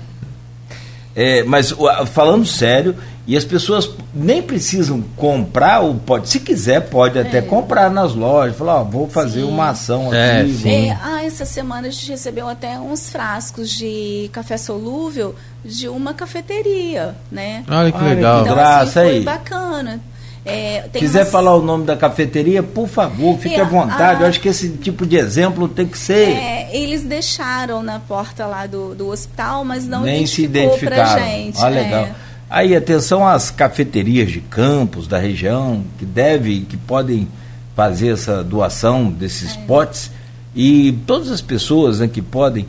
É, 1.16 1.44
mas 1.44 1.72
falando 2.12 2.44
sério, 2.44 2.96
e 3.26 3.36
as 3.36 3.44
pessoas 3.44 3.88
nem 4.14 4.42
precisam 4.42 5.02
comprar, 5.16 5.80
ou 5.80 5.94
pode, 5.94 6.28
se 6.28 6.40
quiser, 6.40 6.80
pode 6.90 7.18
até 7.18 7.40
comprar 7.40 7.90
nas 7.90 8.14
lojas. 8.14 8.56
Falar, 8.56 8.80
ó, 8.80 8.84
vou 8.84 9.08
fazer 9.08 9.40
Sim. 9.40 9.48
uma 9.48 9.70
ação 9.70 10.12
É, 10.12 10.40
aqui. 10.42 10.54
sim. 10.54 10.88
É, 10.90 10.98
ah, 11.02 11.24
essa 11.24 11.44
semana 11.46 11.88
a 11.88 11.90
gente 11.90 12.10
recebeu 12.10 12.46
até 12.48 12.78
uns 12.78 13.08
frascos 13.08 13.70
de 13.70 14.28
café 14.32 14.56
solúvel 14.58 15.34
de 15.64 15.88
uma 15.88 16.12
cafeteria, 16.12 17.14
né? 17.32 17.64
Olha 17.68 17.90
que 17.90 18.02
legal. 18.04 18.36
que 18.36 18.42
Então, 18.50 18.54
graça 18.56 18.82
assim, 18.82 18.92
foi 19.08 19.16
aí. 19.18 19.22
bacana. 19.22 20.00
É, 20.46 20.84
quiser 20.92 21.20
umas- 21.20 21.30
falar 21.30 21.54
o 21.56 21.62
nome 21.62 21.86
da 21.86 21.96
cafeteria, 21.96 22.62
por 22.62 22.86
favor, 22.86 23.38
fique 23.38 23.54
É, 23.54 23.62
à 23.62 23.64
vontade. 23.64 24.22
a- 24.22 24.26
Eu 24.26 24.28
acho 24.28 24.38
que 24.40 24.48
esse 24.48 24.68
tipo 24.68 25.06
de 25.06 25.16
exemplo 25.16 25.66
tem 25.66 25.86
que 25.86 25.96
ser. 25.96 26.28
É, 26.36 26.68
eles 26.76 27.02
deixaram 27.02 27.82
na 27.82 27.98
porta 27.98 28.44
lá 28.44 28.66
do, 28.66 28.94
do 28.94 29.08
hospital, 29.08 29.64
mas 29.64 29.86
não 29.86 30.02
nem 30.02 30.26
se 30.26 30.42
identificou 30.44 30.78
pra 30.90 30.96
identificaram. 30.98 31.26
gente. 31.26 31.62
Ah, 31.64 31.70
é. 31.70 31.70
legal. 31.70 32.08
Aí, 32.48 32.74
atenção 32.76 33.26
às 33.26 33.50
cafeterias 33.50 34.30
de 34.30 34.40
campos 34.40 35.06
da 35.06 35.18
região 35.18 35.84
que 35.98 36.04
devem, 36.04 36.64
que 36.64 36.76
podem 36.76 37.28
fazer 37.74 38.08
essa 38.08 38.44
doação 38.44 39.10
desses 39.10 39.56
É. 39.56 39.60
potes 39.66 40.10
e 40.54 40.92
todas 41.06 41.30
as 41.30 41.40
pessoas 41.40 41.98
né, 41.98 42.06
que 42.06 42.22
podem 42.22 42.66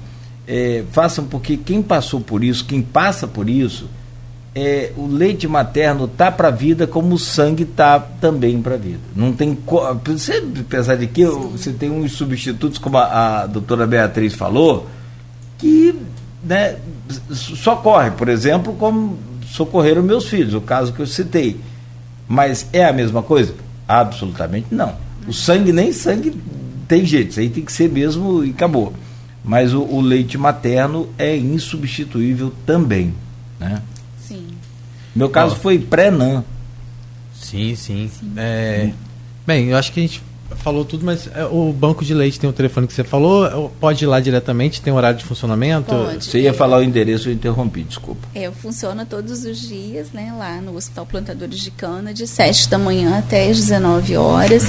eh, 0.48 0.84
façam 0.92 1.26
porque 1.26 1.58
quem 1.58 1.82
passou 1.82 2.20
por 2.20 2.44
isso, 2.44 2.66
quem 2.66 2.82
passa 2.82 3.28
por 3.28 3.50
isso, 3.50 3.88
é, 4.56 4.94
o 4.96 5.06
leite 5.06 5.48
materno 5.48 6.08
tá 6.08 6.32
para 6.32 6.48
a 6.48 6.52
vida 6.52 6.88
como 6.88 7.16
o 7.16 7.20
sangue 7.20 7.66
tá 7.66 8.00
também 8.00 8.62
para 8.62 8.76
a 8.76 8.78
vida. 8.78 9.02
Não 9.14 9.34
tem 9.34 9.58
você 10.06 10.42
apesar 10.62 10.96
de 10.96 11.08
que 11.08 11.26
você 11.26 11.74
tem 11.74 11.92
uns 11.92 12.14
substitutos 12.14 12.78
como 12.78 12.98
a, 12.98 13.42
a 13.42 13.48
doutora 13.48 13.86
Beatriz 13.86 14.34
falou 14.34 14.88
que 15.58 15.94
né, 16.42 16.78
socorre, 17.32 18.12
por 18.12 18.30
exemplo, 18.30 18.74
como 18.80 19.18
socorreram 19.56 20.04
meus 20.04 20.28
filhos, 20.28 20.54
o 20.54 20.62
caso 20.62 20.94
que 20.94 21.00
eu 21.00 21.08
citei. 21.08 21.60
Mas 22.28 22.68
é 22.74 22.86
a 22.86 22.94
mesma 22.94 23.24
coisa? 23.24 23.54
Absolutamente 23.88 24.68
não. 24.72 24.96
O 25.28 25.34
sangue 25.34 25.72
nem 25.72 25.92
sangue 25.92 26.36
tem 26.88 27.06
jeito, 27.06 27.32
isso 27.32 27.40
aí 27.40 27.50
tem 27.50 27.64
que 27.64 27.72
ser 27.72 27.90
mesmo 27.90 28.44
e 28.44 28.52
acabou. 28.52 28.94
Mas 29.44 29.74
o, 29.74 29.82
o 29.82 30.02
leite 30.02 30.38
materno 30.38 31.10
é 31.18 31.36
insubstituível 31.36 32.52
também, 32.66 33.14
né? 33.60 33.82
Sim. 34.20 34.48
Meu 35.16 35.30
caso 35.30 35.56
Ó. 35.56 35.60
foi 35.60 35.80
pré-NAN. 35.80 36.44
Sim, 37.40 37.76
sim. 37.76 38.10
É, 38.36 38.92
bem, 39.46 39.68
eu 39.68 39.78
acho 39.78 39.92
que 39.92 40.00
a 40.00 40.04
gente 40.04 40.22
falou 40.66 40.84
tudo, 40.84 41.06
mas 41.06 41.30
é, 41.36 41.46
o 41.46 41.72
banco 41.72 42.04
de 42.04 42.12
leite 42.12 42.40
tem 42.40 42.50
o 42.50 42.54
telefone 42.54 42.88
que 42.88 42.94
você 42.94 43.04
falou, 43.04 43.72
pode 43.80 44.04
ir 44.04 44.08
lá 44.08 44.20
diretamente, 44.20 44.82
tem 44.82 44.92
horário 44.92 45.20
de 45.20 45.24
funcionamento? 45.24 45.94
Pode. 45.94 46.26
Você 46.26 46.40
ia 46.40 46.56
falar 46.56 46.80
o 46.80 46.84
endereço, 46.84 47.30
eu 47.30 47.34
interrompi, 47.34 47.84
desculpa. 47.84 48.28
É, 48.34 48.50
funciona 48.50 49.06
todos 49.06 49.46
os 49.46 49.60
dias, 49.60 50.08
né, 50.12 50.34
lá 50.36 50.60
no 50.60 50.76
Hospital 50.76 51.06
Plantadores 51.06 51.60
de 51.60 51.70
Cana, 51.70 52.12
de 52.12 52.26
7 52.26 52.68
da 52.68 52.80
manhã 52.80 53.20
até 53.20 53.48
as 53.48 53.58
19 53.58 54.18
horas. 54.18 54.64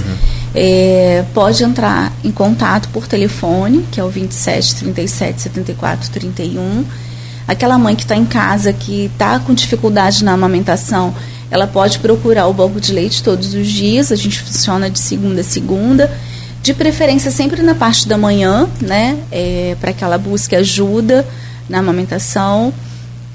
É, 0.55 1.24
pode 1.32 1.64
entrar 1.64 2.12
em 2.22 2.30
contato 2.30 2.90
por 2.90 3.09
telefone, 3.09 3.86
que 3.90 3.99
é 3.99 4.05
o 4.05 4.11
27 4.11 4.76
37 4.76 5.40
74 5.40 6.11
31. 6.11 6.84
Aquela 7.49 7.78
mãe 7.78 7.97
que 7.97 8.03
está 8.03 8.16
em 8.16 8.26
casa, 8.26 8.70
que 8.70 9.07
está 9.07 9.38
com 9.38 9.55
dificuldade 9.55 10.22
na 10.22 10.32
amamentação, 10.32 11.14
ela 11.51 11.66
pode 11.66 11.99
procurar 11.99 12.47
o 12.49 12.53
banco 12.53 12.80
de 12.80 12.92
leite 12.92 13.22
todos 13.22 13.55
os 13.55 13.66
dias. 13.68 14.11
A 14.12 14.16
gente 14.16 14.40
funciona 14.40 14.88
de 14.90 14.99
segunda 14.99 15.40
a 15.40 15.44
segunda. 15.44 16.11
De 16.62 16.74
preferência 16.74 17.30
sempre 17.30 17.62
na 17.62 17.74
parte 17.74 18.09
da 18.09 18.18
manhã, 18.18 18.68
né? 18.80 19.16
para 19.80 19.92
que 19.92 20.03
ela 20.03 20.18
busque 20.18 20.57
ajuda 20.57 21.24
na 21.68 21.78
amamentação. 21.78 22.72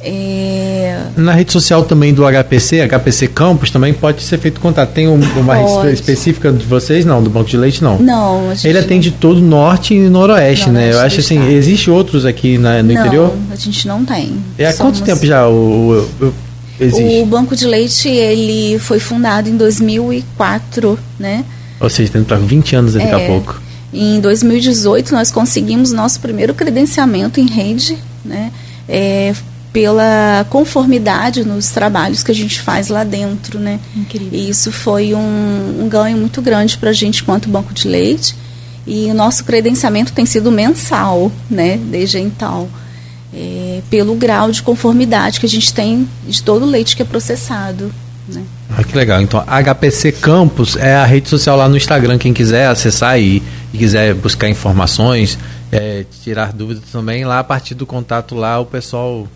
É, 0.03 0.97
Na 1.16 1.32
rede 1.34 1.51
social 1.51 1.84
também 1.86 2.12
do 2.14 2.24
HPC, 2.26 2.82
HPC 2.82 3.28
Campus, 3.28 3.70
também 3.70 3.93
pode 3.93 4.24
ser 4.24 4.39
feito 4.39 4.59
contato. 4.59 4.89
Tem 4.91 5.07
um- 5.07 5.14
uma 5.39 5.55
rede 5.55 5.70
Pode. 5.70 5.93
específica 5.93 6.51
de 6.51 6.66
vocês? 6.66 7.05
Não, 7.05 7.22
do 7.22 7.30
Banco 7.30 7.49
de 7.49 7.55
Leite 7.57 7.84
não. 7.84 7.99
não, 7.99 8.49
a 8.49 8.55
gente 8.55 8.68
Ele 8.68 8.80
atende 8.80 9.12
todo 9.12 9.38
o 9.38 9.41
norte 9.41 9.93
e 9.93 9.99
noroeste, 10.09 10.70
né? 10.70 10.86
Eu 10.89 10.93
Noroeste 10.95 11.20
acho 11.20 11.26
assim, 11.28 11.36
estado. 11.39 11.51
existe 11.51 11.91
outros 11.91 12.26
aqui 12.26 12.57
na- 12.57 12.82
no 12.82 12.91
não, 12.93 12.99
interior? 12.99 13.34
a 13.51 13.55
gente 13.55 13.88
não 13.88 14.03
tem. 14.03 14.34
É 14.57 14.66
há 14.66 14.74
Somos- 14.74 14.97
quanto 14.99 15.05
tempo 15.05 15.24
já 15.26 15.47
o, 15.47 15.51
o- 16.20 16.26
o- 16.26 16.34
existe? 16.86 17.21
O 17.21 17.25
Banco 17.25 17.55
de 17.55 17.65
Leite 17.65 18.07
ele 18.07 18.77
foi 18.79 18.99
fundado 18.99 19.49
em 19.49 19.55
2004, 19.57 20.97
né? 21.19 21.45
Ou 21.79 21.89
seja, 21.89 22.11
tem 22.11 22.23
para 22.23 22.38
20 22.38 22.75
anos 22.75 22.93
daqui 22.93 23.13
a 23.13 23.19
É. 23.19 23.27
pouco. 23.27 23.61
Em 23.93 24.19
2018 24.19 25.11
nós 25.13 25.32
conseguimos 25.32 25.91
nosso 25.91 26.19
primeiro 26.19 26.53
credenciamento 26.53 27.39
em 27.39 27.47
rede, 27.47 27.97
né? 28.23 28.51
É, 28.88 29.34
pela 29.73 30.45
conformidade 30.49 31.43
nos 31.45 31.69
trabalhos 31.69 32.23
que 32.23 32.32
a 32.32 32.36
gente 32.36 32.59
faz 32.59 32.89
lá 32.89 33.03
dentro, 33.03 33.57
né? 33.59 33.79
Incrível. 33.95 34.29
E 34.38 34.49
isso 34.49 34.71
foi 34.71 35.13
um, 35.13 35.82
um 35.82 35.88
ganho 35.89 36.17
muito 36.17 36.41
grande 36.41 36.77
para 36.77 36.89
a 36.89 36.93
gente 36.93 37.23
quanto 37.23 37.49
banco 37.49 37.73
de 37.73 37.88
leite. 37.88 38.36
E 38.86 39.05
o 39.09 39.13
nosso 39.13 39.43
credenciamento 39.45 40.11
tem 40.11 40.25
sido 40.25 40.51
mensal, 40.51 41.32
né? 41.49 41.77
Desde 41.77 42.19
então. 42.19 42.67
É, 43.34 43.70
pelo 43.89 44.15
grau 44.15 44.51
de 44.51 44.61
conformidade 44.61 45.39
que 45.39 45.45
a 45.45 45.49
gente 45.49 45.73
tem 45.73 46.07
de 46.27 46.41
todo 46.43 46.63
o 46.65 46.69
leite 46.69 46.95
que 46.95 47.01
é 47.01 47.05
processado. 47.05 47.91
Né? 48.27 48.43
Ah, 48.69 48.84
que 48.84 48.95
legal. 48.95 49.21
Então, 49.21 49.43
HPC 49.45 50.11
Campus 50.13 50.75
é 50.77 50.95
a 50.95 51.05
rede 51.05 51.27
social 51.27 51.57
lá 51.57 51.67
no 51.67 51.75
Instagram. 51.75 52.17
Quem 52.17 52.34
quiser 52.34 52.67
acessar 52.67 53.19
e, 53.19 53.41
e 53.73 53.77
quiser 53.77 54.13
buscar 54.13 54.47
informações, 54.49 55.38
é, 55.71 56.05
tirar 56.23 56.53
dúvidas 56.53 56.84
também, 56.91 57.25
lá 57.25 57.39
a 57.39 57.43
partir 57.43 57.75
do 57.75 57.86
contato 57.86 58.36
lá, 58.36 58.59
o 58.59 58.65
pessoal 58.65 59.27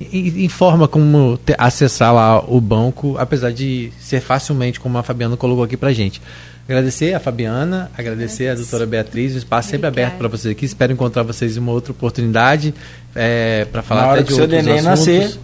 i- 0.00 0.44
informa 0.44 0.88
como 0.88 1.38
te- 1.44 1.54
acessar 1.58 2.12
lá 2.14 2.40
o 2.46 2.60
banco, 2.60 3.16
apesar 3.18 3.52
de 3.52 3.92
ser 4.00 4.20
facilmente, 4.20 4.80
como 4.80 4.98
a 4.98 5.02
Fabiana 5.02 5.36
colocou 5.36 5.64
aqui 5.64 5.76
pra 5.76 5.92
gente. 5.92 6.20
Agradecer 6.68 7.14
a 7.14 7.20
Fabiana, 7.20 7.90
agradecer 7.96 8.48
a 8.48 8.54
doutora 8.56 8.84
Beatriz, 8.86 9.34
o 9.34 9.38
espaço 9.38 9.68
sempre 9.70 9.86
Obrigada. 9.86 10.08
aberto 10.14 10.18
para 10.18 10.28
vocês 10.28 10.50
aqui. 10.52 10.64
Espero 10.64 10.92
encontrar 10.92 11.22
vocês 11.22 11.56
em 11.56 11.60
uma 11.60 11.70
outra 11.70 11.92
oportunidade 11.92 12.74
é, 13.14 13.66
para 13.70 13.82
falar 13.82 14.06
Na 14.06 14.12
até 14.14 14.22
de 14.22 14.32
seu 14.32 14.42
outros 14.42 14.64
neném 14.64 14.80
assuntos. 14.80 15.06
nascer. 15.06 15.38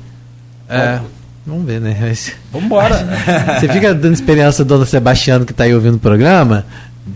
É, 0.68 0.98
vamos 1.46 1.64
ver, 1.64 1.80
né? 1.80 1.96
Mas- 2.00 2.32
Vambora. 2.52 3.06
você 3.60 3.68
fica 3.68 3.94
dando 3.94 4.14
experiência 4.14 4.64
dona 4.64 4.84
Sebastiano 4.84 5.44
que 5.46 5.52
tá 5.52 5.62
aí 5.64 5.74
ouvindo 5.74 5.94
o 5.94 6.00
programa? 6.00 6.66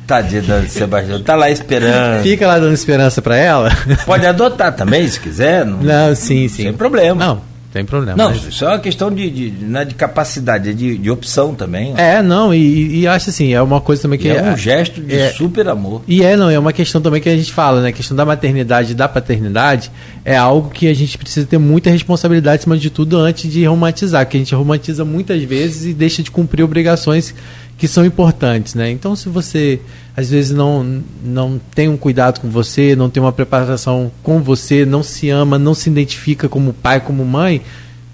Tadinha 0.07 0.43
da 0.43 0.63
Sebastião, 0.67 1.23
tá 1.23 1.35
lá 1.35 1.51
esperando. 1.51 2.23
Fica 2.23 2.47
lá 2.47 2.59
dando 2.61 2.75
esperança 2.75 3.21
pra 3.21 3.37
ela? 3.37 3.71
Pode 4.05 4.25
adotar 4.27 4.73
também, 4.75 5.07
se 5.09 5.19
quiser. 5.19 5.65
Não, 5.65 5.79
Não, 5.83 6.15
sim, 6.15 6.47
sim. 6.49 6.65
Sem 6.65 6.73
problema. 6.73 7.25
Não, 7.25 7.43
tem 7.77 7.85
problema. 7.85 8.16
Não, 8.16 8.31
mas- 8.31 8.47
isso 8.47 8.64
é 8.64 8.68
uma 8.68 8.79
questão 8.79 9.11
de, 9.11 9.29
de, 9.31 9.53
não 9.64 9.81
é 9.81 9.85
de 9.85 9.95
capacidade, 9.95 10.70
é 10.70 10.72
de, 10.72 10.97
de 10.97 11.11
opção 11.11 11.55
também. 11.55 11.93
ó. 11.93 11.99
É, 11.99 12.22
não, 12.22 12.55
e, 12.55 13.01
e 13.01 13.07
acho 13.07 13.29
assim, 13.31 13.53
é 13.53 13.61
uma 13.61 13.81
coisa 13.81 14.03
também 14.03 14.18
que 14.18 14.29
E 14.29 14.31
é 14.31 14.43
um 14.43 14.57
gesto 14.57 15.01
de 15.01 15.14
é- 15.14 15.31
super 15.31 15.68
amor. 15.68 16.03
E 16.09 16.22
é, 16.22 16.37
não, 16.37 16.49
é 16.49 16.59
uma 16.59 16.72
questão 16.72 17.01
também 17.03 17.20
que 17.20 17.29
a 17.29 17.37
gente 17.37 17.53
fala, 17.53 17.83
né? 17.83 17.89
A 17.89 17.93
questão 17.93 18.16
da 18.16 18.24
maternidade 18.24 18.93
e 18.93 18.95
da 18.95 19.07
paternidade 19.09 19.91
é 20.24 20.37
algo 20.37 20.70
que 20.70 20.89
a 20.89 20.95
gente 20.95 21.18
precisa 21.18 21.47
ter 21.47 21.59
muita 21.59 21.91
responsabilidade, 21.91 22.61
acima 22.61 22.77
de 22.79 22.89
tudo, 22.91 23.18
antes 23.18 23.53
de 23.53 23.64
romantizar, 23.66 24.24
porque 24.24 24.39
a 24.39 24.41
gente 24.41 24.55
romantiza 24.55 25.05
muitas 25.05 25.43
vezes 25.43 25.85
e 25.85 25.93
deixa 25.93 26.22
de 26.22 26.31
cumprir 26.31 26.62
obrigações 26.64 27.35
que 27.79 27.87
são 27.87 28.05
importantes, 28.05 28.74
né? 28.74 28.91
Então, 28.91 29.14
se 29.14 29.29
você 29.29 29.81
às 30.16 30.31
vezes 30.31 30.51
não, 30.51 31.03
não 31.22 31.61
tem 31.74 31.89
um 31.89 31.97
cuidado 31.97 32.41
com 32.41 32.49
você, 32.49 32.97
não 32.97 33.11
tem 33.11 33.22
uma 33.22 33.33
preparação 33.33 34.11
com 34.22 34.41
você, 34.41 34.87
não 34.87 35.03
se 35.03 35.29
ama, 35.29 35.59
não 35.59 35.74
se 35.74 35.91
identifica 35.91 36.49
como 36.49 36.72
pai, 36.72 37.01
como 37.01 37.24
mãe, 37.24 37.61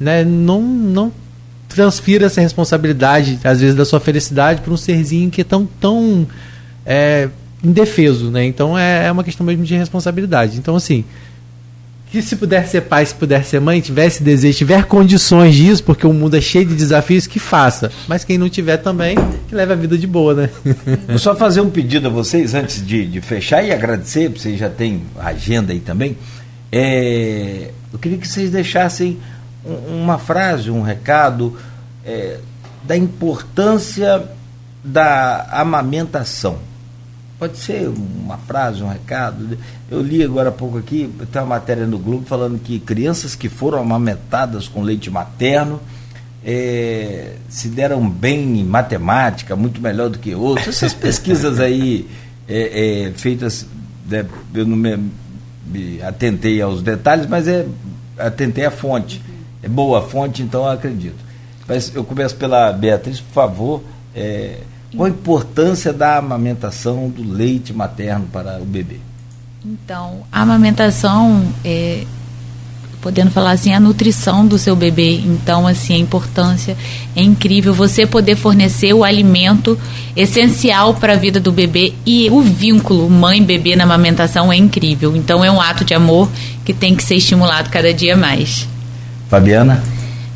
né? 0.01 0.25
Não, 0.25 0.61
não 0.61 1.13
transfira 1.69 2.27
essa 2.27 2.41
responsabilidade, 2.41 3.39
às 3.45 3.61
vezes, 3.61 3.77
da 3.77 3.85
sua 3.85 4.01
felicidade 4.01 4.61
para 4.61 4.73
um 4.73 4.77
serzinho 4.77 5.31
que 5.31 5.43
é 5.43 5.45
tão, 5.45 5.67
tão 5.81 6.27
é, 6.85 7.29
indefeso, 7.63 8.31
né? 8.31 8.45
Então 8.45 8.77
é, 8.77 9.07
é 9.07 9.13
uma 9.13 9.23
questão 9.23 9.47
mesmo 9.47 9.65
de 9.65 9.77
responsabilidade. 9.77 10.59
Então, 10.59 10.75
assim, 10.75 11.05
que 12.13 12.21
se 12.23 12.37
puder 12.37 12.67
ser 12.69 12.83
pai, 12.83 13.07
se 13.07 13.15
puder 13.15 13.43
ser 13.45 13.59
mãe, 13.61 13.81
tivesse 13.81 14.23
desejo, 14.23 14.59
tiver 14.59 14.85
condições 14.85 15.55
disso, 15.55 15.83
porque 15.83 16.07
o 16.07 16.13
mundo 16.13 16.37
é 16.37 16.41
cheio 16.41 16.67
de 16.67 16.75
desafios, 16.75 17.27
que 17.27 17.39
faça. 17.39 17.91
Mas 18.07 18.23
quem 18.23 18.37
não 18.37 18.49
tiver 18.51 18.77
também, 18.77 19.17
que 19.49 19.55
leve 19.55 19.73
a 19.73 19.77
vida 19.77 19.97
de 19.97 20.07
boa, 20.07 20.35
né? 20.35 20.51
Vou 21.09 21.19
só 21.19 21.35
fazer 21.35 21.63
um 21.63 21.71
pedido 21.71 22.09
a 22.09 22.11
vocês 22.11 22.53
antes 22.55 22.87
de, 22.87 23.07
de 23.07 23.21
fechar 23.23 23.65
e 23.65 23.73
agradecer, 23.73 24.29
porque 24.29 24.43
vocês 24.43 24.59
já 24.61 24.69
têm 24.69 25.03
agenda 25.19 25.73
aí 25.73 25.81
também. 25.81 26.17
É, 26.71 27.71
eu 27.93 27.99
queria 27.99 28.19
que 28.19 28.29
vocês 28.29 28.51
deixassem 28.51 29.19
um- 29.65 30.03
uma 30.03 30.19
frase, 30.19 30.71
um 30.71 30.83
recado 30.83 31.57
é, 32.05 32.39
da 32.85 32.97
importância 32.97 34.23
da 34.85 35.47
amamentação. 35.51 36.59
Pode 37.43 37.59
ser 37.59 37.89
uma 37.89 38.39
frase, 38.39 38.85
um 38.85 38.89
recado. 38.89 39.59
Eu 39.91 40.01
li 40.01 40.23
agora 40.23 40.51
há 40.51 40.53
pouco 40.53 40.79
aqui, 40.79 41.13
tem 41.33 41.43
uma 41.43 41.49
matéria 41.57 41.85
no 41.85 41.99
Globo 41.99 42.25
falando 42.25 42.57
que 42.57 42.79
crianças 42.79 43.35
que 43.35 43.49
foram 43.49 43.81
amamentadas 43.81 44.69
com 44.69 44.81
leite 44.81 45.11
materno 45.11 45.81
eh, 46.45 47.33
se 47.49 47.67
deram 47.67 48.09
bem 48.09 48.61
em 48.61 48.65
matemática, 48.65 49.57
muito 49.57 49.83
melhor 49.83 50.09
do 50.09 50.21
que 50.21 50.37
outros. 50.37 50.69
Essas 50.69 50.95
pesquisas 50.95 51.59
aí 51.59 52.09
eh, 52.49 53.09
eh, 53.09 53.13
feitas, 53.17 53.67
né, 54.09 54.25
eu 54.55 54.65
não 54.65 54.77
me, 54.77 55.11
me 55.67 56.01
atentei 56.01 56.63
aos 56.63 56.81
detalhes, 56.81 57.27
mas 57.27 57.49
é 57.49 57.67
atentei 58.17 58.67
a 58.67 58.71
fonte. 58.71 59.21
É 59.65 59.69
boa 59.69 59.99
a 59.99 60.03
fonte, 60.03 60.45
então 60.45 60.63
eu 60.63 60.69
acredito. 60.69 61.19
Mas 61.67 61.93
eu 61.93 62.05
começo 62.05 62.37
pela 62.37 62.73
Beatriz, 62.73 63.19
por 63.19 63.35
favor. 63.35 63.83
É, 64.15 64.59
qual 64.97 65.07
a 65.07 65.11
importância 65.11 65.93
da 65.93 66.19
amamentação 66.19 67.09
do 67.09 67.23
leite 67.23 67.73
materno 67.73 68.27
para 68.33 68.61
o 68.61 68.65
bebê? 68.65 68.99
Então, 69.65 70.23
a 70.31 70.43
amamentação 70.43 71.53
é, 71.65 72.05
podendo 73.03 73.33
falar 73.33 73.51
assim, 73.51 73.75
a 73.75 73.81
nutrição 73.81 74.47
do 74.47 74.57
seu 74.57 74.77
bebê. 74.77 75.17
Então, 75.17 75.67
assim, 75.67 75.95
a 75.95 75.99
importância 75.99 76.77
é 77.15 77.23
incrível 77.23 77.75
você 77.75 78.07
poder 78.07 78.37
fornecer 78.37 78.95
o 78.95 79.03
alimento 79.03 79.79
essencial 80.17 80.95
para 80.95 81.15
a 81.15 81.17
vida 81.17 81.41
do 81.41 81.51
bebê 81.51 81.93
e 82.07 82.31
o 82.31 82.41
vínculo 82.41 83.11
mãe-bebê 83.11 83.75
na 83.75 83.85
amamentação 83.85 84.53
é 84.53 84.57
incrível. 84.57 85.17
Então, 85.17 85.45
é 85.45 85.51
um 85.51 85.61
ato 85.61 85.85
de 85.85 85.95
amor 85.95 86.31
que 86.65 86.73
tem 86.73 86.95
que 86.95 87.03
ser 87.03 87.17
estimulado 87.17 87.69
cada 87.71 87.93
dia 87.93 88.17
mais. 88.17 88.69
Fabiana? 89.29 89.83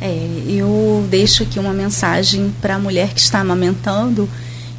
É, 0.01 0.27
eu 0.47 1.07
deixo 1.09 1.43
aqui 1.43 1.57
uma 1.57 1.73
mensagem 1.73 2.53
para 2.61 2.75
a 2.75 2.79
mulher 2.79 3.13
que 3.13 3.19
está 3.21 3.39
amamentando 3.39 4.29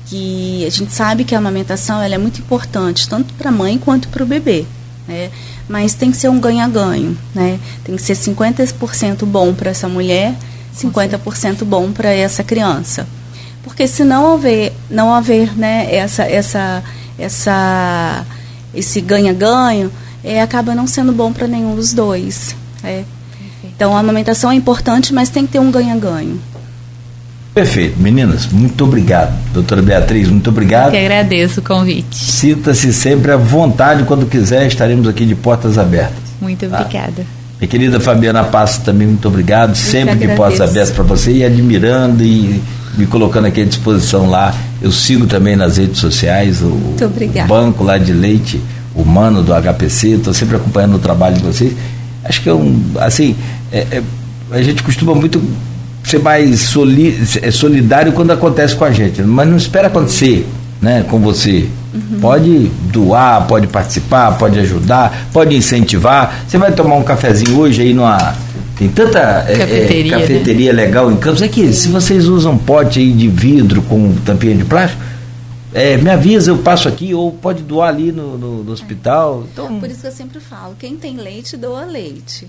que 0.08 0.64
a 0.66 0.70
gente 0.70 0.92
sabe 0.92 1.24
que 1.24 1.34
a 1.34 1.38
amamentação 1.38 2.02
ela 2.02 2.14
é 2.14 2.18
muito 2.18 2.40
importante 2.40 3.08
tanto 3.08 3.34
para 3.34 3.50
a 3.50 3.52
mãe 3.52 3.78
quanto 3.78 4.08
para 4.08 4.22
o 4.22 4.26
bebê. 4.26 4.64
Né? 5.06 5.30
mas 5.68 5.94
tem 5.94 6.10
que 6.10 6.16
ser 6.16 6.28
um 6.28 6.40
ganha-ganho, 6.40 7.16
né? 7.34 7.60
Tem 7.84 7.94
que 7.94 8.02
ser 8.02 8.14
50% 8.14 9.24
bom 9.26 9.52
para 9.52 9.70
essa 9.70 9.86
mulher, 9.86 10.34
50% 10.74 11.64
bom 11.64 11.92
para 11.92 12.08
essa 12.10 12.42
criança. 12.42 13.06
Porque 13.62 13.86
se 13.86 14.02
não 14.02 14.24
houver, 14.24 14.72
não 14.88 15.12
haver, 15.12 15.56
né, 15.56 15.94
essa 15.94 16.22
essa 16.22 16.82
essa 17.18 18.24
esse 18.74 19.00
ganha-ganho, 19.00 19.92
é, 20.24 20.40
acaba 20.40 20.74
não 20.74 20.86
sendo 20.86 21.12
bom 21.12 21.32
para 21.32 21.46
nenhum 21.46 21.76
dos 21.76 21.92
dois. 21.92 22.56
É. 22.82 23.04
Então 23.62 23.94
a 23.94 24.00
amamentação 24.00 24.50
é 24.50 24.54
importante, 24.54 25.12
mas 25.12 25.28
tem 25.28 25.44
que 25.46 25.52
ter 25.52 25.58
um 25.58 25.70
ganha-ganho. 25.70 26.40
Perfeito. 27.58 28.00
Meninas, 28.00 28.46
muito 28.46 28.84
obrigado. 28.84 29.36
Doutora 29.52 29.82
Beatriz, 29.82 30.28
muito 30.28 30.48
obrigado. 30.48 30.86
Eu 30.86 30.90
que 30.92 30.98
agradeço 30.98 31.58
o 31.58 31.62
convite. 31.64 32.14
Sinta-se 32.14 32.92
sempre 32.92 33.32
à 33.32 33.36
vontade 33.36 34.04
quando 34.04 34.26
quiser, 34.26 34.64
estaremos 34.68 35.08
aqui 35.08 35.26
de 35.26 35.34
portas 35.34 35.76
abertas. 35.76 36.22
Muito 36.40 36.68
tá? 36.68 36.82
obrigada. 36.82 37.26
Minha 37.58 37.68
querida 37.68 37.98
Fabiana 37.98 38.44
Passo, 38.44 38.82
também 38.82 39.08
muito 39.08 39.26
obrigado. 39.26 39.70
Eu 39.70 39.74
sempre 39.74 40.14
de 40.14 40.28
portas 40.36 40.60
abertas 40.60 40.90
para 40.92 41.02
você 41.02 41.32
e 41.32 41.44
admirando 41.44 42.22
e 42.22 42.62
me 42.96 43.06
colocando 43.08 43.46
aqui 43.46 43.62
à 43.62 43.64
disposição 43.64 44.30
lá. 44.30 44.54
Eu 44.80 44.92
sigo 44.92 45.26
também 45.26 45.56
nas 45.56 45.78
redes 45.78 45.98
sociais 45.98 46.62
o, 46.62 46.66
o 46.66 47.48
banco 47.48 47.82
lá 47.82 47.98
de 47.98 48.12
leite 48.12 48.62
humano 48.94 49.42
do 49.42 49.52
HPC. 49.52 50.10
Estou 50.10 50.32
sempre 50.32 50.54
acompanhando 50.54 50.94
o 50.94 51.00
trabalho 51.00 51.34
de 51.34 51.42
vocês. 51.42 51.72
Acho 52.22 52.40
que 52.40 52.48
é 52.48 52.54
um. 52.54 52.80
Assim, 53.00 53.34
é, 53.72 53.78
é, 53.90 54.02
a 54.52 54.62
gente 54.62 54.80
costuma 54.80 55.12
muito 55.12 55.42
ser 56.08 56.20
mais 56.20 56.60
soli 56.60 57.18
é 57.42 57.50
solidário 57.50 58.12
quando 58.12 58.30
acontece 58.30 58.74
com 58.74 58.84
a 58.84 58.90
gente, 58.90 59.22
mas 59.22 59.48
não 59.48 59.56
espera 59.56 59.88
acontecer 59.88 60.46
né, 60.80 61.04
com 61.08 61.18
você. 61.18 61.68
Uhum. 61.92 62.20
Pode 62.20 62.70
doar, 62.92 63.46
pode 63.46 63.66
participar, 63.66 64.36
pode 64.38 64.58
ajudar, 64.58 65.28
pode 65.32 65.56
incentivar. 65.56 66.44
Você 66.46 66.58
vai 66.58 66.72
tomar 66.72 66.96
um 66.96 67.02
cafezinho 67.02 67.58
hoje 67.58 67.82
aí 67.82 67.94
numa. 67.94 68.36
Tem 68.76 68.88
tanta 68.88 69.44
cafeteria, 69.44 70.16
é, 70.16 70.20
cafeteria 70.20 70.72
né? 70.72 70.84
legal 70.84 71.10
em 71.10 71.16
Campos. 71.16 71.42
É 71.42 71.48
que 71.48 71.72
se 71.72 71.88
vocês 71.88 72.26
usam 72.28 72.56
pote 72.56 73.00
aí 73.00 73.12
de 73.12 73.26
vidro 73.26 73.82
com 73.82 74.14
tampinha 74.24 74.54
de 74.54 74.64
plástico, 74.64 75.02
é, 75.74 75.96
me 75.96 76.10
avisa, 76.10 76.50
eu 76.52 76.58
passo 76.58 76.88
aqui, 76.88 77.12
ou 77.12 77.32
pode 77.32 77.62
doar 77.62 77.88
ali 77.88 78.12
no, 78.12 78.38
no, 78.38 78.64
no 78.64 78.72
hospital. 78.72 79.44
Então... 79.52 79.80
Por 79.80 79.90
isso 79.90 80.02
que 80.02 80.06
eu 80.06 80.12
sempre 80.12 80.38
falo, 80.38 80.76
quem 80.78 80.96
tem 80.96 81.16
leite, 81.16 81.56
doa 81.56 81.84
leite. 81.84 82.46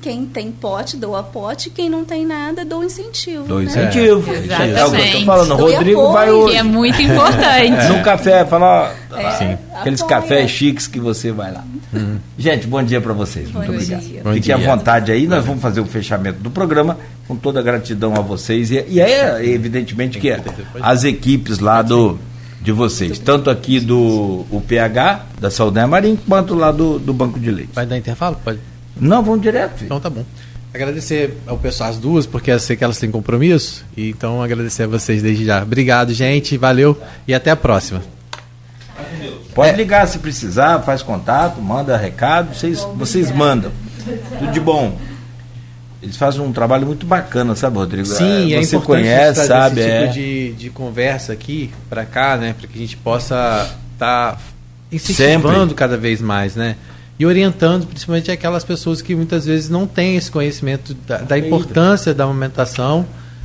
Quem 0.00 0.24
tem 0.26 0.50
pote, 0.50 0.96
doa 0.96 1.22
pote. 1.22 1.70
Quem 1.70 1.88
não 1.88 2.04
tem 2.04 2.24
nada, 2.24 2.64
doa 2.64 2.84
incentivo. 2.84 3.44
Doa 3.44 3.60
né? 3.60 3.66
incentivo. 3.66 4.32
É. 4.32 4.38
Exatamente. 4.38 4.78
É 4.78 4.84
o 4.84 4.90
que 4.90 4.96
eu 4.96 5.20
tô 5.20 5.26
falando. 5.26 5.56
Doe 5.56 5.74
Rodrigo 5.74 6.00
apoio. 6.00 6.12
vai 6.12 6.30
hoje. 6.30 6.52
Que 6.52 6.58
é 6.58 6.62
muito 6.62 7.02
importante. 7.02 7.80
É. 7.80 7.88
No 7.88 8.02
café, 8.02 8.44
falar 8.44 8.94
é, 9.12 9.58
aqueles 9.74 10.00
apoia. 10.00 10.20
cafés 10.20 10.50
chiques 10.50 10.86
que 10.86 10.98
você 10.98 11.30
vai 11.32 11.52
lá. 11.52 11.64
Uhum. 11.92 12.18
Gente, 12.38 12.66
bom 12.66 12.82
dia 12.82 13.00
para 13.00 13.12
vocês. 13.12 13.50
Bom 13.50 13.58
muito 13.58 13.84
dia. 13.84 13.98
obrigado. 13.98 14.34
Fiquem 14.34 14.54
à 14.54 14.58
vontade 14.58 15.12
aí. 15.12 15.26
Nós 15.26 15.44
vamos 15.44 15.60
fazer 15.60 15.80
o 15.80 15.86
fechamento 15.86 16.40
do 16.40 16.50
programa 16.50 16.96
com 17.26 17.36
toda 17.36 17.60
a 17.60 17.62
gratidão 17.62 18.14
a 18.14 18.20
vocês. 18.20 18.70
E, 18.70 18.84
e 18.88 19.00
é 19.00 19.44
evidentemente 19.44 20.18
que 20.18 20.30
é 20.30 20.40
as 20.80 21.04
equipes 21.04 21.58
lá 21.58 21.82
do 21.82 22.18
de 22.60 22.72
vocês, 22.72 23.18
tanto 23.18 23.48
aqui 23.48 23.80
do 23.80 24.44
o 24.50 24.62
PH, 24.66 25.24
da 25.40 25.50
Saldanha 25.50 25.86
Marim, 25.86 26.14
quanto 26.28 26.54
lá 26.54 26.70
do, 26.70 26.98
do 26.98 27.14
Banco 27.14 27.40
de 27.40 27.50
Leite. 27.50 27.70
Vai 27.72 27.86
dar 27.86 27.96
intervalo? 27.96 28.36
Pode. 28.44 28.60
Não, 28.98 29.22
vamos 29.22 29.42
direto. 29.42 29.74
Filho. 29.74 29.86
Então 29.86 30.00
tá 30.00 30.10
bom. 30.10 30.24
Agradecer 30.72 31.36
ao 31.46 31.58
pessoal, 31.58 31.90
as 31.90 31.98
duas, 31.98 32.26
porque 32.26 32.50
eu 32.50 32.58
sei 32.60 32.76
que 32.76 32.84
elas 32.84 32.98
têm 32.98 33.10
compromisso. 33.10 33.84
E 33.96 34.10
então 34.10 34.42
agradecer 34.42 34.84
a 34.84 34.86
vocês 34.86 35.22
desde 35.22 35.44
já. 35.44 35.62
Obrigado, 35.62 36.12
gente. 36.14 36.56
Valeu 36.56 36.96
e 37.26 37.34
até 37.34 37.50
a 37.50 37.56
próxima. 37.56 38.02
Pode 39.54 39.76
ligar 39.76 40.06
se 40.06 40.18
precisar, 40.18 40.80
faz 40.80 41.02
contato, 41.02 41.60
manda 41.60 41.96
recado, 41.96 42.54
vocês, 42.54 42.86
vocês 42.94 43.30
mandam. 43.30 43.72
Tudo 44.38 44.52
de 44.52 44.60
bom. 44.60 44.96
Eles 46.02 46.16
fazem 46.16 46.40
um 46.40 46.52
trabalho 46.52 46.86
muito 46.86 47.04
bacana, 47.04 47.54
sabe, 47.54 47.76
Rodrigo? 47.76 48.06
Sim, 48.06 48.54
é, 48.54 48.62
você 48.62 48.76
é 48.76 48.80
conhece, 48.80 49.46
sabe? 49.46 49.80
Esse 49.80 49.90
tipo 49.90 50.04
é... 50.04 50.06
de, 50.06 50.52
de 50.52 50.70
conversa 50.70 51.32
aqui 51.32 51.70
para 51.90 52.06
cá, 52.06 52.36
né, 52.36 52.54
para 52.58 52.68
que 52.68 52.78
a 52.78 52.80
gente 52.80 52.96
possa 52.96 53.68
estar 53.92 54.32
tá 54.32 54.38
incentivando 54.90 55.58
Sempre. 55.58 55.74
cada 55.74 55.98
vez 55.98 56.22
mais, 56.22 56.56
né? 56.56 56.76
E 57.20 57.26
orientando 57.26 57.86
principalmente 57.86 58.30
aquelas 58.30 58.64
pessoas 58.64 59.02
que 59.02 59.14
muitas 59.14 59.44
vezes 59.44 59.68
não 59.68 59.86
têm 59.86 60.16
esse 60.16 60.30
conhecimento 60.30 60.94
da, 61.06 61.18
da 61.18 61.38
importância 61.38 62.14
da 62.14 62.24
amamentação 62.24 63.04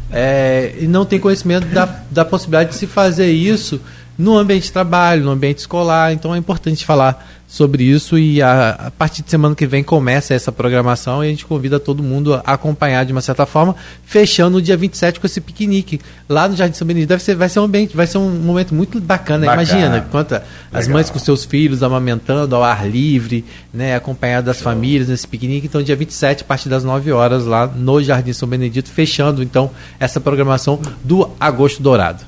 é, 0.10 0.74
e 0.80 0.88
não 0.88 1.04
tem 1.04 1.20
conhecimento 1.20 1.68
da, 1.68 1.86
da 2.10 2.24
possibilidade 2.24 2.70
de 2.70 2.78
se 2.78 2.88
fazer 2.88 3.30
isso 3.30 3.82
no 4.18 4.38
ambiente 4.38 4.64
de 4.64 4.72
trabalho, 4.72 5.26
no 5.26 5.32
ambiente 5.32 5.58
escolar. 5.58 6.14
Então 6.14 6.34
é 6.34 6.38
importante 6.38 6.86
falar 6.86 7.35
sobre 7.56 7.86
isso 7.86 8.19
e 8.19 8.41
a, 8.41 8.72
a, 8.72 8.91
partir 8.91 9.22
de 9.22 9.32
semana 9.32 9.56
que 9.56 9.65
vem 9.65 9.82
começa 9.82 10.34
essa 10.34 10.52
programação 10.52 11.23
e 11.23 11.27
a 11.27 11.30
gente 11.30 11.45
convida 11.45 11.80
todo 11.80 12.03
mundo 12.03 12.34
a 12.34 12.41
acompanhar 12.53 13.06
de 13.06 13.14
uma 13.14 13.22
certa 13.22 13.45
forma, 13.45 13.73
fechando 14.03 14.57
no 14.57 14.61
dia 14.61 14.76
27 14.76 15.22
com 15.22 15.26
esse 15.26 15.40
piquenique 15.40 16.02
lá 16.27 16.49
no 16.49 16.56
Jardim 16.57 16.76
São 16.76 16.86
Benedito. 16.86 17.07
Deve 17.07 17.23
ser, 17.23 17.34
vai 17.36 17.48
ser 17.48 17.61
um 17.61 17.64
ambiente, 17.64 17.95
vai 17.95 18.07
ser 18.07 18.18
um 18.18 18.30
momento 18.30 18.76
muito 18.76 18.99
bacana. 18.99 19.45
bacana. 19.45 19.64
Imagina, 19.64 20.07
quanto 20.11 20.40
as 20.73 20.86
mães 20.90 21.10
com 21.10 21.18
seus 21.18 21.45
filhos 21.45 21.82
amamentando 21.82 22.53
ao 22.53 22.61
ar 22.61 22.86
livre, 22.86 23.45
né, 23.73 23.95
acompanhado 23.95 24.48
das 24.48 24.57
Show. 24.57 24.65
famílias 24.65 25.07
nesse 25.07 25.26
piquenique. 25.26 25.68
Então 25.68 25.82
dia 25.82 25.95
27 25.95 26.44
a 26.44 26.45
partir 26.45 26.68
das 26.68 26.84
9 26.84 27.14
horas 27.14 27.45
lá 27.45 27.68
no 27.68 28.03
Jardim 28.03 28.34
São 28.34 28.49
Benedito, 28.49 28.90
fechando 28.90 29.41
então 29.41 29.72
essa 29.98 30.19
programação 30.19 30.77
do 31.02 31.32
Agosto 31.40 31.82
Dourado. 31.82 32.22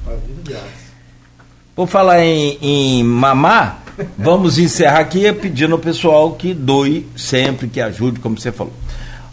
Vou 1.75 1.85
falar 1.85 2.23
em, 2.23 2.57
em 2.61 3.03
mamar 3.03 3.86
Vamos 4.18 4.60
encerrar 4.60 4.99
aqui 4.99 5.32
pedindo 5.34 5.74
ao 5.74 5.80
pessoal 5.80 6.32
que 6.34 6.53
doe 6.53 7.07
sempre, 7.15 7.68
que 7.68 7.82
ajude, 7.82 8.19
como 8.19 8.40
você 8.40 8.52
falou. 8.52 8.74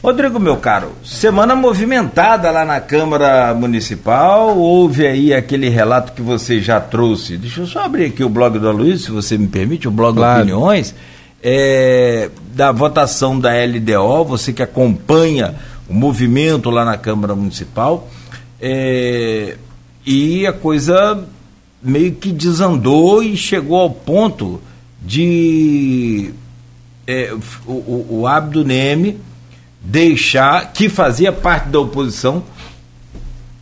Rodrigo, 0.03 0.39
meu 0.39 0.59
caro, 0.59 0.93
semana 1.03 1.57
movimentada 1.57 2.51
lá 2.51 2.63
na 2.63 2.79
Câmara 2.79 3.55
Municipal, 3.55 4.55
houve 4.55 5.07
aí 5.07 5.33
aquele 5.33 5.71
relato 5.71 6.13
que 6.13 6.21
você 6.21 6.61
já 6.61 6.79
trouxe. 6.79 7.39
Deixa 7.39 7.63
eu 7.63 7.67
só 7.67 7.85
abrir 7.85 8.07
aqui 8.07 8.23
o 8.23 8.29
blog 8.29 8.59
do 8.59 8.71
Luiz, 8.71 9.05
se 9.05 9.11
você 9.11 9.39
me 9.39 9.47
permite, 9.47 9.89
o 9.89 9.91
blog 9.91 10.17
claro. 10.17 10.41
Opiniões, 10.43 10.95
é, 11.43 12.29
da 12.55 12.71
votação 12.71 13.41
da 13.41 13.53
LDO, 13.53 14.25
você 14.27 14.53
que 14.53 14.63
acompanha 14.63 15.55
o 15.89 15.95
movimento 15.95 16.69
lá 16.69 16.85
na 16.85 16.99
Câmara 16.99 17.35
Municipal, 17.35 18.07
é, 18.61 19.57
e 20.05 20.47
a 20.47 20.53
coisa 20.53 21.25
meio 21.85 22.15
que 22.15 22.33
desandou 22.33 23.23
e 23.23 23.37
chegou 23.37 23.77
ao 23.79 23.91
ponto 23.91 24.61
de 25.03 26.33
é, 27.07 27.37
o, 27.67 28.21
o 28.21 28.27
Abdo 28.27 28.65
Neme 28.65 29.21
deixar, 29.81 30.73
que 30.73 30.89
fazia 30.89 31.31
parte 31.31 31.69
da 31.69 31.79
oposição, 31.79 32.43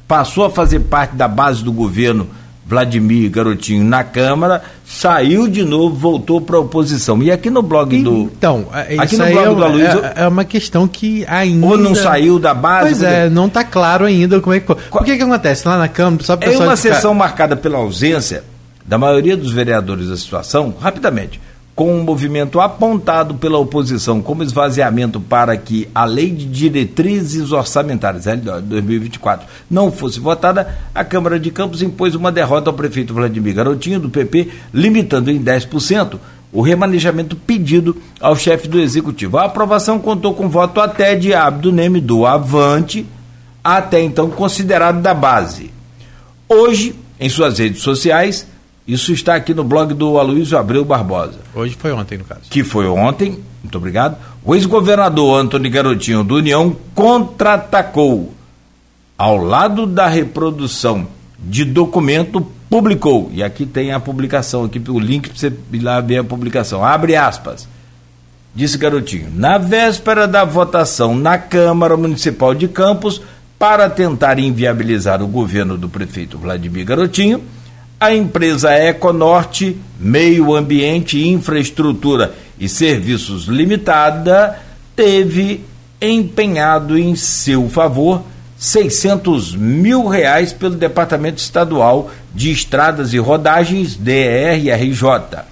passou 0.06 0.44
a 0.44 0.50
fazer 0.50 0.80
parte 0.80 1.16
da 1.16 1.26
base 1.26 1.64
do 1.64 1.72
governo 1.72 2.30
Vladimir 2.72 3.30
Garotinho 3.30 3.84
na 3.84 4.02
Câmara, 4.02 4.62
saiu 4.82 5.46
de 5.46 5.62
novo, 5.62 5.94
voltou 5.94 6.40
para 6.40 6.56
a 6.56 6.60
oposição. 6.60 7.22
E 7.22 7.30
aqui 7.30 7.50
no 7.50 7.60
blog 7.60 8.02
do. 8.02 8.30
Então, 8.34 8.66
é, 8.72 8.96
aqui 8.98 9.14
no 9.18 9.26
blog 9.26 9.38
é, 9.38 9.54
do 9.54 9.64
Aloysio, 9.64 10.04
é, 10.04 10.12
é, 10.16 10.26
uma 10.28 10.44
questão 10.44 10.88
que 10.88 11.22
ainda. 11.28 11.66
Ou 11.66 11.76
não 11.76 11.94
saiu 11.94 12.38
da 12.38 12.54
base. 12.54 12.88
Pois 12.88 13.02
é, 13.02 13.28
não 13.28 13.46
está 13.46 13.62
claro 13.62 14.06
ainda 14.06 14.40
como 14.40 14.54
é 14.54 14.60
que. 14.60 14.66
Por 14.66 15.04
que, 15.04 15.18
que 15.18 15.22
acontece? 15.22 15.68
Lá 15.68 15.76
na 15.76 15.86
Câmara, 15.86 16.24
só 16.24 16.38
É 16.40 16.56
uma 16.56 16.74
sessão 16.74 17.12
marcada 17.12 17.54
pela 17.54 17.76
ausência 17.76 18.42
da 18.86 18.96
maioria 18.96 19.36
dos 19.36 19.52
vereadores 19.52 20.08
da 20.08 20.16
situação, 20.16 20.74
rapidamente 20.80 21.38
com 21.74 21.94
um 21.94 22.02
movimento 22.02 22.60
apontado 22.60 23.34
pela 23.36 23.58
oposição 23.58 24.20
como 24.20 24.42
esvaziamento 24.42 25.18
para 25.20 25.56
que 25.56 25.88
a 25.94 26.04
Lei 26.04 26.30
de 26.30 26.44
Diretrizes 26.44 27.50
Orçamentárias, 27.50 28.26
LDO, 28.26 28.60
2024, 28.62 29.46
não 29.70 29.90
fosse 29.90 30.20
votada, 30.20 30.78
a 30.94 31.02
Câmara 31.02 31.40
de 31.40 31.50
Campos 31.50 31.80
impôs 31.80 32.14
uma 32.14 32.30
derrota 32.30 32.68
ao 32.68 32.76
prefeito 32.76 33.14
Vladimir 33.14 33.54
Garotinho, 33.54 33.98
do 33.98 34.10
PP, 34.10 34.48
limitando 34.72 35.30
em 35.30 35.42
10% 35.42 36.18
o 36.52 36.60
remanejamento 36.60 37.34
pedido 37.34 37.96
ao 38.20 38.36
chefe 38.36 38.68
do 38.68 38.78
executivo. 38.78 39.38
A 39.38 39.44
aprovação 39.44 39.98
contou 39.98 40.34
com 40.34 40.50
voto 40.50 40.80
até 40.80 41.16
de 41.16 41.32
Abdo 41.32 41.72
Neme 41.72 42.00
do 42.00 42.26
Avante, 42.26 43.06
até 43.64 44.02
então 44.02 44.28
considerado 44.28 45.00
da 45.00 45.14
base. 45.14 45.70
Hoje, 46.46 46.94
em 47.18 47.30
suas 47.30 47.58
redes 47.58 47.80
sociais, 47.80 48.46
isso 48.86 49.12
está 49.12 49.34
aqui 49.34 49.54
no 49.54 49.62
blog 49.62 49.94
do 49.94 50.18
Aloysio 50.18 50.58
Abreu 50.58 50.84
Barbosa. 50.84 51.38
Hoje 51.54 51.76
foi 51.78 51.92
ontem, 51.92 52.18
no 52.18 52.24
caso. 52.24 52.42
Que 52.50 52.64
foi 52.64 52.86
ontem, 52.86 53.38
muito 53.62 53.78
obrigado. 53.78 54.16
O 54.44 54.54
ex-governador 54.54 55.40
Antônio 55.40 55.70
Garotinho 55.70 56.24
do 56.24 56.36
União 56.36 56.76
contra-atacou. 56.94 58.34
Ao 59.16 59.36
lado 59.36 59.86
da 59.86 60.08
reprodução 60.08 61.06
de 61.38 61.64
documento, 61.64 62.40
publicou. 62.68 63.30
E 63.32 63.42
aqui 63.42 63.64
tem 63.66 63.92
a 63.92 64.00
publicação, 64.00 64.64
aqui 64.64 64.82
o 64.88 64.98
link 64.98 65.28
para 65.28 65.38
você 65.38 65.52
ir 65.72 65.78
lá 65.80 66.00
ver 66.00 66.18
a 66.18 66.24
publicação. 66.24 66.84
Abre 66.84 67.14
aspas. 67.14 67.68
Disse 68.54 68.76
Garotinho. 68.76 69.30
Na 69.32 69.58
véspera 69.58 70.26
da 70.26 70.44
votação 70.44 71.14
na 71.14 71.38
Câmara 71.38 71.96
Municipal 71.96 72.52
de 72.52 72.66
Campos, 72.66 73.22
para 73.58 73.88
tentar 73.88 74.40
inviabilizar 74.40 75.22
o 75.22 75.28
governo 75.28 75.78
do 75.78 75.88
prefeito 75.88 76.36
Vladimir 76.36 76.84
Garotinho, 76.84 77.40
a 78.02 78.12
empresa 78.12 78.76
Econorte, 78.84 79.76
Meio 80.00 80.56
Ambiente, 80.56 81.24
Infraestrutura 81.24 82.34
e 82.58 82.68
Serviços 82.68 83.44
Limitada, 83.44 84.58
teve 84.96 85.64
empenhado 86.00 86.98
em 86.98 87.14
seu 87.14 87.68
favor 87.68 88.24
600 88.58 89.54
mil 89.54 90.08
reais 90.08 90.52
pelo 90.52 90.74
Departamento 90.74 91.40
Estadual 91.40 92.10
de 92.34 92.50
Estradas 92.50 93.12
e 93.12 93.18
Rodagens, 93.18 93.94
DRRJ. 93.94 95.44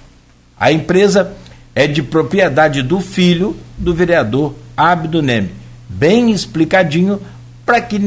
A 0.59 0.73
empresa 0.73 1.31
é 1.73 1.87
de 1.87 2.03
propriedade 2.03 2.81
do 2.81 2.99
filho 2.99 3.55
do 3.77 3.93
vereador 3.93 4.53
Abdo 4.75 5.21
Neme. 5.21 5.51
Bem 5.87 6.31
explicadinho 6.31 7.21
para 7.65 7.79
que 7.79 7.97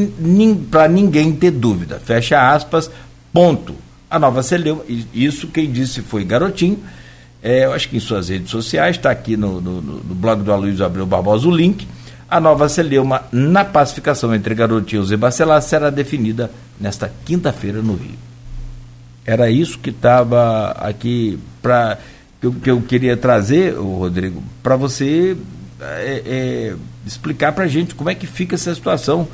para 0.70 0.86
ninguém 0.86 1.32
ter 1.32 1.50
dúvida. 1.50 1.98
Fecha 2.04 2.52
aspas, 2.52 2.90
ponto 3.32 3.74
a 4.10 4.18
nova 4.18 4.42
Celeuma, 4.42 4.82
isso 5.12 5.48
quem 5.48 5.70
disse 5.70 6.02
foi 6.02 6.24
Garotinho, 6.24 6.78
é, 7.42 7.66
eu 7.66 7.72
acho 7.72 7.88
que 7.88 7.96
em 7.96 8.00
suas 8.00 8.28
redes 8.28 8.50
sociais, 8.50 8.96
está 8.96 9.10
aqui 9.10 9.36
no, 9.36 9.60
no, 9.60 9.82
no, 9.82 10.14
blog 10.14 10.42
do 10.42 10.52
Aloysio 10.52 10.84
Abreu 10.84 11.04
Barbosa 11.04 11.46
o 11.46 11.54
link, 11.54 11.86
a 12.28 12.40
nova 12.40 12.68
Celeuma 12.68 13.22
na 13.30 13.64
pacificação 13.64 14.34
entre 14.34 14.54
Garotinhos 14.54 15.12
e 15.12 15.16
Bacelar 15.16 15.60
será 15.60 15.90
definida 15.90 16.50
nesta 16.80 17.12
quinta-feira 17.24 17.82
no 17.82 17.94
Rio. 17.94 18.16
Era 19.26 19.50
isso 19.50 19.78
que 19.78 19.90
estava 19.90 20.70
aqui 20.72 21.38
para 21.62 21.98
que, 22.40 22.50
que, 22.50 22.70
eu 22.70 22.80
queria 22.82 23.16
trazer, 23.16 23.74
Rodrigo, 23.74 24.42
para 24.62 24.76
você 24.76 25.36
é, 25.80 26.22
é, 26.26 26.74
explicar 27.06 27.52
para 27.52 27.64
a 27.64 27.68
gente 27.68 27.94
como 27.94 28.10
é 28.10 28.14
que 28.14 28.26
fica 28.26 28.54
essa 28.54 28.74
situação 28.74 29.28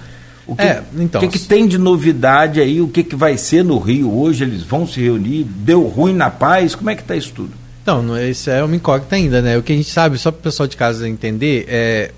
o 0.51 0.57
que, 0.57 0.63
é, 0.63 0.83
então, 0.99 1.21
que, 1.21 1.29
que, 1.29 1.39
tem 1.39 1.65
de 1.65 1.79
novidade 1.79 2.61
aí? 2.61 2.81
O 2.81 2.89
que, 2.89 3.05
que 3.05 3.15
vai 3.15 3.37
ser 3.37 3.65
no 3.65 3.79
Rio 3.79 4.13
hoje? 4.13 4.43
Eles 4.43 4.65
vão 4.65 4.85
se 4.85 5.01
reunir? 5.01 5.45
Deu 5.45 5.87
ruim 5.87 6.13
na 6.13 6.29
paz? 6.29 6.75
Como 6.75 6.91
é 6.91 6.97
que 6.97 7.03
está 7.03 7.15
isso 7.15 7.33
tudo? 7.33 7.53
Então, 7.81 8.19
isso 8.19 8.51
é 8.51 8.61
uma 8.65 8.75
incógnita 8.75 9.15
ainda, 9.15 9.41
né? 9.41 9.57
O 9.57 9.63
que 9.63 9.73
a 9.73 9.77
gente 9.77 9.89
sabe, 9.89 10.19
só 10.19 10.33
para 10.33 10.41
o 10.41 10.43
pessoal 10.43 10.67
de 10.67 10.77
casa 10.77 11.09
entender, 11.09 11.67
é, 11.69 12.11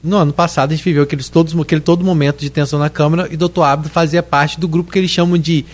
no 0.00 0.16
ano 0.16 0.32
passado 0.32 0.70
a 0.70 0.76
gente 0.76 0.84
viveu 0.84 1.02
aqueles 1.02 1.28
todos, 1.28 1.58
aquele 1.58 1.80
todo 1.80 2.04
momento 2.04 2.38
de 2.38 2.50
tensão 2.50 2.78
na 2.78 2.88
Câmara 2.88 3.26
e 3.28 3.34
o 3.34 3.38
doutor 3.38 3.64
Abdo 3.64 3.88
fazia 3.88 4.22
parte 4.22 4.60
do 4.60 4.68
grupo 4.68 4.92
que 4.92 5.00
eles 5.00 5.10
chamam 5.10 5.36
de 5.36 5.64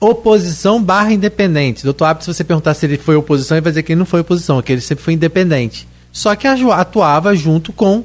oposição 0.00 0.82
barra 0.82 1.12
independente. 1.12 1.84
Doutor 1.84 2.06
Abdo, 2.06 2.24
se 2.24 2.34
você 2.34 2.42
perguntar 2.42 2.74
se 2.74 2.86
ele 2.86 2.98
foi 2.98 3.14
oposição, 3.14 3.56
ele 3.56 3.62
vai 3.62 3.70
dizer 3.70 3.84
que 3.84 3.92
ele 3.92 4.00
não 4.00 4.06
foi 4.06 4.18
oposição, 4.18 4.60
que 4.60 4.72
ele 4.72 4.80
sempre 4.80 5.04
foi 5.04 5.14
independente. 5.14 5.86
Só 6.10 6.34
que 6.34 6.48
atuava 6.48 7.36
junto 7.36 7.72
com 7.72 8.02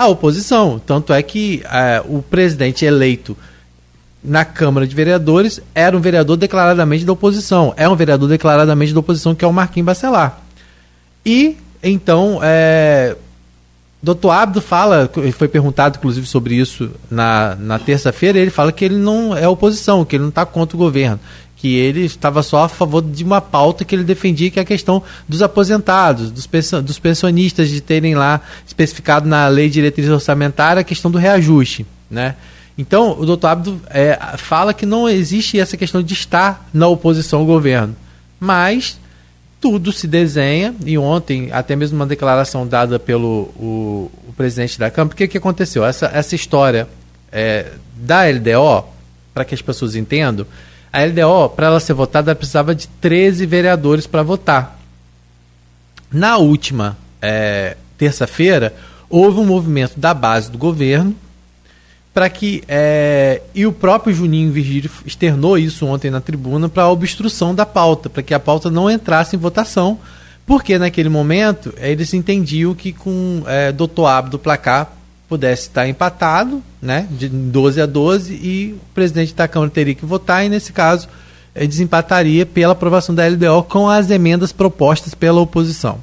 a 0.00 0.06
oposição. 0.06 0.80
Tanto 0.84 1.12
é 1.12 1.22
que 1.22 1.62
é, 1.70 2.02
o 2.08 2.22
presidente 2.22 2.86
eleito 2.86 3.36
na 4.24 4.46
Câmara 4.46 4.86
de 4.86 4.94
Vereadores 4.94 5.60
era 5.74 5.94
um 5.94 6.00
vereador 6.00 6.38
declaradamente 6.38 7.04
da 7.04 7.12
oposição. 7.12 7.74
É 7.76 7.86
um 7.86 7.94
vereador 7.94 8.26
declaradamente 8.26 8.94
da 8.94 9.00
oposição, 9.00 9.34
que 9.34 9.44
é 9.44 9.48
o 9.48 9.52
Marquinhos 9.52 9.84
Bacelar. 9.84 10.40
E, 11.24 11.58
então, 11.82 12.40
é, 12.42 13.14
Doutor 14.02 14.30
Abdo 14.30 14.62
fala, 14.62 15.10
foi 15.34 15.48
perguntado 15.48 15.98
inclusive 15.98 16.26
sobre 16.26 16.54
isso 16.54 16.90
na, 17.10 17.54
na 17.56 17.78
terça-feira, 17.78 18.38
ele 18.38 18.50
fala 18.50 18.72
que 18.72 18.82
ele 18.82 18.96
não 18.96 19.36
é 19.36 19.46
oposição, 19.46 20.02
que 20.02 20.16
ele 20.16 20.22
não 20.22 20.30
está 20.30 20.46
contra 20.46 20.74
o 20.74 20.80
governo 20.80 21.20
que 21.60 21.76
ele 21.76 22.06
estava 22.06 22.42
só 22.42 22.64
a 22.64 22.68
favor 22.70 23.02
de 23.02 23.22
uma 23.22 23.38
pauta 23.38 23.84
que 23.84 23.94
ele 23.94 24.02
defendia, 24.02 24.50
que 24.50 24.58
é 24.58 24.62
a 24.62 24.64
questão 24.64 25.02
dos 25.28 25.42
aposentados, 25.42 26.30
dos, 26.30 26.48
dos 26.82 26.98
pensionistas, 26.98 27.68
de 27.68 27.82
terem 27.82 28.14
lá 28.14 28.40
especificado 28.66 29.28
na 29.28 29.46
lei 29.46 29.68
de 29.68 29.74
diretriz 29.74 30.08
orçamentária 30.08 30.80
a 30.80 30.84
questão 30.84 31.10
do 31.10 31.18
reajuste. 31.18 31.84
Né? 32.10 32.34
Então, 32.78 33.10
o 33.20 33.26
doutor 33.26 33.48
Abdo 33.48 33.78
é, 33.90 34.18
fala 34.38 34.72
que 34.72 34.86
não 34.86 35.06
existe 35.06 35.60
essa 35.60 35.76
questão 35.76 36.02
de 36.02 36.14
estar 36.14 36.66
na 36.72 36.88
oposição 36.88 37.40
ao 37.40 37.44
governo, 37.44 37.94
mas 38.38 38.98
tudo 39.60 39.92
se 39.92 40.08
desenha, 40.08 40.74
e 40.86 40.96
ontem, 40.96 41.52
até 41.52 41.76
mesmo 41.76 41.96
uma 41.96 42.06
declaração 42.06 42.66
dada 42.66 42.98
pelo 42.98 43.50
o, 43.54 44.10
o 44.26 44.32
presidente 44.34 44.78
da 44.78 44.90
Câmara, 44.90 45.12
o 45.12 45.16
que, 45.16 45.28
que 45.28 45.36
aconteceu? 45.36 45.84
Essa, 45.84 46.06
essa 46.06 46.34
história 46.34 46.88
é, 47.30 47.66
da 47.96 48.22
LDO, 48.24 48.86
para 49.34 49.44
que 49.44 49.54
as 49.54 49.60
pessoas 49.60 49.94
entendam, 49.94 50.46
a 50.92 51.04
LDO, 51.04 51.50
para 51.50 51.68
ela 51.68 51.80
ser 51.80 51.94
votada, 51.94 52.34
precisava 52.34 52.74
de 52.74 52.88
13 52.88 53.46
vereadores 53.46 54.06
para 54.06 54.22
votar. 54.22 54.78
Na 56.12 56.36
última 56.36 56.98
é, 57.22 57.76
terça-feira, 57.96 58.74
houve 59.08 59.38
um 59.38 59.46
movimento 59.46 59.98
da 59.98 60.12
base 60.12 60.50
do 60.50 60.58
governo 60.58 61.14
para 62.12 62.28
que. 62.28 62.62
É, 62.68 63.42
e 63.54 63.66
o 63.66 63.72
próprio 63.72 64.14
Juninho 64.14 64.50
Virgílio 64.50 64.90
externou 65.06 65.56
isso 65.56 65.86
ontem 65.86 66.10
na 66.10 66.20
tribuna 66.20 66.68
para 66.68 66.84
a 66.84 66.90
obstrução 66.90 67.54
da 67.54 67.64
pauta, 67.64 68.10
para 68.10 68.22
que 68.22 68.34
a 68.34 68.40
pauta 68.40 68.70
não 68.70 68.90
entrasse 68.90 69.36
em 69.36 69.38
votação, 69.38 69.98
porque 70.44 70.76
naquele 70.76 71.08
momento 71.08 71.72
eles 71.78 72.12
entendiam 72.12 72.74
que 72.74 72.92
com 72.92 73.44
é, 73.46 73.70
doutor 73.70 74.06
Abdo 74.06 74.32
do 74.32 74.38
placar 74.38 74.99
pudesse 75.30 75.62
estar 75.62 75.88
empatado, 75.88 76.60
né, 76.82 77.06
de 77.08 77.28
12 77.28 77.80
a 77.80 77.86
12, 77.86 78.34
e 78.34 78.72
o 78.72 78.80
presidente 78.92 79.32
da 79.32 79.46
Câmara 79.46 79.70
teria 79.70 79.94
que 79.94 80.04
votar, 80.04 80.44
e 80.44 80.48
nesse 80.48 80.72
caso 80.72 81.08
eh, 81.54 81.68
desempataria 81.68 82.44
pela 82.44 82.72
aprovação 82.72 83.14
da 83.14 83.24
LDO 83.28 83.62
com 83.62 83.88
as 83.88 84.10
emendas 84.10 84.50
propostas 84.50 85.14
pela 85.14 85.40
oposição. 85.40 86.00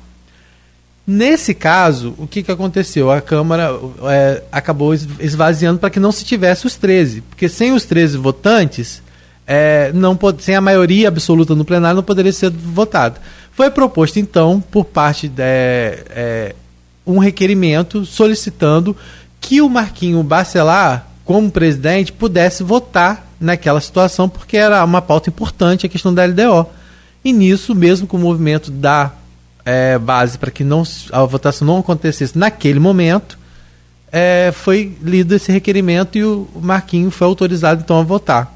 Nesse 1.06 1.54
caso, 1.54 2.16
o 2.18 2.26
que, 2.26 2.42
que 2.42 2.52
aconteceu? 2.52 3.12
A 3.12 3.20
Câmara 3.20 3.70
é, 4.04 4.44
acabou 4.52 4.94
esvaziando 4.94 5.80
para 5.80 5.90
que 5.90 6.00
não 6.00 6.12
se 6.12 6.24
tivesse 6.24 6.66
os 6.66 6.76
13, 6.76 7.22
porque 7.22 7.50
sem 7.50 7.74
os 7.74 7.84
13 7.84 8.18
votantes, 8.18 9.02
é, 9.46 9.92
não 9.94 10.18
sem 10.40 10.56
a 10.56 10.62
maioria 10.62 11.08
absoluta 11.10 11.54
no 11.54 11.64
plenário, 11.66 11.98
não 11.98 12.04
poderia 12.04 12.34
ser 12.34 12.50
votado. 12.50 13.20
Foi 13.52 13.70
proposto, 13.70 14.20
então, 14.20 14.62
por 14.62 14.86
parte 14.86 15.30
de, 15.30 15.42
é, 15.42 16.56
um 17.08 17.18
requerimento 17.20 18.06
solicitando 18.06 18.96
que 19.40 19.62
o 19.62 19.70
Marquinho 19.70 20.22
Bacelar, 20.22 21.08
como 21.24 21.50
presidente, 21.50 22.12
pudesse 22.12 22.64
votar 22.64 23.26
naquela 23.40 23.80
situação, 23.80 24.28
porque 24.28 24.58
era 24.58 24.84
uma 24.84 25.02
pauta 25.02 25.30
importante 25.30 25.86
a 25.86 25.90
questão 25.90 26.14
da 26.14 26.26
LDO. 26.26 26.68
E 27.24 27.32
nisso, 27.32 27.74
mesmo 27.74 28.06
com 28.06 28.18
o 28.18 28.20
movimento 28.20 28.70
da 28.70 29.12
é, 29.66 29.98
base 29.98 30.38
para 30.38 30.52
que 30.52 30.64
não, 30.64 30.84
a 31.12 31.24
votação 31.24 31.68
não 31.68 31.80
acontecesse 31.80 32.38
naquele 32.38 32.80
momento, 32.80 33.38
é, 34.12 34.52
foi 34.54 34.96
lido 35.02 35.36
esse 35.36 35.52
requerimento 35.52 36.18
e 36.18 36.24
o 36.24 36.48
Marquinho 36.56 37.12
foi 37.12 37.28
autorizado 37.28 37.82
então 37.84 38.00
a 38.00 38.04
votar. 38.04 38.56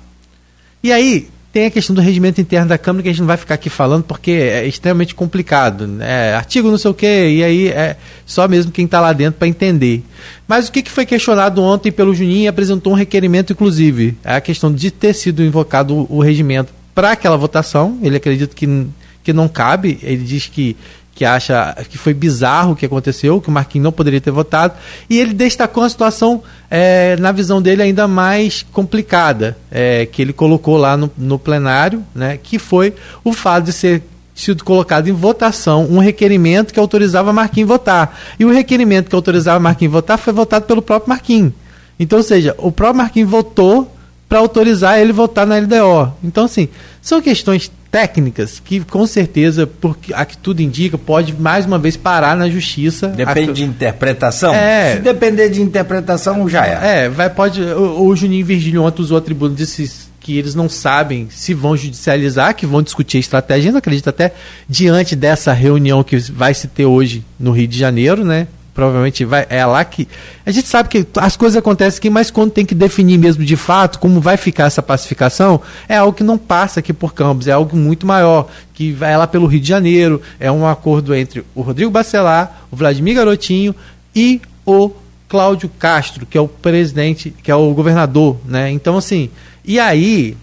E 0.84 0.91
aí, 0.91 1.30
tem 1.52 1.65
a 1.65 1.72
questão 1.72 1.94
do 1.94 2.02
regimento 2.02 2.40
interno 2.40 2.69
da 2.69 2.78
Câmara 2.78 3.03
que 3.03 3.10
a 3.10 3.11
gente 3.11 3.19
não 3.19 3.28
vai 3.28 3.36
ficar 3.36 3.56
aqui 3.56 3.69
falando 3.69 4.03
porque 4.03 4.32
é 4.32 4.65
extremamente 4.65 5.14
complicado. 5.14 5.86
Né? 5.86 6.34
Artigo 6.34 6.72
não 6.72 6.78
sei 6.78 6.91
o 6.91 6.94
quê, 6.94 7.30
e 7.30 7.44
aí 7.44 7.68
é 7.68 7.98
só 8.26 8.48
mesmo 8.48 8.72
quem 8.72 8.86
está 8.86 9.02
lá 9.02 9.11
dentro 9.11 9.38
para 9.38 9.48
entender. 9.48 10.03
Mas 10.48 10.69
o 10.69 10.72
que, 10.72 10.82
que 10.82 10.91
foi 10.91 11.06
questionado 11.06 11.61
ontem 11.61 11.91
pelo 11.91 12.15
Juninho 12.15 12.44
e 12.44 12.48
apresentou 12.48 12.94
um 12.94 12.95
requerimento, 12.95 13.52
inclusive, 13.52 14.18
é 14.23 14.36
a 14.36 14.41
questão 14.41 14.73
de 14.73 14.90
ter 14.91 15.14
sido 15.14 15.44
invocado 15.44 16.07
o, 16.10 16.22
regimento 16.22 16.73
para 16.95 17.11
aquela 17.11 17.36
votação. 17.36 17.99
Ele 18.02 18.15
acredita 18.15 18.56
que, 18.56 18.88
que 19.22 19.34
não 19.34 19.49
cabe, 19.49 19.99
ele 20.02 20.23
diz 20.23 20.48
que 20.48 20.78
que 21.22 21.26
acha 21.26 21.77
que 21.88 21.99
foi 21.99 22.15
bizarro 22.15 22.72
o 22.72 22.76
que 22.76 22.84
aconteceu, 22.84 23.39
que 23.39 23.48
o 23.48 23.52
Marquinhos 23.52 23.84
não 23.84 23.91
poderia 23.91 24.19
ter 24.19 24.31
votado, 24.31 24.73
e 25.07 25.19
ele 25.19 25.35
destacou 25.35 25.84
uma 25.84 25.89
situação, 25.89 26.41
é, 26.68 27.15
na 27.18 27.31
visão 27.31 27.61
dele, 27.61 27.84
ainda 27.84 28.07
mais 28.07 28.65
complicada, 28.72 29.56
é, 29.69 30.07
que 30.07 30.19
ele 30.19 30.34
colocou 30.34 30.77
lá 30.77 30.98
no, 30.98 31.11
no 31.15 31.38
plenário, 31.38 32.03
né, 32.15 32.39
que 32.41 32.57
foi 32.57 32.95
o 33.23 33.34
fato 33.34 33.65
de 33.65 33.72
ser 33.72 34.02
sido 34.34 34.64
colocado 34.64 35.10
em 35.10 35.11
votação 35.11 35.85
um 35.91 35.99
requerimento 35.99 36.73
que 36.73 36.80
autorizava 36.80 37.31
Marquinhos 37.31 37.68
votar. 37.68 38.19
E 38.39 38.43
o 38.43 38.52
requerimento 38.52 39.07
que 39.07 39.15
autorizava 39.15 39.60
Marquinhos 39.60 39.93
votar 39.93 40.18
foi 40.18 40.34
votado 40.34 40.65
pelo 40.65 40.81
próprio 40.81 41.10
Marquinhos. 41.10 41.53
Então, 41.99 42.18
ou 42.18 42.23
seja, 42.23 42.56
o 42.57 42.72
próprio 42.72 42.98
Marquinhos 42.98 43.30
votou 43.30 43.95
para 44.27 44.39
autorizar 44.39 44.99
ele 44.99 45.14
votar 45.14 45.45
na 45.45 45.60
LDO. 45.60 46.14
Então, 46.23 46.45
assim, 46.45 46.68
são 46.99 47.22
questões 47.22 47.72
técnicas 47.91 48.61
que 48.63 48.80
com 48.80 49.05
certeza, 49.05 49.68
porque 49.68 50.13
a 50.13 50.26
que 50.26 50.38
tudo 50.38 50.61
indica, 50.61 50.97
pode 50.97 51.35
mais 51.35 51.65
uma 51.65 51.77
vez 51.77 51.97
parar 51.97 52.38
na 52.38 52.49
justiça. 52.49 53.09
Depende 53.09 53.51
a, 53.51 53.53
de 53.53 53.63
interpretação? 53.63 54.55
É, 54.55 54.95
Se 54.95 55.01
depender 55.01 55.49
de 55.49 55.61
interpretação, 55.61 56.47
já 56.47 56.65
é. 56.65 57.03
É, 57.03 57.09
vai, 57.09 57.30
pode. 57.30 57.61
O, 57.61 58.07
o 58.07 58.15
Juninho 58.15 58.45
Virgílio 58.45 58.81
ontem 58.81 59.01
usou 59.01 59.18
a 59.18 59.22
tribuna 59.22 59.53
disse 59.53 60.09
que 60.22 60.38
eles 60.38 60.55
não 60.55 60.69
sabem 60.69 61.27
se 61.30 61.53
vão 61.53 61.76
judicializar, 61.76 62.55
que 62.55 62.65
vão 62.65 62.81
discutir 62.81 63.18
a 63.18 63.19
estratégia. 63.19 63.72
Eu 63.72 63.77
acredito 63.77 64.07
até 64.07 64.31
diante 64.69 65.15
dessa 65.15 65.51
reunião 65.51 66.03
que 66.03 66.18
vai 66.31 66.53
se 66.53 66.68
ter 66.68 66.85
hoje 66.85 67.26
no 67.39 67.51
Rio 67.51 67.68
de 67.68 67.77
Janeiro, 67.77 68.23
né? 68.23 68.47
Provavelmente 68.73 69.26
vai 69.26 69.45
é 69.49 69.65
lá 69.65 69.84
que 69.84 70.07
a 70.45 70.52
gente 70.52 70.68
sabe 70.68 70.89
que 70.89 71.06
as 71.18 71.35
coisas 71.35 71.57
acontecem 71.57 71.98
aqui, 71.98 72.10
mas 72.10 72.31
quando 72.31 72.52
tem 72.52 72.65
que 72.65 72.73
definir 72.73 73.18
mesmo 73.18 73.43
de 73.43 73.56
fato 73.56 73.99
como 73.99 74.22
vai 74.22 74.38
ficar 74.38 74.65
essa 74.65 74.81
pacificação, 74.81 75.61
é 75.88 75.98
algo 75.98 76.14
que 76.14 76.23
não 76.23 76.38
passa 76.38 76.80
aqui 76.80 76.93
por 76.93 77.14
Campos, 77.14 77.48
é 77.48 77.52
algo 77.52 77.76
muito 77.76 78.06
maior, 78.06 78.48
que 78.73 78.91
vai 78.91 79.18
lá 79.18 79.27
pelo 79.27 79.45
Rio 79.45 79.60
de 79.60 79.68
Janeiro, 79.68 80.22
é 80.39 80.52
um 80.52 80.65
acordo 80.65 81.14
entre 81.14 81.43
o 81.53 81.61
Rodrigo 81.61 81.91
Bacelar, 81.91 82.65
o 82.72 82.76
Vladimir 82.76 83.15
Garotinho 83.15 83.76
e 84.15 84.41
o 84.65 84.91
Cláudio 85.27 85.69
Castro, 85.80 86.26
que 86.26 86.38
é 86.38 86.41
o 86.41 86.48
presidente, 86.48 87.34
que 87.43 87.52
é 87.52 87.56
o 87.56 87.73
governador, 87.73 88.38
né? 88.45 88.72
Então 88.72 88.98
assim, 88.98 89.30
e 89.64 89.80
aí 89.80 90.35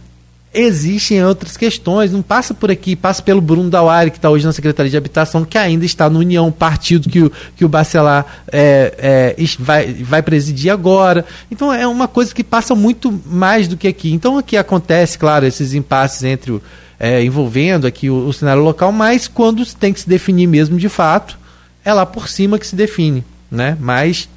existem 0.53 1.25
outras 1.25 1.57
questões, 1.57 2.13
não 2.13 2.23
passa 2.23 2.55
por 2.55 2.71
aqui, 2.71 2.97
passa 2.97 3.23
pelo 3.23 3.41
Bruno 3.41 3.69
Dauari, 3.69 4.11
que 4.11 4.17
está 4.19 4.31
hoje 4.31 4.47
na 4.47 4.53
Secretaria 4.53 4.91
de 4.91 4.97
Habitação, 4.97 5.45
que 5.45 5.59
ainda 5.59 5.85
está 5.85 6.09
no 6.09 6.19
União, 6.19 6.51
partido 6.51 7.09
que 7.09 7.23
o, 7.23 7.33
que 7.57 7.65
o 7.65 7.69
Bacelar 7.69 8.45
é, 8.51 9.35
é, 9.37 9.45
vai, 9.59 9.93
vai 9.93 10.23
presidir 10.23 10.71
agora. 10.71 11.25
Então 11.51 11.73
é 11.73 11.87
uma 11.87 12.09
coisa 12.09 12.35
que 12.35 12.43
passa 12.43 12.75
muito 12.75 13.21
mais 13.27 13.69
do 13.69 13.77
que 13.77 13.87
aqui. 13.87 14.13
Então 14.13 14.39
aqui 14.39 14.57
acontece, 14.57 15.19
claro, 15.19 15.45
esses 15.45 15.75
impasses 15.75 16.25
entre 16.25 16.53
o, 16.53 16.63
é, 16.99 17.23
envolvendo 17.23 17.87
aqui 17.87 18.09
o, 18.11 18.27
o 18.27 18.33
cenário 18.33 18.63
local, 18.63 18.91
mas 18.91 19.29
quando 19.29 19.65
tem 19.75 19.93
que 19.93 20.01
se 20.01 20.09
definir 20.09 20.47
mesmo 20.47 20.79
de 20.79 20.89
fato, 20.89 21.39
é 21.85 21.93
lá 21.93 22.07
por 22.07 22.29
cima 22.29 22.59
que 22.59 22.67
se 22.67 22.75
define. 22.75 23.25
Né? 23.51 23.77
Mas 23.81 24.29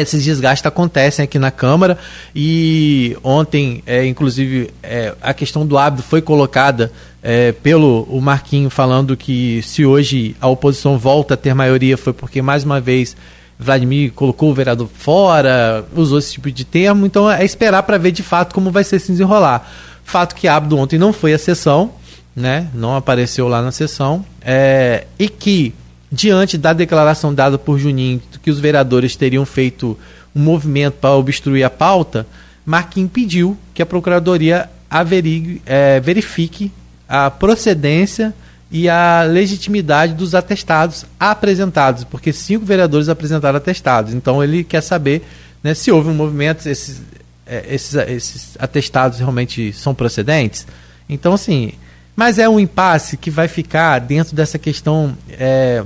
esses 0.00 0.24
desgastes 0.24 0.66
acontecem 0.66 1.24
aqui 1.24 1.38
na 1.38 1.50
Câmara 1.50 1.98
e 2.34 3.16
ontem, 3.22 3.82
é, 3.86 4.06
inclusive, 4.06 4.70
é, 4.82 5.14
a 5.20 5.34
questão 5.34 5.66
do 5.66 5.76
hábito 5.76 6.02
foi 6.02 6.22
colocada 6.22 6.92
é, 7.22 7.52
pelo 7.52 8.02
o 8.10 8.20
Marquinho 8.20 8.70
falando 8.70 9.16
que 9.16 9.60
se 9.62 9.84
hoje 9.84 10.36
a 10.40 10.48
oposição 10.48 10.98
volta 10.98 11.34
a 11.34 11.36
ter 11.36 11.54
maioria 11.54 11.96
foi 11.96 12.12
porque 12.12 12.40
mais 12.40 12.64
uma 12.64 12.80
vez 12.80 13.16
Vladimir 13.58 14.12
colocou 14.12 14.50
o 14.50 14.54
vereador 14.54 14.88
fora, 14.92 15.84
usou 15.96 16.18
esse 16.18 16.32
tipo 16.32 16.50
de 16.50 16.64
termo, 16.64 17.04
então 17.04 17.30
é 17.30 17.44
esperar 17.44 17.82
para 17.82 17.98
ver 17.98 18.12
de 18.12 18.22
fato 18.22 18.54
como 18.54 18.70
vai 18.70 18.84
ser 18.84 19.00
se 19.00 19.10
desenrolar. 19.10 19.68
Fato 20.04 20.34
que 20.34 20.46
Abdo 20.46 20.78
ontem 20.78 20.98
não 20.98 21.12
foi 21.12 21.34
à 21.34 21.38
sessão, 21.38 21.92
né? 22.36 22.68
Não 22.72 22.94
apareceu 22.96 23.48
lá 23.48 23.60
na 23.60 23.72
sessão, 23.72 24.24
é, 24.40 25.06
e 25.18 25.28
que 25.28 25.74
diante 26.10 26.56
da 26.56 26.72
declaração 26.72 27.34
dada 27.34 27.58
por 27.58 27.78
Juninho 27.78 28.20
que 28.42 28.50
os 28.50 28.58
vereadores 28.58 29.14
teriam 29.14 29.44
feito 29.44 29.98
um 30.34 30.40
movimento 30.40 30.94
para 30.94 31.14
obstruir 31.14 31.64
a 31.64 31.70
pauta, 31.70 32.26
Marquinhos 32.64 33.10
pediu 33.12 33.56
que 33.74 33.82
a 33.82 33.86
Procuradoria 33.86 34.68
averigue, 34.90 35.62
é, 35.64 36.00
verifique 36.00 36.72
a 37.08 37.30
procedência 37.30 38.34
e 38.70 38.88
a 38.88 39.22
legitimidade 39.22 40.12
dos 40.12 40.34
atestados 40.34 41.06
apresentados, 41.18 42.04
porque 42.04 42.32
cinco 42.32 42.64
vereadores 42.66 43.08
apresentaram 43.08 43.56
atestados. 43.56 44.12
Então 44.12 44.44
ele 44.44 44.62
quer 44.62 44.82
saber 44.82 45.26
né, 45.62 45.74
se 45.74 45.90
houve 45.90 46.10
um 46.10 46.14
movimento, 46.14 46.66
esses, 46.68 47.00
é, 47.46 47.64
esses, 47.74 47.94
esses 47.94 48.56
atestados 48.58 49.18
realmente 49.18 49.72
são 49.72 49.94
procedentes. 49.94 50.66
Então, 51.08 51.32
assim, 51.32 51.72
mas 52.14 52.38
é 52.38 52.48
um 52.48 52.60
impasse 52.60 53.16
que 53.16 53.30
vai 53.30 53.48
ficar 53.48 54.00
dentro 54.00 54.36
dessa 54.36 54.58
questão 54.58 55.16
é, 55.30 55.82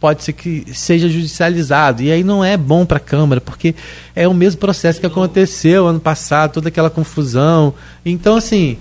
pode 0.00 0.24
ser 0.24 0.32
que 0.32 0.64
seja 0.72 1.08
judicializado. 1.08 2.02
E 2.02 2.10
aí 2.10 2.24
não 2.24 2.42
é 2.42 2.56
bom 2.56 2.86
para 2.86 2.96
a 2.96 3.00
Câmara, 3.00 3.40
porque 3.40 3.74
é 4.16 4.26
o 4.26 4.32
mesmo 4.32 4.58
processo 4.58 4.98
que 4.98 5.06
aconteceu 5.06 5.86
ano 5.86 6.00
passado, 6.00 6.54
toda 6.54 6.68
aquela 6.68 6.88
confusão. 6.88 7.74
Então, 8.04 8.36
assim, 8.36 8.78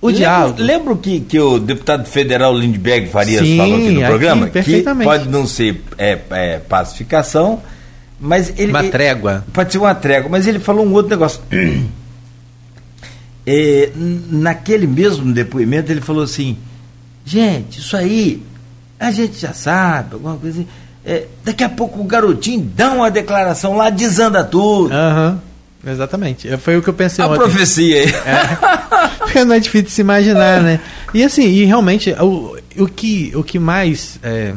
o 0.00 0.08
lembro, 0.08 0.18
diálogo. 0.18 0.62
Lembro 0.62 0.96
que, 0.96 1.20
que 1.20 1.40
o 1.40 1.58
deputado 1.58 2.06
federal 2.06 2.56
Lindbergh 2.56 3.08
Farias 3.08 3.46
Sim, 3.46 3.56
falou 3.56 3.76
aqui 3.76 3.90
no 3.90 4.06
programa 4.06 4.46
aqui, 4.46 4.62
que 4.62 4.82
pode 4.82 5.28
não 5.28 5.46
ser 5.46 5.82
é, 5.96 6.18
é, 6.30 6.58
pacificação, 6.58 7.62
mas 8.20 8.52
ele. 8.58 8.70
Uma 8.70 8.84
trégua. 8.84 9.44
pode 9.54 9.72
ser 9.72 9.78
uma 9.78 9.94
trégua, 9.94 10.28
mas 10.28 10.46
ele 10.46 10.58
falou 10.58 10.84
um 10.84 10.92
outro 10.92 11.10
negócio. 11.10 11.40
é, 13.46 13.90
naquele 14.30 14.86
mesmo 14.86 15.32
depoimento, 15.32 15.90
ele 15.90 16.02
falou 16.02 16.24
assim: 16.24 16.58
gente, 17.24 17.80
isso 17.80 17.96
aí 17.96 18.42
a 18.98 19.10
gente 19.10 19.38
já 19.38 19.52
sabe, 19.52 20.14
alguma 20.14 20.36
coisa 20.36 20.60
assim. 20.60 20.68
É, 21.04 21.26
daqui 21.44 21.62
a 21.62 21.68
pouco 21.68 22.00
o 22.00 22.04
garotinho 22.04 22.68
dá 22.74 22.90
uma 22.90 23.10
declaração 23.10 23.76
lá, 23.76 23.90
desanda 23.90 24.42
tudo. 24.42 24.92
Aham. 24.92 25.30
Uhum. 25.32 25.46
Exatamente. 25.86 26.56
Foi 26.56 26.76
o 26.76 26.82
que 26.82 26.88
eu 26.88 26.94
pensei 26.94 27.24
a 27.24 27.28
ontem. 27.28 27.38
profecia 27.38 28.00
aí. 28.00 28.08
É. 28.08 29.16
Porque 29.18 29.44
não 29.44 29.54
é 29.54 29.60
difícil 29.60 29.86
de 29.86 29.90
se 29.92 30.00
imaginar, 30.00 30.60
né? 30.60 30.80
E 31.14 31.22
assim, 31.22 31.46
e 31.46 31.64
realmente, 31.64 32.10
o, 32.20 32.56
o, 32.76 32.88
que, 32.88 33.30
o 33.36 33.44
que 33.44 33.56
mais. 33.58 34.18
É, 34.20 34.52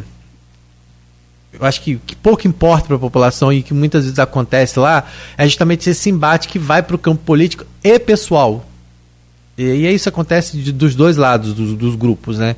eu 1.53 1.65
acho 1.65 1.81
que, 1.81 1.97
que 2.05 2.15
pouco 2.15 2.47
importa 2.47 2.87
para 2.87 2.95
a 2.95 2.99
população 2.99 3.53
e 3.53 3.61
que 3.61 3.73
muitas 3.73 4.05
vezes 4.05 4.17
acontece 4.17 4.79
lá 4.79 5.05
é 5.37 5.45
justamente 5.45 5.89
esse 5.89 6.09
embate 6.09 6.47
que 6.47 6.57
vai 6.57 6.81
para 6.81 6.95
o 6.95 6.99
campo 6.99 7.21
político 7.23 7.63
e 7.83 7.99
pessoal. 7.99 8.65
E, 9.57 9.63
e 9.63 9.93
isso 9.93 10.09
acontece 10.09 10.57
de, 10.57 10.71
dos 10.71 10.95
dois 10.95 11.15
lados 11.15 11.53
dos, 11.53 11.73
dos 11.75 11.95
grupos, 11.95 12.39
né? 12.39 12.55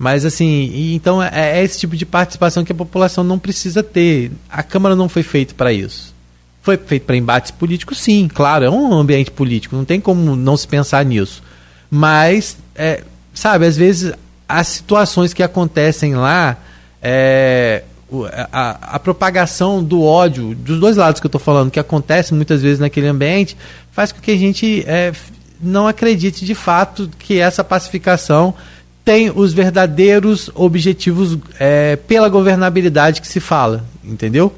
Mas 0.00 0.24
assim, 0.24 0.94
então 0.94 1.22
é, 1.22 1.58
é, 1.58 1.62
esse 1.62 1.78
tipo 1.78 1.94
de 1.94 2.06
participação 2.06 2.64
que 2.64 2.72
a 2.72 2.74
população 2.74 3.22
não 3.22 3.38
precisa 3.38 3.82
ter. 3.82 4.32
A 4.48 4.62
Câmara 4.62 4.96
não 4.96 5.10
foi 5.10 5.22
feita 5.22 5.52
para 5.54 5.74
isso. 5.74 6.14
Foi 6.62 6.78
feito 6.78 7.04
para 7.04 7.16
embates 7.16 7.50
políticos, 7.50 7.98
sim, 7.98 8.26
claro, 8.26 8.64
é 8.64 8.70
um 8.70 8.94
ambiente 8.94 9.30
político, 9.30 9.76
não 9.76 9.84
tem 9.84 10.00
como 10.00 10.34
não 10.34 10.56
se 10.56 10.66
pensar 10.66 11.04
nisso. 11.04 11.42
Mas, 11.90 12.56
é, 12.74 13.04
sabe, 13.34 13.66
às 13.66 13.76
vezes 13.76 14.14
as 14.48 14.68
situações 14.68 15.34
que 15.34 15.42
acontecem 15.42 16.14
lá, 16.14 16.56
é, 17.02 17.82
a, 18.50 18.94
a, 18.96 18.98
propagação 18.98 19.84
do 19.84 20.02
ódio, 20.02 20.54
dos 20.54 20.80
dois 20.80 20.96
lados 20.96 21.20
que 21.20 21.26
eu 21.26 21.28
estou 21.28 21.40
falando, 21.40 21.70
que 21.70 21.78
acontece 21.78 22.32
muitas 22.32 22.62
vezes 22.62 22.78
naquele 22.78 23.06
ambiente, 23.06 23.54
faz 23.92 24.12
com 24.12 24.20
que 24.20 24.30
a 24.30 24.36
gente 24.38 24.82
é, 24.86 25.12
não 25.60 25.86
acredite 25.86 26.46
de 26.46 26.54
fato 26.54 27.10
que 27.18 27.38
essa 27.38 27.62
pacificação 27.62 28.54
tem 29.04 29.30
os 29.34 29.52
verdadeiros 29.52 30.50
objetivos 30.54 31.38
é, 31.58 31.96
pela 31.96 32.28
governabilidade 32.28 33.20
que 33.20 33.28
se 33.28 33.40
fala, 33.40 33.84
entendeu? 34.04 34.52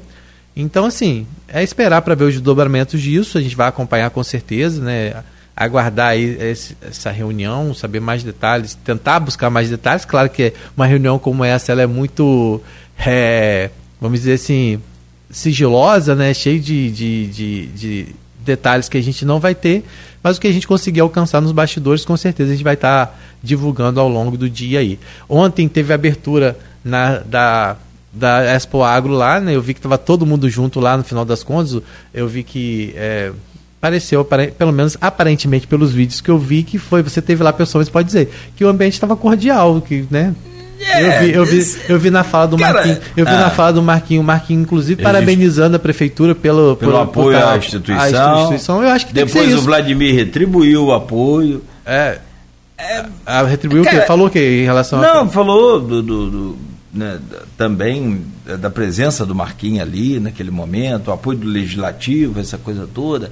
Então, 0.55 0.85
assim, 0.85 1.25
é 1.47 1.63
esperar 1.63 2.01
para 2.01 2.15
ver 2.15 2.25
os 2.25 2.39
dobramentos 2.39 3.01
disso, 3.01 3.37
a 3.37 3.41
gente 3.41 3.55
vai 3.55 3.67
acompanhar 3.67 4.09
com 4.09 4.23
certeza, 4.23 4.81
né? 4.81 5.23
Aguardar 5.55 6.09
aí 6.09 6.35
esse, 6.39 6.75
essa 6.81 7.11
reunião, 7.11 7.73
saber 7.73 7.99
mais 7.99 8.23
detalhes, 8.23 8.75
tentar 8.75 9.19
buscar 9.19 9.49
mais 9.49 9.69
detalhes. 9.69 10.03
Claro 10.03 10.29
que 10.29 10.53
uma 10.75 10.85
reunião 10.85 11.19
como 11.19 11.43
essa 11.43 11.71
ela 11.71 11.83
é 11.83 11.87
muito, 11.87 12.61
é, 12.97 13.69
vamos 14.01 14.19
dizer 14.19 14.33
assim, 14.33 14.81
sigilosa, 15.29 16.15
né? 16.15 16.33
Cheio 16.33 16.59
de, 16.59 16.91
de, 16.91 17.27
de, 17.27 17.65
de 17.67 18.07
detalhes 18.39 18.89
que 18.89 18.97
a 18.97 19.01
gente 19.01 19.25
não 19.25 19.39
vai 19.39 19.55
ter, 19.55 19.83
mas 20.23 20.37
o 20.37 20.41
que 20.41 20.47
a 20.47 20.51
gente 20.51 20.65
conseguir 20.65 21.01
alcançar 21.01 21.41
nos 21.41 21.51
bastidores, 21.51 22.05
com 22.05 22.15
certeza 22.15 22.49
a 22.51 22.55
gente 22.55 22.63
vai 22.63 22.75
estar 22.75 23.07
tá 23.07 23.15
divulgando 23.43 23.99
ao 23.99 24.07
longo 24.07 24.37
do 24.37 24.49
dia 24.49 24.79
aí. 24.79 24.97
Ontem 25.27 25.67
teve 25.67 25.93
abertura 25.93 26.57
na, 26.83 27.19
da, 27.19 27.75
da 28.11 28.55
Expo 28.55 28.81
Agro 28.83 29.11
lá, 29.11 29.39
né? 29.39 29.53
Eu 29.53 29.61
vi 29.61 29.73
que 29.73 29.79
estava 29.79 29.97
todo 29.97 30.25
mundo 30.25 30.49
junto 30.49 30.79
lá 30.79 30.95
no 30.95 31.03
final 31.03 31.25
das 31.25 31.43
contas. 31.43 31.81
Eu 32.13 32.27
vi 32.27 32.43
que 32.43 32.93
é, 32.95 33.33
pareceu, 33.81 34.25
pelo 34.57 34.71
menos 34.71 34.95
aparentemente 35.01 35.67
pelos 35.67 35.91
vídeos 35.91 36.21
que 36.21 36.31
eu 36.31 36.39
vi, 36.39 36.63
que 36.63 36.77
foi, 36.77 37.03
você 37.03 37.21
teve 37.21 37.43
lá 37.43 37.51
pessoas, 37.51 37.89
pode 37.89 38.07
dizer, 38.07 38.31
que 38.55 38.63
o 38.63 38.69
ambiente 38.69 38.93
estava 38.93 39.13
cordial, 39.17 39.81
que, 39.81 40.07
né? 40.09 40.33
Eu, 40.83 41.19
vi, 41.19 41.33
eu, 41.33 41.45
vi, 41.45 41.75
eu 41.89 41.99
vi 41.99 42.09
na 42.09 42.23
fala 42.23 42.47
do 42.47 42.57
Cara, 42.57 42.73
Marquinho, 42.73 42.97
eu 43.15 43.25
vi 43.25 43.31
ah, 43.31 43.39
na 43.39 43.49
fala 43.49 43.73
do 43.73 43.81
Marquinho, 43.81 44.21
o 44.21 44.23
Marquinho, 44.23 44.61
inclusive, 44.61 45.01
parabenizando 45.01 45.75
a 45.75 45.79
prefeitura 45.79 46.35
pelo, 46.35 46.75
pelo, 46.75 46.97
apoio 46.97 47.37
por, 47.37 47.47
à 47.47 47.57
instituição. 47.57 48.35
instituição. 48.41 48.83
Eu 48.83 48.89
acho 48.89 49.07
que 49.07 49.13
Depois 49.13 49.53
o 49.53 49.61
Vladimir 49.61 50.15
retribuiu 50.15 50.85
o 50.85 50.93
apoio. 50.93 51.63
É. 51.85 52.19
é 52.77 53.05
a, 53.25 53.43
retribuiu 53.43 53.83
cara, 53.83 53.97
o 53.97 53.99
quê? 54.01 54.07
Falou 54.07 54.27
o 54.27 54.29
quê 54.29 54.61
em 54.61 54.65
relação 54.65 55.01
Não, 55.01 55.21
a... 55.21 55.27
falou 55.27 55.79
do, 55.79 56.01
do, 56.01 56.29
do 56.29 56.57
né, 56.93 57.19
também 57.57 58.25
da 58.59 58.69
presença 58.69 59.25
do 59.25 59.33
Marquinhos 59.33 59.81
ali 59.81 60.19
naquele 60.19 60.51
momento, 60.51 61.07
o 61.07 61.11
apoio 61.11 61.37
do 61.37 61.47
legislativo, 61.47 62.39
essa 62.39 62.57
coisa 62.57 62.87
toda. 62.93 63.31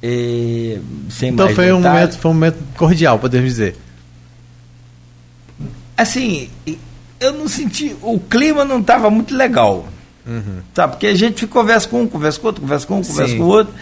É, 0.00 0.78
então 1.22 1.48
foi 1.48 1.72
um, 1.72 1.80
momento, 1.80 2.18
foi 2.18 2.30
um 2.30 2.34
momento 2.34 2.58
cordial, 2.76 3.18
podemos 3.18 3.48
dizer 3.48 3.76
assim, 5.98 6.48
eu 7.20 7.32
não 7.32 7.48
senti. 7.48 7.96
O 8.00 8.18
clima 8.18 8.64
não 8.64 8.80
estava 8.80 9.10
muito 9.10 9.34
legal. 9.34 9.86
Uhum. 10.26 10.60
Tá? 10.74 10.86
Porque 10.86 11.06
a 11.06 11.14
gente 11.14 11.46
conversa 11.46 11.88
com 11.88 12.02
um, 12.02 12.06
conversa 12.06 12.38
com 12.38 12.46
outro, 12.46 12.62
conversa 12.62 12.86
com 12.86 12.98
um, 12.98 13.02
conversa 13.02 13.32
Sim. 13.32 13.38
com 13.38 13.44
outro. 13.44 13.74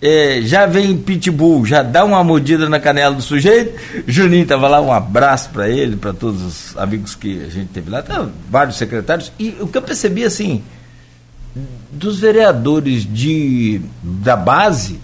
é, 0.00 0.40
já 0.42 0.66
vem 0.66 0.96
Pitbull, 0.96 1.64
já 1.64 1.82
dá 1.82 2.04
uma 2.04 2.22
mordida 2.24 2.68
na 2.68 2.80
canela 2.80 3.14
do 3.14 3.22
sujeito. 3.22 3.78
Juninho 4.06 4.46
tava 4.46 4.66
lá, 4.68 4.80
um 4.80 4.92
abraço 4.92 5.50
para 5.50 5.68
ele, 5.68 5.96
para 5.96 6.12
todos 6.12 6.42
os 6.42 6.76
amigos 6.76 7.14
que 7.14 7.44
a 7.44 7.48
gente 7.48 7.68
teve 7.68 7.88
lá, 7.90 8.02
tá, 8.02 8.28
vários 8.50 8.76
secretários. 8.76 9.30
E 9.38 9.56
o 9.60 9.68
que 9.68 9.78
eu 9.78 9.82
percebi 9.82 10.24
assim, 10.24 10.62
dos 11.90 12.18
vereadores 12.18 13.04
de 13.04 13.80
da 14.02 14.36
base, 14.36 14.98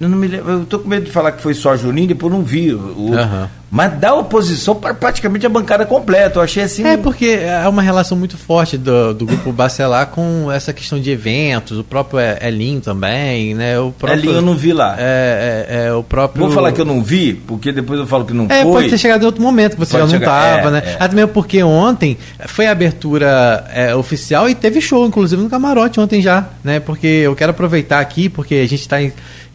eu 0.00 0.08
não 0.08 0.16
me 0.16 0.28
lembro, 0.28 0.50
eu 0.52 0.64
tô 0.64 0.78
com 0.78 0.88
medo 0.88 1.06
de 1.06 1.12
falar 1.12 1.32
que 1.32 1.42
foi 1.42 1.54
só 1.54 1.76
Juninho, 1.76 2.08
depois 2.08 2.32
não 2.32 2.42
vi. 2.42 2.72
O, 2.72 3.12
Aham. 3.14 3.50
Mas 3.74 3.98
da 3.98 4.12
oposição 4.14 4.74
para 4.74 4.92
praticamente 4.92 5.46
a 5.46 5.48
bancada 5.48 5.86
completa. 5.86 6.38
Eu 6.38 6.42
achei 6.42 6.62
assim. 6.62 6.84
É 6.86 6.98
porque 6.98 7.24
é 7.24 7.66
uma 7.66 7.80
relação 7.80 8.18
muito 8.18 8.36
forte 8.36 8.76
do, 8.76 9.14
do 9.14 9.24
grupo 9.24 9.50
Bacelar 9.50 10.08
com 10.08 10.52
essa 10.52 10.74
questão 10.74 11.00
de 11.00 11.10
eventos, 11.10 11.78
o 11.78 11.82
próprio 11.82 12.20
Elinho 12.42 12.82
também, 12.82 13.54
né? 13.54 13.80
O 13.80 13.90
próprio, 13.90 14.20
Elinho 14.20 14.34
eu 14.36 14.42
não 14.42 14.54
vi 14.54 14.74
lá. 14.74 14.94
É, 14.98 15.66
é, 15.70 15.86
é 15.86 15.92
o 15.94 16.02
próprio. 16.02 16.44
Vou 16.44 16.54
falar 16.54 16.72
que 16.72 16.82
eu 16.82 16.84
não 16.84 17.02
vi, 17.02 17.32
porque 17.32 17.72
depois 17.72 17.98
eu 17.98 18.06
falo 18.06 18.26
que 18.26 18.34
não 18.34 18.44
É, 18.50 18.62
foi. 18.62 18.72
pode 18.72 18.90
ter 18.90 18.98
chegado 18.98 19.22
em 19.22 19.24
outro 19.24 19.40
momento 19.40 19.72
que 19.72 19.78
você 19.78 19.92
Pode 19.96 20.10
já 20.10 20.18
não 20.18 20.22
estava, 20.22 20.68
é, 20.68 20.70
né? 20.70 20.82
é. 20.84 20.96
Até 21.02 21.16
mesmo 21.16 21.30
porque 21.30 21.62
ontem 21.62 22.18
foi 22.48 22.66
a 22.66 22.72
abertura 22.72 23.64
é, 23.72 23.94
oficial 23.94 24.50
e 24.50 24.54
teve 24.54 24.82
show, 24.82 25.06
inclusive 25.06 25.42
no 25.42 25.48
camarote 25.48 25.98
ontem 25.98 26.20
já, 26.20 26.46
né? 26.62 26.78
Porque 26.78 27.06
eu 27.06 27.34
quero 27.34 27.52
aproveitar 27.52 28.00
aqui, 28.00 28.28
porque 28.28 28.56
a 28.56 28.68
gente 28.68 28.86
tá 28.86 29.00
em, 29.02 29.10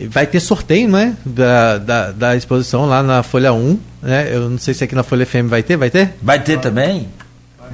vai 0.09 0.25
ter 0.25 0.39
sorteio, 0.39 0.89
né? 0.89 1.15
Da, 1.23 1.77
da, 1.77 2.11
da 2.11 2.35
exposição 2.35 2.87
lá 2.87 3.03
na 3.03 3.21
Folha 3.21 3.53
1, 3.53 3.77
né? 4.01 4.29
Eu 4.33 4.49
não 4.49 4.57
sei 4.57 4.73
se 4.73 4.83
aqui 4.83 4.95
na 4.95 5.03
Folha 5.03 5.25
FM 5.25 5.47
vai 5.47 5.63
ter, 5.63 5.77
vai 5.77 5.89
ter? 5.89 6.13
Vai 6.21 6.39
ter 6.41 6.59
também? 6.59 7.07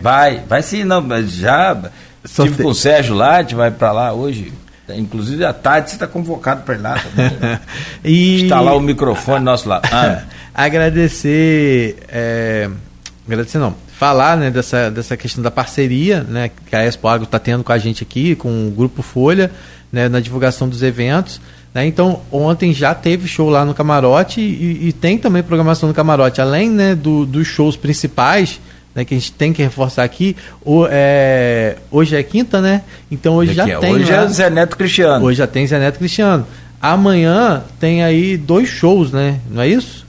Vai, 0.01 0.43
vai 0.47 0.61
sim, 0.61 0.83
não, 0.83 1.01
mas 1.01 1.31
já. 1.31 1.75
Sorteio. 2.25 2.51
Estive 2.51 2.63
com 2.63 2.69
o 2.69 2.75
Sérgio 2.75 3.15
lá, 3.15 3.37
a 3.37 3.41
gente 3.41 3.55
vai 3.55 3.71
pra 3.71 3.91
lá 3.91 4.13
hoje. 4.13 4.51
Inclusive 4.89 5.45
à 5.45 5.53
tarde 5.53 5.89
você 5.89 5.95
está 5.95 6.07
convocado 6.07 6.63
para 6.63 6.75
ir 6.75 6.81
lá 6.81 6.99
também. 6.99 7.59
e... 8.03 8.43
Instalar 8.43 8.75
o 8.75 8.81
microfone 8.81 9.43
nosso 9.43 9.67
lá. 9.67 9.81
Ah, 9.91 10.23
agradecer, 10.53 11.97
é, 12.09 12.69
agradecer 13.25 13.59
não, 13.59 13.75
falar 13.97 14.35
né, 14.35 14.51
dessa, 14.51 14.91
dessa 14.91 15.15
questão 15.15 15.41
da 15.41 15.49
parceria 15.49 16.23
né, 16.23 16.51
que 16.69 16.75
a 16.75 16.85
Expo 16.85 17.07
Agro 17.07 17.23
está 17.23 17.39
tendo 17.39 17.63
com 17.63 17.71
a 17.71 17.77
gente 17.77 18.03
aqui, 18.03 18.35
com 18.35 18.67
o 18.67 18.71
Grupo 18.71 19.01
Folha, 19.01 19.49
né, 19.91 20.09
na 20.09 20.19
divulgação 20.19 20.67
dos 20.67 20.83
eventos. 20.83 21.39
Né, 21.73 21.87
então, 21.87 22.21
ontem 22.31 22.71
já 22.73 22.93
teve 22.93 23.27
show 23.27 23.49
lá 23.49 23.65
no 23.65 23.73
Camarote 23.73 24.39
e, 24.39 24.89
e 24.89 24.93
tem 24.93 25.17
também 25.17 25.41
programação 25.41 25.89
no 25.89 25.95
Camarote, 25.95 26.39
além 26.39 26.69
né, 26.69 26.93
do, 26.93 27.25
dos 27.25 27.47
shows 27.47 27.75
principais. 27.75 28.59
Né, 28.95 29.03
que 29.03 29.15
a 29.15 29.17
gente 29.17 29.31
tem 29.31 29.51
que 29.51 29.63
reforçar 29.63 30.03
aqui. 30.03 30.35
O, 30.63 30.85
é, 30.87 31.77
hoje 31.89 32.15
é 32.15 32.21
quinta, 32.21 32.61
né? 32.61 32.83
Então 33.09 33.33
hoje 33.33 33.51
já 33.55 33.63
a- 33.63 33.79
tem. 33.79 33.91
Hoje 33.91 34.11
lá- 34.11 34.17
é 34.23 34.27
Zé 34.27 34.49
Neto 34.51 34.77
Cristiano. 34.77 35.25
Hoje 35.25 35.39
já 35.39 35.47
tem 35.47 35.65
Zé 35.65 35.79
Neto 35.79 35.97
Cristiano. 35.97 36.45
Amanhã 36.79 37.63
tem 37.79 38.03
aí 38.03 38.37
dois 38.37 38.69
shows, 38.69 39.11
né? 39.11 39.39
Não 39.49 39.63
é 39.63 39.67
isso? 39.67 40.05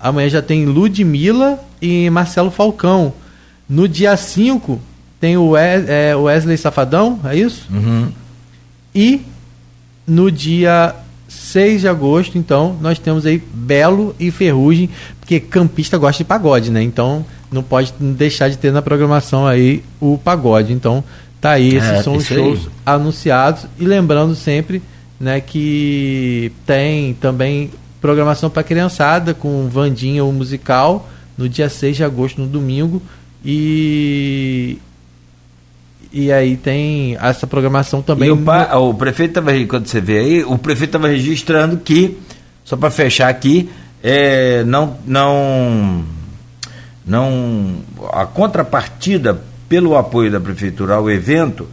Amanhã 0.00 0.28
já 0.28 0.42
tem 0.42 0.64
Ludmilla 0.66 1.60
e 1.80 2.10
Marcelo 2.10 2.50
Falcão. 2.50 3.12
No 3.68 3.86
dia 3.86 4.16
5 4.16 4.80
tem 5.20 5.36
o 5.36 5.56
é, 5.56 6.16
Wesley 6.16 6.58
Safadão, 6.58 7.20
é 7.24 7.36
isso? 7.36 7.68
Uhum. 7.72 8.08
E 8.92 9.20
no 10.06 10.28
dia 10.30 10.92
6 11.54 11.82
de 11.82 11.88
agosto, 11.88 12.36
então, 12.36 12.76
nós 12.80 12.98
temos 12.98 13.24
aí 13.24 13.40
Belo 13.54 14.12
e 14.18 14.32
Ferrugem, 14.32 14.90
porque 15.20 15.38
campista 15.38 15.96
gosta 15.96 16.18
de 16.18 16.24
pagode, 16.24 16.68
né? 16.68 16.82
Então, 16.82 17.24
não 17.48 17.62
pode 17.62 17.94
deixar 18.00 18.48
de 18.50 18.58
ter 18.58 18.72
na 18.72 18.82
programação 18.82 19.46
aí 19.46 19.84
o 20.00 20.18
pagode. 20.18 20.72
Então, 20.72 21.04
tá 21.40 21.52
aí, 21.52 21.76
esses 21.76 21.88
É, 21.90 22.02
são 22.02 22.16
os 22.16 22.24
isso 22.24 22.32
aí. 22.32 22.40
shows 22.40 22.68
anunciados. 22.84 23.66
E 23.78 23.84
lembrando 23.84 24.34
sempre, 24.34 24.82
né, 25.20 25.40
que 25.40 26.50
tem 26.66 27.14
também 27.14 27.70
programação 28.00 28.50
para 28.50 28.64
criançada 28.64 29.32
com 29.32 29.68
Vandinha, 29.68 30.24
o 30.24 30.32
musical, 30.32 31.08
no 31.38 31.48
dia 31.48 31.68
6 31.68 31.94
de 31.94 32.02
agosto, 32.02 32.40
no 32.40 32.48
domingo. 32.48 33.00
E 33.44 34.78
e 36.14 36.32
aí 36.32 36.56
tem 36.56 37.16
essa 37.20 37.46
programação 37.46 38.00
também. 38.00 38.28
E 38.28 38.30
o, 38.32 38.36
pa- 38.36 38.76
o 38.76 38.94
prefeito 38.94 39.30
estava, 39.38 39.50
quando 39.66 39.86
você 39.88 40.00
vê 40.00 40.18
aí, 40.20 40.44
o 40.44 40.56
prefeito 40.56 40.90
estava 40.90 41.08
registrando 41.08 41.76
que, 41.78 42.16
só 42.64 42.76
para 42.76 42.90
fechar 42.90 43.28
aqui, 43.28 43.68
é, 44.02 44.62
não, 44.64 44.96
não, 45.06 46.04
não, 47.06 47.76
a 48.12 48.24
contrapartida 48.26 49.40
pelo 49.68 49.96
apoio 49.96 50.30
da 50.30 50.40
prefeitura 50.40 50.94
ao 50.94 51.10
evento 51.10 51.66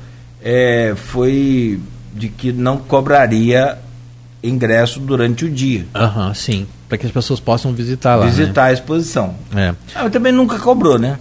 é, 0.44 0.94
foi 0.96 1.80
de 2.14 2.28
que 2.28 2.52
não 2.52 2.78
cobraria 2.78 3.78
ingresso 4.44 5.00
durante 5.00 5.46
o 5.46 5.50
dia, 5.50 5.86
Aham, 5.94 6.34
sim. 6.34 6.66
Para 6.90 6.98
que 6.98 7.06
as 7.06 7.12
pessoas 7.12 7.40
possam 7.40 7.72
visitar 7.74 8.16
lá. 8.16 8.26
visitar 8.26 8.66
a 8.66 8.74
exposição. 8.74 9.34
né? 9.52 9.76
É. 9.96 10.00
Ah, 10.00 10.10
também 10.10 10.32
nunca 10.34 10.58
cobrou, 10.60 10.98
né? 11.00 11.18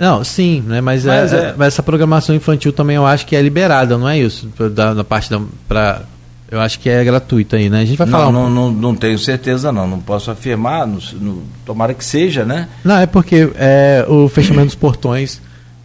Não, 0.00 0.24
sim, 0.24 0.64
né? 0.66 0.80
Mas, 0.80 1.04
Mas 1.04 1.32
é- 1.32 1.36
é- 1.36 1.40
é- 1.50 1.54
mas 1.56 1.68
essa 1.74 1.82
programação 1.82 2.34
infantil 2.34 2.72
também 2.72 2.96
eu 2.96 3.06
acho 3.06 3.26
que 3.26 3.36
é 3.36 3.42
liberada, 3.42 3.98
não 3.98 4.08
é 4.08 4.18
isso? 4.18 4.50
Da, 4.74 4.94
da 4.94 5.04
parte 5.04 5.28
da. 5.28 5.38
Pra, 5.68 6.02
eu 6.50 6.58
acho 6.58 6.80
que 6.80 6.88
é 6.88 7.04
gratuito 7.04 7.54
aí, 7.54 7.68
né? 7.68 7.82
A 7.82 7.84
gente 7.84 7.98
vai 7.98 8.06
falar. 8.06 8.32
Não, 8.32 8.46
um 8.46 8.50
não, 8.50 8.70
não, 8.70 8.72
não 8.72 8.94
tenho 8.94 9.18
certeza 9.18 9.70
não, 9.70 9.86
não 9.86 10.00
posso 10.00 10.30
afirmar, 10.30 10.86
não, 10.86 10.98
não- 11.20 11.42
tomara 11.66 11.92
que 11.92 12.04
seja, 12.04 12.44
né? 12.46 12.66
Não, 12.82 12.96
é 12.96 13.04
porque 13.06 13.50
é, 13.56 14.04
o 14.08 14.26
fechamento 14.28 14.66
dos 14.66 14.74
portões, 14.74 15.40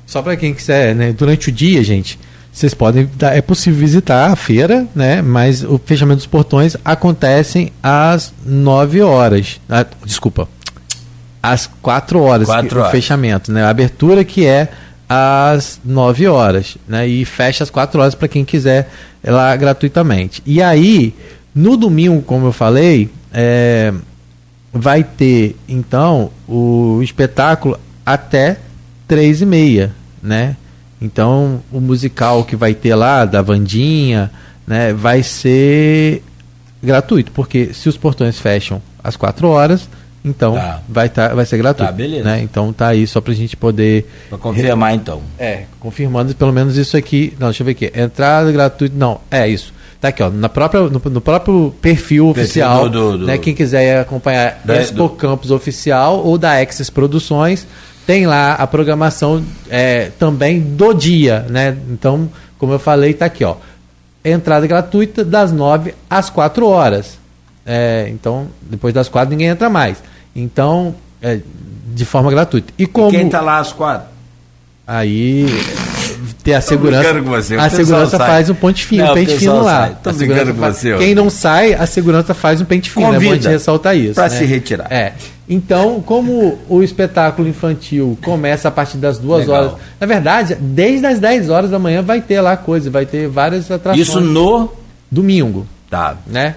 só 0.05 0.21
para 0.21 0.37
quem 0.37 0.53
quiser, 0.53 0.95
né? 0.95 1.11
Durante 1.11 1.49
o 1.49 1.51
dia, 1.51 1.83
gente, 1.83 2.17
vocês 2.51 2.73
podem, 2.73 3.09
é 3.19 3.41
possível 3.41 3.77
visitar 3.81 4.31
a 4.31 4.35
feira, 4.37 4.87
né? 4.95 5.21
Mas 5.21 5.61
o 5.61 5.77
fechamento 5.85 6.19
dos 6.19 6.25
portões 6.25 6.77
acontecem 6.85 7.73
às 7.83 8.33
9 8.45 9.01
horas. 9.01 9.59
Ah, 9.69 9.85
desculpa, 10.05 10.47
às 11.51 11.67
4 11.81 12.21
horas, 12.21 12.47
Quatro 12.47 12.69
que- 12.69 12.75
o 12.75 12.79
horas. 12.79 12.91
fechamento, 12.91 13.51
né? 13.51 13.63
A 13.63 13.69
abertura 13.69 14.23
que 14.23 14.45
é 14.45 14.69
às 15.07 15.79
9 15.85 16.27
horas, 16.27 16.77
né? 16.87 17.07
E 17.07 17.23
fecha 17.25 17.63
às 17.63 17.69
4 17.69 18.01
horas 18.01 18.15
para 18.15 18.27
quem 18.27 18.43
quiser 18.43 18.89
lá 19.23 19.55
gratuitamente. 19.55 20.41
E 20.45 20.61
aí, 20.61 21.13
no 21.53 21.77
domingo, 21.77 22.21
como 22.21 22.47
eu 22.47 22.51
falei, 22.51 23.09
é, 23.33 23.93
vai 24.73 25.03
ter 25.03 25.55
então 25.67 26.31
o 26.47 26.99
espetáculo 27.03 27.79
até 28.05 28.57
três 29.07 29.41
e 29.41 29.45
meia, 29.45 29.93
né? 30.21 30.55
Então 31.01 31.61
o 31.71 31.79
musical 31.79 32.43
que 32.43 32.55
vai 32.55 32.73
ter 32.73 32.95
lá 32.95 33.25
da 33.25 33.41
Vandinha, 33.41 34.31
né, 34.65 34.93
vai 34.93 35.21
ser 35.21 36.23
gratuito, 36.81 37.31
porque 37.31 37.71
se 37.73 37.87
os 37.89 37.97
portões 37.97 38.39
fecham 38.39 38.81
às 39.03 39.15
quatro 39.15 39.47
horas, 39.49 39.87
então 40.25 40.55
Tá. 40.55 40.81
vai 40.89 41.07
tá, 41.07 41.27
vai 41.29 41.45
ser 41.45 41.57
gratuito, 41.57 41.89
Tá, 41.91 41.95
beleza. 41.95 42.23
né? 42.25 42.41
Então 42.41 42.73
tá 42.73 42.87
aí 42.87 43.05
só 43.05 43.21
pra 43.21 43.33
gente 43.33 43.55
poder 43.55 44.05
Para 44.27 44.37
confirmar 44.39 44.93
então. 44.95 45.21
é, 45.39 45.63
confirmando 45.79 46.33
pelo 46.35 46.51
menos 46.51 46.75
isso 46.75 46.97
aqui. 46.97 47.33
Não, 47.39 47.47
deixa 47.47 47.61
eu 47.61 47.65
ver 47.65 47.71
aqui. 47.73 47.91
Entrada 47.95 48.51
gratuita. 48.51 48.95
Não, 48.97 49.21
é 49.29 49.47
isso. 49.47 49.73
Tá 50.01 50.09
aqui, 50.09 50.21
ó. 50.21 50.29
Na 50.29 50.49
própria, 50.49 50.81
no, 50.81 51.01
no 51.09 51.21
próprio 51.21 51.73
perfil 51.81 52.25
Perfil 52.25 52.29
oficial. 52.29 52.89
do- 52.89 53.17
do- 53.19 53.25
né, 53.25 53.37
quem 53.37 53.53
quiser 53.55 53.99
acompanhar 54.01 54.59
Da- 54.65 54.75
Expo 54.75 54.97
do- 54.97 55.09
Campus 55.09 55.51
Oficial 55.51 56.19
ou 56.25 56.37
da 56.37 56.59
Access 56.59 56.91
Produções, 56.91 57.65
tem 58.05 58.27
lá 58.27 58.53
a 58.53 58.67
programação 58.67 59.43
é, 59.69 60.11
também 60.19 60.59
do 60.59 60.93
dia, 60.93 61.45
né? 61.49 61.75
Então, 61.89 62.29
como 62.59 62.73
eu 62.73 62.79
falei, 62.79 63.13
tá 63.13 63.25
aqui, 63.25 63.43
ó. 63.43 63.55
Entrada 64.23 64.65
gratuita 64.67 65.23
das 65.23 65.51
9 65.51 65.93
às 66.09 66.29
4 66.29 66.67
horas. 66.67 67.17
É, 67.65 68.07
então, 68.11 68.47
depois 68.61 68.93
das 68.93 69.07
4 69.09 69.29
ninguém 69.31 69.47
entra 69.47 69.69
mais. 69.69 69.97
Então, 70.35 70.93
é, 71.21 71.39
de 71.93 72.05
forma 72.05 72.29
gratuita. 72.29 72.73
E 72.77 72.85
como 72.85 73.09
Quem 73.11 73.29
tá 73.29 73.41
lá 73.41 73.59
às 73.59 73.71
quatro? 73.71 74.07
Aí 74.87 75.45
ter 76.43 76.53
a 76.53 76.61
segurança. 76.61 77.13
com 77.15 77.29
você, 77.29 77.55
A 77.55 77.69
segurança 77.71 78.17
sai. 78.17 78.27
faz 78.27 78.49
um 78.51 78.53
ponte 78.53 78.85
fino, 78.85 79.03
Não, 79.05 79.11
um 79.11 79.15
pente 79.15 79.35
fino 79.37 79.63
lá. 79.63 79.89
Tô 80.03 80.11
brincando 80.13 80.53
com 80.53 80.59
faz- 80.59 80.77
você. 80.77 80.95
Quem 80.97 81.15
não 81.15 81.27
sai, 81.29 81.73
a 81.73 81.87
segurança 81.87 82.35
faz 82.35 82.61
um 82.61 82.65
pente 82.65 82.91
fino. 82.91 83.05
É 83.07 83.09
bom 83.09 83.13
Convida 83.15 83.37
de 83.37 83.47
ressaltar 83.47 83.97
isso. 83.97 84.13
pra 84.13 84.23
né? 84.25 84.29
se 84.29 84.45
retirar. 84.45 84.91
É. 84.91 85.13
Então, 85.49 86.01
como 86.05 86.59
o 86.69 86.83
espetáculo 86.83 87.47
infantil 87.47 88.17
começa 88.23 88.67
a 88.67 88.71
partir 88.71 88.97
das 88.97 89.17
duas 89.17 89.41
Legal. 89.47 89.55
horas. 89.55 89.73
Na 89.99 90.05
verdade, 90.05 90.55
desde 90.59 91.05
as 91.07 91.19
10 91.19 91.49
horas 91.49 91.71
da 91.71 91.79
manhã 91.79 92.01
vai 92.03 92.21
ter 92.21 92.39
lá 92.41 92.55
coisa, 92.55 92.89
vai 92.91 93.05
ter 93.07 93.27
várias 93.27 93.71
atrações. 93.71 94.07
Isso 94.07 94.19
no. 94.21 94.71
domingo 95.09 95.65
Tá. 95.89 96.15
né? 96.27 96.55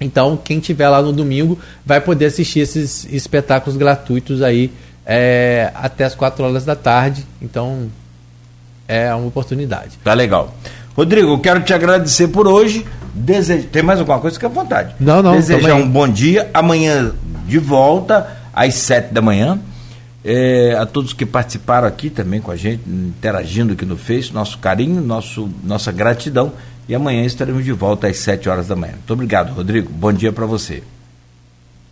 Então, 0.00 0.36
quem 0.36 0.60
tiver 0.60 0.88
lá 0.88 1.00
no 1.00 1.12
domingo 1.12 1.58
vai 1.84 2.00
poder 2.00 2.26
assistir 2.26 2.60
esses 2.60 3.06
espetáculos 3.10 3.76
gratuitos 3.76 4.42
aí 4.42 4.70
é, 5.06 5.70
até 5.74 6.04
as 6.04 6.14
4 6.14 6.44
horas 6.44 6.64
da 6.64 6.74
tarde. 6.74 7.24
Então, 7.40 7.88
é 8.88 9.14
uma 9.14 9.26
oportunidade. 9.26 9.98
Tá 10.02 10.14
legal. 10.14 10.54
Rodrigo, 10.96 11.28
eu 11.28 11.38
quero 11.38 11.60
te 11.60 11.72
agradecer 11.72 12.28
por 12.28 12.46
hoje. 12.46 12.84
Dese... 13.14 13.62
Tem 13.62 13.82
mais 13.82 13.98
alguma 13.98 14.18
coisa? 14.18 14.34
Fica 14.34 14.46
à 14.46 14.50
vontade. 14.50 14.94
Não, 14.98 15.22
não, 15.22 15.32
Desejar 15.32 15.74
um 15.74 15.88
bom 15.88 16.08
dia. 16.08 16.50
Amanhã 16.52 17.12
de 17.46 17.58
volta, 17.58 18.28
às 18.52 18.74
sete 18.74 19.12
da 19.12 19.20
manhã. 19.20 19.58
É, 20.26 20.74
a 20.80 20.86
todos 20.86 21.12
que 21.12 21.26
participaram 21.26 21.86
aqui 21.86 22.08
também 22.08 22.40
com 22.40 22.50
a 22.50 22.56
gente, 22.56 22.80
interagindo 22.88 23.74
aqui 23.74 23.84
no 23.84 23.94
Face, 23.94 24.32
nosso 24.32 24.56
carinho, 24.56 25.02
nosso, 25.02 25.50
nossa 25.62 25.92
gratidão. 25.92 26.52
E 26.88 26.94
amanhã 26.94 27.24
estaremos 27.24 27.64
de 27.64 27.72
volta 27.72 28.08
às 28.08 28.18
7 28.18 28.48
horas 28.48 28.68
da 28.68 28.76
manhã. 28.76 28.92
Muito 28.92 29.12
obrigado, 29.12 29.52
Rodrigo. 29.54 29.90
Bom 29.90 30.12
dia 30.12 30.32
para 30.32 30.46
você. 30.46 30.82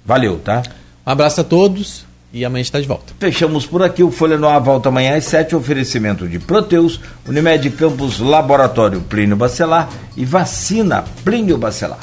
Valeu, 0.04 0.38
tá? 0.38 0.62
Um 1.06 1.10
abraço 1.10 1.40
a 1.40 1.44
todos 1.44 2.04
e 2.32 2.44
amanhã 2.44 2.62
está 2.62 2.80
de 2.80 2.86
volta. 2.86 3.12
Fechamos 3.18 3.66
por 3.66 3.82
aqui 3.82 4.02
o 4.02 4.10
Folha 4.10 4.38
no 4.38 4.48
Ar 4.48 4.60
volta 4.60 4.88
amanhã 4.88 5.16
às 5.16 5.24
7, 5.24 5.54
oferecimento 5.54 6.28
de 6.28 6.38
Proteus, 6.38 7.00
Unimed 7.26 7.70
Campos 7.70 8.18
Laboratório 8.18 9.00
Plínio 9.00 9.36
Bacelar 9.36 9.88
e 10.16 10.24
Vacina 10.24 11.04
Plínio 11.24 11.58
Bacelar. 11.58 12.00